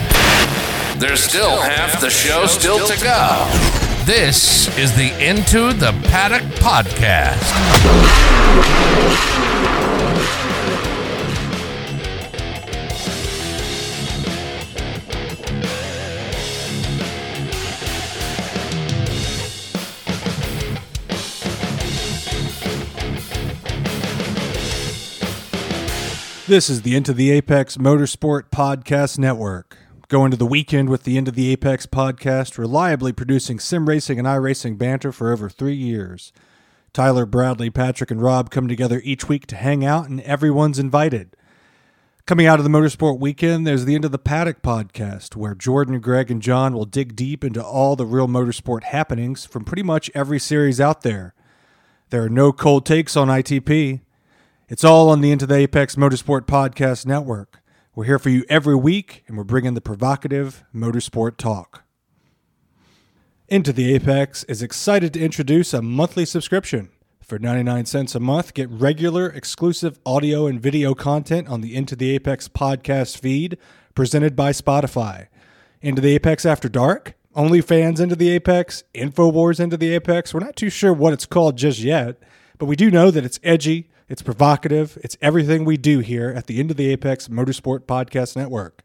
there's 0.99 1.21
still 1.21 1.59
half 1.61 1.99
the 1.99 2.09
show 2.09 2.45
still 2.45 2.86
to 2.88 3.03
go. 3.03 3.82
This 4.06 4.68
is 4.78 4.93
the 4.97 5.14
Into 5.26 5.72
the 5.72 5.93
Paddock 6.10 6.41
Podcast. 6.60 7.39
This 26.45 26.70
is 26.70 26.82
the 26.82 26.97
Into 26.97 27.14
the 27.14 27.32
Apex 27.32 27.78
Motorsport 27.78 28.49
Podcast 28.49 29.18
Network. 29.18 29.78
Go 30.14 30.26
into 30.26 30.38
the 30.38 30.45
weekend 30.45 30.89
with 30.89 31.05
the 31.05 31.18
Into 31.18 31.32
the 31.32 31.51
Apex 31.51 31.88
podcast, 31.88 32.59
reliably 32.59 33.11
producing 33.11 33.57
sim 33.57 33.89
racing 33.89 34.20
and 34.20 34.28
iRacing 34.28 34.78
banter 34.78 35.11
for 35.11 35.34
over 35.34 35.49
three 35.49 35.74
years. 35.74 36.32
Tyler, 36.93 37.26
Bradley, 37.26 37.72
Patrick, 37.72 38.11
and 38.11 38.22
Rob 38.22 38.51
come 38.51 38.68
together 38.68 39.01
each 39.03 39.28
week 39.28 39.47
to 39.47 39.55
hang 39.55 39.84
out, 39.84 40.07
and 40.07 40.22
everyone's 40.22 40.78
invited. 40.78 41.36
Coming 42.28 42.45
out 42.45 42.59
of 42.59 42.64
the 42.64 42.70
Motorsport 42.70 43.18
weekend, 43.18 43.66
there's 43.66 43.86
the 43.86 43.95
Into 43.95 44.07
the 44.07 44.20
Paddock 44.20 44.61
podcast, 44.61 45.36
where 45.36 45.55
Jordan, 45.55 45.99
Greg, 45.99 46.30
and 46.30 46.43
John 46.43 46.76
will 46.76 46.86
dig 46.86 47.16
deep 47.16 47.43
into 47.43 47.66
all 47.66 47.95
the 47.95 48.05
real 48.05 48.28
motorsport 48.28 48.84
happenings 48.84 49.45
from 49.45 49.66
pretty 49.66 49.82
much 49.82 50.11
every 50.14 50.38
series 50.38 50.80
out 50.80 51.01
there. 51.01 51.34
There 52.11 52.22
are 52.22 52.30
no 52.30 52.53
cold 52.53 52.86
takes 52.86 53.18
on 53.18 53.30
ITP. 53.30 54.01
It's 54.70 54.84
all 54.84 55.09
on 55.09 55.22
the 55.22 55.32
Into 55.32 55.47
the 55.47 55.55
Apex 55.55 55.95
Motorsport 55.95 56.41
Podcast 56.41 57.07
Network. 57.07 57.62
We're 57.96 58.06
here 58.06 58.18
for 58.18 58.30
you 58.30 58.44
every 58.50 58.76
week, 58.76 59.24
and 59.28 59.38
we're 59.38 59.44
bringing 59.44 59.76
the 59.76 59.80
provocative 59.80 60.64
motorsport 60.74 61.38
talk. 61.38 61.84
Into 63.48 63.72
the 63.72 63.94
Apex 63.94 64.44
is 64.46 64.64
excited 64.64 65.14
to 65.14 65.20
introduce 65.20 65.76
a 65.76 65.82
monthly 65.84 66.26
subscription. 66.26 66.89
For 67.22 67.38
99 67.38 67.86
cents 67.86 68.16
a 68.16 68.20
month, 68.20 68.56
get 68.56 68.68
regular 68.72 69.30
exclusive 69.30 70.00
audio 70.08 70.48
and 70.48 70.60
video 70.60 70.96
content 70.96 71.48
on 71.48 71.62
the 71.62 71.76
Into 71.76 71.96
the 71.96 72.10
Apex 72.16 72.48
podcast 72.48 73.20
feed 73.20 73.60
presented 73.94 74.36
by 74.36 74.54
Spotify. 74.54 75.28
Into 75.80 76.02
the 76.02 76.16
Apex 76.16 76.48
After 76.48 76.68
Dark, 76.68 77.14
OnlyFans 77.36 78.00
Into 78.00 78.16
the 78.16 78.32
Apex, 78.32 78.86
InfoWars 78.96 79.60
Into 79.60 79.78
the 79.78 79.94
Apex. 79.94 80.34
We're 80.34 80.39
not 80.39 80.56
too 80.56 80.72
sure 80.72 80.94
what 80.94 81.14
it's 81.14 81.28
called 81.28 81.58
just 81.60 81.78
yet, 81.78 82.18
but 82.58 82.66
we 82.66 82.76
do 82.76 82.89
know 82.89 83.12
that 83.12 83.24
it's 83.24 83.39
edgy, 83.44 83.91
it's 84.10 84.22
provocative. 84.22 84.97
It's 85.04 85.18
everything 85.22 85.66
we 85.66 85.78
do 85.78 85.99
here 85.99 86.30
at 86.30 86.47
the 86.47 86.60
Into 86.60 86.74
the 86.74 86.89
Apex 86.89 87.28
Motorsport 87.28 87.82
Podcast 87.82 88.36
Network. 88.36 88.84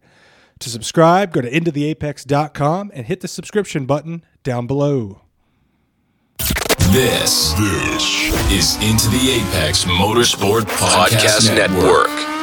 To 0.60 0.70
subscribe, 0.70 1.32
go 1.32 1.40
to 1.40 1.50
intotheapex.com 1.50 2.90
and 2.94 3.06
hit 3.06 3.20
the 3.20 3.28
subscription 3.28 3.86
button 3.86 4.24
down 4.42 4.66
below. 4.66 5.22
This, 6.90 7.52
this 7.52 8.50
is 8.50 8.76
Into 8.76 9.08
the 9.10 9.40
Apex 9.40 9.84
Motorsport 9.84 10.62
Podcast, 10.62 11.48
Podcast 11.48 11.54
Network. 11.54 12.08
Network. 12.08 12.37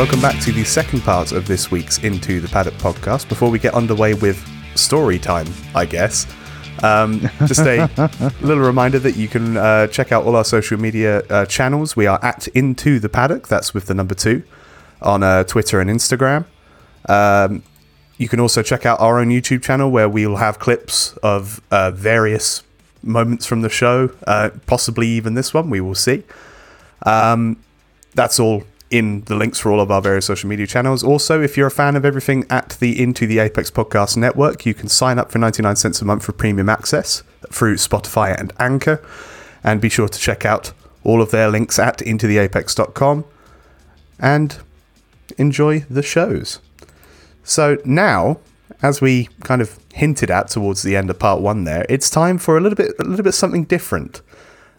Welcome 0.00 0.22
back 0.22 0.40
to 0.40 0.50
the 0.50 0.64
second 0.64 1.02
part 1.02 1.30
of 1.30 1.46
this 1.46 1.70
week's 1.70 1.98
Into 1.98 2.40
the 2.40 2.48
Paddock 2.48 2.72
podcast. 2.78 3.28
Before 3.28 3.50
we 3.50 3.58
get 3.58 3.74
underway 3.74 4.14
with 4.14 4.42
story 4.74 5.18
time, 5.18 5.46
I 5.74 5.84
guess, 5.84 6.26
um, 6.82 7.20
just 7.40 7.60
a 7.60 7.86
little 8.40 8.64
reminder 8.64 8.98
that 8.98 9.16
you 9.16 9.28
can 9.28 9.58
uh, 9.58 9.88
check 9.88 10.10
out 10.10 10.24
all 10.24 10.36
our 10.36 10.44
social 10.46 10.80
media 10.80 11.18
uh, 11.28 11.44
channels. 11.44 11.96
We 11.96 12.06
are 12.06 12.18
at 12.22 12.48
Into 12.48 12.98
the 12.98 13.10
Paddock, 13.10 13.48
that's 13.48 13.74
with 13.74 13.88
the 13.88 13.94
number 13.94 14.14
two, 14.14 14.42
on 15.02 15.22
uh, 15.22 15.44
Twitter 15.44 15.80
and 15.80 15.90
Instagram. 15.90 16.46
Um, 17.06 17.62
you 18.16 18.26
can 18.26 18.40
also 18.40 18.62
check 18.62 18.86
out 18.86 18.98
our 19.00 19.18
own 19.18 19.28
YouTube 19.28 19.62
channel 19.62 19.90
where 19.90 20.08
we'll 20.08 20.36
have 20.36 20.58
clips 20.58 21.14
of 21.22 21.60
uh, 21.70 21.90
various 21.90 22.62
moments 23.02 23.44
from 23.44 23.60
the 23.60 23.68
show, 23.68 24.10
uh, 24.26 24.48
possibly 24.64 25.08
even 25.08 25.34
this 25.34 25.52
one. 25.52 25.68
We 25.68 25.82
will 25.82 25.94
see. 25.94 26.22
Um, 27.04 27.62
that's 28.14 28.40
all 28.40 28.64
in 28.90 29.22
the 29.22 29.36
links 29.36 29.60
for 29.60 29.70
all 29.70 29.80
of 29.80 29.90
our 29.90 30.02
various 30.02 30.26
social 30.26 30.48
media 30.48 30.66
channels. 30.66 31.04
Also, 31.04 31.40
if 31.40 31.56
you're 31.56 31.68
a 31.68 31.70
fan 31.70 31.96
of 31.96 32.04
everything 32.04 32.44
at 32.50 32.70
the 32.80 33.00
Into 33.00 33.26
the 33.26 33.38
Apex 33.38 33.70
Podcast 33.70 34.16
Network, 34.16 34.66
you 34.66 34.74
can 34.74 34.88
sign 34.88 35.18
up 35.18 35.30
for 35.30 35.38
99 35.38 35.76
cents 35.76 36.02
a 36.02 36.04
month 36.04 36.24
for 36.24 36.32
premium 36.32 36.68
access 36.68 37.22
through 37.50 37.76
Spotify 37.76 38.38
and 38.38 38.52
Anchor. 38.58 39.02
And 39.62 39.80
be 39.80 39.88
sure 39.88 40.08
to 40.08 40.18
check 40.18 40.44
out 40.44 40.72
all 41.04 41.22
of 41.22 41.30
their 41.30 41.48
links 41.48 41.78
at 41.78 41.98
intotheapex.com 41.98 43.24
and 44.18 44.58
enjoy 45.38 45.80
the 45.88 46.02
shows. 46.02 46.60
So 47.44 47.78
now, 47.84 48.40
as 48.82 49.00
we 49.00 49.28
kind 49.42 49.62
of 49.62 49.78
hinted 49.92 50.30
at 50.30 50.48
towards 50.48 50.82
the 50.82 50.96
end 50.96 51.10
of 51.10 51.18
part 51.18 51.40
one 51.40 51.64
there, 51.64 51.86
it's 51.88 52.10
time 52.10 52.38
for 52.38 52.56
a 52.56 52.60
little 52.60 52.76
bit 52.76 52.92
a 52.98 53.04
little 53.04 53.24
bit 53.24 53.32
something 53.32 53.64
different. 53.64 54.22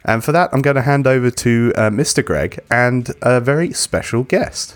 And 0.05 0.23
for 0.23 0.31
that, 0.31 0.49
I'm 0.51 0.61
going 0.61 0.75
to 0.75 0.81
hand 0.81 1.05
over 1.07 1.29
to 1.29 1.73
uh, 1.75 1.89
Mr. 1.89 2.25
Greg 2.25 2.59
and 2.71 3.11
a 3.21 3.39
very 3.39 3.71
special 3.73 4.23
guest. 4.23 4.75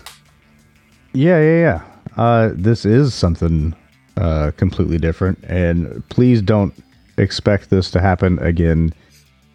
Yeah, 1.12 1.40
yeah, 1.40 1.82
yeah. 2.16 2.22
uh, 2.22 2.50
this 2.54 2.84
is 2.84 3.14
something 3.14 3.74
uh, 4.16 4.52
completely 4.56 4.98
different, 4.98 5.42
and 5.44 6.06
please 6.10 6.42
don't 6.42 6.74
expect 7.18 7.70
this 7.70 7.90
to 7.92 8.00
happen 8.00 8.38
again 8.40 8.92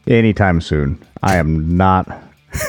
anytime 0.08 0.60
soon. 0.62 1.00
I 1.24 1.38
am 1.38 1.78
not 1.78 2.08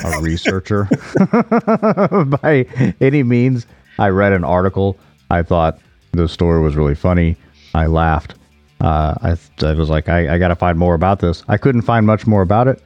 a 0.04 0.18
researcher 0.20 0.88
by 2.42 2.66
any 3.00 3.22
means. 3.22 3.66
I 3.98 4.08
read 4.08 4.32
an 4.32 4.44
article. 4.44 4.98
I 5.30 5.42
thought 5.42 5.78
the 6.12 6.28
story 6.28 6.60
was 6.60 6.76
really 6.76 6.94
funny. 6.94 7.36
I 7.74 7.86
laughed. 7.86 8.34
Uh, 8.80 9.14
I, 9.22 9.64
I 9.64 9.72
was 9.74 9.88
like, 9.88 10.08
I, 10.08 10.34
I 10.34 10.38
got 10.38 10.48
to 10.48 10.56
find 10.56 10.78
more 10.78 10.94
about 10.94 11.20
this. 11.20 11.44
I 11.48 11.56
couldn't 11.56 11.82
find 11.82 12.04
much 12.06 12.26
more 12.26 12.42
about 12.42 12.68
it. 12.68 12.82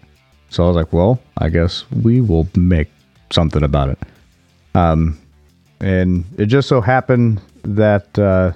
So 0.56 0.64
I 0.64 0.68
was 0.68 0.76
like, 0.76 0.90
well, 0.90 1.20
I 1.36 1.50
guess 1.50 1.84
we 2.02 2.22
will 2.22 2.48
make 2.56 2.88
something 3.30 3.62
about 3.62 3.90
it. 3.90 3.98
Um, 4.74 5.20
and 5.80 6.24
it 6.38 6.46
just 6.46 6.66
so 6.66 6.80
happened 6.80 7.42
that 7.62 8.18
uh, 8.18 8.52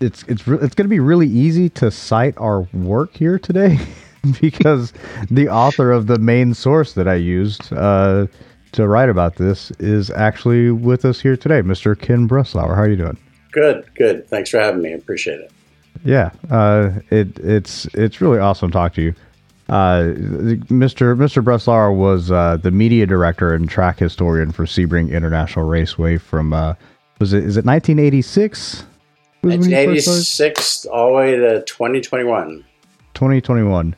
it's 0.00 0.22
it's 0.28 0.46
re- 0.46 0.58
it's 0.62 0.76
going 0.76 0.84
to 0.84 0.88
be 0.88 1.00
really 1.00 1.26
easy 1.26 1.68
to 1.70 1.90
cite 1.90 2.34
our 2.38 2.60
work 2.72 3.16
here 3.16 3.36
today 3.36 3.80
because 4.40 4.92
the 5.28 5.48
author 5.48 5.90
of 5.90 6.06
the 6.06 6.20
main 6.20 6.54
source 6.54 6.92
that 6.92 7.08
I 7.08 7.16
used 7.16 7.72
uh, 7.72 8.28
to 8.70 8.86
write 8.86 9.08
about 9.08 9.34
this 9.36 9.72
is 9.80 10.08
actually 10.12 10.70
with 10.70 11.04
us 11.04 11.20
here 11.20 11.36
today, 11.36 11.62
Mr. 11.62 12.00
Ken 12.00 12.28
Breslauer. 12.28 12.76
How 12.76 12.82
are 12.82 12.88
you 12.88 12.94
doing? 12.94 13.18
Good, 13.50 13.90
good. 13.96 14.28
Thanks 14.28 14.50
for 14.50 14.60
having 14.60 14.82
me. 14.82 14.92
I 14.92 14.94
appreciate 14.94 15.40
it. 15.40 15.50
Yeah, 16.04 16.30
uh, 16.48 16.92
it 17.10 17.36
it's 17.40 17.86
it's 17.86 18.20
really 18.20 18.38
awesome 18.38 18.70
to 18.70 18.72
talk 18.72 18.94
to 18.94 19.02
you. 19.02 19.16
Uh, 19.70 20.14
Mr. 20.68 21.16
Mr. 21.16 21.44
Breslauer 21.44 21.96
was 21.96 22.32
uh, 22.32 22.56
the 22.56 22.72
media 22.72 23.06
director 23.06 23.54
and 23.54 23.70
track 23.70 24.00
historian 24.00 24.50
for 24.50 24.64
Sebring 24.66 25.12
International 25.12 25.64
Raceway 25.64 26.18
from 26.18 26.52
uh, 26.52 26.74
was 27.20 27.32
it 27.32 27.44
is 27.44 27.56
it 27.56 27.64
1986? 27.64 28.84
1986 29.42 30.86
all 30.86 31.06
the 31.06 31.12
way 31.14 31.36
to 31.36 31.62
2021. 31.62 32.64
2021. 33.14 33.94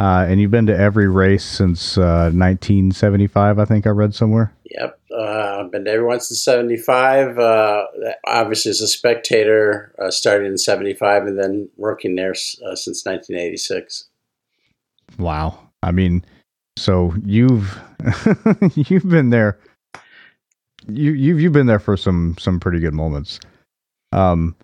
Uh, 0.00 0.26
and 0.28 0.40
you've 0.40 0.50
been 0.50 0.66
to 0.66 0.76
every 0.76 1.08
race 1.08 1.44
since 1.44 1.96
uh, 1.96 2.32
1975, 2.34 3.60
I 3.60 3.64
think 3.64 3.86
I 3.86 3.90
read 3.90 4.14
somewhere. 4.16 4.52
Yep. 4.64 4.98
Uh, 5.16 5.60
I've 5.60 5.70
been 5.70 5.84
to 5.84 5.90
every 5.92 6.04
one 6.04 6.18
since 6.18 6.42
75. 6.42 7.38
Uh, 7.38 7.84
obviously, 8.26 8.70
as 8.70 8.80
a 8.80 8.88
spectator, 8.88 9.94
uh, 10.02 10.10
starting 10.10 10.50
in 10.50 10.58
75 10.58 11.26
and 11.26 11.38
then 11.38 11.68
working 11.76 12.16
there 12.16 12.32
uh, 12.32 12.74
since 12.74 13.04
1986. 13.04 14.08
Wow. 15.18 15.58
I 15.82 15.90
mean, 15.92 16.24
so 16.76 17.14
you've 17.24 17.78
you've 18.74 19.08
been 19.08 19.30
there. 19.30 19.58
You 20.88 21.12
you've 21.12 21.40
you've 21.40 21.52
been 21.52 21.66
there 21.66 21.78
for 21.78 21.96
some 21.96 22.36
some 22.38 22.58
pretty 22.58 22.80
good 22.80 22.94
moments. 22.94 23.38
Um, 24.12 24.54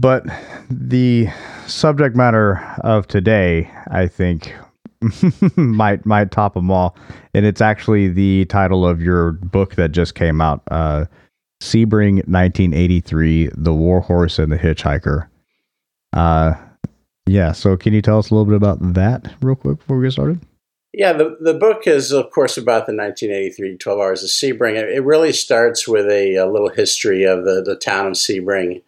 but 0.00 0.24
the 0.70 1.28
subject 1.66 2.14
matter 2.14 2.60
of 2.82 3.08
today, 3.08 3.70
I 3.90 4.06
think, 4.06 4.54
might 5.56 6.06
might 6.06 6.30
top 6.30 6.54
them 6.54 6.70
all, 6.70 6.96
and 7.34 7.44
it's 7.44 7.60
actually 7.60 8.08
the 8.08 8.44
title 8.46 8.86
of 8.86 9.02
your 9.02 9.32
book 9.32 9.74
that 9.74 9.92
just 9.92 10.14
came 10.14 10.40
out, 10.40 10.62
uh, 10.70 11.06
Sebring 11.60 12.16
1983: 12.28 13.50
The 13.56 13.74
Warhorse 13.74 14.38
and 14.38 14.52
the 14.52 14.58
Hitchhiker. 14.58 15.28
Uh, 16.12 16.54
yeah. 17.28 17.52
So, 17.52 17.76
can 17.76 17.92
you 17.92 18.02
tell 18.02 18.18
us 18.18 18.30
a 18.30 18.34
little 18.34 18.46
bit 18.46 18.56
about 18.56 18.94
that 18.94 19.32
real 19.40 19.56
quick 19.56 19.78
before 19.78 19.98
we 19.98 20.06
get 20.06 20.12
started? 20.12 20.40
Yeah, 20.92 21.12
the, 21.12 21.36
the 21.40 21.54
book 21.54 21.86
is, 21.86 22.12
of 22.12 22.30
course, 22.30 22.56
about 22.56 22.86
the 22.86 22.94
1983 22.94 23.76
12 23.76 24.00
Hours 24.00 24.22
of 24.22 24.30
Sebring. 24.30 24.76
It 24.76 25.04
really 25.04 25.32
starts 25.32 25.86
with 25.86 26.06
a, 26.06 26.36
a 26.36 26.46
little 26.46 26.70
history 26.70 27.24
of 27.24 27.44
the, 27.44 27.62
the 27.62 27.76
town 27.76 28.06
of 28.06 28.12
Sebring 28.14 28.82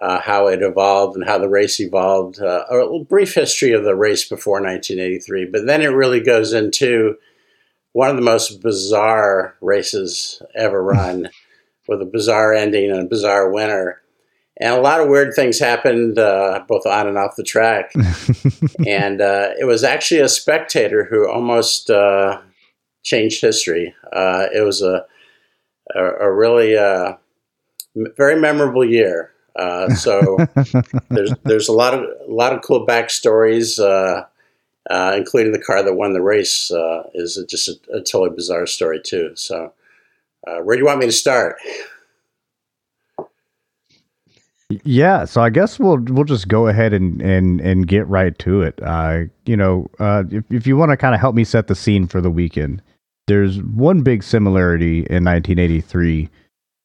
uh, 0.00 0.20
how 0.20 0.46
it 0.46 0.62
evolved 0.62 1.16
and 1.16 1.24
how 1.24 1.38
the 1.38 1.48
race 1.48 1.80
evolved. 1.80 2.40
Uh, 2.40 2.64
a 2.70 3.04
brief 3.04 3.34
history 3.34 3.72
of 3.72 3.84
the 3.84 3.94
race 3.94 4.28
before 4.28 4.60
1983, 4.60 5.46
but 5.46 5.66
then 5.66 5.82
it 5.82 5.88
really 5.88 6.20
goes 6.20 6.52
into 6.52 7.16
one 7.92 8.08
of 8.08 8.16
the 8.16 8.22
most 8.22 8.62
bizarre 8.62 9.56
races 9.60 10.40
ever 10.54 10.82
run, 10.82 11.28
with 11.88 12.00
a 12.00 12.06
bizarre 12.06 12.52
ending 12.54 12.90
and 12.90 13.00
a 13.00 13.08
bizarre 13.08 13.50
winner. 13.50 13.99
And 14.60 14.74
a 14.74 14.80
lot 14.80 15.00
of 15.00 15.08
weird 15.08 15.34
things 15.34 15.58
happened 15.58 16.18
uh, 16.18 16.62
both 16.68 16.86
on 16.86 17.08
and 17.08 17.16
off 17.16 17.36
the 17.36 17.42
track. 17.42 17.92
and 18.86 19.20
uh, 19.20 19.50
it 19.58 19.64
was 19.64 19.82
actually 19.82 20.20
a 20.20 20.28
spectator 20.28 21.04
who 21.04 21.28
almost 21.28 21.90
uh, 21.90 22.40
changed 23.02 23.40
history. 23.40 23.94
Uh, 24.12 24.46
it 24.54 24.64
was 24.64 24.82
a, 24.82 25.06
a, 25.94 26.04
a 26.04 26.32
really 26.32 26.74
very 27.94 28.40
memorable 28.40 28.84
year. 28.84 29.32
Uh, 29.56 29.92
so 29.94 30.36
there's 31.10 31.32
there's 31.44 31.68
a 31.68 31.72
lot 31.72 31.94
of 31.94 32.00
a 32.00 32.32
lot 32.32 32.52
of 32.52 32.62
cool 32.62 32.86
backstories, 32.86 33.78
uh, 33.78 34.24
uh, 34.90 35.14
including 35.16 35.52
the 35.52 35.58
car 35.58 35.82
that 35.82 35.94
won 35.94 36.12
the 36.12 36.22
race 36.22 36.70
uh, 36.70 37.02
is 37.14 37.42
just 37.48 37.68
a, 37.68 37.96
a, 37.96 38.00
totally 38.00 38.30
bizarre 38.34 38.66
story 38.66 39.00
too. 39.02 39.32
So 39.34 39.72
uh, 40.46 40.58
where 40.58 40.76
do 40.76 40.80
you 40.80 40.86
want 40.86 41.00
me 41.00 41.06
to 41.06 41.12
start? 41.12 41.56
Yeah, 44.84 45.24
so 45.24 45.42
I 45.42 45.50
guess 45.50 45.78
we'll 45.78 45.98
we'll 45.98 46.24
just 46.24 46.48
go 46.48 46.68
ahead 46.68 46.92
and 46.92 47.20
and 47.20 47.60
and 47.60 47.86
get 47.86 48.06
right 48.06 48.38
to 48.38 48.62
it. 48.62 48.78
Uh, 48.82 49.24
you 49.44 49.56
know, 49.56 49.90
if 49.98 50.44
if 50.50 50.66
you 50.66 50.76
want 50.76 50.90
to 50.90 50.96
kind 50.96 51.14
of 51.14 51.20
help 51.20 51.34
me 51.34 51.44
set 51.44 51.66
the 51.66 51.74
scene 51.74 52.06
for 52.06 52.20
the 52.20 52.30
weekend, 52.30 52.80
there's 53.26 53.62
one 53.62 54.02
big 54.02 54.22
similarity 54.22 54.98
in 55.10 55.24
1983 55.24 56.28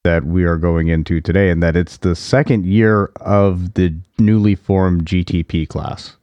that 0.03 0.25
we 0.25 0.43
are 0.43 0.57
going 0.57 0.87
into 0.87 1.19
today, 1.19 1.49
and 1.49 1.63
that 1.63 1.75
it's 1.75 1.97
the 1.97 2.15
second 2.15 2.65
year 2.65 3.11
of 3.17 3.73
the 3.73 3.95
newly 4.19 4.55
formed 4.55 5.05
GTP 5.05 5.67
class. 5.67 6.15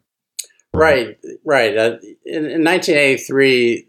Right, 0.72 1.18
right. 1.44 1.76
Uh, 1.76 1.98
in, 2.24 2.46
in, 2.46 2.64
1983 2.64 3.86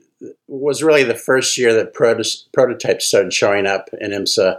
was 0.47 0.84
really 0.84 1.03
the 1.03 1.15
first 1.15 1.57
year 1.57 1.74
that 1.74 1.93
proto- 1.93 2.24
prototypes 2.51 3.05
started 3.05 3.32
showing 3.32 3.67
up 3.67 3.89
in 4.01 4.11
IMSA. 4.11 4.57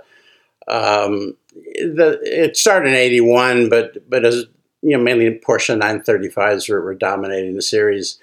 Um, 0.69 1.37
the, 1.55 2.19
it 2.23 2.57
started 2.57 2.91
in 2.91 2.95
81, 2.95 3.69
but 3.69 4.09
but 4.09 4.25
as 4.25 4.47
you 4.83 4.97
know, 4.97 5.03
mainly 5.03 5.41
Porsche 5.47 5.81
935s 5.81 6.69
were, 6.69 6.83
were 6.83 6.95
dominating 6.95 7.55
the 7.55 7.63
series. 7.63 8.19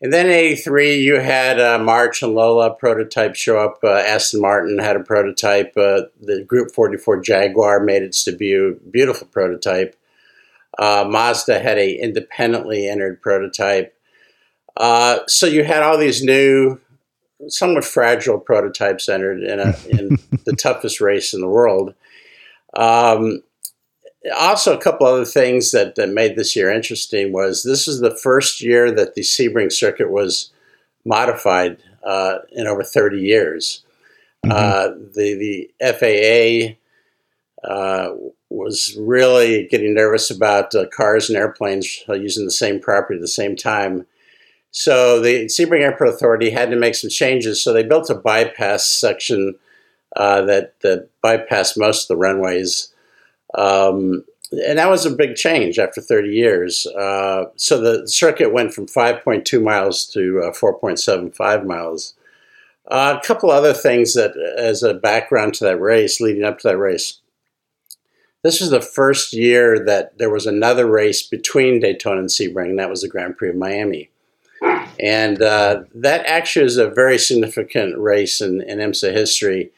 And 0.00 0.12
then 0.12 0.26
in 0.26 0.32
83, 0.32 1.00
you 1.00 1.18
had 1.18 1.58
uh, 1.58 1.78
March 1.78 2.22
and 2.22 2.34
Lola 2.34 2.72
prototype 2.72 3.34
show 3.34 3.58
up. 3.58 3.80
Uh, 3.82 3.94
Aston 3.94 4.40
Martin 4.40 4.78
had 4.78 4.94
a 4.94 5.00
prototype. 5.00 5.72
Uh, 5.76 6.02
the 6.20 6.44
Group 6.46 6.72
44 6.72 7.20
Jaguar 7.20 7.80
made 7.80 8.04
its 8.04 8.22
debut. 8.22 8.78
Beautiful 8.92 9.26
prototype. 9.26 9.96
Uh, 10.78 11.04
Mazda 11.10 11.58
had 11.58 11.78
a 11.78 11.92
independently 11.92 12.88
entered 12.88 13.20
prototype. 13.20 13.92
Uh, 14.76 15.18
so 15.26 15.46
you 15.46 15.64
had 15.64 15.82
all 15.82 15.98
these 15.98 16.22
new, 16.22 16.80
somewhat 17.48 17.84
fragile 17.84 18.38
prototypes 18.38 19.08
entered 19.08 19.42
in, 19.42 19.58
a, 19.58 19.74
in 19.88 20.16
the 20.44 20.54
toughest 20.54 21.00
race 21.00 21.34
in 21.34 21.40
the 21.40 21.48
world. 21.48 21.94
Um, 22.78 23.42
also, 24.36 24.76
a 24.76 24.80
couple 24.80 25.06
other 25.06 25.24
things 25.24 25.72
that, 25.72 25.96
that 25.96 26.10
made 26.10 26.36
this 26.36 26.54
year 26.54 26.70
interesting 26.70 27.32
was 27.32 27.62
this 27.62 27.88
is 27.88 28.00
the 28.00 28.16
first 28.16 28.60
year 28.62 28.90
that 28.92 29.14
the 29.14 29.22
Sebring 29.22 29.72
circuit 29.72 30.10
was 30.10 30.50
modified 31.04 31.78
uh, 32.04 32.38
in 32.52 32.66
over 32.66 32.82
30 32.82 33.18
years. 33.18 33.84
Mm-hmm. 34.46 34.52
Uh, 34.52 34.88
the 35.14 35.68
the 35.80 36.74
FAA 37.64 37.68
uh, 37.68 38.14
was 38.50 38.96
really 38.98 39.66
getting 39.66 39.94
nervous 39.94 40.30
about 40.30 40.74
uh, 40.74 40.86
cars 40.94 41.28
and 41.28 41.36
airplanes 41.36 42.04
uh, 42.08 42.14
using 42.14 42.44
the 42.44 42.50
same 42.50 42.78
property 42.80 43.16
at 43.16 43.20
the 43.20 43.28
same 43.28 43.56
time. 43.56 44.06
So 44.70 45.20
the 45.20 45.46
Sebring 45.46 45.80
Airport 45.80 46.10
Authority 46.10 46.50
had 46.50 46.70
to 46.70 46.76
make 46.76 46.94
some 46.94 47.10
changes. 47.10 47.62
So 47.62 47.72
they 47.72 47.82
built 47.82 48.10
a 48.10 48.14
bypass 48.14 48.86
section 48.86 49.56
uh, 50.18 50.42
that 50.42 50.78
that 50.80 51.08
bypassed 51.24 51.78
most 51.78 52.04
of 52.04 52.08
the 52.08 52.16
runways. 52.16 52.92
Um, 53.54 54.24
and 54.50 54.78
that 54.78 54.90
was 54.90 55.04
a 55.04 55.10
big 55.10 55.36
change 55.36 55.78
after 55.78 56.00
30 56.00 56.30
years. 56.30 56.86
Uh, 56.86 57.46
so 57.56 57.80
the 57.80 58.08
circuit 58.08 58.52
went 58.52 58.72
from 58.72 58.86
5.2 58.86 59.62
miles 59.62 60.06
to 60.08 60.42
uh, 60.42 60.52
4.75 60.52 61.66
miles. 61.66 62.14
Uh, 62.90 63.18
a 63.22 63.26
couple 63.26 63.50
other 63.50 63.74
things 63.74 64.14
that, 64.14 64.32
as 64.56 64.82
a 64.82 64.94
background 64.94 65.52
to 65.54 65.64
that 65.64 65.78
race, 65.78 66.20
leading 66.20 66.44
up 66.44 66.58
to 66.58 66.68
that 66.68 66.78
race, 66.78 67.20
this 68.42 68.60
was 68.60 68.70
the 68.70 68.80
first 68.80 69.34
year 69.34 69.84
that 69.84 70.16
there 70.16 70.30
was 70.30 70.46
another 70.46 70.86
race 70.86 71.22
between 71.22 71.80
Daytona 71.80 72.20
and 72.20 72.30
Sebring, 72.30 72.70
and 72.70 72.78
that 72.78 72.88
was 72.88 73.02
the 73.02 73.08
Grand 73.08 73.36
Prix 73.36 73.50
of 73.50 73.56
Miami. 73.56 74.10
And 74.98 75.42
uh, 75.42 75.82
that 75.94 76.24
actually 76.26 76.64
is 76.64 76.78
a 76.78 76.88
very 76.88 77.18
significant 77.18 77.98
race 77.98 78.40
in, 78.40 78.62
in 78.62 78.78
IMSA 78.78 79.12
history. 79.12 79.70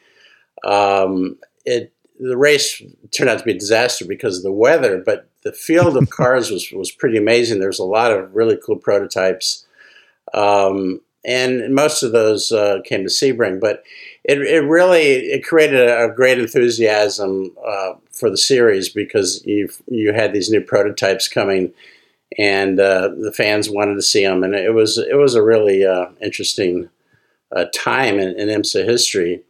Um, 0.63 1.37
it 1.65 1.93
the 2.19 2.37
race 2.37 2.81
turned 3.09 3.31
out 3.31 3.39
to 3.39 3.43
be 3.43 3.51
a 3.51 3.59
disaster 3.59 4.05
because 4.05 4.37
of 4.37 4.43
the 4.43 4.51
weather, 4.51 5.01
but 5.03 5.27
the 5.43 5.51
field 5.51 5.97
of 5.97 6.09
cars 6.11 6.51
was, 6.51 6.71
was 6.71 6.91
pretty 6.91 7.17
amazing. 7.17 7.59
There's 7.59 7.79
a 7.79 7.83
lot 7.83 8.11
of 8.11 8.35
really 8.35 8.59
cool 8.63 8.75
prototypes. 8.75 9.65
Um, 10.33 11.01
and 11.23 11.73
most 11.73 12.03
of 12.03 12.11
those 12.11 12.51
uh, 12.51 12.79
came 12.85 13.03
to 13.03 13.09
Sebring. 13.09 13.59
But 13.59 13.83
it, 14.23 14.39
it 14.39 14.61
really 14.61 15.01
it 15.01 15.43
created 15.43 15.79
a, 15.79 16.05
a 16.05 16.13
great 16.13 16.39
enthusiasm 16.39 17.55
uh, 17.65 17.93
for 18.11 18.29
the 18.29 18.37
series 18.37 18.89
because 18.89 19.43
you 19.45 19.69
you 19.87 20.13
had 20.13 20.33
these 20.33 20.49
new 20.49 20.61
prototypes 20.61 21.27
coming, 21.27 21.73
and 22.37 22.79
uh, 22.79 23.09
the 23.19 23.33
fans 23.35 23.69
wanted 23.69 23.95
to 23.95 24.01
see 24.01 24.23
them, 24.23 24.43
and 24.43 24.55
it 24.55 24.73
was 24.73 24.97
it 24.97 25.17
was 25.17 25.35
a 25.35 25.43
really 25.43 25.85
uh, 25.85 26.07
interesting 26.21 26.89
uh, 27.55 27.65
time 27.73 28.19
in, 28.19 28.39
in 28.39 28.47
IMSA 28.47 28.85
history. 28.85 29.43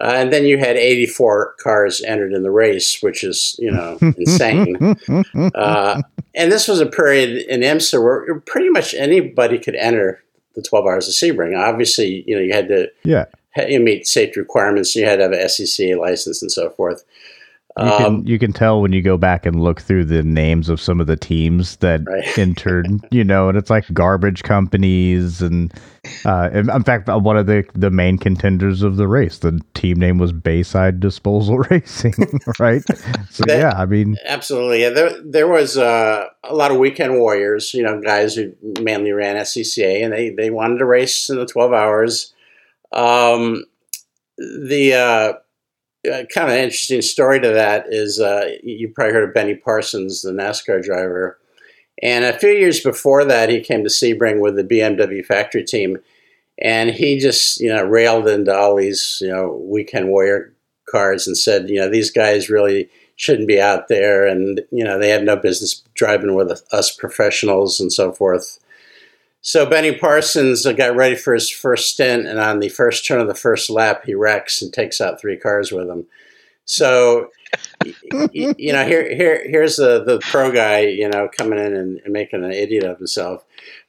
Uh, 0.00 0.12
and 0.16 0.32
then 0.32 0.44
you 0.44 0.58
had 0.58 0.76
84 0.76 1.54
cars 1.60 2.00
entered 2.02 2.32
in 2.32 2.42
the 2.42 2.50
race, 2.50 3.02
which 3.02 3.24
is, 3.24 3.56
you 3.58 3.70
know, 3.70 3.98
insane. 4.16 4.76
Uh, 5.54 6.02
and 6.34 6.52
this 6.52 6.68
was 6.68 6.80
a 6.80 6.86
period 6.86 7.44
in 7.48 7.60
IMSA 7.60 8.00
where 8.02 8.40
pretty 8.40 8.68
much 8.68 8.94
anybody 8.94 9.58
could 9.58 9.74
enter 9.74 10.22
the 10.54 10.62
12 10.62 10.86
hours 10.86 11.08
of 11.08 11.14
Sebring. 11.14 11.58
Obviously, 11.58 12.22
you 12.26 12.34
know, 12.36 12.40
you 12.42 12.52
had 12.52 12.68
to 12.68 12.88
Yeah. 13.04 13.24
you 13.68 13.80
meet 13.80 14.06
safety 14.06 14.38
requirements. 14.38 14.94
You 14.94 15.04
had 15.04 15.16
to 15.16 15.22
have 15.24 15.32
an 15.32 15.40
SCCA 15.40 15.98
license 15.98 16.42
and 16.42 16.52
so 16.52 16.70
forth. 16.70 17.04
You 17.80 17.84
Um, 17.84 17.98
can 18.22 18.26
you 18.26 18.38
can 18.38 18.52
tell 18.52 18.80
when 18.80 18.92
you 18.92 19.02
go 19.02 19.16
back 19.16 19.46
and 19.46 19.62
look 19.62 19.80
through 19.80 20.06
the 20.06 20.22
names 20.22 20.68
of 20.68 20.80
some 20.80 21.00
of 21.00 21.06
the 21.06 21.16
teams 21.16 21.76
that 21.76 22.00
Right. 22.06 22.38
entered, 22.38 22.86
you 23.10 23.22
know, 23.24 23.48
and 23.48 23.56
it's 23.56 23.70
like 23.70 23.84
garbage 23.92 24.42
companies 24.42 25.40
and 25.42 25.72
uh, 26.24 26.48
in, 26.52 26.70
in 26.70 26.82
fact 26.84 27.08
one 27.08 27.36
of 27.36 27.46
the 27.46 27.64
the 27.74 27.90
main 27.90 28.18
contenders 28.18 28.82
of 28.82 28.96
the 28.96 29.06
race, 29.06 29.38
the 29.38 29.60
team 29.74 29.98
name 29.98 30.18
was 30.18 30.32
Bayside 30.32 30.98
Disposal 31.00 31.58
Racing, 31.70 32.14
right? 32.58 32.82
So 33.30 33.44
That- 33.46 33.58
yeah, 33.58 33.72
I 33.76 33.86
mean, 33.86 34.16
Absolutely. 34.26 34.82
Yeah, 34.82 34.90
there, 34.90 35.22
there 35.22 35.48
was 35.48 35.76
uh, 35.78 36.26
a 36.44 36.54
lot 36.54 36.70
of 36.70 36.78
weekend 36.78 37.18
warriors, 37.20 37.74
you 37.74 37.82
know, 37.82 38.00
guys 38.00 38.34
who 38.34 38.52
mainly 38.80 39.12
ran 39.12 39.36
SCCA, 39.36 40.02
and 40.04 40.12
they, 40.12 40.30
they 40.30 40.50
wanted 40.50 40.78
to 40.78 40.84
race 40.86 41.30
in 41.30 41.36
the 41.36 41.46
12 41.46 41.72
hours. 41.72 42.32
Um, 42.92 43.64
the 44.38 44.94
uh, 44.94 45.32
uh, 46.06 46.24
kind 46.32 46.50
of 46.50 46.56
interesting 46.56 47.02
story 47.02 47.40
to 47.40 47.48
that 47.48 47.86
is 47.88 48.20
uh, 48.20 48.48
you 48.62 48.90
probably 48.94 49.14
heard 49.14 49.28
of 49.28 49.34
Benny 49.34 49.54
Parsons, 49.54 50.22
the 50.22 50.32
NASCAR 50.32 50.82
driver. 50.82 51.38
And 52.02 52.24
a 52.24 52.38
few 52.38 52.50
years 52.50 52.80
before 52.80 53.24
that, 53.24 53.48
he 53.48 53.60
came 53.60 53.82
to 53.82 53.90
Sebring 53.90 54.40
with 54.40 54.56
the 54.56 54.62
BMW 54.62 55.24
factory 55.24 55.64
team, 55.64 55.98
and 56.60 56.90
he 56.90 57.18
just, 57.18 57.60
you 57.60 57.68
know, 57.68 57.84
railed 57.84 58.28
into 58.28 58.54
all 58.54 58.76
these, 58.76 59.18
you 59.20 59.28
know, 59.28 59.60
weekend 59.64 60.08
warrior 60.08 60.54
cars 60.88 61.26
and 61.26 61.36
said, 61.36 61.68
you 61.68 61.80
know, 61.80 61.88
these 61.88 62.10
guys 62.10 62.48
really 62.48 62.88
shouldn't 63.18 63.48
be 63.48 63.60
out 63.60 63.88
there. 63.88 64.26
And 64.26 64.62
you 64.70 64.82
know 64.82 64.98
they 64.98 65.10
have 65.10 65.22
no 65.22 65.36
business 65.36 65.82
driving 65.94 66.34
with 66.34 66.62
us 66.72 66.94
professionals 66.94 67.78
and 67.78 67.92
so 67.92 68.12
forth 68.12 68.58
so 69.40 69.68
benny 69.68 69.94
parsons 69.94 70.66
uh, 70.66 70.72
got 70.72 70.96
ready 70.96 71.14
for 71.14 71.34
his 71.34 71.50
first 71.50 71.90
stint 71.90 72.26
and 72.26 72.38
on 72.38 72.60
the 72.60 72.68
first 72.68 73.06
turn 73.06 73.20
of 73.20 73.28
the 73.28 73.34
first 73.34 73.70
lap 73.70 74.02
he 74.04 74.14
wrecks 74.14 74.62
and 74.62 74.72
takes 74.72 75.00
out 75.00 75.20
three 75.20 75.36
cars 75.36 75.72
with 75.72 75.88
him 75.88 76.06
so 76.64 77.30
you 78.32 78.72
know 78.72 78.84
here 78.84 79.14
here 79.14 79.42
here's 79.48 79.76
the 79.76 80.04
the 80.04 80.18
pro 80.20 80.50
guy 80.50 80.80
you 80.80 81.08
know 81.08 81.28
coming 81.36 81.58
in 81.58 81.74
and, 81.74 82.00
and 82.04 82.12
making 82.12 82.44
an 82.44 82.52
idiot 82.52 82.84
of 82.84 82.98
himself 82.98 83.44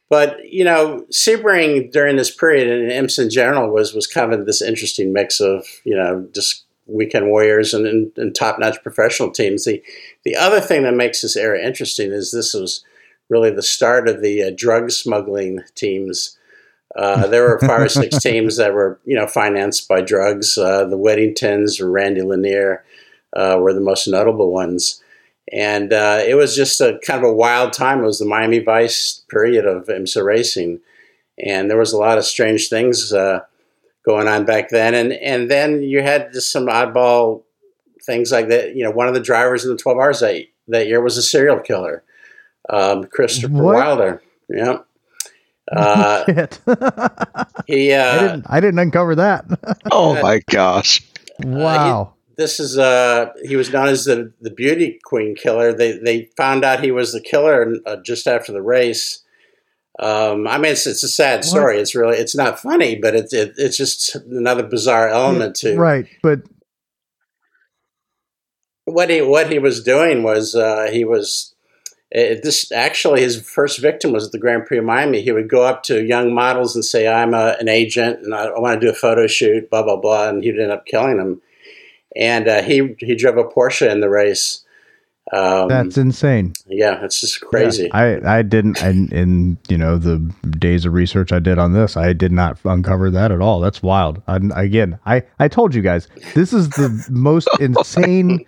but 0.10 0.38
you 0.44 0.64
know 0.64 1.06
sebring 1.12 1.92
during 1.92 2.16
this 2.16 2.34
period 2.34 2.68
and 2.68 2.92
IMSA 2.92 3.24
in 3.24 3.30
general 3.30 3.72
was 3.72 3.94
was 3.94 4.08
kind 4.08 4.34
of 4.34 4.46
this 4.46 4.62
interesting 4.62 5.14
mix 5.14 5.40
of 5.40 5.66
you 5.84 5.96
know 5.96 6.28
just 6.34 6.66
weekend 6.90 7.28
warriors 7.28 7.74
and, 7.74 7.86
and, 7.86 8.12
and 8.18 8.36
top-notch 8.36 8.82
professional 8.82 9.32
teams. 9.32 9.66
The 9.66 9.82
the 10.24 10.36
other 10.36 10.60
thing 10.60 10.84
that 10.84 10.96
makes 10.96 11.22
this 11.22 11.36
era 11.36 11.64
interesting 11.64 12.12
is 12.12 12.32
this 12.32 12.54
was 12.54 12.84
really 13.30 13.52
the 13.52 13.64
start 13.64 14.08
of 14.10 14.22
the 14.22 14.44
uh, 14.44 14.52
drug 14.56 14.92
smuggling 14.92 15.62
teams. 15.76 16.38
Uh, 16.96 17.28
there 17.28 17.44
were 17.44 17.60
five 17.60 17.82
or 17.82 17.90
six 17.90 18.20
teams 18.22 18.58
that 18.58 18.74
were 18.74 19.00
you 19.06 19.16
know 19.16 19.28
financed 19.28 19.88
by 19.88 20.02
drugs. 20.02 20.58
Uh, 20.58 20.86
the 20.86 20.98
Whittingtons 20.98 21.80
Randy 21.82 22.22
Lanier 22.22 22.84
uh, 23.36 23.58
were 23.60 23.74
the 23.74 23.82
most 23.82 24.08
notable 24.08 24.52
ones. 24.52 25.02
And 25.52 25.94
uh, 25.94 26.22
it 26.28 26.36
was 26.36 26.56
just 26.56 26.80
a 26.80 27.00
kind 27.04 27.24
of 27.24 27.30
a 27.30 27.34
wild 27.34 27.74
time. 27.74 28.00
It 28.00 28.06
was 28.06 28.20
the 28.20 28.26
Miami 28.26 28.60
Vice 28.60 29.24
period 29.30 29.66
of 29.66 29.88
IMSA 29.88 30.24
racing, 30.24 30.80
and 31.44 31.70
there 31.70 31.78
was 31.78 31.92
a 31.92 31.98
lot 31.98 32.20
of 32.20 32.26
strange 32.26 32.70
things 32.70 33.12
uh, 33.12 33.40
going 34.06 34.28
on 34.28 34.46
back 34.46 34.70
then. 34.70 34.94
And 34.94 35.14
and 35.14 35.50
then 35.50 35.82
you 35.82 36.04
had 36.04 36.34
just 36.34 36.52
some 36.52 36.68
oddball 36.68 37.44
things 38.06 38.32
like 38.32 38.50
that. 38.50 38.76
You 38.76 38.84
know, 38.84 38.92
one 38.92 39.08
of 39.08 39.14
the 39.14 39.20
drivers 39.20 39.66
in 39.66 39.72
the 39.72 39.78
12 39.78 39.98
hours 39.98 40.20
that, 40.20 40.44
that 40.68 40.88
year 40.88 41.02
was 41.02 41.18
a 41.18 41.24
serial 41.24 41.60
killer, 41.60 42.04
um, 42.70 43.06
Christopher 43.06 43.54
What? 43.54 43.76
Wilder. 43.76 44.24
Yeah. 44.50 44.80
Uh, 45.72 46.26
shit. 46.26 46.60
he, 47.68 47.94
I 47.94 48.00
uh, 48.00 48.20
didn't 48.20 48.46
I 48.50 48.60
didn't 48.60 48.80
uncover 48.80 49.16
that. 49.16 49.46
Oh 49.92 50.20
my 50.22 50.42
gosh. 50.50 51.02
wow. 51.40 52.14
this 52.38 52.60
is, 52.60 52.78
uh, 52.78 53.32
he 53.44 53.56
was 53.56 53.72
known 53.72 53.88
as 53.88 54.06
the, 54.06 54.32
the 54.42 54.52
beauty 54.52 55.00
queen 55.04 55.36
killer. 55.36 55.74
They, 55.74 55.94
they 55.94 56.30
found 56.38 56.64
out 56.64 56.84
he 56.84 56.92
was 56.92 57.12
the 57.12 57.22
killer 57.22 57.76
uh, 57.86 57.98
just 57.98 58.28
after 58.28 58.52
the 58.52 58.62
race. 58.62 59.24
Um, 60.00 60.48
I 60.48 60.58
mean, 60.58 60.72
it's, 60.72 60.88
it's 60.88 61.04
a 61.04 61.10
sad 61.10 61.44
story. 61.44 61.80
It's 61.80 61.96
really, 61.96 62.18
it's 62.18 62.36
not 62.36 62.60
funny, 62.60 62.96
but 62.96 63.16
it's, 63.16 63.34
it, 63.34 63.54
it's 63.58 63.76
just 63.76 64.16
another 64.16 64.64
bizarre 64.64 65.10
element 65.10 65.56
to 65.58 65.76
right, 65.76 66.08
but 66.24 66.42
what 68.86 69.10
he 69.10 69.22
what 69.22 69.52
he 69.52 69.60
was 69.60 69.84
doing 69.84 70.24
was 70.24 70.56
uh, 70.56 70.88
he 70.92 71.06
was 71.06 71.54
it, 72.12 72.42
this 72.42 72.72
actually 72.72 73.22
his 73.22 73.42
first 73.42 73.80
victim 73.80 74.12
was 74.12 74.26
at 74.26 74.32
the 74.32 74.40
Grand 74.40 74.66
Prix 74.66 74.80
of 74.80 74.86
Miami. 74.86 75.22
He 75.22 75.32
would 75.32 75.50
go 75.50 75.64
up 75.64 75.84
to 75.84 76.04
young 76.04 76.34
models 76.34 76.76
and 76.76 76.84
say, 76.84 77.08
"I'm 77.08 77.34
a, 77.34 77.56
an 77.60 77.70
agent 77.70 78.20
and 78.24 78.34
I, 78.34 78.46
I 78.46 78.60
want 78.60 78.80
to 78.80 78.86
do 78.86 78.92
a 78.92 78.96
photo 78.96 79.28
shoot," 79.28 79.70
blah 79.70 79.84
blah 79.84 79.98
blah, 79.98 80.30
and 80.30 80.44
he'd 80.44 80.60
end 80.60 80.72
up 80.72 80.86
killing 80.86 81.18
them. 81.18 81.42
And 82.16 82.48
uh, 82.48 82.64
he 82.64 82.96
he 83.00 83.16
drove 83.16 83.38
a 83.38 83.44
Porsche 83.44 83.90
in 83.90 84.00
the 84.00 84.10
race. 84.10 84.66
Um, 85.32 85.68
that's 85.68 85.96
insane. 85.96 86.54
yeah, 86.66 87.04
it's 87.04 87.22
just 87.22 87.42
crazy. 87.42 87.92
I 87.92 88.40
I 88.40 88.42
didn't 88.42 88.82
and 88.82 89.14
in 89.14 89.60
you 89.68 89.78
know 89.78 90.00
the 90.00 90.18
days 90.58 90.86
of 90.86 90.94
research 90.94 91.32
I 91.32 91.38
did 91.38 91.60
on 91.60 91.74
this 91.74 91.96
I 91.96 92.14
did 92.14 92.32
not 92.32 92.58
uncover 92.66 93.12
that 93.12 93.32
at 93.32 93.40
all. 93.40 93.60
That's 93.60 93.84
wild. 93.84 94.24
I, 94.28 94.40
again, 94.56 94.98
I 95.06 95.22
I 95.38 95.48
told 95.48 95.76
you 95.76 95.84
guys 95.84 96.08
this 96.34 96.52
is 96.52 96.70
the 96.70 97.06
most 97.12 97.48
insane 97.60 98.44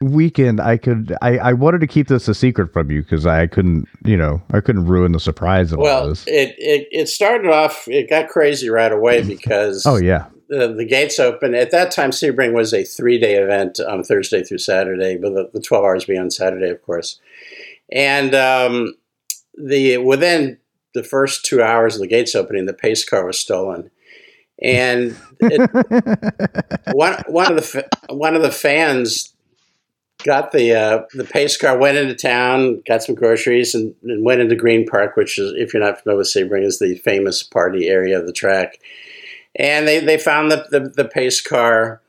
weekend 0.00 0.60
I 0.60 0.76
could. 0.76 1.16
I 1.22 1.38
I 1.38 1.52
wanted 1.52 1.80
to 1.80 1.86
keep 1.86 2.08
this 2.08 2.28
a 2.28 2.34
secret 2.34 2.72
from 2.72 2.90
you 2.90 3.02
because 3.02 3.26
I 3.26 3.46
couldn't 3.46 3.88
you 4.04 4.16
know 4.16 4.42
I 4.52 4.60
couldn't 4.60 4.86
ruin 4.86 5.12
the 5.12 5.20
surprise 5.20 5.72
of 5.72 5.78
all 5.78 5.84
well, 5.84 6.08
this. 6.08 6.24
it, 6.26 6.54
it 6.58 6.88
it 6.92 7.08
started 7.08 7.50
off. 7.50 7.88
It 7.88 8.10
got 8.10 8.28
crazy 8.28 8.68
right 8.68 8.92
away 8.92 9.22
because 9.26 9.84
Oh 9.86 9.96
yeah, 9.96 10.26
the, 10.48 10.72
the 10.72 10.84
gates 10.84 11.18
open. 11.18 11.54
At 11.54 11.70
that 11.70 11.90
time, 11.90 12.10
Sebring 12.10 12.52
was 12.52 12.72
a 12.72 12.84
three 12.84 13.18
day 13.18 13.36
event 13.36 13.80
on 13.80 14.02
Thursday 14.02 14.42
through 14.42 14.58
Saturday, 14.58 15.16
but 15.16 15.34
the, 15.34 15.50
the 15.52 15.60
12 15.60 15.84
hours 15.84 16.04
be 16.04 16.18
on 16.18 16.30
Saturday, 16.30 16.70
of 16.70 16.82
course. 16.82 17.20
And 17.90 18.34
um, 18.34 18.94
the 19.56 19.98
within 19.98 20.58
the 20.94 21.02
first 21.02 21.44
two 21.44 21.62
hours 21.62 21.94
of 21.94 22.00
the 22.00 22.06
gates 22.06 22.34
opening, 22.34 22.66
the 22.66 22.72
pace 22.72 23.04
car 23.04 23.24
was 23.24 23.38
stolen. 23.38 23.90
And 24.62 25.16
it, 25.40 26.88
one, 26.92 27.22
one 27.28 27.52
of 27.52 27.56
the 27.56 27.88
one 28.08 28.34
of 28.34 28.42
the 28.42 28.50
fans 28.50 29.34
got 30.26 30.52
the 30.52 30.74
uh, 30.74 31.02
the 31.14 31.24
pace 31.24 31.56
car, 31.56 31.78
went 31.78 31.96
into 31.96 32.14
town, 32.14 32.82
got 32.86 33.02
some 33.02 33.14
groceries, 33.14 33.74
and, 33.74 33.94
and 34.02 34.24
went 34.24 34.40
into 34.40 34.56
Green 34.56 34.84
Park, 34.86 35.16
which 35.16 35.38
is, 35.38 35.52
if 35.56 35.72
you're 35.72 35.82
not 35.82 36.02
familiar 36.02 36.18
with 36.18 36.26
Sebring, 36.26 36.64
is 36.64 36.78
the 36.78 36.96
famous 36.96 37.42
party 37.42 37.88
area 37.88 38.18
of 38.18 38.26
the 38.26 38.32
track 38.32 38.78
and 39.58 39.88
they, 39.88 40.00
they 40.00 40.18
found 40.18 40.50
the, 40.50 40.66
the, 40.70 40.80
the 40.80 41.04
pace 41.04 41.40
car 41.40 42.00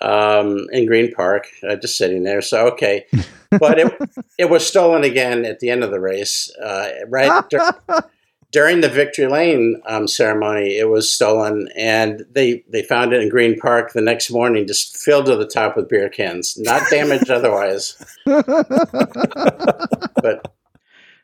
um, 0.00 0.66
in 0.72 0.86
Green 0.86 1.12
Park, 1.12 1.48
uh, 1.68 1.76
just 1.76 1.96
sitting 1.96 2.22
there. 2.22 2.40
So 2.40 2.68
okay, 2.68 3.06
but 3.50 3.78
it 3.78 3.92
it 4.38 4.50
was 4.50 4.66
stolen 4.66 5.04
again 5.04 5.44
at 5.44 5.60
the 5.60 5.70
end 5.70 5.82
of 5.82 5.90
the 5.90 6.00
race, 6.00 6.54
uh, 6.56 6.90
right 7.08 7.44
dur- 7.50 8.04
during 8.52 8.80
the 8.80 8.88
victory 8.88 9.26
lane 9.26 9.80
um, 9.86 10.08
ceremony. 10.08 10.76
It 10.78 10.88
was 10.88 11.10
stolen, 11.10 11.68
and 11.76 12.24
they 12.30 12.64
they 12.68 12.82
found 12.82 13.12
it 13.12 13.22
in 13.22 13.28
Green 13.28 13.58
Park 13.58 13.92
the 13.92 14.00
next 14.00 14.30
morning, 14.30 14.66
just 14.66 14.96
filled 14.96 15.26
to 15.26 15.36
the 15.36 15.46
top 15.46 15.76
with 15.76 15.88
beer 15.88 16.08
cans, 16.08 16.56
not 16.58 16.82
damaged 16.90 17.30
otherwise. 17.38 17.96
but 18.24 18.54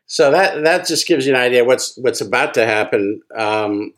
so 0.06 0.30
that 0.30 0.62
that 0.64 0.86
just 0.86 1.06
gives 1.06 1.26
you 1.26 1.34
an 1.34 1.40
idea 1.40 1.64
what's 1.64 1.96
what's 1.96 2.20
about 2.20 2.54
to 2.54 2.66
happen. 2.66 3.22
Um, 3.36 3.94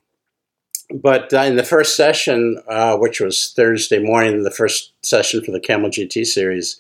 but 0.94 1.32
uh, 1.32 1.40
in 1.40 1.56
the 1.56 1.64
first 1.64 1.96
session, 1.96 2.62
uh, 2.68 2.96
which 2.96 3.20
was 3.20 3.52
Thursday 3.56 3.98
morning, 3.98 4.42
the 4.42 4.50
first 4.50 4.92
session 5.02 5.42
for 5.42 5.50
the 5.50 5.60
Camel 5.60 5.90
GT 5.90 6.26
series, 6.26 6.78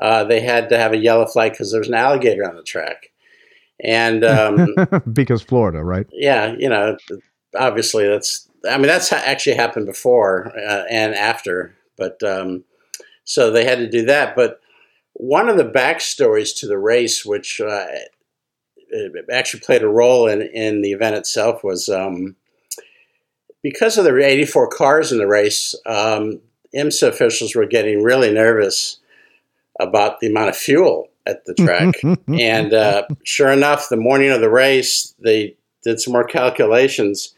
uh, 0.00 0.24
they 0.24 0.40
had 0.40 0.68
to 0.70 0.78
have 0.78 0.92
a 0.92 0.96
yellow 0.96 1.26
flag 1.26 1.52
because 1.52 1.70
there 1.70 1.80
was 1.80 1.88
an 1.88 1.94
alligator 1.94 2.48
on 2.48 2.56
the 2.56 2.62
track. 2.62 3.10
And 3.84 4.24
um, 4.24 4.74
because 5.12 5.42
Florida, 5.42 5.82
right? 5.82 6.06
yeah, 6.12 6.54
you 6.58 6.68
know, 6.68 6.96
obviously 7.56 8.08
that's, 8.08 8.48
I 8.68 8.78
mean, 8.78 8.86
that's 8.86 9.10
ha- 9.10 9.22
actually 9.24 9.56
happened 9.56 9.86
before 9.86 10.52
uh, 10.56 10.84
and 10.90 11.14
after. 11.14 11.74
But 11.96 12.22
um, 12.22 12.64
so 13.24 13.50
they 13.50 13.64
had 13.64 13.78
to 13.78 13.88
do 13.88 14.04
that. 14.06 14.34
But 14.34 14.60
one 15.12 15.48
of 15.48 15.56
the 15.56 15.64
backstories 15.64 16.58
to 16.60 16.66
the 16.66 16.78
race, 16.78 17.24
which 17.24 17.60
uh, 17.60 17.86
actually 19.30 19.60
played 19.60 19.82
a 19.82 19.88
role 19.88 20.26
in, 20.26 20.42
in 20.42 20.82
the 20.82 20.92
event 20.92 21.16
itself, 21.16 21.62
was. 21.62 21.88
Um, 21.88 22.36
because 23.62 23.96
of 23.96 24.04
the 24.04 24.14
84 24.22 24.68
cars 24.68 25.10
in 25.10 25.16
the 25.16 25.26
race, 25.26 25.74
um, 25.86 26.38
IMSA 26.76 27.08
officials 27.08 27.54
were 27.54 27.64
getting 27.64 28.02
really 28.02 28.30
nervous 28.30 28.98
about 29.80 30.20
the 30.20 30.26
amount 30.26 30.50
of 30.50 30.56
fuel 30.56 31.08
at 31.26 31.44
the 31.44 31.54
track. 31.54 31.94
and 32.28 32.72
uh, 32.72 33.06
sure 33.24 33.50
enough, 33.50 33.88
the 33.88 33.96
morning 33.96 34.30
of 34.30 34.40
the 34.40 34.50
race, 34.50 35.14
they 35.22 35.56
did 35.82 36.00
some 36.00 36.12
more 36.12 36.24
calculations 36.24 37.34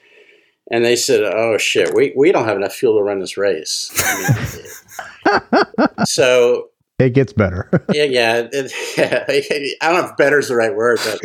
and 0.70 0.84
they 0.84 0.96
said, 0.96 1.22
"Oh 1.22 1.58
shit, 1.58 1.94
we, 1.94 2.12
we 2.16 2.32
don't 2.32 2.46
have 2.46 2.56
enough 2.56 2.74
fuel 2.74 2.98
to 2.98 3.02
run 3.02 3.20
this 3.20 3.36
race." 3.36 3.92
I 3.96 5.42
mean, 5.86 6.06
so 6.06 6.70
it 6.98 7.10
gets 7.14 7.32
better. 7.32 7.70
yeah, 7.92 8.04
yeah, 8.04 8.48
it, 8.52 8.72
yeah, 8.96 9.24
I 9.80 9.92
don't 9.92 10.02
know 10.02 10.08
if 10.10 10.16
"better" 10.16 10.38
is 10.38 10.48
the 10.48 10.56
right 10.56 10.74
word, 10.74 10.98
but 11.04 11.20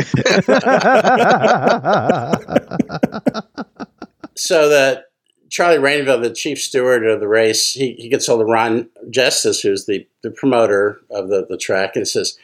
so 4.36 4.70
that 4.70 5.06
Charlie 5.50 5.78
Rainville, 5.78 6.22
the 6.22 6.34
chief 6.34 6.62
steward 6.62 7.06
of 7.06 7.20
the 7.20 7.28
race, 7.28 7.72
he, 7.72 7.94
he 7.94 8.10
gets 8.10 8.28
hold 8.28 8.42
of 8.42 8.48
Ron 8.48 8.90
Justice, 9.10 9.60
who's 9.60 9.86
the, 9.86 10.08
the 10.24 10.32
promoter 10.32 11.02
of 11.12 11.28
the, 11.30 11.46
the 11.48 11.58
track, 11.58 11.96
and 11.96 12.08
says, 12.08 12.38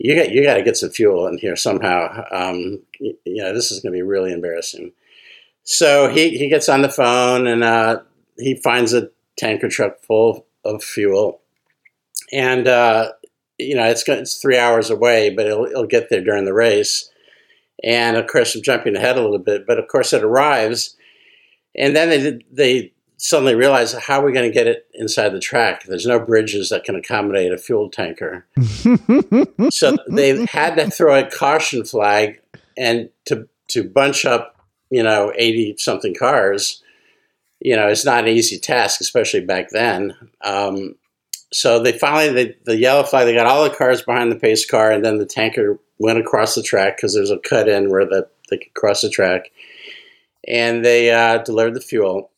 "You 0.00 0.16
got 0.16 0.32
you 0.32 0.42
got 0.42 0.54
to 0.54 0.62
get 0.62 0.76
some 0.76 0.90
fuel 0.90 1.26
in 1.28 1.38
here 1.38 1.54
somehow. 1.54 2.24
Um, 2.32 2.82
you, 2.98 3.14
you 3.24 3.42
know, 3.42 3.54
this 3.54 3.70
is 3.70 3.80
going 3.80 3.92
to 3.92 3.96
be 3.96 4.02
really 4.02 4.32
embarrassing." 4.32 4.92
So 5.62 6.08
he, 6.08 6.30
he 6.36 6.48
gets 6.48 6.68
on 6.68 6.82
the 6.82 6.88
phone 6.88 7.46
and 7.46 7.62
uh, 7.62 8.00
he 8.38 8.56
finds 8.56 8.92
a 8.92 9.10
tanker 9.38 9.68
truck 9.68 10.00
full 10.02 10.46
of 10.64 10.82
fuel. 10.82 11.42
And, 12.32 12.66
uh, 12.66 13.12
you 13.58 13.74
know, 13.74 13.84
it's, 13.84 14.02
it's 14.08 14.38
three 14.38 14.58
hours 14.58 14.90
away, 14.90 15.30
but 15.30 15.46
it'll, 15.46 15.66
it'll 15.66 15.86
get 15.86 16.08
there 16.10 16.24
during 16.24 16.44
the 16.44 16.54
race. 16.54 17.10
And 17.82 18.16
of 18.16 18.26
course, 18.26 18.54
I'm 18.54 18.62
jumping 18.62 18.96
ahead 18.96 19.16
a 19.16 19.22
little 19.22 19.38
bit, 19.38 19.66
but 19.66 19.78
of 19.78 19.88
course, 19.88 20.12
it 20.12 20.24
arrives. 20.24 20.96
And 21.76 21.94
then 21.94 22.08
they, 22.10 22.40
they 22.50 22.92
suddenly 23.20 23.54
realize 23.54 23.92
how 23.92 24.20
are 24.20 24.24
we 24.24 24.32
going 24.32 24.48
to 24.48 24.54
get 24.54 24.66
it 24.66 24.86
inside 24.94 25.30
the 25.30 25.40
track? 25.40 25.84
There's 25.84 26.06
no 26.06 26.18
bridges 26.18 26.70
that 26.70 26.84
can 26.84 26.94
accommodate 26.94 27.52
a 27.52 27.58
fuel 27.58 27.90
tanker. 27.90 28.46
so 29.70 29.96
they 30.08 30.46
had 30.46 30.76
to 30.76 30.90
throw 30.90 31.18
a 31.18 31.30
caution 31.30 31.84
flag 31.84 32.40
and 32.76 33.10
to, 33.26 33.48
to 33.68 33.84
bunch 33.84 34.24
up 34.24 34.56
you 34.90 35.02
know, 35.02 35.32
80 35.36 35.76
something 35.78 36.14
cars, 36.14 36.82
you 37.60 37.76
know, 37.76 37.88
it's 37.88 38.04
not 38.04 38.24
an 38.24 38.28
easy 38.28 38.58
task, 38.58 39.00
especially 39.00 39.40
back 39.40 39.70
then. 39.70 40.14
Um, 40.42 40.96
so 41.52 41.82
they 41.82 41.92
finally, 41.92 42.32
the, 42.32 42.56
the 42.64 42.76
yellow 42.76 43.04
flag, 43.04 43.26
they 43.26 43.34
got 43.34 43.46
all 43.46 43.64
the 43.64 43.74
cars 43.74 44.02
behind 44.02 44.30
the 44.30 44.36
pace 44.36 44.68
car, 44.68 44.90
and 44.90 45.04
then 45.04 45.18
the 45.18 45.26
tanker 45.26 45.78
went 45.98 46.18
across 46.18 46.54
the 46.54 46.62
track 46.62 46.96
because 46.96 47.14
there's 47.14 47.30
a 47.30 47.38
cut 47.38 47.68
in 47.68 47.90
where 47.90 48.04
the, 48.04 48.28
they 48.50 48.58
could 48.58 48.74
cross 48.74 49.00
the 49.02 49.10
track. 49.10 49.50
And 50.48 50.84
they 50.84 51.10
uh, 51.10 51.38
delivered 51.38 51.74
the 51.74 51.80
fuel. 51.80 52.29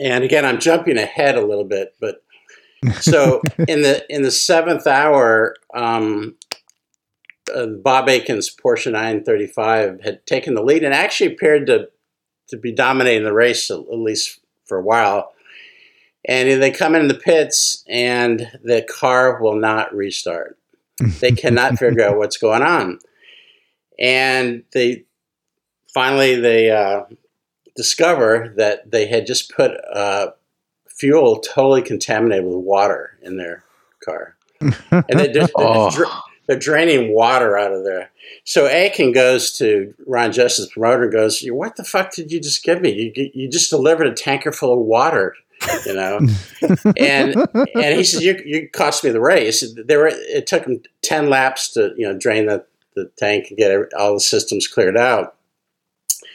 And 0.00 0.24
again, 0.24 0.44
I'm 0.44 0.60
jumping 0.60 0.98
ahead 0.98 1.36
a 1.36 1.46
little 1.46 1.64
bit, 1.64 1.94
but 2.00 2.22
so 3.00 3.42
in 3.68 3.82
the 3.82 4.04
in 4.08 4.22
the 4.22 4.30
seventh 4.30 4.86
hour, 4.86 5.54
um, 5.74 6.36
uh, 7.54 7.66
Bob 7.66 8.08
Akin's 8.08 8.54
Porsche 8.54 8.90
935 8.90 10.00
had 10.02 10.26
taken 10.26 10.54
the 10.54 10.62
lead 10.62 10.84
and 10.84 10.94
actually 10.94 11.32
appeared 11.32 11.66
to 11.66 11.88
to 12.48 12.56
be 12.56 12.72
dominating 12.72 13.24
the 13.24 13.32
race 13.32 13.70
at 13.70 13.88
least 13.88 14.40
for 14.66 14.78
a 14.78 14.82
while. 14.82 15.32
And 16.26 16.62
they 16.62 16.70
come 16.70 16.94
in 16.94 17.08
the 17.08 17.14
pits 17.14 17.84
and 17.86 18.50
the 18.62 18.82
car 18.82 19.42
will 19.42 19.56
not 19.56 19.94
restart. 19.94 20.58
They 21.20 21.32
cannot 21.32 21.78
figure 21.78 22.02
out 22.02 22.16
what's 22.18 22.38
going 22.38 22.62
on. 22.62 22.98
And 23.98 24.64
they 24.72 25.04
finally 25.92 26.36
they 26.36 26.70
uh, 26.70 27.02
discover 27.76 28.52
that 28.56 28.90
they 28.90 29.06
had 29.06 29.26
just 29.26 29.54
put 29.54 29.72
uh, 29.92 30.28
fuel 30.86 31.40
totally 31.40 31.82
contaminated 31.82 32.44
with 32.44 32.56
water 32.56 33.18
in 33.22 33.36
their 33.36 33.64
car. 34.04 34.36
And 34.90 35.20
they 35.20 35.30
just, 35.30 35.52
oh 35.56 35.90
they're 36.46 36.58
draining 36.58 37.14
water 37.14 37.58
out 37.58 37.72
of 37.72 37.84
there. 37.84 38.10
So 38.44 38.66
Akin 38.66 39.12
goes 39.12 39.56
to 39.58 39.94
Ron 40.06 40.32
Justice, 40.32 40.68
promoter, 40.72 41.04
and 41.04 41.12
goes, 41.12 41.44
"What 41.46 41.76
the 41.76 41.84
fuck 41.84 42.12
did 42.12 42.30
you 42.30 42.40
just 42.40 42.62
give 42.62 42.80
me? 42.80 42.90
You 43.14 43.30
you 43.34 43.48
just 43.48 43.70
delivered 43.70 44.06
a 44.06 44.14
tanker 44.14 44.52
full 44.52 44.72
of 44.72 44.80
water." 44.80 45.34
you 45.86 45.94
know, 45.94 46.18
and 46.96 47.36
and 47.74 47.96
he 47.96 48.04
says 48.04 48.22
you 48.22 48.40
you 48.44 48.68
cost 48.70 49.04
me 49.04 49.10
the 49.10 49.20
race. 49.20 49.64
There 49.74 49.98
were 50.00 50.10
it 50.10 50.46
took 50.46 50.64
him 50.64 50.82
ten 51.02 51.30
laps 51.30 51.72
to 51.74 51.92
you 51.96 52.06
know 52.06 52.18
drain 52.18 52.46
the, 52.46 52.64
the 52.94 53.10
tank 53.16 53.46
and 53.48 53.58
get 53.58 53.94
all 53.94 54.14
the 54.14 54.20
systems 54.20 54.68
cleared 54.68 54.96
out. 54.96 55.36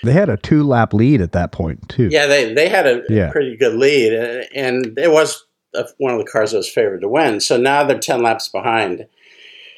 They 0.03 0.13
had 0.13 0.29
a 0.29 0.37
two 0.37 0.63
lap 0.63 0.93
lead 0.93 1.21
at 1.21 1.33
that 1.33 1.51
point 1.51 1.89
too. 1.89 2.09
Yeah, 2.11 2.27
they 2.27 2.53
they 2.53 2.69
had 2.69 2.87
a 2.87 3.03
yeah. 3.09 3.31
pretty 3.31 3.57
good 3.57 3.75
lead, 3.75 4.13
and 4.53 4.97
it 4.97 5.11
was 5.11 5.45
one 5.97 6.13
of 6.13 6.19
the 6.19 6.29
cars 6.29 6.51
that 6.51 6.57
was 6.57 6.69
favored 6.69 7.01
to 7.01 7.09
win. 7.09 7.39
So 7.39 7.57
now 7.57 7.83
they're 7.83 7.99
ten 7.99 8.21
laps 8.21 8.47
behind, 8.47 9.07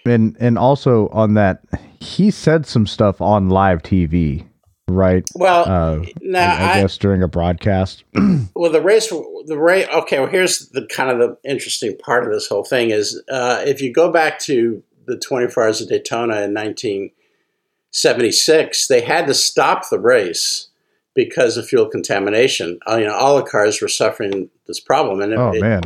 and 0.06 0.38
and 0.40 0.58
also 0.58 1.08
on 1.10 1.34
that, 1.36 1.64
he 2.00 2.32
said 2.32 2.66
some 2.66 2.86
stuff 2.86 3.22
on 3.22 3.50
live 3.50 3.82
TV, 3.82 4.46
right? 4.88 5.28
Well, 5.36 5.68
uh, 5.68 6.06
now 6.22 6.56
I, 6.56 6.72
I, 6.74 6.82
guess 6.82 6.98
during 6.98 7.24
a 7.24 7.28
broadcast. 7.28 8.04
well, 8.56 8.72
the 8.72 8.82
race, 8.82 9.10
the 9.10 9.58
race. 9.58 9.88
Okay, 9.92 10.20
well, 10.20 10.30
here's 10.30 10.70
the 10.70 10.86
kind 10.86 11.10
of 11.10 11.18
the 11.18 11.50
interesting 11.50 11.98
part 11.98 12.26
of 12.26 12.32
this 12.32 12.48
whole 12.48 12.64
thing 12.64 12.92
is 12.92 13.22
uh, 13.32 13.64
if 13.66 13.82
you 13.82 13.92
go 13.92 14.12
back 14.12 14.40
to 14.40 14.84
the 15.08 15.18
24 15.18 15.64
Hours 15.64 15.82
of 15.82 15.90
Daytona 15.90 16.42
in 16.42 16.54
1976, 17.94 18.88
they 18.88 19.02
had 19.02 19.28
to 19.28 19.34
stop 19.34 19.90
the 19.90 20.00
race 20.00 20.70
because 21.14 21.58
of 21.58 21.68
fuel 21.68 21.88
contamination. 21.88 22.80
Uh, 22.90 22.96
you 22.96 23.06
know, 23.06 23.14
all 23.14 23.36
the 23.36 23.44
cars 23.44 23.82
were 23.82 23.90
suffering 23.90 24.50
this 24.66 24.80
problem, 24.80 25.22
and 25.22 25.34
it, 25.34 25.40
oh 25.40 25.52
man. 25.60 25.84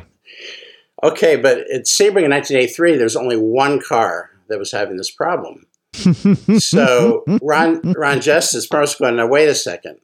Okay, 1.04 1.36
but 1.36 1.60
at 1.72 1.86
Sebring 1.86 2.26
in 2.26 2.32
1983, 2.32 2.98
there's 2.98 3.16
only 3.16 3.38
one 3.38 3.82
car 3.82 4.32
that 4.48 4.60
was 4.60 4.72
having 4.72 4.98
this 4.98 5.12
problem. 5.12 5.66
so 6.60 7.24
Ron 7.42 7.94
Ron 7.94 8.22
Justice 8.22 8.68
was 8.72 8.96
going, 8.96 9.16
now 9.16 9.28
wait 9.28 9.50
a 9.50 9.56
second. 9.56 10.00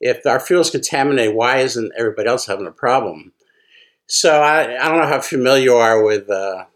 If 0.00 0.24
our 0.26 0.38
fuel 0.38 0.60
is 0.60 0.70
contaminated, 0.70 1.34
why 1.34 1.58
isn't 1.58 1.92
everybody 1.98 2.28
else 2.28 2.46
having 2.46 2.66
a 2.66 2.72
problem? 2.72 3.32
So 4.06 4.40
I, 4.40 4.76
I 4.76 4.88
don't 4.88 4.98
know 5.00 5.06
how 5.06 5.20
familiar 5.20 5.64
you 5.64 5.74
are 5.74 6.02
with 6.02 6.30
uh, 6.30 6.66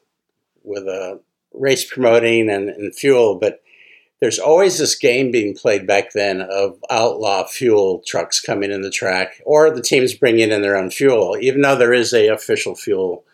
with 0.64 0.88
uh, 0.88 1.16
race 1.54 1.84
promoting 1.84 2.50
and, 2.50 2.68
and 2.68 2.94
fuel, 2.94 3.38
but 3.38 3.61
there's 4.22 4.38
always 4.38 4.78
this 4.78 4.94
game 4.94 5.32
being 5.32 5.52
played 5.52 5.84
back 5.84 6.12
then 6.12 6.42
of 6.42 6.78
outlaw 6.90 7.44
fuel 7.44 8.04
trucks 8.06 8.40
coming 8.40 8.70
in 8.70 8.82
the 8.82 8.90
track, 8.90 9.42
or 9.44 9.68
the 9.68 9.82
teams 9.82 10.14
bringing 10.14 10.52
in 10.52 10.62
their 10.62 10.76
own 10.76 10.90
fuel, 10.90 11.36
even 11.40 11.60
though 11.60 11.74
there 11.74 11.92
is 11.92 12.14
a 12.14 12.28
official 12.28 12.76
fuel 12.76 13.24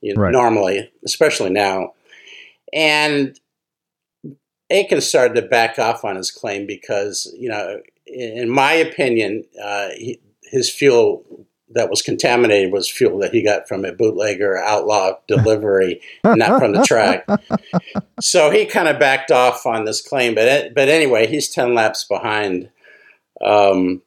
you 0.00 0.14
know, 0.14 0.22
right. 0.22 0.32
normally, 0.32 0.88
especially 1.04 1.50
now. 1.50 1.94
And 2.72 3.36
Akin 4.70 5.00
started 5.00 5.34
to 5.34 5.48
back 5.48 5.80
off 5.80 6.04
on 6.04 6.14
his 6.14 6.30
claim 6.30 6.64
because, 6.64 7.28
you 7.36 7.48
know, 7.48 7.80
in 8.06 8.48
my 8.48 8.72
opinion, 8.72 9.42
uh, 9.60 9.88
he, 9.96 10.20
his 10.44 10.70
fuel 10.70 11.24
that 11.70 11.90
was 11.90 12.02
contaminated 12.02 12.72
was 12.72 12.90
fuel 12.90 13.18
that 13.18 13.32
he 13.32 13.42
got 13.42 13.66
from 13.66 13.84
a 13.84 13.92
bootlegger 13.92 14.56
outlaw 14.56 15.14
delivery, 15.26 16.00
not 16.24 16.60
from 16.60 16.72
the 16.72 16.84
track. 16.84 17.26
So 18.18 18.50
he 18.50 18.64
kind 18.64 18.88
of 18.88 18.98
backed 18.98 19.30
off 19.30 19.66
on 19.66 19.84
this 19.84 20.00
claim, 20.00 20.34
but 20.34 20.74
but 20.74 20.88
anyway, 20.88 21.26
he's 21.26 21.50
ten 21.50 21.74
laps 21.74 22.04
behind. 22.04 22.70
Um, 23.44 24.02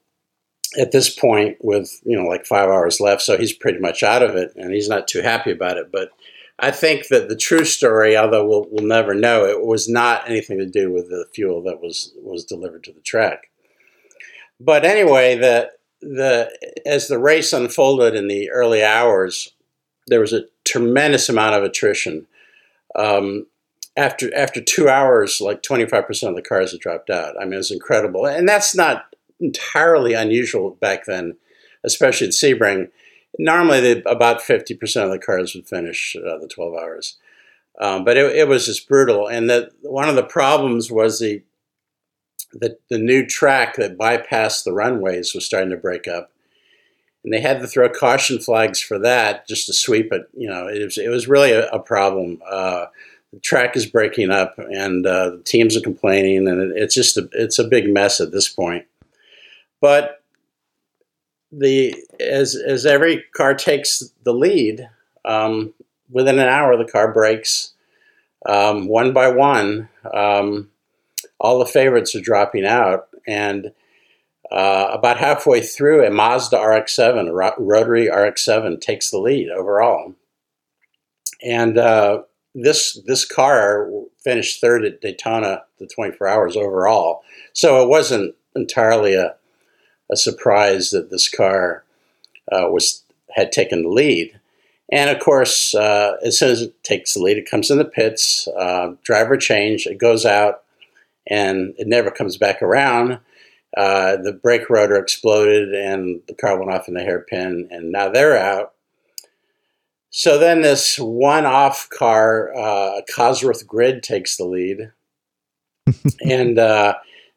at 0.77 0.91
this 0.91 1.09
point 1.09 1.57
with 1.61 1.99
you 2.03 2.17
know 2.17 2.27
like 2.27 2.45
five 2.45 2.69
hours 2.69 2.99
left 2.99 3.21
so 3.21 3.37
he's 3.37 3.53
pretty 3.53 3.79
much 3.79 4.03
out 4.03 4.21
of 4.21 4.35
it 4.35 4.51
and 4.55 4.71
he's 4.73 4.89
not 4.89 5.07
too 5.07 5.21
happy 5.21 5.51
about 5.51 5.77
it 5.77 5.91
but 5.91 6.09
i 6.59 6.69
think 6.69 7.07
that 7.07 7.27
the 7.27 7.35
true 7.35 7.65
story 7.65 8.15
although 8.15 8.47
we'll, 8.47 8.67
we'll 8.69 8.85
never 8.85 9.15
know 9.15 9.45
it 9.45 9.65
was 9.65 9.89
not 9.89 10.29
anything 10.29 10.59
to 10.59 10.67
do 10.67 10.91
with 10.91 11.09
the 11.09 11.25
fuel 11.33 11.63
that 11.63 11.81
was 11.81 12.13
was 12.21 12.45
delivered 12.45 12.83
to 12.83 12.93
the 12.93 13.01
track 13.01 13.49
but 14.59 14.85
anyway 14.85 15.35
the 15.35 15.71
the 16.01 16.49
as 16.85 17.07
the 17.07 17.19
race 17.19 17.53
unfolded 17.53 18.15
in 18.15 18.27
the 18.27 18.49
early 18.51 18.83
hours 18.83 19.53
there 20.07 20.19
was 20.19 20.33
a 20.33 20.45
tremendous 20.65 21.29
amount 21.29 21.55
of 21.55 21.63
attrition 21.63 22.25
um, 22.95 23.45
after 23.97 24.33
after 24.35 24.61
two 24.61 24.87
hours 24.87 25.41
like 25.41 25.61
25% 25.61 26.29
of 26.29 26.35
the 26.35 26.41
cars 26.41 26.71
had 26.71 26.79
dropped 26.79 27.09
out 27.09 27.35
i 27.39 27.43
mean 27.43 27.53
it 27.53 27.57
was 27.57 27.71
incredible 27.71 28.25
and 28.25 28.47
that's 28.47 28.75
not 28.75 29.09
entirely 29.39 30.13
unusual 30.13 30.71
back 30.71 31.05
then, 31.05 31.37
especially 31.83 32.27
at 32.27 32.33
Sebring. 32.33 32.89
Normally, 33.37 34.03
about 34.05 34.41
50% 34.41 35.03
of 35.03 35.11
the 35.11 35.19
cars 35.19 35.55
would 35.55 35.67
finish 35.67 36.15
uh, 36.15 36.37
the 36.39 36.47
12 36.47 36.73
hours. 36.75 37.17
Um, 37.79 38.03
but 38.03 38.17
it, 38.17 38.35
it, 38.35 38.47
was 38.47 38.65
just 38.65 38.89
brutal. 38.89 39.27
And 39.27 39.49
the, 39.49 39.71
one 39.83 40.09
of 40.09 40.15
the 40.15 40.23
problems 40.23 40.91
was 40.91 41.19
the, 41.19 41.41
the, 42.53 42.77
the 42.89 42.97
new 42.97 43.25
track 43.25 43.75
that 43.75 43.97
bypassed 43.97 44.63
the 44.63 44.73
runways 44.73 45.33
was 45.33 45.45
starting 45.45 45.69
to 45.69 45.77
break 45.77 46.07
up. 46.07 46.31
And 47.23 47.33
they 47.33 47.41
had 47.41 47.59
to 47.59 47.67
throw 47.67 47.89
caution 47.89 48.39
flags 48.39 48.79
for 48.79 48.97
that 48.99 49.47
just 49.47 49.65
to 49.67 49.73
sweep 49.73 50.11
it. 50.13 50.29
You 50.33 50.49
know, 50.49 50.67
it 50.67 50.83
was, 50.83 50.97
it 50.97 51.09
was 51.09 51.27
really 51.27 51.51
a, 51.51 51.67
a 51.69 51.79
problem. 51.79 52.41
Uh, 52.49 52.85
the 53.33 53.39
track 53.39 53.75
is 53.75 53.85
breaking 53.85 54.31
up 54.31 54.57
and 54.57 55.05
uh, 55.05 55.31
the 55.31 55.43
teams 55.43 55.77
are 55.77 55.81
complaining 55.81 56.47
and 56.47 56.71
it, 56.71 56.77
it's 56.77 56.95
just 56.95 57.17
a, 57.17 57.29
it's 57.33 57.59
a 57.59 57.67
big 57.67 57.91
mess 57.91 58.19
at 58.21 58.31
this 58.31 58.47
point. 58.47 58.85
But 59.81 60.23
the 61.51 61.95
as 62.19 62.55
as 62.55 62.85
every 62.85 63.23
car 63.33 63.55
takes 63.55 64.03
the 64.23 64.33
lead, 64.33 64.87
um, 65.25 65.73
within 66.09 66.39
an 66.39 66.47
hour 66.47 66.77
the 66.77 66.89
car 66.89 67.11
breaks 67.11 67.73
um, 68.45 68.87
one 68.87 69.13
by 69.13 69.29
one. 69.29 69.89
Um, 70.13 70.69
all 71.39 71.59
the 71.59 71.65
favorites 71.65 72.15
are 72.15 72.21
dropping 72.21 72.65
out, 72.65 73.07
and 73.27 73.71
uh, 74.51 74.89
about 74.91 75.19
halfway 75.19 75.61
through, 75.61 76.05
a 76.05 76.09
Mazda 76.09 76.57
RX-7, 76.57 77.29
a 77.29 77.33
ro- 77.33 77.53
rotary 77.57 78.09
RX-7, 78.09 78.81
takes 78.81 79.11
the 79.11 79.19
lead 79.19 79.49
overall. 79.49 80.15
And 81.43 81.77
uh, 81.77 82.23
this 82.55 82.99
this 83.05 83.25
car 83.25 83.89
finished 84.17 84.59
third 84.59 84.83
at 84.83 85.01
Daytona, 85.01 85.63
the 85.77 85.87
24 85.87 86.27
Hours 86.27 86.57
overall. 86.57 87.23
So 87.53 87.81
it 87.81 87.87
wasn't 87.87 88.35
entirely 88.55 89.13
a 89.13 89.35
a 90.11 90.17
surprise 90.17 90.89
that 90.89 91.11
this 91.11 91.29
car 91.29 91.83
uh, 92.51 92.67
was 92.69 93.03
had 93.31 93.51
taken 93.51 93.83
the 93.83 93.89
lead. 93.89 94.39
And 94.91 95.11
of 95.11 95.19
course, 95.19 95.75
uh, 95.75 96.13
as 96.23 96.39
soon 96.39 96.49
as 96.49 96.61
it 96.63 96.83
takes 96.83 97.13
the 97.13 97.21
lead, 97.21 97.37
it 97.37 97.49
comes 97.49 97.69
in 97.69 97.77
the 97.77 97.85
pits, 97.85 98.47
uh, 98.57 98.93
driver 99.03 99.37
change, 99.37 99.85
it 99.85 99.99
goes 99.99 100.25
out, 100.25 100.63
and 101.29 101.73
it 101.77 101.87
never 101.87 102.11
comes 102.11 102.37
back 102.37 102.61
around. 102.61 103.19
Uh, 103.77 104.17
the 104.17 104.33
brake 104.33 104.69
rotor 104.69 104.95
exploded, 104.95 105.73
and 105.73 106.21
the 106.27 106.33
car 106.33 106.57
went 106.57 106.71
off 106.71 106.87
in 106.87 106.95
the 106.95 107.03
hairpin, 107.03 107.67
and 107.69 107.91
now 107.91 108.09
they're 108.09 108.37
out. 108.37 108.73
So 110.09 110.39
then, 110.39 110.61
this 110.61 110.97
one-off 110.97 111.87
car, 111.89 112.51
uh, 112.57 113.01
Cosworth 113.13 113.67
Grid, 113.67 114.01
takes 114.01 114.37
the 114.37 114.45
lead, 114.45 114.91
and 116.21 116.57
uh, 116.57 116.95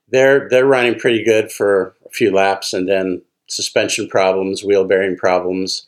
they're 0.09 0.49
they're 0.49 0.67
running 0.67 0.99
pretty 0.99 1.23
good 1.23 1.53
for 1.53 1.95
a 2.07 2.11
few 2.11 2.33
laps, 2.33 2.73
and 2.73 2.89
then 2.89 3.23
suspension 3.47 4.09
problems, 4.09 4.65
wheel 4.65 4.85
bearing 4.85 5.19
problems. 5.19 5.87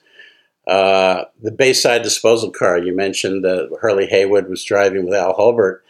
Uh, 0.67 1.25
the 1.43 1.53
Bayside 1.53 2.03
disposal 2.03 2.51
car 2.51 2.79
you 2.79 2.95
mentioned 2.95 3.45
that 3.45 3.75
Hurley 3.81 4.07
Haywood 4.07 4.49
was 4.49 4.65
driving 4.65 5.05
with 5.05 5.15
Al 5.15 5.35
Holbert 5.35 5.81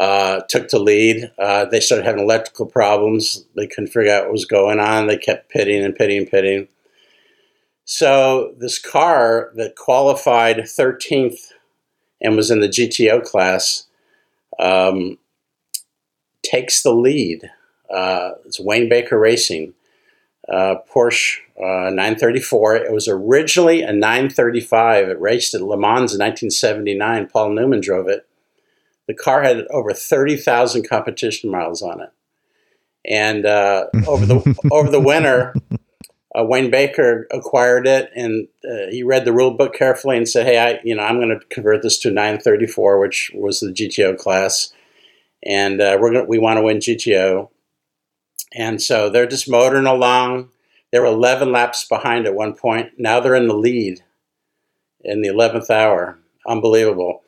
uh, 0.00 0.40
took 0.48 0.70
the 0.70 0.78
lead. 0.78 1.30
Uh, 1.38 1.66
they 1.66 1.78
started 1.78 2.06
having 2.06 2.22
electrical 2.22 2.64
problems. 2.64 3.44
They 3.54 3.66
couldn't 3.66 3.92
figure 3.92 4.10
out 4.10 4.24
what 4.24 4.32
was 4.32 4.46
going 4.46 4.80
on. 4.80 5.06
They 5.06 5.18
kept 5.18 5.50
pitting 5.50 5.84
and 5.84 5.94
pitting 5.94 6.18
and 6.18 6.30
pitting. 6.30 6.68
So 7.84 8.54
this 8.56 8.78
car 8.78 9.50
that 9.56 9.76
qualified 9.76 10.56
13th 10.56 11.52
and 12.22 12.34
was 12.34 12.50
in 12.50 12.60
the 12.60 12.68
GTO 12.68 13.22
class 13.22 13.88
um, 14.58 15.18
takes 16.42 16.82
the 16.82 16.94
lead. 16.94 17.50
Uh, 17.94 18.30
it's 18.46 18.58
Wayne 18.58 18.88
Baker 18.88 19.18
Racing 19.18 19.74
uh, 20.48 20.76
Porsche 20.90 21.40
uh, 21.58 21.90
934. 21.90 22.76
It 22.76 22.92
was 22.92 23.06
originally 23.06 23.82
a 23.82 23.92
935. 23.92 25.10
It 25.10 25.20
raced 25.20 25.52
at 25.52 25.60
Le 25.60 25.76
Mans 25.76 26.14
in 26.14 26.20
1979. 26.20 27.26
Paul 27.26 27.50
Newman 27.50 27.82
drove 27.82 28.08
it. 28.08 28.26
The 29.10 29.16
car 29.16 29.42
had 29.42 29.66
over 29.70 29.92
30,000 29.92 30.88
competition 30.88 31.50
miles 31.50 31.82
on 31.82 32.00
it. 32.00 32.10
And 33.04 33.44
uh, 33.44 33.86
over 34.06 34.24
the 34.24 34.56
over 34.70 34.88
the 34.88 35.00
winter, 35.00 35.52
uh, 36.32 36.44
Wayne 36.44 36.70
Baker 36.70 37.26
acquired 37.32 37.88
it, 37.88 38.12
and 38.14 38.46
uh, 38.64 38.88
he 38.88 39.02
read 39.02 39.24
the 39.24 39.32
rule 39.32 39.50
book 39.50 39.74
carefully 39.74 40.16
and 40.16 40.28
said, 40.28 40.46
"Hey, 40.46 40.60
I 40.60 40.80
you 40.84 40.94
know 40.94 41.02
I'm 41.02 41.18
going 41.18 41.36
to 41.36 41.44
convert 41.46 41.82
this 41.82 41.98
to 42.00 42.12
934, 42.12 43.00
which 43.00 43.32
was 43.34 43.58
the 43.58 43.72
GTO 43.72 44.16
class, 44.16 44.72
and 45.42 45.80
uh, 45.80 45.98
we're 46.00 46.12
gonna, 46.12 46.26
we 46.26 46.38
want 46.38 46.58
to 46.58 46.62
win 46.62 46.76
GTO." 46.76 47.48
And 48.54 48.80
so 48.80 49.10
they're 49.10 49.26
just 49.26 49.50
motoring 49.50 49.86
along. 49.86 50.50
They 50.92 51.00
were 51.00 51.06
11 51.06 51.50
laps 51.50 51.84
behind 51.88 52.26
at 52.26 52.34
one 52.36 52.54
point. 52.54 52.92
Now 52.96 53.18
they're 53.18 53.34
in 53.34 53.48
the 53.48 53.56
lead 53.56 54.04
in 55.00 55.22
the 55.22 55.30
11th 55.30 55.68
hour. 55.68 56.16
Unbelievable. 56.46 57.22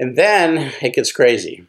And 0.00 0.16
then 0.16 0.72
it 0.80 0.94
gets 0.94 1.12
crazy. 1.12 1.66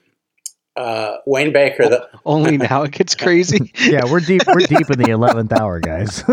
Uh, 0.78 1.18
Wayne 1.26 1.52
Baker. 1.52 1.90
The, 1.90 2.08
Only 2.26 2.58
now 2.58 2.84
it 2.84 2.92
gets 2.92 3.14
crazy. 3.14 3.74
yeah, 3.82 4.10
we're 4.10 4.22
deep. 4.22 4.44
We're 4.48 4.66
deep 4.66 4.90
in 4.90 5.00
the 5.00 5.12
eleventh 5.12 5.52
hour, 5.52 5.82
guys. 5.82 6.24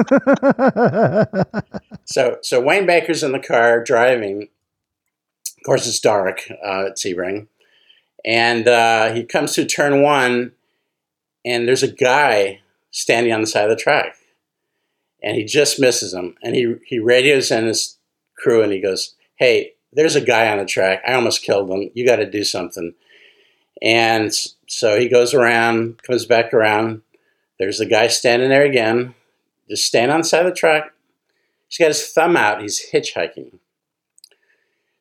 so, 2.04 2.38
so 2.40 2.60
Wayne 2.60 2.86
Baker's 2.86 3.24
in 3.24 3.32
the 3.32 3.40
car 3.40 3.82
driving. 3.82 4.42
Of 4.42 5.64
course, 5.66 5.88
it's 5.88 5.98
dark 5.98 6.42
uh, 6.64 6.86
at 6.86 6.98
Sebring, 6.98 7.48
and 8.24 8.68
uh, 8.68 9.12
he 9.12 9.24
comes 9.24 9.54
to 9.54 9.66
turn 9.66 10.00
one, 10.00 10.52
and 11.44 11.66
there's 11.66 11.82
a 11.82 11.90
guy 11.90 12.60
standing 12.92 13.32
on 13.32 13.40
the 13.40 13.46
side 13.48 13.64
of 13.64 13.70
the 13.70 13.76
track, 13.76 14.14
and 15.20 15.36
he 15.36 15.44
just 15.44 15.80
misses 15.80 16.14
him, 16.14 16.36
and 16.44 16.54
he 16.54 16.76
he 16.86 17.00
radios 17.00 17.50
in 17.50 17.66
his 17.66 17.98
crew, 18.36 18.62
and 18.62 18.72
he 18.72 18.80
goes, 18.80 19.16
"Hey, 19.34 19.72
there's 19.92 20.16
a 20.16 20.20
guy 20.20 20.50
on 20.50 20.58
the 20.58 20.64
track. 20.64 21.02
I 21.06 21.14
almost 21.14 21.42
killed 21.42 21.70
him. 21.70 21.90
You 21.94 22.06
got 22.06 22.16
to 22.16 22.30
do 22.30 22.44
something." 22.44 22.94
And 23.80 24.32
so 24.66 24.98
he 24.98 25.08
goes 25.08 25.34
around, 25.34 26.02
comes 26.02 26.26
back 26.26 26.52
around. 26.52 27.02
There's 27.58 27.80
a 27.80 27.86
guy 27.86 28.08
standing 28.08 28.48
there 28.48 28.64
again, 28.64 29.14
just 29.68 29.84
standing 29.84 30.12
on 30.12 30.20
the 30.20 30.26
side 30.26 30.46
of 30.46 30.52
the 30.52 30.58
track. 30.58 30.92
He's 31.68 31.78
got 31.78 31.88
his 31.88 32.08
thumb 32.12 32.36
out. 32.36 32.62
He's 32.62 32.90
hitchhiking. 32.92 33.58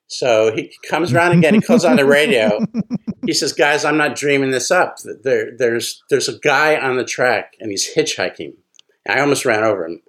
So 0.08 0.56
he 0.56 0.74
comes 0.88 1.14
around 1.14 1.38
again. 1.38 1.54
He 1.54 1.62
calls 1.62 1.86
on 1.86 1.96
the 1.96 2.06
radio. 2.06 2.60
He 3.26 3.34
says, 3.34 3.52
"Guys, 3.52 3.84
I'm 3.84 3.98
not 3.98 4.16
dreaming 4.16 4.52
this 4.52 4.72
up. 4.72 5.00
There, 5.22 5.52
there's 5.58 6.02
there's 6.10 6.30
a 6.30 6.40
guy 6.40 6.80
on 6.80 6.96
the 6.96 7.04
track, 7.04 7.58
and 7.60 7.70
he's 7.70 7.94
hitchhiking. 7.94 8.54
I 9.06 9.20
almost 9.20 9.44
ran 9.44 9.66
over 9.66 9.86
him. 9.86 10.02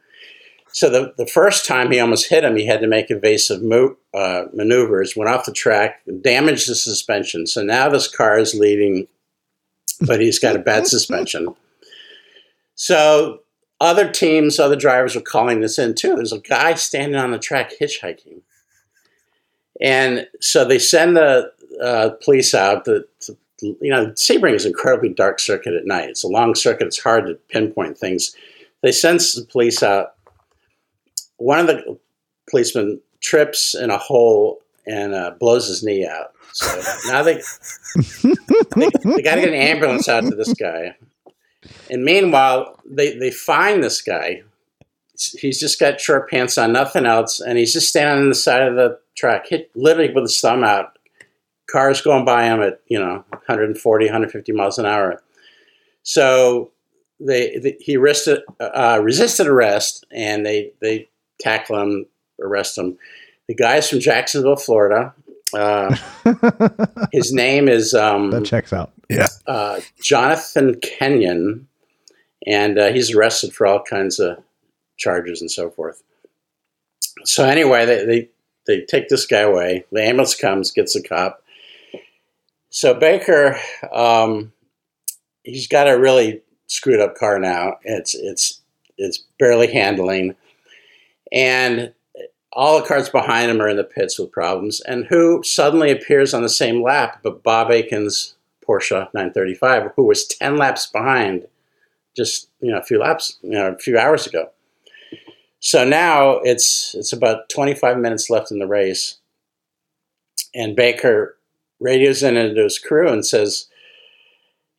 So 0.73 0.91
the, 0.91 1.14
the 1.16 1.27
first 1.27 1.66
time 1.66 1.91
he 1.91 1.99
almost 1.99 2.29
hit 2.29 2.45
him, 2.45 2.57
he 2.57 2.66
had 2.66 2.81
to 2.81 2.87
make 2.87 3.11
evasive 3.11 3.62
mo- 3.62 3.97
uh, 4.14 4.45
maneuvers, 4.53 5.16
went 5.16 5.31
off 5.31 5.47
the 5.47 5.53
track, 5.53 6.03
damaged 6.21 6.69
the 6.69 6.75
suspension. 6.75 7.47
So 7.47 7.62
now 7.62 7.89
this 7.89 8.07
car 8.07 8.39
is 8.39 8.55
leading, 8.55 9.09
but 10.01 10.21
he's 10.21 10.39
got 10.39 10.57
a 10.57 10.61
bad 10.61 10.87
suspension. 10.87 11.55
So 12.75 13.41
other 13.81 14.11
teams, 14.11 14.59
other 14.59 14.77
drivers 14.77 15.16
are 15.16 15.21
calling 15.21 15.61
this 15.61 15.79
in 15.79 15.95
too. 15.95 16.14
There's 16.14 16.33
a 16.33 16.41
guy 16.41 16.75
standing 16.75 17.19
on 17.19 17.31
the 17.31 17.39
track 17.39 17.73
hitchhiking. 17.81 18.43
And 19.81 20.27
so 20.41 20.64
they 20.64 20.79
send 20.79 21.16
the 21.16 21.53
uh, 21.83 22.11
police 22.23 22.55
out. 22.55 22.85
To, 22.85 23.05
you 23.61 23.91
know, 23.91 24.11
Sebring 24.11 24.55
is 24.55 24.64
an 24.64 24.71
incredibly 24.71 25.09
dark 25.09 25.41
circuit 25.41 25.75
at 25.75 25.87
night. 25.87 26.09
It's 26.09 26.25
a 26.25 26.29
long 26.29 26.55
circuit. 26.55 26.87
It's 26.87 27.03
hard 27.03 27.27
to 27.27 27.35
pinpoint 27.35 27.99
things. 27.99 28.35
They 28.83 28.93
send 28.93 29.21
the 29.21 29.47
police 29.51 29.83
out 29.83 30.14
one 31.39 31.59
of 31.59 31.66
the 31.66 31.99
policemen 32.51 33.01
trips 33.20 33.74
in 33.74 33.91
a 33.91 33.99
hole 33.99 34.61
and 34.86 35.14
uh, 35.14 35.32
blows 35.39 35.68
his 35.68 35.82
knee 35.82 36.07
out. 36.07 36.32
So 36.53 36.82
now 37.07 37.22
they 37.22 37.43
they, 38.76 38.89
they 39.05 39.22
got 39.22 39.36
to 39.36 39.41
get 39.41 39.49
an 39.49 39.55
ambulance 39.55 40.09
out 40.09 40.24
to 40.24 40.34
this 40.34 40.53
guy. 40.55 40.97
And 41.91 42.05
meanwhile, 42.05 42.78
they 42.84 43.16
they 43.16 43.30
find 43.30 43.82
this 43.82 44.01
guy. 44.01 44.43
He's 45.16 45.59
just 45.59 45.80
got 45.80 46.01
short 46.01 46.30
pants 46.30 46.57
on, 46.59 46.72
nothing 46.72 47.05
else, 47.05 47.41
and 47.41 47.59
he's 47.59 47.72
just 47.72 47.89
standing 47.89 48.22
on 48.22 48.28
the 48.28 48.34
side 48.36 48.62
of 48.62 48.76
the 48.76 49.01
track, 49.16 49.49
hit 49.49 49.70
literally 49.74 50.12
with 50.12 50.24
his 50.24 50.41
thumb 50.41 50.62
out. 50.62 50.97
Cars 51.68 52.01
going 52.01 52.24
by 52.24 52.45
him 52.45 52.62
at 52.62 52.80
you 52.86 52.99
know 52.99 53.24
140, 53.30 54.07
150 54.07 54.53
miles 54.53 54.78
an 54.78 54.86
hour. 54.86 55.22
So 56.03 56.70
they, 57.20 57.59
they 57.59 57.76
he 57.80 57.97
uh, 57.97 59.01
resisted 59.03 59.47
arrest, 59.47 60.07
and 60.11 60.47
they 60.47 60.72
they 60.80 61.09
tackle 61.41 61.80
him, 61.80 62.07
arrest 62.41 62.78
him. 62.78 62.99
The 63.49 63.55
guy's 63.55 63.89
from 63.89 64.01
Jacksonville, 64.01 64.57
Florida. 64.57 65.14
Uh, 65.53 65.97
his 67.12 67.32
name 67.32 67.68
is 67.68 67.95
um, 67.95 68.30
that 68.30 68.45
checks 68.45 68.72
out. 68.72 68.93
Yeah, 69.09 69.28
uh, 69.47 69.80
Jonathan 70.03 70.78
Kenyon, 70.80 71.66
and 72.47 72.78
uh, 72.78 72.93
he's 72.93 73.14
arrested 73.14 73.55
for 73.55 73.66
all 73.66 73.82
kinds 73.82 74.18
of 74.18 74.39
charges 74.99 75.41
and 75.41 75.51
so 75.51 75.70
forth. 75.70 76.03
So 77.25 77.45
anyway, 77.45 77.87
they, 77.87 78.04
they 78.04 78.29
they 78.67 78.84
take 78.84 79.08
this 79.08 79.26
guy 79.26 79.41
away. 79.41 79.84
The 79.91 80.03
ambulance 80.03 80.34
comes, 80.34 80.71
gets 80.71 80.92
the 80.92 81.03
cop. 81.03 81.42
So 82.71 82.92
Baker, 82.92 83.58
um, 83.92 84.53
he's 85.42 85.67
got 85.67 85.88
a 85.88 85.99
really 85.99 86.42
screwed 86.67 87.00
up 87.00 87.17
car 87.17 87.38
now. 87.38 87.79
It's 87.83 88.14
it's 88.14 88.61
it's 88.99 89.25
barely 89.38 89.72
handling 89.72 90.37
and 91.33 91.92
all 92.53 92.80
the 92.80 92.87
cars 92.87 93.09
behind 93.09 93.50
him 93.50 93.61
are 93.61 93.68
in 93.68 93.76
the 93.76 93.84
pits 93.84 94.18
with 94.18 94.33
problems. 94.33 94.80
And 94.80 95.07
who 95.07 95.42
suddenly 95.45 95.91
appears 95.91 96.34
on 96.34 96.42
the 96.42 96.49
same 96.49 96.83
lap 96.83 97.21
but 97.22 97.42
Bob 97.42 97.71
Akin's 97.71 98.34
Porsche 98.67 99.09
935, 99.14 99.92
who 99.96 100.05
was 100.05 100.26
10 100.26 100.57
laps 100.57 100.87
behind 100.87 101.46
just 102.17 102.49
you 102.61 102.71
know 102.72 102.79
a 102.79 102.83
few 102.83 102.99
laps, 102.99 103.38
you 103.42 103.50
know, 103.50 103.68
a 103.68 103.79
few 103.79 103.96
hours 103.99 104.26
ago. 104.26 104.50
So 105.61 105.84
now 105.88 106.38
it's 106.38 106.95
it's 106.95 107.13
about 107.13 107.49
25 107.49 107.99
minutes 107.99 108.29
left 108.29 108.50
in 108.50 108.59
the 108.59 108.67
race, 108.67 109.18
and 110.55 110.76
Baker 110.76 111.37
radios 111.80 112.22
in 112.22 112.37
into 112.37 112.64
his 112.64 112.79
crew 112.79 113.09
and 113.09 113.25
says, 113.25 113.67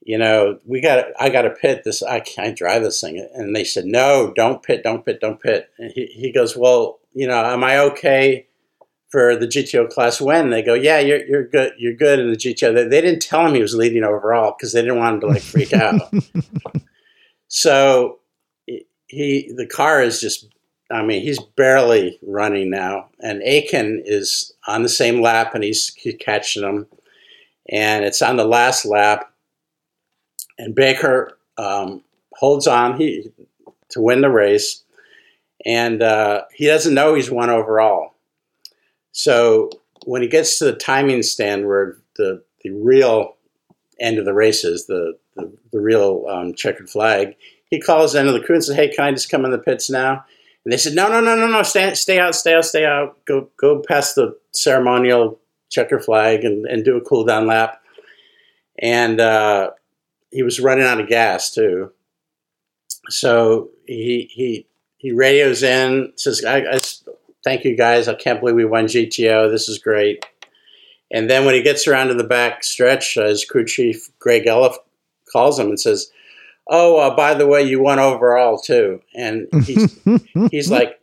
you 0.10 0.18
know, 0.18 0.58
we 0.66 0.82
got 0.82 1.06
I 1.20 1.30
got 1.30 1.44
to 1.44 1.52
pit 1.52 1.84
this. 1.86 2.02
I 2.02 2.20
can't 2.20 2.58
drive 2.58 2.82
this 2.82 3.00
thing. 3.00 3.24
And 3.36 3.56
they 3.56 3.64
said, 3.64 3.86
no, 3.86 4.34
don't 4.36 4.64
pit, 4.64 4.82
don't 4.82 5.06
pit, 5.06 5.20
don't 5.22 5.40
pit. 5.40 5.70
And 5.78 5.92
he, 5.94 6.08
he 6.08 6.32
goes, 6.32 6.58
well, 6.58 6.98
you 7.14 7.28
know, 7.28 7.38
am 7.46 7.64
I 7.64 7.78
okay 7.78 8.48
for 9.10 9.36
the 9.36 9.46
GTO 9.46 9.88
class 9.88 10.20
when? 10.20 10.50
They 10.50 10.64
go, 10.64 10.74
yeah, 10.74 10.98
you're, 10.98 11.24
you're 11.28 11.48
good. 11.48 11.74
You're 11.78 11.94
good 11.94 12.18
in 12.18 12.32
the 12.32 12.38
GTO. 12.38 12.74
They, 12.74 12.86
they 12.86 13.02
didn't 13.02 13.22
tell 13.22 13.46
him 13.46 13.54
he 13.54 13.62
was 13.62 13.76
leading 13.76 14.04
overall 14.04 14.56
because 14.58 14.74
they 14.74 14.82
didn't 14.82 14.98
want 14.98 15.14
him 15.14 15.20
to 15.20 15.28
like 15.28 15.44
freak 15.44 15.74
out. 15.74 16.02
so 17.48 18.18
he, 19.06 19.54
the 19.56 19.68
car 19.68 20.02
is 20.02 20.20
just, 20.20 20.48
I 20.90 21.04
mean, 21.04 21.22
he's 21.22 21.40
barely 21.56 22.18
running 22.24 22.72
now. 22.72 23.10
And 23.20 23.44
Akin 23.44 24.02
is 24.04 24.54
on 24.66 24.82
the 24.82 24.90
same 24.90 25.22
lap 25.22 25.54
and 25.54 25.64
he's, 25.64 25.94
he's 25.94 26.16
catching 26.20 26.64
him. 26.64 26.88
And 27.72 28.04
it's 28.04 28.24
on 28.24 28.38
the 28.38 28.46
last 28.46 28.86
lap 28.86 29.29
and 30.60 30.76
Baker 30.76 31.40
um, 31.58 32.04
holds 32.34 32.68
on 32.68 32.98
he, 32.98 33.32
to 33.90 34.02
win 34.02 34.22
the 34.22 34.30
race, 34.30 34.84
and 35.66 36.04
uh, 36.04 36.44
he 36.54 36.68
doesn't 36.68 36.94
know 36.94 37.16
he's 37.16 37.32
won 37.32 37.50
overall. 37.50 38.14
So 39.12 39.72
when 40.06 40.22
he 40.22 40.28
gets 40.28 40.60
to 40.60 40.66
the 40.66 40.74
timing 40.74 41.24
stand 41.24 41.66
where 41.66 41.98
the 42.18 42.44
the 42.64 42.72
real 42.72 43.38
end 44.00 44.20
of 44.20 44.26
the 44.26 44.34
race 44.34 44.64
is, 44.64 44.86
the 44.86 45.18
the, 45.36 45.52
the 45.72 45.80
real 45.80 46.26
um, 46.30 46.54
checkered 46.54 46.90
flag, 46.90 47.36
he 47.70 47.80
calls 47.80 48.14
into 48.14 48.34
the 48.34 48.42
crew 48.42 48.56
and 48.56 48.64
says, 48.64 48.76
"Hey, 48.76 48.90
can 48.90 49.06
I 49.06 49.12
just 49.12 49.32
come 49.32 49.46
in 49.46 49.52
the 49.52 49.58
pits 49.58 49.90
now?" 49.90 50.24
And 50.66 50.74
they 50.74 50.78
said, 50.78 50.94
"No, 50.94 51.08
no, 51.08 51.22
no, 51.22 51.36
no, 51.36 51.48
no, 51.48 51.64
stay, 51.64 51.94
stay 51.96 52.20
out, 52.20 52.36
stay 52.36 52.54
out, 52.54 52.66
stay 52.66 52.86
out. 52.86 53.24
Go, 53.26 53.50
go 53.58 53.82
past 53.88 54.16
the 54.16 54.38
ceremonial 54.52 55.40
checker 55.70 56.00
flag 56.00 56.44
and, 56.44 56.66
and 56.66 56.84
do 56.84 56.98
a 56.98 57.02
cool 57.02 57.24
down 57.24 57.48
lap." 57.48 57.82
And 58.82 59.20
uh, 59.20 59.72
he 60.32 60.44
was 60.44 60.60
running 60.60 60.86
out 60.86 61.00
of 61.00 61.08
gas 61.08 61.52
too. 61.52 61.92
So 63.10 63.70
he 63.86 64.30
he 64.32 64.68
he 64.98 65.12
radios 65.12 65.64
in 65.64 66.14
says, 66.16 66.44
I, 66.46 66.58
I, 66.58 66.80
"Thank 67.44 67.64
you 67.64 67.76
guys! 67.76 68.08
I 68.08 68.14
can't 68.14 68.40
believe 68.40 68.56
we 68.56 68.66
won 68.66 68.86
GTO. 68.86 69.50
This 69.50 69.68
is 69.70 69.80
great." 69.80 70.26
And 71.12 71.30
then 71.30 71.46
when 71.46 71.56
he 71.56 71.64
gets 71.64 71.88
around 71.88 72.10
to 72.10 72.14
the 72.14 72.24
back 72.24 72.64
stretch, 72.64 73.18
uh, 73.18 73.28
his 73.28 73.46
crew 73.46 73.66
chief 73.66 74.10
Greg 74.20 74.46
Elliff 74.46 74.76
calls 75.32 75.58
him 75.58 75.68
and 75.68 75.80
says, 75.80 76.12
"Oh, 76.68 76.98
uh, 76.98 77.16
by 77.16 77.34
the 77.34 77.48
way, 77.48 77.64
you 77.64 77.82
won 77.82 78.00
overall 78.00 78.60
too." 78.60 79.02
And 79.16 79.48
he's 79.66 80.00
he's 80.52 80.70
like, 80.70 81.02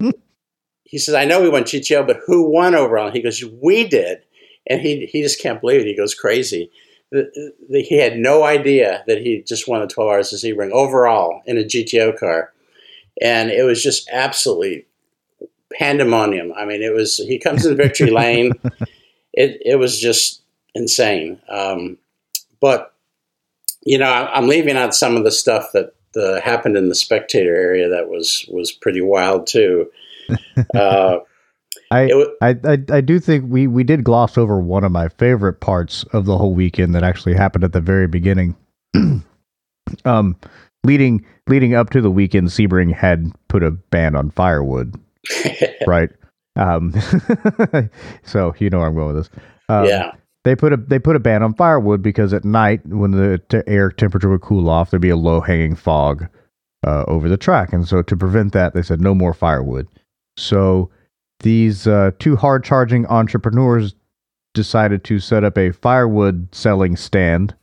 he 0.85 0.98
says, 0.98 1.15
"I 1.15 1.24
know 1.24 1.43
we 1.43 1.48
won 1.48 1.65
GTO, 1.65 2.07
but 2.07 2.20
who 2.27 2.48
won 2.51 2.74
overall?" 2.74 3.07
And 3.07 3.16
he 3.16 3.23
goes, 3.23 3.43
"We 3.44 3.89
did." 3.89 4.23
And 4.69 4.81
he 4.81 5.07
he 5.07 5.23
just 5.23 5.40
can't 5.40 5.61
believe 5.61 5.81
it. 5.81 5.86
He 5.86 5.97
goes 5.97 6.15
crazy 6.15 6.70
the, 7.11 7.53
the, 7.69 7.83
he 7.83 7.99
had 7.99 8.19
no 8.19 8.45
idea 8.45 9.05
that 9.07 9.19
he 9.19 9.43
just 9.43 9.69
won 9.69 9.81
the 9.81 9.87
12 9.87 10.11
hours 10.11 10.33
of 10.33 10.41
Sebring 10.41 10.70
overall 10.73 11.43
in 11.47 11.57
a 11.57 11.65
GTO 11.65 12.19
car. 12.19 12.53
And 13.23 13.51
it 13.51 13.62
was 13.62 13.83
just 13.83 14.09
absolutely 14.12 14.87
pandemonium. 15.73 16.53
I 16.57 16.65
mean, 16.65 16.83
it 16.83 16.93
was, 16.93 17.16
he 17.16 17.39
comes 17.39 17.65
in 17.65 17.77
victory 17.77 18.11
lane. 18.11 18.53
It, 19.33 19.61
it 19.65 19.77
was 19.78 20.01
just 20.01 20.43
insane. 20.74 21.41
Um, 21.49 21.99
but, 22.61 22.95
you 23.83 23.99
know, 23.99 24.07
I, 24.07 24.37
am 24.37 24.49
leaving 24.49 24.77
out 24.77 24.95
some 24.95 25.16
of 25.16 25.24
the 25.24 25.31
stuff 25.31 25.69
that 25.73 25.95
uh, 26.16 26.41
happened 26.41 26.77
in 26.77 26.89
the 26.89 26.95
spectator 26.95 27.55
area 27.55 27.89
that 27.89 28.09
was, 28.09 28.45
was 28.49 28.73
pretty 28.73 29.01
wild 29.01 29.47
too. 29.47 29.91
Uh, 30.74 31.19
I, 31.90 32.11
I, 32.43 32.57
I 32.65 32.78
I 32.90 33.01
do 33.01 33.19
think 33.19 33.44
we 33.48 33.66
we 33.66 33.85
did 33.85 34.05
gloss 34.05 34.36
over 34.36 34.59
one 34.61 34.85
of 34.85 34.93
my 34.93 35.09
favorite 35.09 35.61
parts 35.61 36.05
of 36.12 36.24
the 36.24 36.36
whole 36.36 36.55
weekend 36.55 36.94
that 36.94 37.03
actually 37.03 37.35
happened 37.35 37.65
at 37.65 37.73
the 37.73 37.81
very 37.81 38.07
beginning. 38.07 38.57
um, 40.05 40.36
leading 40.85 41.24
leading 41.48 41.74
up 41.74 41.90
to 41.90 42.01
the 42.01 42.11
weekend, 42.11 42.48
Sebring 42.48 42.93
had 42.93 43.31
put 43.48 43.62
a 43.62 43.70
ban 43.70 44.16
on 44.16 44.31
firewood, 44.31 44.94
right? 45.86 46.11
Um, 46.57 46.94
so 48.24 48.55
you 48.59 48.70
know 48.70 48.78
where 48.78 48.89
I'm 48.89 48.94
going 48.94 49.15
with 49.15 49.31
this. 49.31 49.43
Um, 49.69 49.86
yeah. 49.86 50.12
They 50.44 50.55
put 50.55 50.73
a 50.73 50.77
they 50.77 51.01
put 51.01 51.16
a 51.16 51.20
ban 51.20 51.43
on 51.43 51.55
firewood 51.55 52.03
because 52.03 52.32
at 52.32 52.44
night 52.44 52.86
when 52.86 53.11
the 53.11 53.39
t- 53.48 53.62
air 53.66 53.90
temperature 53.90 54.28
would 54.28 54.43
cool 54.43 54.70
off, 54.70 54.90
there'd 54.90 55.03
be 55.03 55.11
a 55.11 55.16
low 55.16 55.40
hanging 55.40 55.74
fog 55.74 56.28
uh, 56.86 57.05
over 57.09 57.28
the 57.28 57.36
track, 57.36 57.73
and 57.73 57.86
so 57.86 58.01
to 58.03 58.16
prevent 58.16 58.53
that, 58.53 58.73
they 58.73 58.82
said 58.82 59.01
no 59.01 59.12
more 59.12 59.35
firewood. 59.35 59.89
So 60.36 60.89
these 61.40 61.86
uh, 61.86 62.12
two 62.18 62.36
hard 62.36 62.64
charging 62.64 63.06
entrepreneurs 63.06 63.94
decided 64.54 65.04
to 65.04 65.20
set 65.20 65.44
up 65.44 65.56
a 65.58 65.70
firewood 65.70 66.48
selling 66.52 66.96
stand 66.96 67.54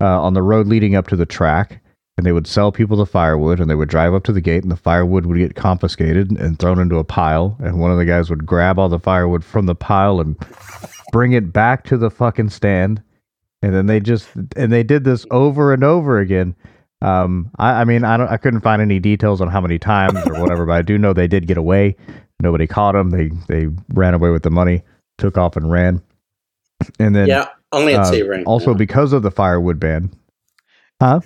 uh, 0.00 0.20
on 0.20 0.34
the 0.34 0.42
road 0.42 0.66
leading 0.66 0.94
up 0.94 1.06
to 1.08 1.16
the 1.16 1.26
track. 1.26 1.80
And 2.18 2.26
they 2.26 2.32
would 2.32 2.46
sell 2.46 2.70
people 2.70 2.98
the 2.98 3.06
firewood, 3.06 3.58
and 3.58 3.70
they 3.70 3.74
would 3.74 3.88
drive 3.88 4.12
up 4.12 4.22
to 4.24 4.32
the 4.32 4.42
gate, 4.42 4.62
and 4.62 4.70
the 4.70 4.76
firewood 4.76 5.24
would 5.24 5.38
get 5.38 5.54
confiscated 5.54 6.30
and 6.30 6.58
thrown 6.58 6.78
into 6.78 6.98
a 6.98 7.04
pile. 7.04 7.56
And 7.60 7.80
one 7.80 7.90
of 7.90 7.96
the 7.96 8.04
guys 8.04 8.28
would 8.28 8.44
grab 8.44 8.78
all 8.78 8.90
the 8.90 8.98
firewood 8.98 9.42
from 9.42 9.64
the 9.64 9.74
pile 9.74 10.20
and 10.20 10.36
bring 11.10 11.32
it 11.32 11.54
back 11.54 11.84
to 11.84 11.96
the 11.96 12.10
fucking 12.10 12.50
stand. 12.50 13.02
And 13.62 13.74
then 13.74 13.86
they 13.86 13.98
just 13.98 14.28
and 14.56 14.70
they 14.70 14.82
did 14.82 15.04
this 15.04 15.24
over 15.30 15.72
and 15.72 15.82
over 15.82 16.18
again. 16.18 16.54
Um, 17.00 17.50
I, 17.58 17.80
I 17.80 17.84
mean, 17.84 18.04
I 18.04 18.16
don't, 18.16 18.28
I 18.28 18.36
couldn't 18.36 18.60
find 18.60 18.82
any 18.82 18.98
details 18.98 19.40
on 19.40 19.48
how 19.48 19.60
many 19.60 19.78
times 19.78 20.18
or 20.26 20.40
whatever, 20.40 20.66
but 20.66 20.74
I 20.74 20.82
do 20.82 20.98
know 20.98 21.12
they 21.12 21.28
did 21.28 21.46
get 21.46 21.56
away. 21.56 21.96
Nobody 22.42 22.66
caught 22.66 22.92
them. 22.92 23.10
They 23.10 23.30
they 23.48 23.68
ran 23.94 24.14
away 24.14 24.30
with 24.30 24.42
the 24.42 24.50
money, 24.50 24.82
took 25.16 25.38
off 25.38 25.56
and 25.56 25.70
ran. 25.70 26.02
And 26.98 27.14
then 27.14 27.28
yeah, 27.28 27.48
only 27.70 27.94
at 27.94 28.00
uh, 28.00 28.10
Sebring. 28.10 28.42
Also, 28.46 28.72
yeah. 28.72 28.76
because 28.76 29.12
of 29.12 29.22
the 29.22 29.30
firewood 29.30 29.78
ban, 29.78 30.10
huh? 31.00 31.20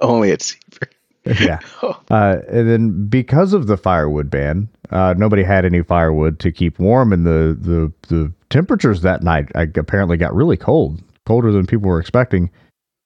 Only 0.00 0.32
at 0.32 0.40
Sebring. 0.40 0.88
yeah. 1.40 1.60
Uh, 2.10 2.42
and 2.50 2.68
then 2.68 3.08
because 3.08 3.54
of 3.54 3.66
the 3.68 3.76
firewood 3.76 4.28
ban, 4.28 4.68
uh, 4.90 5.14
nobody 5.16 5.42
had 5.42 5.64
any 5.64 5.82
firewood 5.82 6.38
to 6.38 6.52
keep 6.52 6.78
warm, 6.78 7.10
and 7.12 7.24
the 7.24 7.56
the 7.58 7.92
the 8.08 8.32
temperatures 8.50 9.00
that 9.00 9.22
night 9.22 9.50
I, 9.54 9.62
apparently 9.62 10.18
got 10.18 10.34
really 10.34 10.58
cold, 10.58 11.02
colder 11.24 11.50
than 11.52 11.66
people 11.66 11.88
were 11.88 12.00
expecting. 12.00 12.50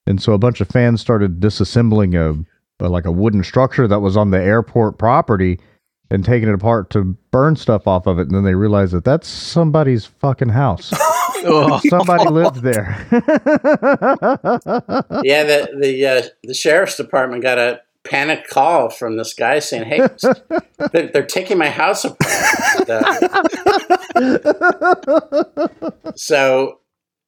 And 0.08 0.20
so 0.20 0.32
a 0.32 0.38
bunch 0.38 0.60
of 0.60 0.68
fans 0.68 1.00
started 1.00 1.40
disassembling 1.40 2.14
a, 2.14 2.84
a 2.84 2.88
like 2.88 3.04
a 3.04 3.12
wooden 3.12 3.44
structure 3.44 3.86
that 3.86 4.00
was 4.00 4.16
on 4.16 4.30
the 4.30 4.42
airport 4.42 4.98
property 4.98 5.60
and 6.10 6.24
taking 6.24 6.48
it 6.48 6.54
apart 6.54 6.90
to 6.90 7.16
burn 7.30 7.56
stuff 7.56 7.86
off 7.86 8.06
of 8.06 8.18
it, 8.18 8.22
and 8.22 8.34
then 8.34 8.44
they 8.44 8.54
realize 8.54 8.92
that 8.92 9.04
that's 9.04 9.28
somebody's 9.28 10.06
fucking 10.06 10.50
house. 10.50 10.92
Somebody 11.88 12.28
lived 12.28 12.62
there. 12.62 13.06
yeah, 15.22 15.44
the 15.44 15.76
the 15.80 16.06
uh, 16.06 16.22
the 16.42 16.54
sheriff's 16.54 16.96
department 16.96 17.42
got 17.42 17.58
a 17.58 17.80
panic 18.04 18.48
call 18.48 18.90
from 18.90 19.16
this 19.16 19.34
guy 19.34 19.58
saying, 19.58 19.84
"Hey, 19.84 20.00
they're, 20.92 21.08
they're 21.08 21.26
taking 21.26 21.58
my 21.58 21.70
house 21.70 22.04
apart." 22.04 22.88
so, 26.16 26.80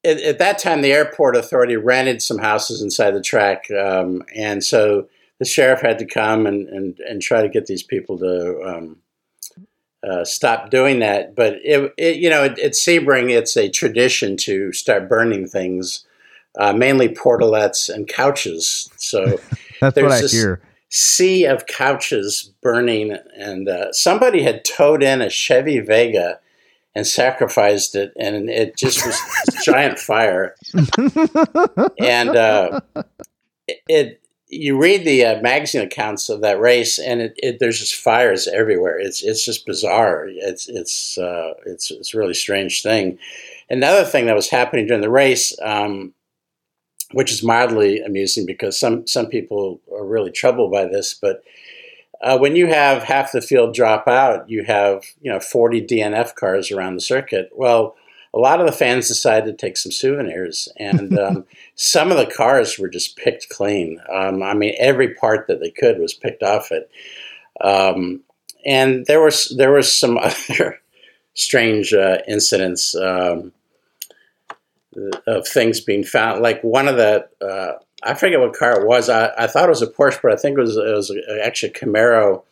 at, 0.05 0.20
at, 0.20 0.38
that 0.38 0.59
time, 0.59 0.82
the 0.82 0.92
airport 0.92 1.36
authority 1.36 1.76
rented 1.76 2.22
some 2.22 2.38
houses 2.38 2.82
inside 2.82 3.12
the 3.12 3.22
track, 3.22 3.70
um, 3.70 4.22
and 4.34 4.64
so 4.64 5.09
the 5.39 5.44
sheriff 5.44 5.81
had 5.81 5.98
to 5.98 6.06
come 6.06 6.47
and, 6.47 6.69
and, 6.69 6.98
and 7.01 7.23
try 7.23 7.43
to 7.43 7.48
get 7.48 7.66
these 7.66 7.82
people 7.82 8.19
to 8.19 8.62
um, 8.62 8.97
uh, 10.09 10.24
stop 10.24 10.70
doing 10.70 11.01
that. 11.01 11.35
But 11.35 11.55
it, 11.62 11.93
it 11.97 12.16
you 12.16 12.28
know, 12.28 12.44
at, 12.44 12.59
at 12.59 12.73
Sebring, 12.73 13.31
it's 13.31 13.56
a 13.56 13.69
tradition 13.69 14.36
to 14.39 14.73
start 14.73 15.09
burning 15.09 15.47
things, 15.47 16.06
uh, 16.59 16.73
mainly 16.73 17.09
portalettes 17.09 17.93
and 17.93 18.09
couches. 18.09 18.90
So 18.97 19.39
that's 19.81 19.97
what 19.97 20.12
I 20.12 20.27
hear. 20.27 20.60
Sea 20.90 21.44
of 21.44 21.66
couches 21.66 22.51
burning, 22.62 23.15
and 23.36 23.69
uh, 23.69 23.93
somebody 23.93 24.43
had 24.43 24.65
towed 24.65 25.02
in 25.02 25.20
a 25.20 25.28
Chevy 25.28 25.81
Vega 25.81 26.40
and 26.94 27.06
sacrificed 27.06 27.94
it, 27.94 28.12
and 28.19 28.48
it 28.48 28.74
just 28.74 29.05
was 29.05 29.20
this 29.44 29.65
giant 29.66 29.98
fire. 29.98 30.55
and 32.01 32.31
uh, 32.31 32.81
it 33.86 34.23
you 34.49 34.81
read 34.81 35.05
the 35.05 35.25
uh, 35.25 35.41
magazine 35.43 35.83
accounts 35.83 36.29
of 36.29 36.41
that 36.41 36.61
race, 36.61 36.99
and 36.99 37.20
it, 37.20 37.35
it, 37.43 37.59
there's 37.59 37.79
just 37.79 37.95
fires 37.95 38.49
everywhere. 38.49 38.99
It's 38.99 39.23
it's 39.23 39.45
just 39.45 39.66
bizarre. 39.66 40.27
It's 40.29 40.69
it's 40.69 41.19
uh, 41.19 41.55
it's 41.66 41.91
it's 41.91 42.15
a 42.15 42.19
really 42.19 42.35
strange 42.35 42.83
thing. 42.83 43.19
Another 43.69 44.05
thing 44.05 44.27
that 44.27 44.37
was 44.37 44.49
happening 44.49 44.87
during 44.87 45.03
the 45.03 45.11
race, 45.11 45.55
um, 45.62 46.15
which 47.12 47.31
is 47.31 47.45
mildly 47.45 48.01
amusing 48.01 48.47
because 48.47 48.79
some 48.79 49.07
some 49.07 49.27
people 49.27 49.81
are 49.93 50.07
really 50.07 50.31
troubled 50.31 50.73
by 50.73 50.87
this, 50.87 51.12
but 51.12 51.43
uh, 52.23 52.39
when 52.39 52.57
you 52.57 52.66
have 52.69 53.05
half 53.05 53.33
the 53.33 53.43
field 53.43 53.75
drop 53.75 54.09
out, 54.09 54.49
you 54.49 54.65
have 54.65 55.05
you 55.20 55.31
know 55.31 55.41
40 55.41 55.87
DNF 55.87 56.35
cars 56.35 56.73
around 56.73 56.95
the 56.95 57.03
circuit. 57.03 57.51
Well 57.55 57.97
a 58.34 58.38
lot 58.38 58.60
of 58.60 58.66
the 58.66 58.72
fans 58.72 59.09
decided 59.09 59.46
to 59.46 59.66
take 59.66 59.76
some 59.76 59.92
souvenirs, 59.92 60.68
and 60.76 61.18
um, 61.20 61.46
some 61.74 62.10
of 62.10 62.16
the 62.16 62.26
cars 62.26 62.78
were 62.78 62.88
just 62.88 63.16
picked 63.16 63.48
clean. 63.48 64.00
Um, 64.12 64.42
I 64.42 64.55
mean, 64.55 64.74
every 64.78 65.14
part 65.14 65.46
that 65.48 65.60
they 65.60 65.70
could 65.70 65.98
was 65.98 66.14
picked 66.14 66.42
off 66.42 66.70
it. 66.70 66.90
Um, 67.60 68.22
and 68.66 69.06
there 69.06 69.22
was 69.22 69.55
there 69.56 69.72
was 69.72 69.94
some 69.94 70.18
other 70.22 70.80
strange 71.34 71.94
uh, 71.94 72.18
incidents 72.26 72.94
um, 72.94 73.52
of 75.26 75.46
things 75.46 75.80
being 75.80 76.05
found. 76.05 76.42
Like 76.42 76.62
one 76.62 76.88
of 76.88 76.96
the 76.96 77.28
uh, 77.40 77.78
I 78.02 78.14
forget 78.14 78.40
what 78.40 78.56
car 78.56 78.80
it 78.80 78.86
was. 78.86 79.09
I, 79.09 79.32
I 79.36 79.46
thought 79.46 79.64
it 79.64 79.70
was 79.70 79.82
a 79.82 79.86
Porsche, 79.86 80.20
but 80.22 80.32
I 80.32 80.36
think 80.36 80.59
it 80.59 80.60
was 80.60 80.76
it 80.76 80.94
was 80.94 81.12
actually 81.42 81.70
a 81.70 81.72
Camaro. 81.72 82.42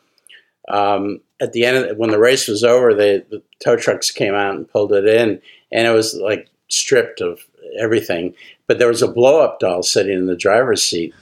Um, 0.68 1.20
at 1.40 1.52
the 1.52 1.64
end, 1.64 1.84
of, 1.84 1.96
when 1.96 2.10
the 2.10 2.18
race 2.18 2.48
was 2.48 2.64
over, 2.64 2.94
they, 2.94 3.18
the 3.18 3.42
tow 3.62 3.76
trucks 3.76 4.10
came 4.10 4.34
out 4.34 4.54
and 4.54 4.68
pulled 4.68 4.92
it 4.92 5.06
in, 5.06 5.40
and 5.70 5.86
it 5.86 5.90
was 5.90 6.14
like 6.14 6.48
stripped 6.68 7.20
of 7.20 7.40
everything. 7.78 8.34
But 8.66 8.78
there 8.78 8.88
was 8.88 9.02
a 9.02 9.08
blow 9.08 9.40
up 9.40 9.60
doll 9.60 9.82
sitting 9.82 10.16
in 10.16 10.26
the 10.26 10.36
driver's 10.36 10.82
seat, 10.82 11.14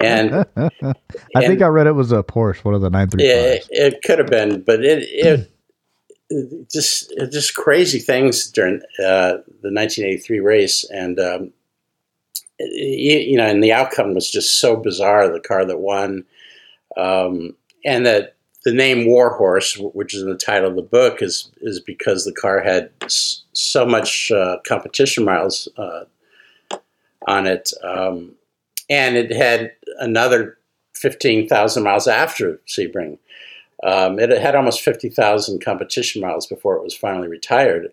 and 0.00 0.34
I 0.56 0.70
and, 0.84 0.94
think 1.34 1.62
I 1.62 1.66
read 1.66 1.86
it 1.86 1.92
was 1.92 2.12
a 2.12 2.22
Porsche, 2.22 2.64
one 2.64 2.74
of 2.74 2.80
the 2.80 2.90
nine 2.90 3.08
three. 3.08 3.24
Yeah, 3.24 3.54
it, 3.54 3.68
it 3.70 4.02
could 4.02 4.18
have 4.18 4.28
been, 4.28 4.62
but 4.62 4.84
it 4.84 5.04
it, 5.10 5.50
it 6.30 6.70
just 6.70 7.12
it 7.12 7.30
just 7.30 7.54
crazy 7.54 7.98
things 7.98 8.50
during 8.50 8.76
uh, 8.98 9.44
the 9.62 9.72
1983 9.72 10.40
race, 10.40 10.84
and 10.90 11.18
um, 11.20 11.52
you 12.58 13.36
know, 13.36 13.46
and 13.46 13.62
the 13.62 13.72
outcome 13.72 14.14
was 14.14 14.30
just 14.30 14.58
so 14.58 14.76
bizarre. 14.76 15.30
The 15.30 15.40
car 15.40 15.64
that 15.64 15.78
won, 15.78 16.24
um, 16.96 17.56
and 17.84 18.06
that 18.06 18.36
the 18.64 18.72
name 18.72 19.06
Warhorse, 19.06 19.76
which 19.78 20.14
is 20.14 20.22
in 20.22 20.28
the 20.28 20.36
title 20.36 20.68
of 20.68 20.76
the 20.76 20.82
book, 20.82 21.22
is 21.22 21.50
is 21.62 21.80
because 21.80 22.24
the 22.24 22.32
car 22.32 22.60
had 22.60 22.90
so 23.08 23.86
much 23.86 24.30
uh, 24.30 24.58
competition 24.66 25.24
miles 25.24 25.68
uh, 25.76 26.04
on 27.26 27.46
it, 27.46 27.72
um, 27.82 28.32
and 28.88 29.16
it 29.16 29.32
had 29.32 29.72
another 29.98 30.58
fifteen 30.94 31.48
thousand 31.48 31.82
miles 31.82 32.06
after 32.06 32.60
Sebring. 32.66 33.18
Um, 33.82 34.18
it 34.18 34.30
had 34.30 34.54
almost 34.54 34.82
fifty 34.82 35.08
thousand 35.08 35.64
competition 35.64 36.20
miles 36.20 36.46
before 36.46 36.76
it 36.76 36.84
was 36.84 36.94
finally 36.94 37.28
retired. 37.28 37.92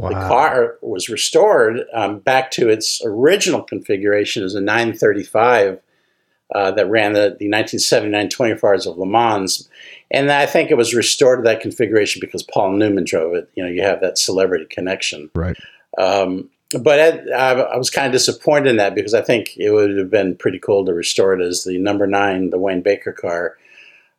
Wow. 0.00 0.08
The 0.10 0.14
car 0.14 0.78
was 0.80 1.08
restored 1.08 1.80
um, 1.92 2.20
back 2.20 2.52
to 2.52 2.68
its 2.68 3.02
original 3.04 3.62
configuration 3.62 4.44
as 4.44 4.54
a 4.54 4.60
935 4.60 5.80
uh, 6.54 6.70
that 6.72 6.88
ran 6.88 7.12
the, 7.12 7.36
the 7.38 7.48
1979 7.50 8.30
24 8.30 8.70
Hours 8.70 8.86
of 8.86 8.98
Le 8.98 9.06
Mans. 9.06 9.68
And 10.10 10.30
I 10.30 10.46
think 10.46 10.70
it 10.70 10.76
was 10.76 10.94
restored 10.94 11.40
to 11.40 11.42
that 11.48 11.60
configuration 11.60 12.20
because 12.20 12.42
Paul 12.42 12.72
Newman 12.72 13.04
drove 13.04 13.34
it. 13.34 13.50
You 13.54 13.64
know, 13.64 13.70
you 13.70 13.82
have 13.82 14.00
that 14.00 14.18
celebrity 14.18 14.66
connection. 14.70 15.30
Right. 15.34 15.56
Um, 15.98 16.48
but 16.80 17.32
I, 17.32 17.52
I, 17.62 17.76
was 17.76 17.90
kind 17.90 18.06
of 18.06 18.12
disappointed 18.12 18.68
in 18.68 18.76
that 18.76 18.94
because 18.94 19.14
I 19.14 19.22
think 19.22 19.56
it 19.56 19.70
would 19.70 19.96
have 19.96 20.10
been 20.10 20.36
pretty 20.36 20.58
cool 20.58 20.84
to 20.84 20.92
restore 20.92 21.32
it 21.32 21.42
as 21.42 21.64
the 21.64 21.78
number 21.78 22.06
nine, 22.06 22.50
the 22.50 22.58
Wayne 22.58 22.82
Baker 22.82 23.12
car. 23.12 23.56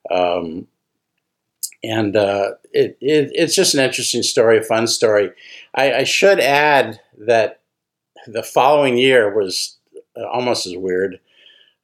Um, 0.09 0.67
and 1.83 2.15
uh, 2.15 2.53
it, 2.73 2.97
it, 2.99 3.31
it's 3.33 3.55
just 3.55 3.73
an 3.73 3.81
interesting 3.81 4.23
story, 4.23 4.57
a 4.57 4.63
fun 4.63 4.87
story. 4.87 5.31
I, 5.75 5.93
I, 5.93 6.03
should 6.03 6.39
add 6.39 6.99
that 7.19 7.61
the 8.27 8.43
following 8.43 8.97
year 8.97 9.33
was 9.33 9.77
uh, 10.17 10.27
almost 10.27 10.65
as 10.65 10.75
weird. 10.75 11.19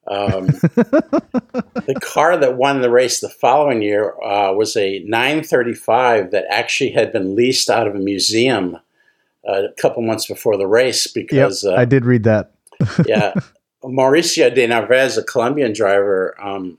Um, 0.08 0.46
the 0.46 1.98
car 2.00 2.36
that 2.36 2.56
won 2.56 2.80
the 2.80 2.90
race 2.90 3.20
the 3.20 3.28
following 3.28 3.82
year 3.82 4.14
uh, 4.22 4.52
was 4.52 4.76
a 4.76 5.00
935 5.00 6.30
that 6.30 6.44
actually 6.48 6.90
had 6.90 7.12
been 7.12 7.34
leased 7.34 7.68
out 7.68 7.88
of 7.88 7.94
a 7.94 7.98
museum 7.98 8.76
uh, 9.48 9.62
a 9.64 9.72
couple 9.80 10.02
months 10.02 10.26
before 10.26 10.56
the 10.56 10.66
race 10.66 11.06
because 11.06 11.64
yep, 11.64 11.78
I 11.78 11.84
did 11.84 12.04
read 12.04 12.24
that. 12.24 12.52
yeah, 13.06 13.34
Mauricio 13.82 14.54
de 14.54 14.66
Narvaez, 14.66 15.18
a 15.18 15.24
Colombian 15.24 15.72
driver, 15.72 16.36
um, 16.40 16.78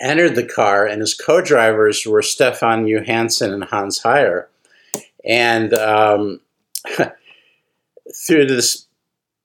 entered 0.00 0.34
the 0.34 0.46
car, 0.46 0.86
and 0.86 1.00
his 1.00 1.14
co-drivers 1.14 2.06
were 2.06 2.22
Stefan 2.22 2.86
Johansson 2.86 3.52
and 3.52 3.64
Hans 3.64 4.00
Heyer. 4.02 4.46
And 5.24 5.74
um, 5.74 6.40
through 8.26 8.46
this 8.46 8.86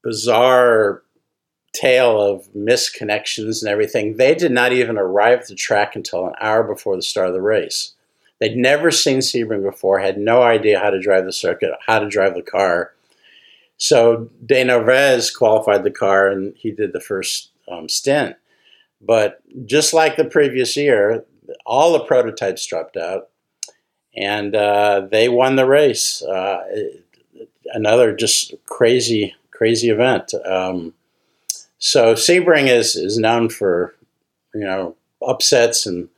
bizarre 0.04 1.02
tale 1.76 2.22
of 2.22 2.48
misconnections 2.54 3.62
and 3.62 3.70
everything, 3.70 4.18
they 4.18 4.34
did 4.34 4.52
not 4.52 4.72
even 4.72 4.98
arrive 4.98 5.40
at 5.40 5.48
the 5.48 5.56
track 5.56 5.96
until 5.96 6.28
an 6.28 6.34
hour 6.40 6.64
before 6.64 6.96
the 6.96 7.02
start 7.02 7.28
of 7.28 7.34
the 7.34 7.42
race. 7.42 7.94
They'd 8.40 8.58
never 8.58 8.92
seen 8.92 9.20
Sebring 9.20 9.64
before, 9.64 10.00
had 10.00 10.18
no 10.18 10.42
idea 10.42 10.80
how 10.80 10.90
to 10.90 11.00
drive 11.00 11.26
the 11.26 11.32
circuit, 11.32 11.72
how 11.86 12.00
to 12.00 12.10
drive 12.10 12.36
the 12.36 12.42
car. 12.42 12.94
So 13.78 14.30
De 14.46 14.66
qualified 15.36 15.84
the 15.84 15.92
car, 15.92 16.30
and 16.30 16.54
he 16.56 16.72
did 16.72 16.94
the 16.94 17.00
first 17.00 17.52
um, 17.72 17.90
stint. 17.90 18.36
But 19.02 19.42
just 19.66 19.94
like 19.94 20.16
the 20.16 20.26
previous 20.26 20.76
year, 20.76 21.26
all 21.66 21.94
the 21.94 22.04
prototypes 22.06 22.66
dropped 22.66 22.98
out, 22.98 23.30
and 24.16 24.56
uh, 24.56 25.08
they 25.12 25.30
won 25.30 25.56
the 25.56 25.68
race. 25.68 26.22
Uh, 26.22 26.64
another 27.74 28.16
just 28.16 28.54
crazy, 28.66 29.36
crazy 29.52 29.90
event. 29.90 30.34
Um, 30.46 30.94
so 31.86 32.16
Sebring 32.16 32.68
is 32.68 32.96
is 32.96 33.20
known 33.20 33.48
for 33.48 33.94
you 34.56 34.62
know 34.62 34.96
upsets 35.26 35.86
and 35.86 36.10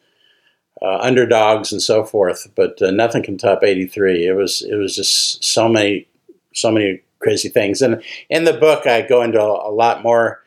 uh, 0.82 1.00
underdogs 1.00 1.74
and 1.74 1.82
so 1.82 2.06
forth, 2.06 2.48
but 2.56 2.82
uh, 2.82 2.90
nothing 2.90 3.22
can 3.22 3.38
top 3.38 3.66
'83. 3.66 4.28
It 4.28 4.32
was 4.32 4.62
it 4.62 4.76
was 4.76 4.96
just 4.96 5.44
so 5.44 5.68
many 5.68 6.08
so 6.54 6.72
many 6.72 7.02
crazy 7.20 7.50
things. 7.50 7.82
And 7.82 8.02
in 8.30 8.46
the 8.46 8.54
book, 8.54 8.88
I 8.88 9.02
go 9.02 9.22
into 9.22 9.42
a, 9.42 9.70
lot 9.70 10.04
more 10.04 10.42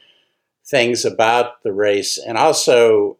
things 0.65 1.05
about 1.05 1.63
the 1.65 1.73
race, 1.73 2.17
and 2.17 2.39
also 2.39 3.19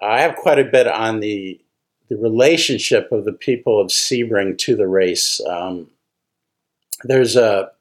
I 0.00 0.20
have 0.20 0.36
quite 0.36 0.60
a 0.60 0.64
bit 0.64 0.86
on 0.86 1.18
the 1.18 1.60
the 2.08 2.18
relationship 2.18 3.10
of 3.10 3.24
the 3.24 3.32
people 3.32 3.80
of 3.80 3.88
Sebring 3.88 4.58
to 4.58 4.76
the 4.76 4.86
race. 4.86 5.40
Um, 5.44 5.90
there's 7.02 7.34
a 7.34 7.72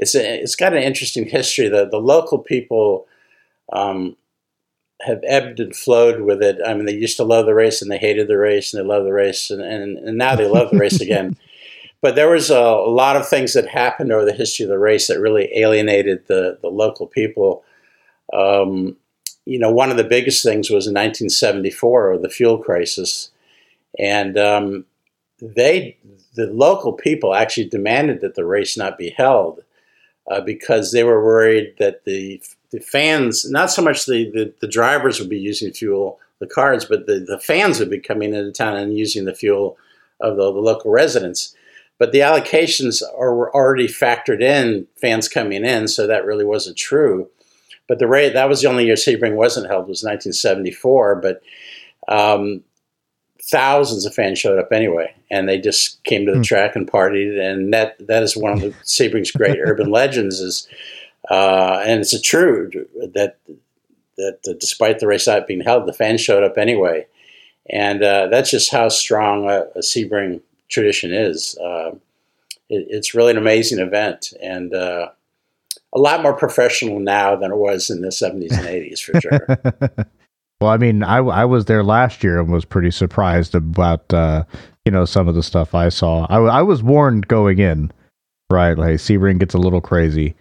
it's 0.00 0.14
a, 0.14 0.42
it's 0.42 0.56
got 0.56 0.72
an 0.72 0.82
interesting 0.82 1.26
history. 1.26 1.68
The 1.68 1.88
the 1.88 1.98
local 1.98 2.38
people 2.38 3.06
um, 3.72 4.16
have 5.02 5.20
ebbed 5.24 5.60
and 5.60 5.74
flowed 5.74 6.20
with 6.22 6.42
it. 6.42 6.58
I 6.66 6.74
mean, 6.74 6.86
they 6.86 6.94
used 6.94 7.16
to 7.18 7.24
love 7.24 7.46
the 7.46 7.54
race 7.54 7.80
and 7.80 7.90
they 7.90 7.98
hated 7.98 8.28
the 8.28 8.38
race 8.38 8.72
and 8.72 8.82
they 8.82 8.88
love 8.88 9.04
the 9.04 9.12
race 9.12 9.50
and, 9.50 9.62
and, 9.62 9.96
and 9.98 10.18
now 10.18 10.36
they 10.36 10.46
love 10.46 10.70
the 10.70 10.78
race 10.78 11.00
again. 11.00 11.36
But 12.02 12.16
there 12.16 12.30
was 12.30 12.50
a, 12.50 12.58
a, 12.58 12.90
lot 12.90 13.16
of 13.16 13.28
things 13.28 13.52
that 13.52 13.68
happened 13.68 14.12
over 14.12 14.24
the 14.24 14.32
history 14.32 14.64
of 14.64 14.70
the 14.70 14.78
race 14.78 15.06
that 15.08 15.20
really 15.20 15.50
alienated 15.54 16.26
the, 16.26 16.58
the 16.60 16.68
local 16.68 17.06
people. 17.06 17.62
Um, 18.32 18.96
you 19.44 19.58
know, 19.58 19.70
one 19.70 19.90
of 19.90 19.96
the 19.96 20.04
biggest 20.04 20.42
things 20.42 20.70
was 20.70 20.86
in 20.86 20.94
1974, 20.94 22.18
the 22.18 22.28
fuel 22.28 22.58
crisis, 22.58 23.30
and 23.98 24.38
um, 24.38 24.84
they, 25.42 25.96
the 26.34 26.46
local 26.46 26.92
people, 26.92 27.34
actually 27.34 27.68
demanded 27.68 28.20
that 28.20 28.34
the 28.34 28.44
race 28.44 28.76
not 28.76 28.96
be 28.96 29.10
held 29.10 29.62
uh, 30.30 30.40
because 30.40 30.92
they 30.92 31.04
were 31.04 31.22
worried 31.22 31.74
that 31.78 32.04
the 32.04 32.40
the 32.70 32.80
fans, 32.80 33.50
not 33.50 33.70
so 33.70 33.82
much 33.82 34.06
the, 34.06 34.30
the, 34.30 34.54
the 34.60 34.68
drivers 34.68 35.18
would 35.18 35.28
be 35.28 35.38
using 35.38 35.72
fuel, 35.72 36.20
the 36.38 36.46
cars, 36.46 36.84
but 36.84 37.06
the, 37.06 37.18
the 37.18 37.38
fans 37.38 37.80
would 37.80 37.90
be 37.90 37.98
coming 37.98 38.32
into 38.32 38.52
town 38.52 38.76
and 38.76 38.96
using 38.96 39.24
the 39.24 39.34
fuel 39.34 39.76
of 40.20 40.36
the, 40.36 40.52
the 40.52 40.60
local 40.60 40.92
residents. 40.92 41.54
But 41.98 42.12
the 42.12 42.20
allocations 42.20 43.02
are, 43.18 43.34
were 43.34 43.54
already 43.54 43.88
factored 43.88 44.40
in 44.40 44.86
fans 44.94 45.28
coming 45.28 45.64
in, 45.64 45.88
so 45.88 46.06
that 46.06 46.24
really 46.24 46.44
wasn't 46.44 46.78
true. 46.78 47.28
But 47.88 47.98
the 47.98 48.06
rate 48.06 48.34
that 48.34 48.48
was 48.48 48.62
the 48.62 48.68
only 48.68 48.86
year 48.86 48.94
Sebring 48.94 49.34
wasn't 49.34 49.66
held 49.66 49.88
was 49.88 50.04
1974. 50.04 51.16
But 51.16 51.42
um, 52.06 52.62
thousands 53.50 54.06
of 54.06 54.14
fans 54.14 54.38
showed 54.38 54.58
up 54.58 54.72
anyway, 54.72 55.14
and 55.30 55.48
they 55.48 55.58
just 55.58 56.02
came 56.04 56.26
to 56.26 56.32
the 56.32 56.38
mm. 56.38 56.44
track 56.44 56.76
and 56.76 56.90
partied. 56.90 57.38
And 57.38 57.72
that 57.72 57.96
that 58.06 58.22
is 58.22 58.36
one 58.36 58.52
of 58.52 58.60
the 58.60 58.70
Sebring's 58.84 59.32
great 59.32 59.58
urban 59.64 59.90
legends. 59.90 60.40
Is 60.40 60.68
uh, 61.30 61.82
and 61.84 62.00
it's 62.00 62.12
a 62.12 62.20
true 62.20 62.70
that 62.96 63.36
that 64.16 64.38
uh, 64.48 64.54
despite 64.58 64.98
the 64.98 65.06
race 65.06 65.26
not 65.26 65.46
being 65.46 65.60
held, 65.60 65.86
the 65.86 65.92
fans 65.92 66.20
showed 66.20 66.44
up 66.44 66.58
anyway, 66.58 67.06
and 67.68 68.02
uh, 68.02 68.28
that's 68.28 68.50
just 68.50 68.70
how 68.70 68.88
strong 68.88 69.48
a, 69.48 69.66
a 69.74 69.80
Sebring 69.80 70.40
tradition 70.68 71.12
is. 71.12 71.56
Uh, 71.58 71.92
it, 72.68 72.86
it's 72.88 73.14
really 73.14 73.32
an 73.32 73.38
amazing 73.38 73.80
event, 73.80 74.32
and 74.40 74.72
uh, 74.72 75.10
a 75.92 75.98
lot 75.98 76.22
more 76.22 76.34
professional 76.34 77.00
now 77.00 77.36
than 77.36 77.50
it 77.50 77.56
was 77.56 77.90
in 77.90 78.00
the 78.00 78.08
70s 78.08 78.52
and 78.52 78.66
80s 78.66 79.00
for 79.00 79.20
sure. 79.20 80.06
well, 80.60 80.70
I 80.70 80.76
mean, 80.76 81.02
I, 81.02 81.18
I 81.18 81.44
was 81.44 81.64
there 81.64 81.82
last 81.82 82.22
year 82.22 82.40
and 82.40 82.52
was 82.52 82.64
pretty 82.64 82.90
surprised 82.90 83.54
about, 83.54 84.12
uh, 84.12 84.44
you 84.84 84.92
know, 84.92 85.04
some 85.04 85.28
of 85.28 85.34
the 85.34 85.42
stuff 85.42 85.74
I 85.74 85.88
saw. 85.88 86.26
I, 86.28 86.38
I 86.38 86.62
was 86.62 86.82
warned 86.82 87.28
going 87.28 87.58
in, 87.58 87.90
right? 88.50 88.76
Like, 88.76 88.96
Sebring 88.96 89.38
gets 89.38 89.54
a 89.54 89.58
little 89.58 89.80
crazy. 89.80 90.34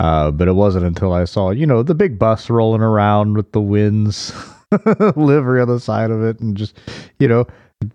Uh, 0.00 0.30
but 0.30 0.46
it 0.46 0.52
wasn't 0.52 0.84
until 0.84 1.12
I 1.12 1.24
saw, 1.24 1.50
you 1.50 1.66
know, 1.66 1.82
the 1.82 1.94
big 1.94 2.18
bus 2.18 2.48
rolling 2.48 2.82
around 2.82 3.36
with 3.36 3.50
the 3.50 3.60
winds 3.60 4.32
livery 5.16 5.60
on 5.60 5.66
the 5.66 5.80
side 5.80 6.12
of 6.12 6.22
it 6.22 6.38
and 6.38 6.56
just, 6.56 6.78
you 7.18 7.26
know, 7.26 7.46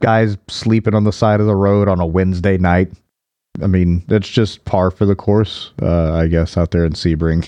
guys 0.02 0.38
sleeping 0.50 0.94
on 0.96 1.06
the 1.06 1.14
side 1.14 1.40
of 1.40 1.46
the 1.48 1.56
road 1.56 1.88
on 1.88 2.02
a 2.02 2.06
Wednesday 2.06 2.58
night 2.58 2.92
I 3.62 3.68
mean, 3.68 4.04
that's 4.08 4.28
just 4.30 4.66
par 4.66 4.90
for 4.90 5.06
the 5.06 5.16
course, 5.16 5.72
uh, 5.82 6.14
I 6.14 6.28
guess, 6.28 6.58
out 6.58 6.72
there 6.72 6.86
in 6.86 6.94
Sebring. 6.94 7.48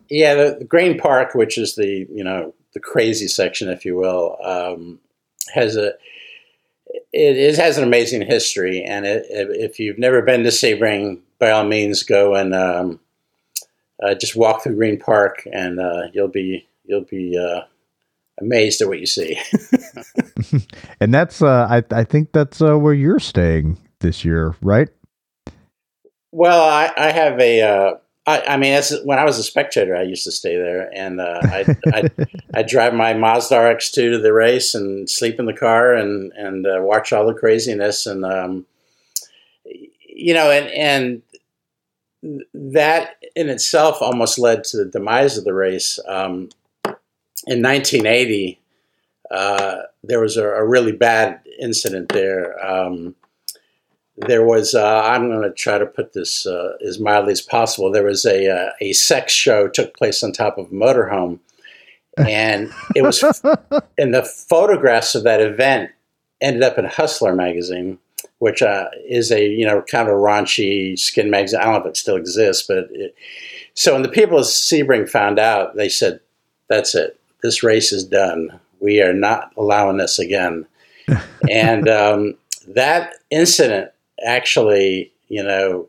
yeah, 0.10 0.34
the, 0.34 0.56
the 0.58 0.64
Green 0.64 0.98
Park, 0.98 1.34
which 1.34 1.56
is 1.56 1.76
the 1.76 2.06
you 2.10 2.24
know 2.24 2.54
the 2.78 2.88
crazy 2.88 3.26
section, 3.26 3.68
if 3.68 3.84
you 3.84 3.96
will, 3.96 4.36
um, 4.42 5.00
has 5.52 5.76
a 5.76 5.94
it, 7.12 7.36
it, 7.36 7.56
has 7.56 7.76
an 7.76 7.84
amazing 7.84 8.22
history, 8.22 8.82
and 8.82 9.04
it, 9.04 9.26
if 9.28 9.78
you've 9.78 9.98
never 9.98 10.22
been 10.22 10.44
to 10.44 10.50
Sebring, 10.50 11.20
by 11.38 11.50
all 11.50 11.64
means 11.64 12.02
go 12.02 12.34
and 12.34 12.54
um, 12.54 13.00
uh, 14.02 14.14
just 14.14 14.36
walk 14.36 14.62
through 14.62 14.76
Green 14.76 14.98
Park, 14.98 15.46
and 15.52 15.80
uh, 15.80 16.04
you'll 16.12 16.28
be 16.28 16.66
you'll 16.84 17.04
be 17.04 17.36
uh, 17.36 17.62
amazed 18.40 18.80
at 18.80 18.88
what 18.88 19.00
you 19.00 19.06
see. 19.06 19.38
and 21.00 21.12
that's 21.12 21.42
uh, 21.42 21.66
I 21.68 21.82
I 21.90 22.04
think 22.04 22.32
that's 22.32 22.62
uh, 22.62 22.78
where 22.78 22.94
you're 22.94 23.18
staying 23.18 23.76
this 24.00 24.24
year, 24.24 24.54
right? 24.62 24.88
Well, 26.30 26.62
I, 26.62 26.92
I 26.96 27.10
have 27.10 27.40
a. 27.40 28.00
I, 28.28 28.42
I 28.46 28.56
mean, 28.58 28.74
as, 28.74 28.94
when 29.04 29.18
I 29.18 29.24
was 29.24 29.38
a 29.38 29.42
spectator, 29.42 29.96
I 29.96 30.02
used 30.02 30.24
to 30.24 30.30
stay 30.30 30.56
there, 30.56 30.90
and 30.94 31.18
uh, 31.18 31.40
I 31.44 31.76
I 31.86 32.10
I 32.54 32.62
drive 32.62 32.92
my 32.92 33.14
Mazda 33.14 33.54
RX2 33.54 33.94
to 33.94 34.18
the 34.18 34.34
race 34.34 34.74
and 34.74 35.08
sleep 35.08 35.40
in 35.40 35.46
the 35.46 35.54
car 35.54 35.94
and 35.94 36.30
and 36.32 36.66
uh, 36.66 36.80
watch 36.82 37.10
all 37.12 37.26
the 37.26 37.32
craziness 37.32 38.06
and 38.06 38.26
um, 38.26 38.66
you 39.64 40.34
know 40.34 40.50
and 40.50 40.68
and 42.22 42.42
that 42.52 43.16
in 43.34 43.48
itself 43.48 44.02
almost 44.02 44.38
led 44.38 44.62
to 44.64 44.76
the 44.76 44.84
demise 44.84 45.38
of 45.38 45.44
the 45.44 45.54
race. 45.54 45.98
Um, 46.06 46.50
in 47.46 47.62
1980, 47.62 48.60
uh, 49.30 49.76
there 50.04 50.20
was 50.20 50.36
a, 50.36 50.44
a, 50.44 50.66
really 50.66 50.92
bad 50.92 51.40
incident 51.60 52.08
there. 52.10 52.58
Um, 52.64 53.14
there 54.26 54.44
was, 54.44 54.74
uh, 54.74 55.02
I'm 55.04 55.28
going 55.28 55.42
to 55.42 55.52
try 55.52 55.78
to 55.78 55.86
put 55.86 56.12
this 56.12 56.46
uh, 56.46 56.76
as 56.86 56.98
mildly 56.98 57.32
as 57.32 57.40
possible. 57.40 57.90
There 57.90 58.04
was 58.04 58.24
a, 58.24 58.48
uh, 58.48 58.70
a 58.80 58.92
sex 58.92 59.32
show 59.32 59.68
took 59.68 59.96
place 59.96 60.22
on 60.22 60.32
top 60.32 60.58
of 60.58 60.66
a 60.66 60.74
motorhome. 60.74 61.38
And 62.16 62.72
it 62.96 63.02
was, 63.02 63.22
and 63.98 64.12
the 64.12 64.24
photographs 64.24 65.14
of 65.14 65.22
that 65.24 65.40
event 65.40 65.92
ended 66.40 66.62
up 66.62 66.78
in 66.78 66.84
Hustler 66.84 67.34
magazine 67.34 67.98
which 68.38 68.62
uh, 68.62 68.88
is 69.06 69.30
a 69.30 69.46
you 69.46 69.66
know 69.66 69.82
kind 69.82 70.08
of 70.08 70.14
a 70.14 70.18
raunchy 70.18 70.98
skin 70.98 71.30
magazine. 71.30 71.60
I 71.60 71.64
don't 71.64 71.74
know 71.74 71.80
if 71.80 71.86
it 71.86 71.96
still 71.96 72.16
exists, 72.16 72.64
but 72.66 72.88
it, 72.90 73.14
so 73.74 73.92
when 73.92 74.02
the 74.02 74.08
people 74.08 74.38
of 74.38 74.44
Sebring 74.44 75.08
found 75.08 75.38
out, 75.38 75.76
they 75.76 75.88
said, 75.88 76.20
"That's 76.68 76.94
it. 76.94 77.18
This 77.42 77.62
race 77.62 77.92
is 77.92 78.04
done. 78.04 78.58
We 78.80 79.02
are 79.02 79.12
not 79.12 79.52
allowing 79.56 79.98
this 79.98 80.18
again." 80.18 80.66
and 81.50 81.88
um, 81.88 82.34
that 82.68 83.14
incident 83.30 83.90
actually, 84.24 85.12
you 85.28 85.42
know, 85.42 85.88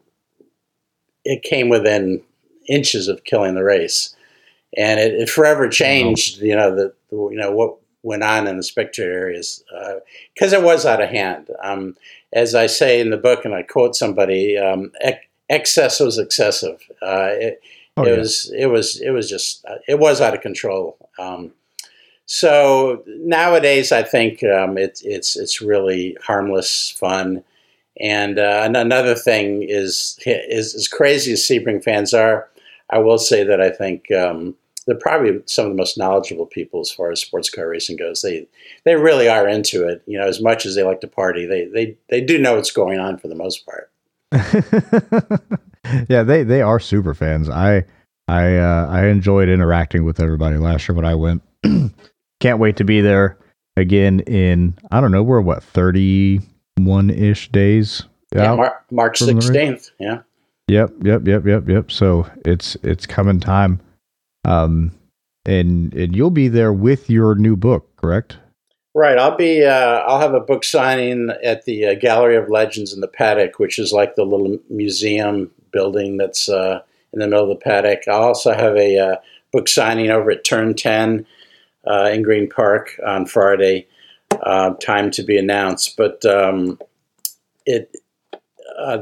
it 1.25 1.43
came 1.43 1.69
within 1.69 2.21
inches 2.67 3.07
of 3.07 3.23
killing 3.23 3.55
the 3.55 3.63
race, 3.63 4.15
and 4.77 4.99
it, 4.99 5.13
it 5.13 5.29
forever 5.29 5.67
changed. 5.67 6.39
You 6.39 6.55
know 6.55 6.75
the, 6.75 6.93
the, 7.09 7.15
you 7.15 7.37
know 7.37 7.51
what 7.51 7.75
went 8.01 8.23
on 8.23 8.47
in 8.47 8.57
the 8.57 8.63
spectator 8.63 9.11
areas 9.11 9.63
because 10.33 10.53
uh, 10.53 10.57
it 10.57 10.63
was 10.63 10.85
out 10.85 11.01
of 11.01 11.09
hand. 11.09 11.49
Um, 11.61 11.97
as 12.31 12.55
I 12.55 12.67
say 12.67 13.01
in 13.01 13.09
the 13.09 13.17
book, 13.17 13.45
and 13.45 13.53
I 13.53 13.63
quote 13.63 13.95
somebody, 13.95 14.57
um, 14.57 14.91
excess 15.49 15.99
was 15.99 16.17
excessive. 16.17 16.79
Uh, 17.01 17.29
it, 17.31 17.61
oh, 17.97 18.03
it 18.03 18.09
yeah. 18.09 18.17
was 18.17 18.53
it 18.55 18.65
was 18.67 19.01
it 19.01 19.11
was 19.11 19.29
just 19.29 19.65
uh, 19.65 19.75
it 19.87 19.99
was 19.99 20.21
out 20.21 20.35
of 20.35 20.41
control. 20.41 20.97
Um, 21.17 21.51
so 22.25 23.03
nowadays, 23.07 23.91
I 23.91 24.03
think 24.03 24.43
um, 24.43 24.77
it, 24.77 25.01
it's 25.03 25.35
it's 25.35 25.61
really 25.61 26.15
harmless 26.23 26.91
fun. 26.91 27.43
And, 27.99 28.39
uh, 28.39 28.69
another 28.73 29.15
thing 29.15 29.63
is, 29.63 30.17
is 30.25 30.73
as 30.75 30.87
crazy 30.87 31.33
as 31.33 31.41
Sebring 31.41 31.83
fans 31.83 32.13
are, 32.13 32.49
I 32.89 32.99
will 32.99 33.17
say 33.17 33.43
that 33.43 33.61
I 33.61 33.69
think 33.69 34.11
um, 34.11 34.55
they're 34.85 34.97
probably 34.97 35.41
some 35.45 35.65
of 35.65 35.71
the 35.71 35.77
most 35.77 35.97
knowledgeable 35.97 36.47
people 36.47 36.79
as 36.81 36.91
far 36.91 37.11
as 37.11 37.21
sports 37.21 37.49
car 37.49 37.69
racing 37.69 37.97
goes. 37.97 38.21
They 38.21 38.47
they 38.85 38.95
really 38.95 39.27
are 39.27 39.47
into 39.47 39.87
it. 39.87 40.01
You 40.07 40.17
know, 40.17 40.27
as 40.27 40.41
much 40.41 40.65
as 40.65 40.73
they 40.75 40.83
like 40.83 41.01
to 41.01 41.07
party, 41.07 41.45
they 41.45 41.65
they 41.65 41.97
they 42.09 42.21
do 42.21 42.39
know 42.39 42.55
what's 42.55 42.71
going 42.71 42.99
on 42.99 43.17
for 43.17 43.27
the 43.27 43.35
most 43.35 43.65
part. 43.65 43.91
yeah, 46.09 46.23
they 46.23 46.43
they 46.43 46.61
are 46.61 46.79
super 46.79 47.13
fans. 47.13 47.49
I 47.49 47.85
I 48.27 48.57
uh, 48.57 48.87
I 48.89 49.05
enjoyed 49.07 49.49
interacting 49.49 50.05
with 50.05 50.19
everybody 50.19 50.57
last 50.57 50.87
year 50.87 50.95
when 50.95 51.05
I 51.05 51.15
went. 51.15 51.43
Can't 52.39 52.59
wait 52.59 52.77
to 52.77 52.83
be 52.83 53.01
there 53.01 53.37
again 53.75 54.21
in 54.21 54.75
I 54.91 55.01
don't 55.01 55.11
know 55.11 55.23
we're 55.23 55.41
what 55.41 55.61
thirty 55.61 56.41
one 56.85 57.09
ish 57.09 57.51
days. 57.51 58.03
Yeah, 58.33 58.55
Mar- 58.55 58.83
March 58.91 59.19
sixteenth. 59.19 59.91
Yeah. 59.99 60.21
Yep, 60.67 60.91
yep, 61.01 61.27
yep, 61.27 61.45
yep, 61.47 61.67
yep. 61.67 61.91
So 61.91 62.29
it's 62.45 62.77
it's 62.83 63.05
coming 63.05 63.39
time. 63.39 63.79
Um, 64.45 64.91
and 65.45 65.93
and 65.93 66.15
you'll 66.15 66.29
be 66.29 66.47
there 66.47 66.71
with 66.71 67.09
your 67.09 67.35
new 67.35 67.55
book, 67.55 67.95
correct? 67.97 68.37
Right. 68.93 69.17
I'll 69.17 69.35
be. 69.35 69.63
Uh, 69.63 69.99
I'll 69.99 70.19
have 70.19 70.33
a 70.33 70.39
book 70.39 70.63
signing 70.63 71.31
at 71.43 71.65
the 71.65 71.87
uh, 71.87 71.93
Gallery 71.95 72.35
of 72.35 72.49
Legends 72.49 72.93
in 72.93 73.01
the 73.01 73.07
paddock, 73.07 73.57
which 73.57 73.79
is 73.79 73.93
like 73.93 74.15
the 74.15 74.25
little 74.25 74.59
museum 74.69 75.49
building 75.71 76.17
that's 76.17 76.49
uh, 76.49 76.81
in 77.13 77.19
the 77.19 77.27
middle 77.27 77.43
of 77.43 77.49
the 77.49 77.63
paddock. 77.63 78.07
I'll 78.07 78.23
also 78.23 78.53
have 78.53 78.75
a 78.75 78.97
uh, 78.97 79.15
book 79.51 79.67
signing 79.67 80.09
over 80.11 80.31
at 80.31 80.43
Turn 80.43 80.75
Ten 80.75 81.25
uh, 81.87 82.09
in 82.13 82.21
Green 82.21 82.49
Park 82.49 82.99
on 83.05 83.25
Friday. 83.25 83.87
Uh, 84.31 84.73
time 84.75 85.11
to 85.11 85.23
be 85.23 85.37
announced, 85.37 85.97
but 85.97 86.23
um, 86.25 86.79
it 87.65 87.95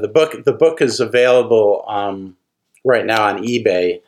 the 0.00 0.10
book 0.12 0.44
the 0.44 0.52
book 0.52 0.80
is 0.80 1.00
available 1.00 1.84
um, 1.86 2.36
right 2.84 3.06
now 3.06 3.24
on 3.24 3.42
eBay. 3.44 4.00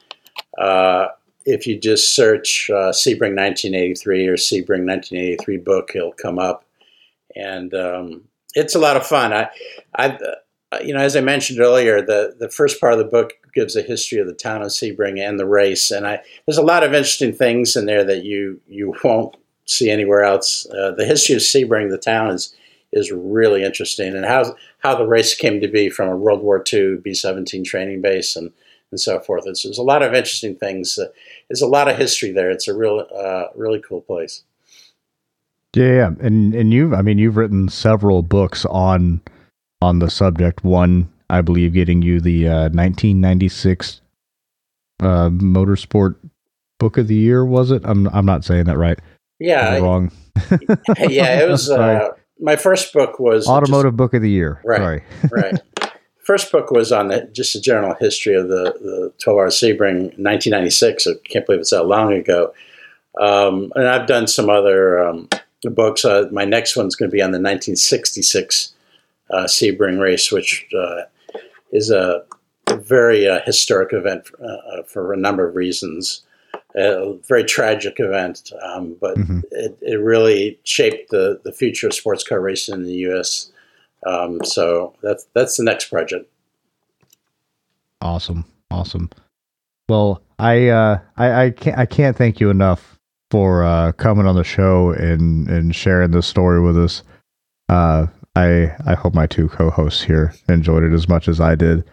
If 1.47 1.67
you 1.67 1.79
just 1.79 2.15
search 2.15 2.69
uh, 2.71 2.93
Sebring 2.93 3.35
1983 3.35 4.27
or 4.29 4.37
Sebring 4.37 4.87
1983 4.87 5.57
book, 5.57 5.93
it'll 5.95 6.13
come 6.13 6.39
up, 6.39 6.65
and 7.35 7.73
um, 7.75 8.25
it's 8.55 8.75
a 8.75 8.79
lot 8.79 8.97
of 8.97 9.07
fun. 9.07 9.33
I, 9.33 9.49
I, 9.97 10.19
uh, 10.73 10.79
you 10.85 10.93
know, 10.93 11.01
as 11.01 11.17
I 11.17 11.21
mentioned 11.21 11.61
earlier, 11.61 12.03
the 12.03 12.37
the 12.39 12.51
first 12.51 12.81
part 12.81 12.93
of 12.93 12.99
the 12.99 13.05
book 13.05 13.33
gives 13.55 13.75
a 13.75 13.83
history 13.83 14.19
of 14.19 14.27
the 14.27 14.35
town 14.35 14.63
of 14.63 14.69
Sebring 14.69 15.19
and 15.19 15.39
the 15.39 15.47
race, 15.47 15.91
and 15.91 16.07
I 16.07 16.21
there's 16.47 16.59
a 16.59 16.63
lot 16.63 16.83
of 16.83 16.93
interesting 16.93 17.33
things 17.33 17.75
in 17.77 17.87
there 17.87 18.05
that 18.05 18.25
you 18.25 18.61
you 18.69 18.95
won't 19.03 19.37
see 19.71 19.91
anywhere 19.91 20.25
else. 20.25 20.67
Uh, 20.67 20.93
the 20.93 21.05
history 21.05 21.35
of 21.35 21.43
Sebring, 21.43 21.91
the 21.91 21.99
town, 21.99 22.31
is 22.31 22.55
is 22.93 23.13
really 23.13 23.63
interesting, 23.63 24.15
and 24.15 24.25
how 24.25 24.57
how 24.79 24.97
the 24.97 25.07
race 25.07 25.35
came 25.35 25.61
to 25.61 25.69
be 25.69 25.89
from 25.89 26.09
a 26.09 26.17
World 26.17 26.43
War 26.43 26.63
II 26.73 26.97
B-17 26.97 27.65
training 27.65 28.03
base 28.03 28.37
and 28.37 28.51
and 28.91 29.01
so 29.01 29.21
forth. 29.21 29.45
It's, 29.47 29.63
there's 29.63 29.79
a 29.79 29.83
lot 29.83 30.03
of 30.03 30.15
interesting 30.15 30.57
things. 30.57 30.99
Uh, 30.99 31.07
there's 31.49 31.63
a 31.63 31.67
lot 31.67 31.89
of 31.89 31.97
history 31.97 32.33
there. 32.33 32.51
It's 32.51 32.69
a 32.69 32.75
real, 32.75 33.07
uh, 33.17 33.45
really 33.55 33.81
cool 33.81 34.01
place. 34.01 34.43
Yeah, 35.75 36.11
and 36.21 36.53
and 36.53 36.73
you've, 36.73 36.93
I 36.93 37.03
mean, 37.03 37.19
you've 37.19 37.37
written 37.37 37.69
several 37.69 38.23
books 38.23 38.65
on 38.67 39.21
on 39.81 40.01
the 40.01 40.11
subject. 40.11 40.65
One, 40.65 41.09
I 41.29 41.43
believe, 41.43 41.75
getting 41.75 42.03
you 42.03 42.21
the 42.21 42.49
uh, 42.49 42.63
1996 42.71 44.01
uh, 45.01 45.29
Motorsport 45.29 46.17
Book 46.81 46.99
of 46.99 47.07
the 47.07 47.15
Year. 47.15 47.45
Was 47.45 47.71
it? 47.71 47.83
I'm 47.85 48.09
I'm 48.09 48.27
not 48.27 48.45
saying 48.45 48.65
that 48.65 48.79
right. 48.79 48.99
Yeah, 49.41 49.79
wrong. 49.79 50.12
yeah, 50.99 51.43
it 51.43 51.49
was. 51.49 51.69
Uh, 51.71 52.11
my 52.39 52.57
first 52.57 52.93
book 52.93 53.19
was 53.19 53.49
Automotive 53.49 53.93
just, 53.93 53.97
Book 53.97 54.15
of 54.15 54.23
the 54.23 54.31
Year. 54.31 54.61
Right. 54.65 55.03
Right 55.31 55.61
first 56.31 56.53
book 56.53 56.71
was 56.71 56.93
on 56.93 57.09
the, 57.09 57.29
just 57.33 57.57
a 57.57 57.61
general 57.61 57.97
history 57.99 58.37
of 58.37 58.47
the, 58.47 58.73
the 58.81 59.12
12 59.19 59.37
hour 59.37 59.49
Sebring 59.49 60.17
1996. 60.17 61.09
I 61.09 61.12
can't 61.25 61.45
believe 61.45 61.61
it's 61.61 61.71
that 61.71 61.87
long 61.87 62.12
ago. 62.12 62.55
Um, 63.21 63.73
and 63.75 63.89
I've 63.89 64.07
done 64.07 64.29
some 64.29 64.49
other 64.49 65.05
um, 65.05 65.29
books. 65.65 66.05
Uh, 66.05 66.29
my 66.31 66.45
next 66.45 66.77
one's 66.77 66.95
going 66.95 67.11
to 67.11 67.12
be 67.12 67.21
on 67.21 67.33
the 67.33 67.39
1966 67.39 68.73
uh, 69.31 69.45
Sebring 69.47 70.01
race, 70.01 70.31
which 70.31 70.69
uh, 70.79 71.03
is 71.73 71.91
a, 71.91 72.23
a 72.69 72.77
very 72.77 73.27
uh, 73.27 73.41
historic 73.45 73.93
event 73.93 74.29
for, 74.29 74.45
uh, 74.45 74.83
for, 74.85 75.12
a 75.12 75.17
number 75.17 75.49
of 75.49 75.57
reasons. 75.57 76.23
A 76.77 77.15
very 77.29 77.45
tragic 77.45 77.95
event, 77.99 78.53
um, 78.63 78.97
but 79.01 79.17
mm-hmm. 79.17 79.41
it, 79.51 79.77
it 79.81 79.97
really 79.97 80.59
shaped 80.65 81.11
the, 81.11 81.41
the 81.43 81.53
future 81.53 81.89
of 81.89 81.95
sports 81.95 82.23
car 82.23 82.41
racing 82.41 82.75
in 82.75 82.85
the 82.85 82.93
U.S. 82.93 83.51
Um, 84.07 84.41
so 84.45 84.95
that's 85.03 85.27
that's 85.35 85.57
the 85.57 85.65
next 85.65 85.87
project. 85.87 86.31
Awesome, 88.01 88.45
awesome. 88.71 89.11
Well, 89.89 90.23
I 90.39 90.69
uh, 90.69 90.99
I, 91.17 91.45
I 91.45 91.51
can't 91.51 91.79
I 91.79 91.87
can't 91.87 92.17
thank 92.17 92.41
you 92.41 92.51
enough 92.51 92.99
for 93.31 93.65
uh, 93.65 93.93
coming 93.93 94.27
on 94.27 94.37
the 94.37 94.45
show 94.45 94.91
and 94.91 95.49
and 95.49 95.75
sharing 95.75 96.13
this 96.13 96.27
story 96.27 96.61
with 96.61 96.79
us. 96.79 97.03
Uh, 97.69 98.07
I 98.37 98.75
I 98.87 98.95
hope 98.95 99.15
my 99.15 99.27
two 99.27 99.49
co-hosts 99.49 100.03
here 100.03 100.35
enjoyed 100.49 100.85
it 100.85 100.93
as 100.93 101.09
much 101.09 101.29
as 101.29 101.41
I 101.41 101.55
did. 101.55 101.85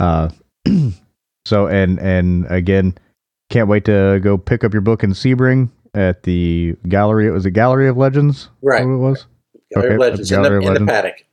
Uh, 0.00 0.28
so 1.46 1.66
and 1.66 1.98
and 1.98 2.46
again, 2.50 2.96
can't 3.50 3.68
wait 3.68 3.84
to 3.86 4.20
go 4.22 4.38
pick 4.38 4.64
up 4.64 4.72
your 4.72 4.82
book 4.82 5.04
in 5.04 5.10
Sebring 5.10 5.70
at 5.94 6.22
the 6.24 6.76
gallery. 6.88 7.26
It 7.26 7.30
was 7.30 7.46
a 7.46 7.50
Gallery 7.50 7.88
of 7.88 7.96
Legends, 7.96 8.48
right? 8.62 8.82
it 8.82 8.86
was 8.86 9.26
Gallery 9.72 9.88
okay. 9.88 9.94
of 9.94 10.00
Legends, 10.00 10.30
Gallery 10.30 10.46
in, 10.46 10.52
the, 10.52 10.56
of 10.58 10.62
Legends. 10.64 10.80
in 10.80 10.86
the 10.86 10.92
paddock. 10.92 11.24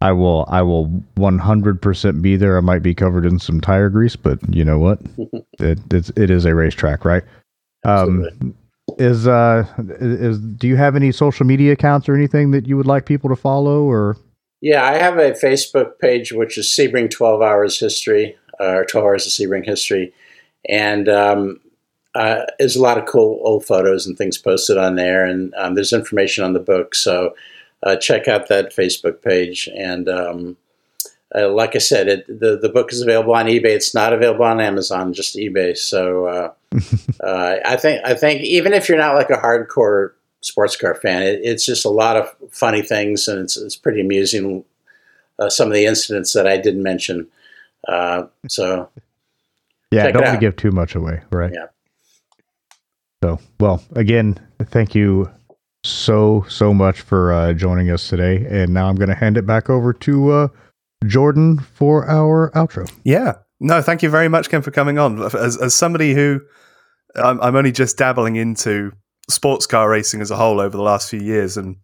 I 0.00 0.12
will 0.12 0.44
I 0.48 0.62
will 0.62 0.88
100% 1.16 2.22
be 2.22 2.36
there. 2.36 2.58
I 2.58 2.60
might 2.60 2.82
be 2.82 2.94
covered 2.94 3.24
in 3.24 3.38
some 3.38 3.60
tire 3.60 3.88
grease, 3.88 4.16
but 4.16 4.38
you 4.54 4.64
know 4.64 4.78
what? 4.78 5.00
it 5.58 5.78
it's, 5.90 6.10
it 6.10 6.30
is 6.30 6.44
a 6.44 6.54
racetrack, 6.54 7.04
right? 7.04 7.22
Um, 7.84 8.54
is 8.98 9.26
uh 9.26 9.64
is 9.78 10.38
do 10.38 10.68
you 10.68 10.76
have 10.76 10.96
any 10.96 11.12
social 11.12 11.44
media 11.44 11.72
accounts 11.72 12.08
or 12.08 12.14
anything 12.14 12.52
that 12.52 12.66
you 12.66 12.76
would 12.76 12.86
like 12.86 13.04
people 13.04 13.28
to 13.28 13.36
follow 13.36 13.82
or 13.82 14.16
yeah 14.60 14.84
i 14.84 14.94
have 14.94 15.18
a 15.18 15.32
facebook 15.32 15.98
page 15.98 16.32
which 16.32 16.56
is 16.56 16.66
sebring 16.66 17.10
12 17.10 17.42
hours 17.42 17.78
history 17.78 18.36
uh, 18.60 18.76
or 18.76 18.84
12 18.84 19.04
hours 19.04 19.26
of 19.26 19.32
sebring 19.32 19.64
history 19.64 20.12
and 20.68 21.08
um, 21.08 21.60
uh, 22.16 22.46
there's 22.58 22.76
a 22.76 22.82
lot 22.82 22.96
of 22.96 23.04
cool 23.04 23.40
old 23.44 23.64
photos 23.64 24.06
and 24.06 24.16
things 24.16 24.38
posted 24.38 24.78
on 24.78 24.94
there, 24.94 25.24
and 25.24 25.54
um, 25.56 25.74
there's 25.74 25.92
information 25.92 26.44
on 26.44 26.54
the 26.54 26.60
book. 26.60 26.94
So 26.94 27.34
uh, 27.82 27.96
check 27.96 28.26
out 28.26 28.48
that 28.48 28.74
Facebook 28.74 29.22
page. 29.22 29.68
And 29.76 30.08
um, 30.08 30.56
uh, 31.34 31.50
like 31.50 31.76
I 31.76 31.78
said, 31.78 32.08
it, 32.08 32.26
the 32.26 32.58
the 32.58 32.70
book 32.70 32.92
is 32.92 33.02
available 33.02 33.34
on 33.34 33.46
eBay. 33.46 33.66
It's 33.66 33.94
not 33.94 34.14
available 34.14 34.46
on 34.46 34.60
Amazon, 34.60 35.12
just 35.12 35.36
eBay. 35.36 35.76
So 35.76 36.26
uh, 36.26 36.52
uh, 37.22 37.56
I 37.64 37.76
think 37.76 38.00
I 38.04 38.14
think 38.14 38.40
even 38.40 38.72
if 38.72 38.88
you're 38.88 38.96
not 38.96 39.14
like 39.14 39.30
a 39.30 39.34
hardcore 39.34 40.12
sports 40.40 40.76
car 40.76 40.94
fan, 40.94 41.22
it, 41.22 41.40
it's 41.42 41.66
just 41.66 41.84
a 41.84 41.90
lot 41.90 42.16
of 42.16 42.34
funny 42.50 42.82
things, 42.82 43.28
and 43.28 43.40
it's 43.40 43.58
it's 43.58 43.76
pretty 43.76 44.00
amusing. 44.00 44.64
Uh, 45.38 45.50
some 45.50 45.68
of 45.68 45.74
the 45.74 45.84
incidents 45.84 46.32
that 46.32 46.46
I 46.46 46.56
didn't 46.56 46.82
mention. 46.82 47.28
so 48.48 48.88
yeah, 49.90 50.04
Check 50.04 50.14
don't 50.14 50.24
want 50.24 50.34
to 50.34 50.40
give 50.40 50.56
too 50.56 50.70
much 50.70 50.94
away, 50.94 51.22
right? 51.30 51.52
Yeah. 51.54 51.66
So, 53.22 53.38
well, 53.60 53.82
again, 53.94 54.38
thank 54.62 54.94
you 54.94 55.30
so 55.84 56.44
so 56.48 56.74
much 56.74 57.00
for 57.00 57.32
uh, 57.32 57.52
joining 57.52 57.90
us 57.90 58.08
today, 58.08 58.46
and 58.48 58.74
now 58.74 58.88
I'm 58.88 58.96
going 58.96 59.08
to 59.08 59.14
hand 59.14 59.36
it 59.36 59.46
back 59.46 59.70
over 59.70 59.92
to 59.92 60.30
uh, 60.32 60.48
Jordan 61.06 61.58
for 61.58 62.08
our 62.08 62.50
outro. 62.54 62.90
Yeah. 63.04 63.34
No, 63.58 63.80
thank 63.80 64.02
you 64.02 64.10
very 64.10 64.28
much, 64.28 64.50
Ken, 64.50 64.60
for 64.60 64.70
coming 64.70 64.98
on. 64.98 65.22
As, 65.22 65.56
as 65.56 65.74
somebody 65.74 66.12
who 66.12 66.40
I'm, 67.14 67.40
I'm 67.40 67.56
only 67.56 67.72
just 67.72 67.96
dabbling 67.96 68.36
into 68.36 68.92
sports 69.30 69.66
car 69.66 69.88
racing 69.88 70.20
as 70.20 70.30
a 70.30 70.36
whole 70.36 70.60
over 70.60 70.76
the 70.76 70.82
last 70.82 71.08
few 71.08 71.20
years, 71.20 71.56
and 71.56 71.76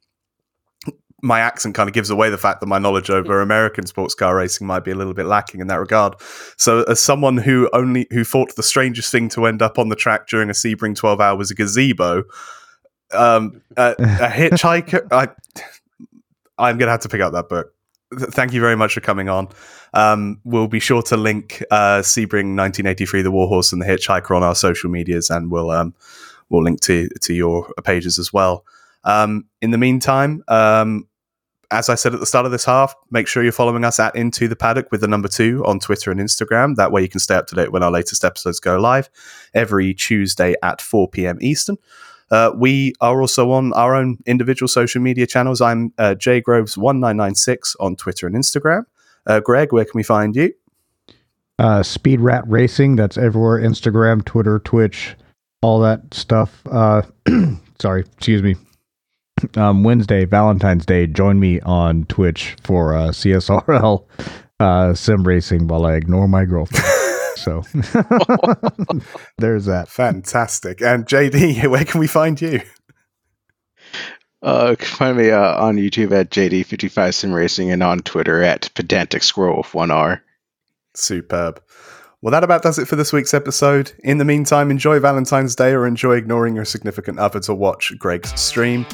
my 1.22 1.38
accent 1.38 1.76
kind 1.76 1.88
of 1.88 1.94
gives 1.94 2.10
away 2.10 2.28
the 2.30 2.38
fact 2.38 2.60
that 2.60 2.66
my 2.66 2.78
knowledge 2.78 3.08
over 3.08 3.40
American 3.40 3.86
sports 3.86 4.14
car 4.14 4.36
racing 4.36 4.66
might 4.66 4.84
be 4.84 4.90
a 4.90 4.94
little 4.96 5.14
bit 5.14 5.26
lacking 5.26 5.60
in 5.60 5.68
that 5.68 5.76
regard. 5.76 6.14
So, 6.56 6.82
as 6.84 6.98
someone 6.98 7.36
who 7.36 7.70
only 7.72 8.08
who 8.10 8.24
thought 8.24 8.54
the 8.56 8.62
strangest 8.62 9.12
thing 9.12 9.28
to 9.30 9.46
end 9.46 9.62
up 9.62 9.78
on 9.78 9.88
the 9.88 9.96
track 9.96 10.26
during 10.26 10.50
a 10.50 10.52
Sebring 10.52 10.96
12 10.96 11.20
hour 11.20 11.36
was 11.36 11.50
a 11.52 11.54
gazebo, 11.54 12.24
um, 13.12 13.62
a, 13.76 13.92
a 13.92 13.94
hitchhiker, 14.28 15.06
I, 15.12 15.28
I'm 16.58 16.76
going 16.76 16.88
to 16.88 16.92
have 16.92 17.02
to 17.02 17.08
pick 17.08 17.20
up 17.20 17.32
that 17.32 17.48
book. 17.48 17.72
Thank 18.14 18.52
you 18.52 18.60
very 18.60 18.76
much 18.76 18.92
for 18.92 19.00
coming 19.00 19.28
on. 19.28 19.48
Um, 19.94 20.40
we'll 20.44 20.68
be 20.68 20.80
sure 20.80 21.02
to 21.02 21.16
link 21.16 21.62
uh, 21.70 22.00
Sebring 22.00 22.56
1983, 22.56 23.22
the 23.22 23.30
Warhorse, 23.30 23.72
and 23.72 23.80
the 23.80 23.86
Hitchhiker 23.86 24.36
on 24.36 24.42
our 24.42 24.54
social 24.54 24.90
medias, 24.90 25.30
and 25.30 25.50
we'll 25.50 25.70
um, 25.70 25.94
we'll 26.48 26.64
link 26.64 26.80
to 26.82 27.08
to 27.20 27.32
your 27.32 27.72
pages 27.84 28.18
as 28.18 28.32
well. 28.32 28.64
Um, 29.04 29.46
in 29.60 29.70
the 29.70 29.78
meantime, 29.78 30.42
um, 30.48 31.08
as 31.72 31.88
I 31.88 31.94
said 31.94 32.14
at 32.14 32.20
the 32.20 32.26
start 32.26 32.44
of 32.46 32.52
this 32.52 32.66
half, 32.66 32.94
make 33.10 33.26
sure 33.26 33.42
you're 33.42 33.50
following 33.50 33.84
us 33.84 33.98
at 33.98 34.14
Into 34.14 34.46
the 34.46 34.54
Paddock 34.54 34.92
with 34.92 35.00
the 35.00 35.08
number 35.08 35.28
two 35.28 35.64
on 35.64 35.80
Twitter 35.80 36.10
and 36.10 36.20
Instagram. 36.20 36.76
That 36.76 36.92
way 36.92 37.02
you 37.02 37.08
can 37.08 37.18
stay 37.18 37.34
up 37.34 37.46
to 37.48 37.54
date 37.54 37.72
when 37.72 37.82
our 37.82 37.90
latest 37.90 38.24
episodes 38.24 38.60
go 38.60 38.78
live 38.78 39.08
every 39.54 39.94
Tuesday 39.94 40.54
at 40.62 40.80
4 40.80 41.08
p.m. 41.08 41.38
Eastern. 41.40 41.76
Uh, 42.30 42.52
we 42.54 42.94
are 43.00 43.20
also 43.20 43.50
on 43.50 43.72
our 43.72 43.94
own 43.94 44.18
individual 44.26 44.68
social 44.68 45.00
media 45.00 45.26
channels. 45.26 45.60
I'm 45.60 45.92
uh, 45.98 46.14
jgroves1996 46.18 47.76
on 47.80 47.96
Twitter 47.96 48.26
and 48.26 48.36
Instagram. 48.36 48.84
Uh, 49.26 49.40
Greg, 49.40 49.72
where 49.72 49.84
can 49.84 49.92
we 49.94 50.02
find 50.02 50.36
you? 50.36 50.52
Uh, 51.58 51.82
Speed 51.82 52.20
Rat 52.20 52.44
Racing, 52.46 52.96
that's 52.96 53.16
everywhere 53.16 53.60
Instagram, 53.60 54.24
Twitter, 54.24 54.58
Twitch, 54.58 55.14
all 55.62 55.80
that 55.80 56.12
stuff. 56.12 56.60
Uh, 56.70 57.02
sorry, 57.78 58.04
excuse 58.16 58.42
me. 58.42 58.56
Um, 59.56 59.82
Wednesday, 59.82 60.24
Valentine's 60.24 60.86
Day, 60.86 61.06
join 61.06 61.40
me 61.40 61.60
on 61.60 62.04
Twitch 62.04 62.54
for 62.62 62.94
uh, 62.94 63.08
CSRL 63.08 64.04
uh, 64.60 64.94
sim 64.94 65.24
racing 65.24 65.66
while 65.66 65.84
I 65.84 65.94
ignore 65.94 66.28
my 66.28 66.44
girlfriend. 66.44 66.84
so 67.36 67.62
there's 69.38 69.66
that. 69.66 69.86
Fantastic. 69.88 70.80
And 70.80 71.06
JD, 71.06 71.66
where 71.70 71.84
can 71.84 72.00
we 72.00 72.06
find 72.06 72.40
you? 72.40 72.60
Uh, 74.42 74.68
you 74.70 74.76
can 74.76 74.86
find 74.86 75.16
me 75.16 75.30
uh, 75.30 75.56
on 75.64 75.76
YouTube 75.76 76.12
at 76.12 76.30
JD55 76.30 77.14
Sim 77.14 77.32
Racing 77.32 77.70
and 77.70 77.82
on 77.82 78.00
Twitter 78.00 78.42
at 78.42 78.70
Pedantic 78.74 79.22
Squirrel 79.22 79.58
with 79.58 79.74
one 79.74 79.90
R. 79.90 80.22
Superb. 80.94 81.62
Well, 82.20 82.30
that 82.32 82.44
about 82.44 82.62
does 82.62 82.78
it 82.78 82.86
for 82.86 82.94
this 82.94 83.12
week's 83.12 83.34
episode. 83.34 83.92
In 84.04 84.18
the 84.18 84.24
meantime, 84.24 84.70
enjoy 84.70 85.00
Valentine's 85.00 85.56
Day 85.56 85.72
or 85.72 85.86
enjoy 85.86 86.14
ignoring 86.14 86.54
your 86.54 86.64
significant 86.64 87.18
other 87.18 87.40
to 87.40 87.54
watch 87.54 87.92
Greg's 87.98 88.38
stream. 88.40 88.86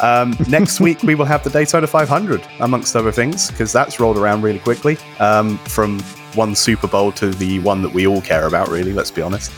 Um, 0.00 0.36
next 0.48 0.80
week, 0.80 1.02
we 1.02 1.14
will 1.14 1.24
have 1.24 1.44
the 1.44 1.50
Daytona 1.50 1.86
500, 1.86 2.46
amongst 2.60 2.96
other 2.96 3.12
things, 3.12 3.50
because 3.50 3.72
that's 3.72 4.00
rolled 4.00 4.18
around 4.18 4.42
really 4.42 4.58
quickly 4.58 4.98
um, 5.20 5.58
from 5.58 6.00
one 6.34 6.54
Super 6.54 6.86
Bowl 6.86 7.12
to 7.12 7.30
the 7.30 7.58
one 7.60 7.82
that 7.82 7.92
we 7.92 8.06
all 8.06 8.20
care 8.20 8.46
about, 8.46 8.68
really, 8.68 8.92
let's 8.92 9.10
be 9.10 9.22
honest. 9.22 9.52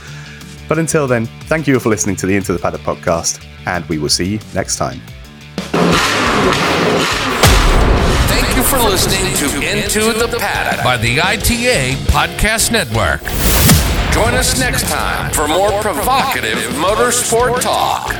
But 0.69 0.79
until 0.79 1.07
then, 1.07 1.27
thank 1.47 1.67
you 1.67 1.79
for 1.79 1.89
listening 1.89 2.17
to 2.17 2.27
the 2.27 2.35
Into 2.37 2.53
the 2.53 2.59
Paddock 2.59 2.83
podcast, 2.83 3.45
and 3.67 3.85
we 3.87 3.99
will 3.99 4.09
see 4.09 4.27
you 4.27 4.41
next 4.55 4.77
time. 4.77 5.01
Thank 8.29 8.57
you 8.57 8.63
for 8.63 8.79
listening 8.79 9.33
to 9.37 9.47
Into 9.67 10.13
the 10.13 10.37
Paddock 10.39 10.85
by 10.85 10.97
the 10.97 11.21
ITA 11.21 11.95
Podcast 12.07 12.73
Network. 12.73 13.23
Join 14.17 14.33
us 14.33 14.59
next 14.59 14.89
time 14.89 15.31
for 15.31 15.47
more 15.47 15.83
provocative 15.83 16.57
motorsport 16.73 17.61
talk. 17.61 18.15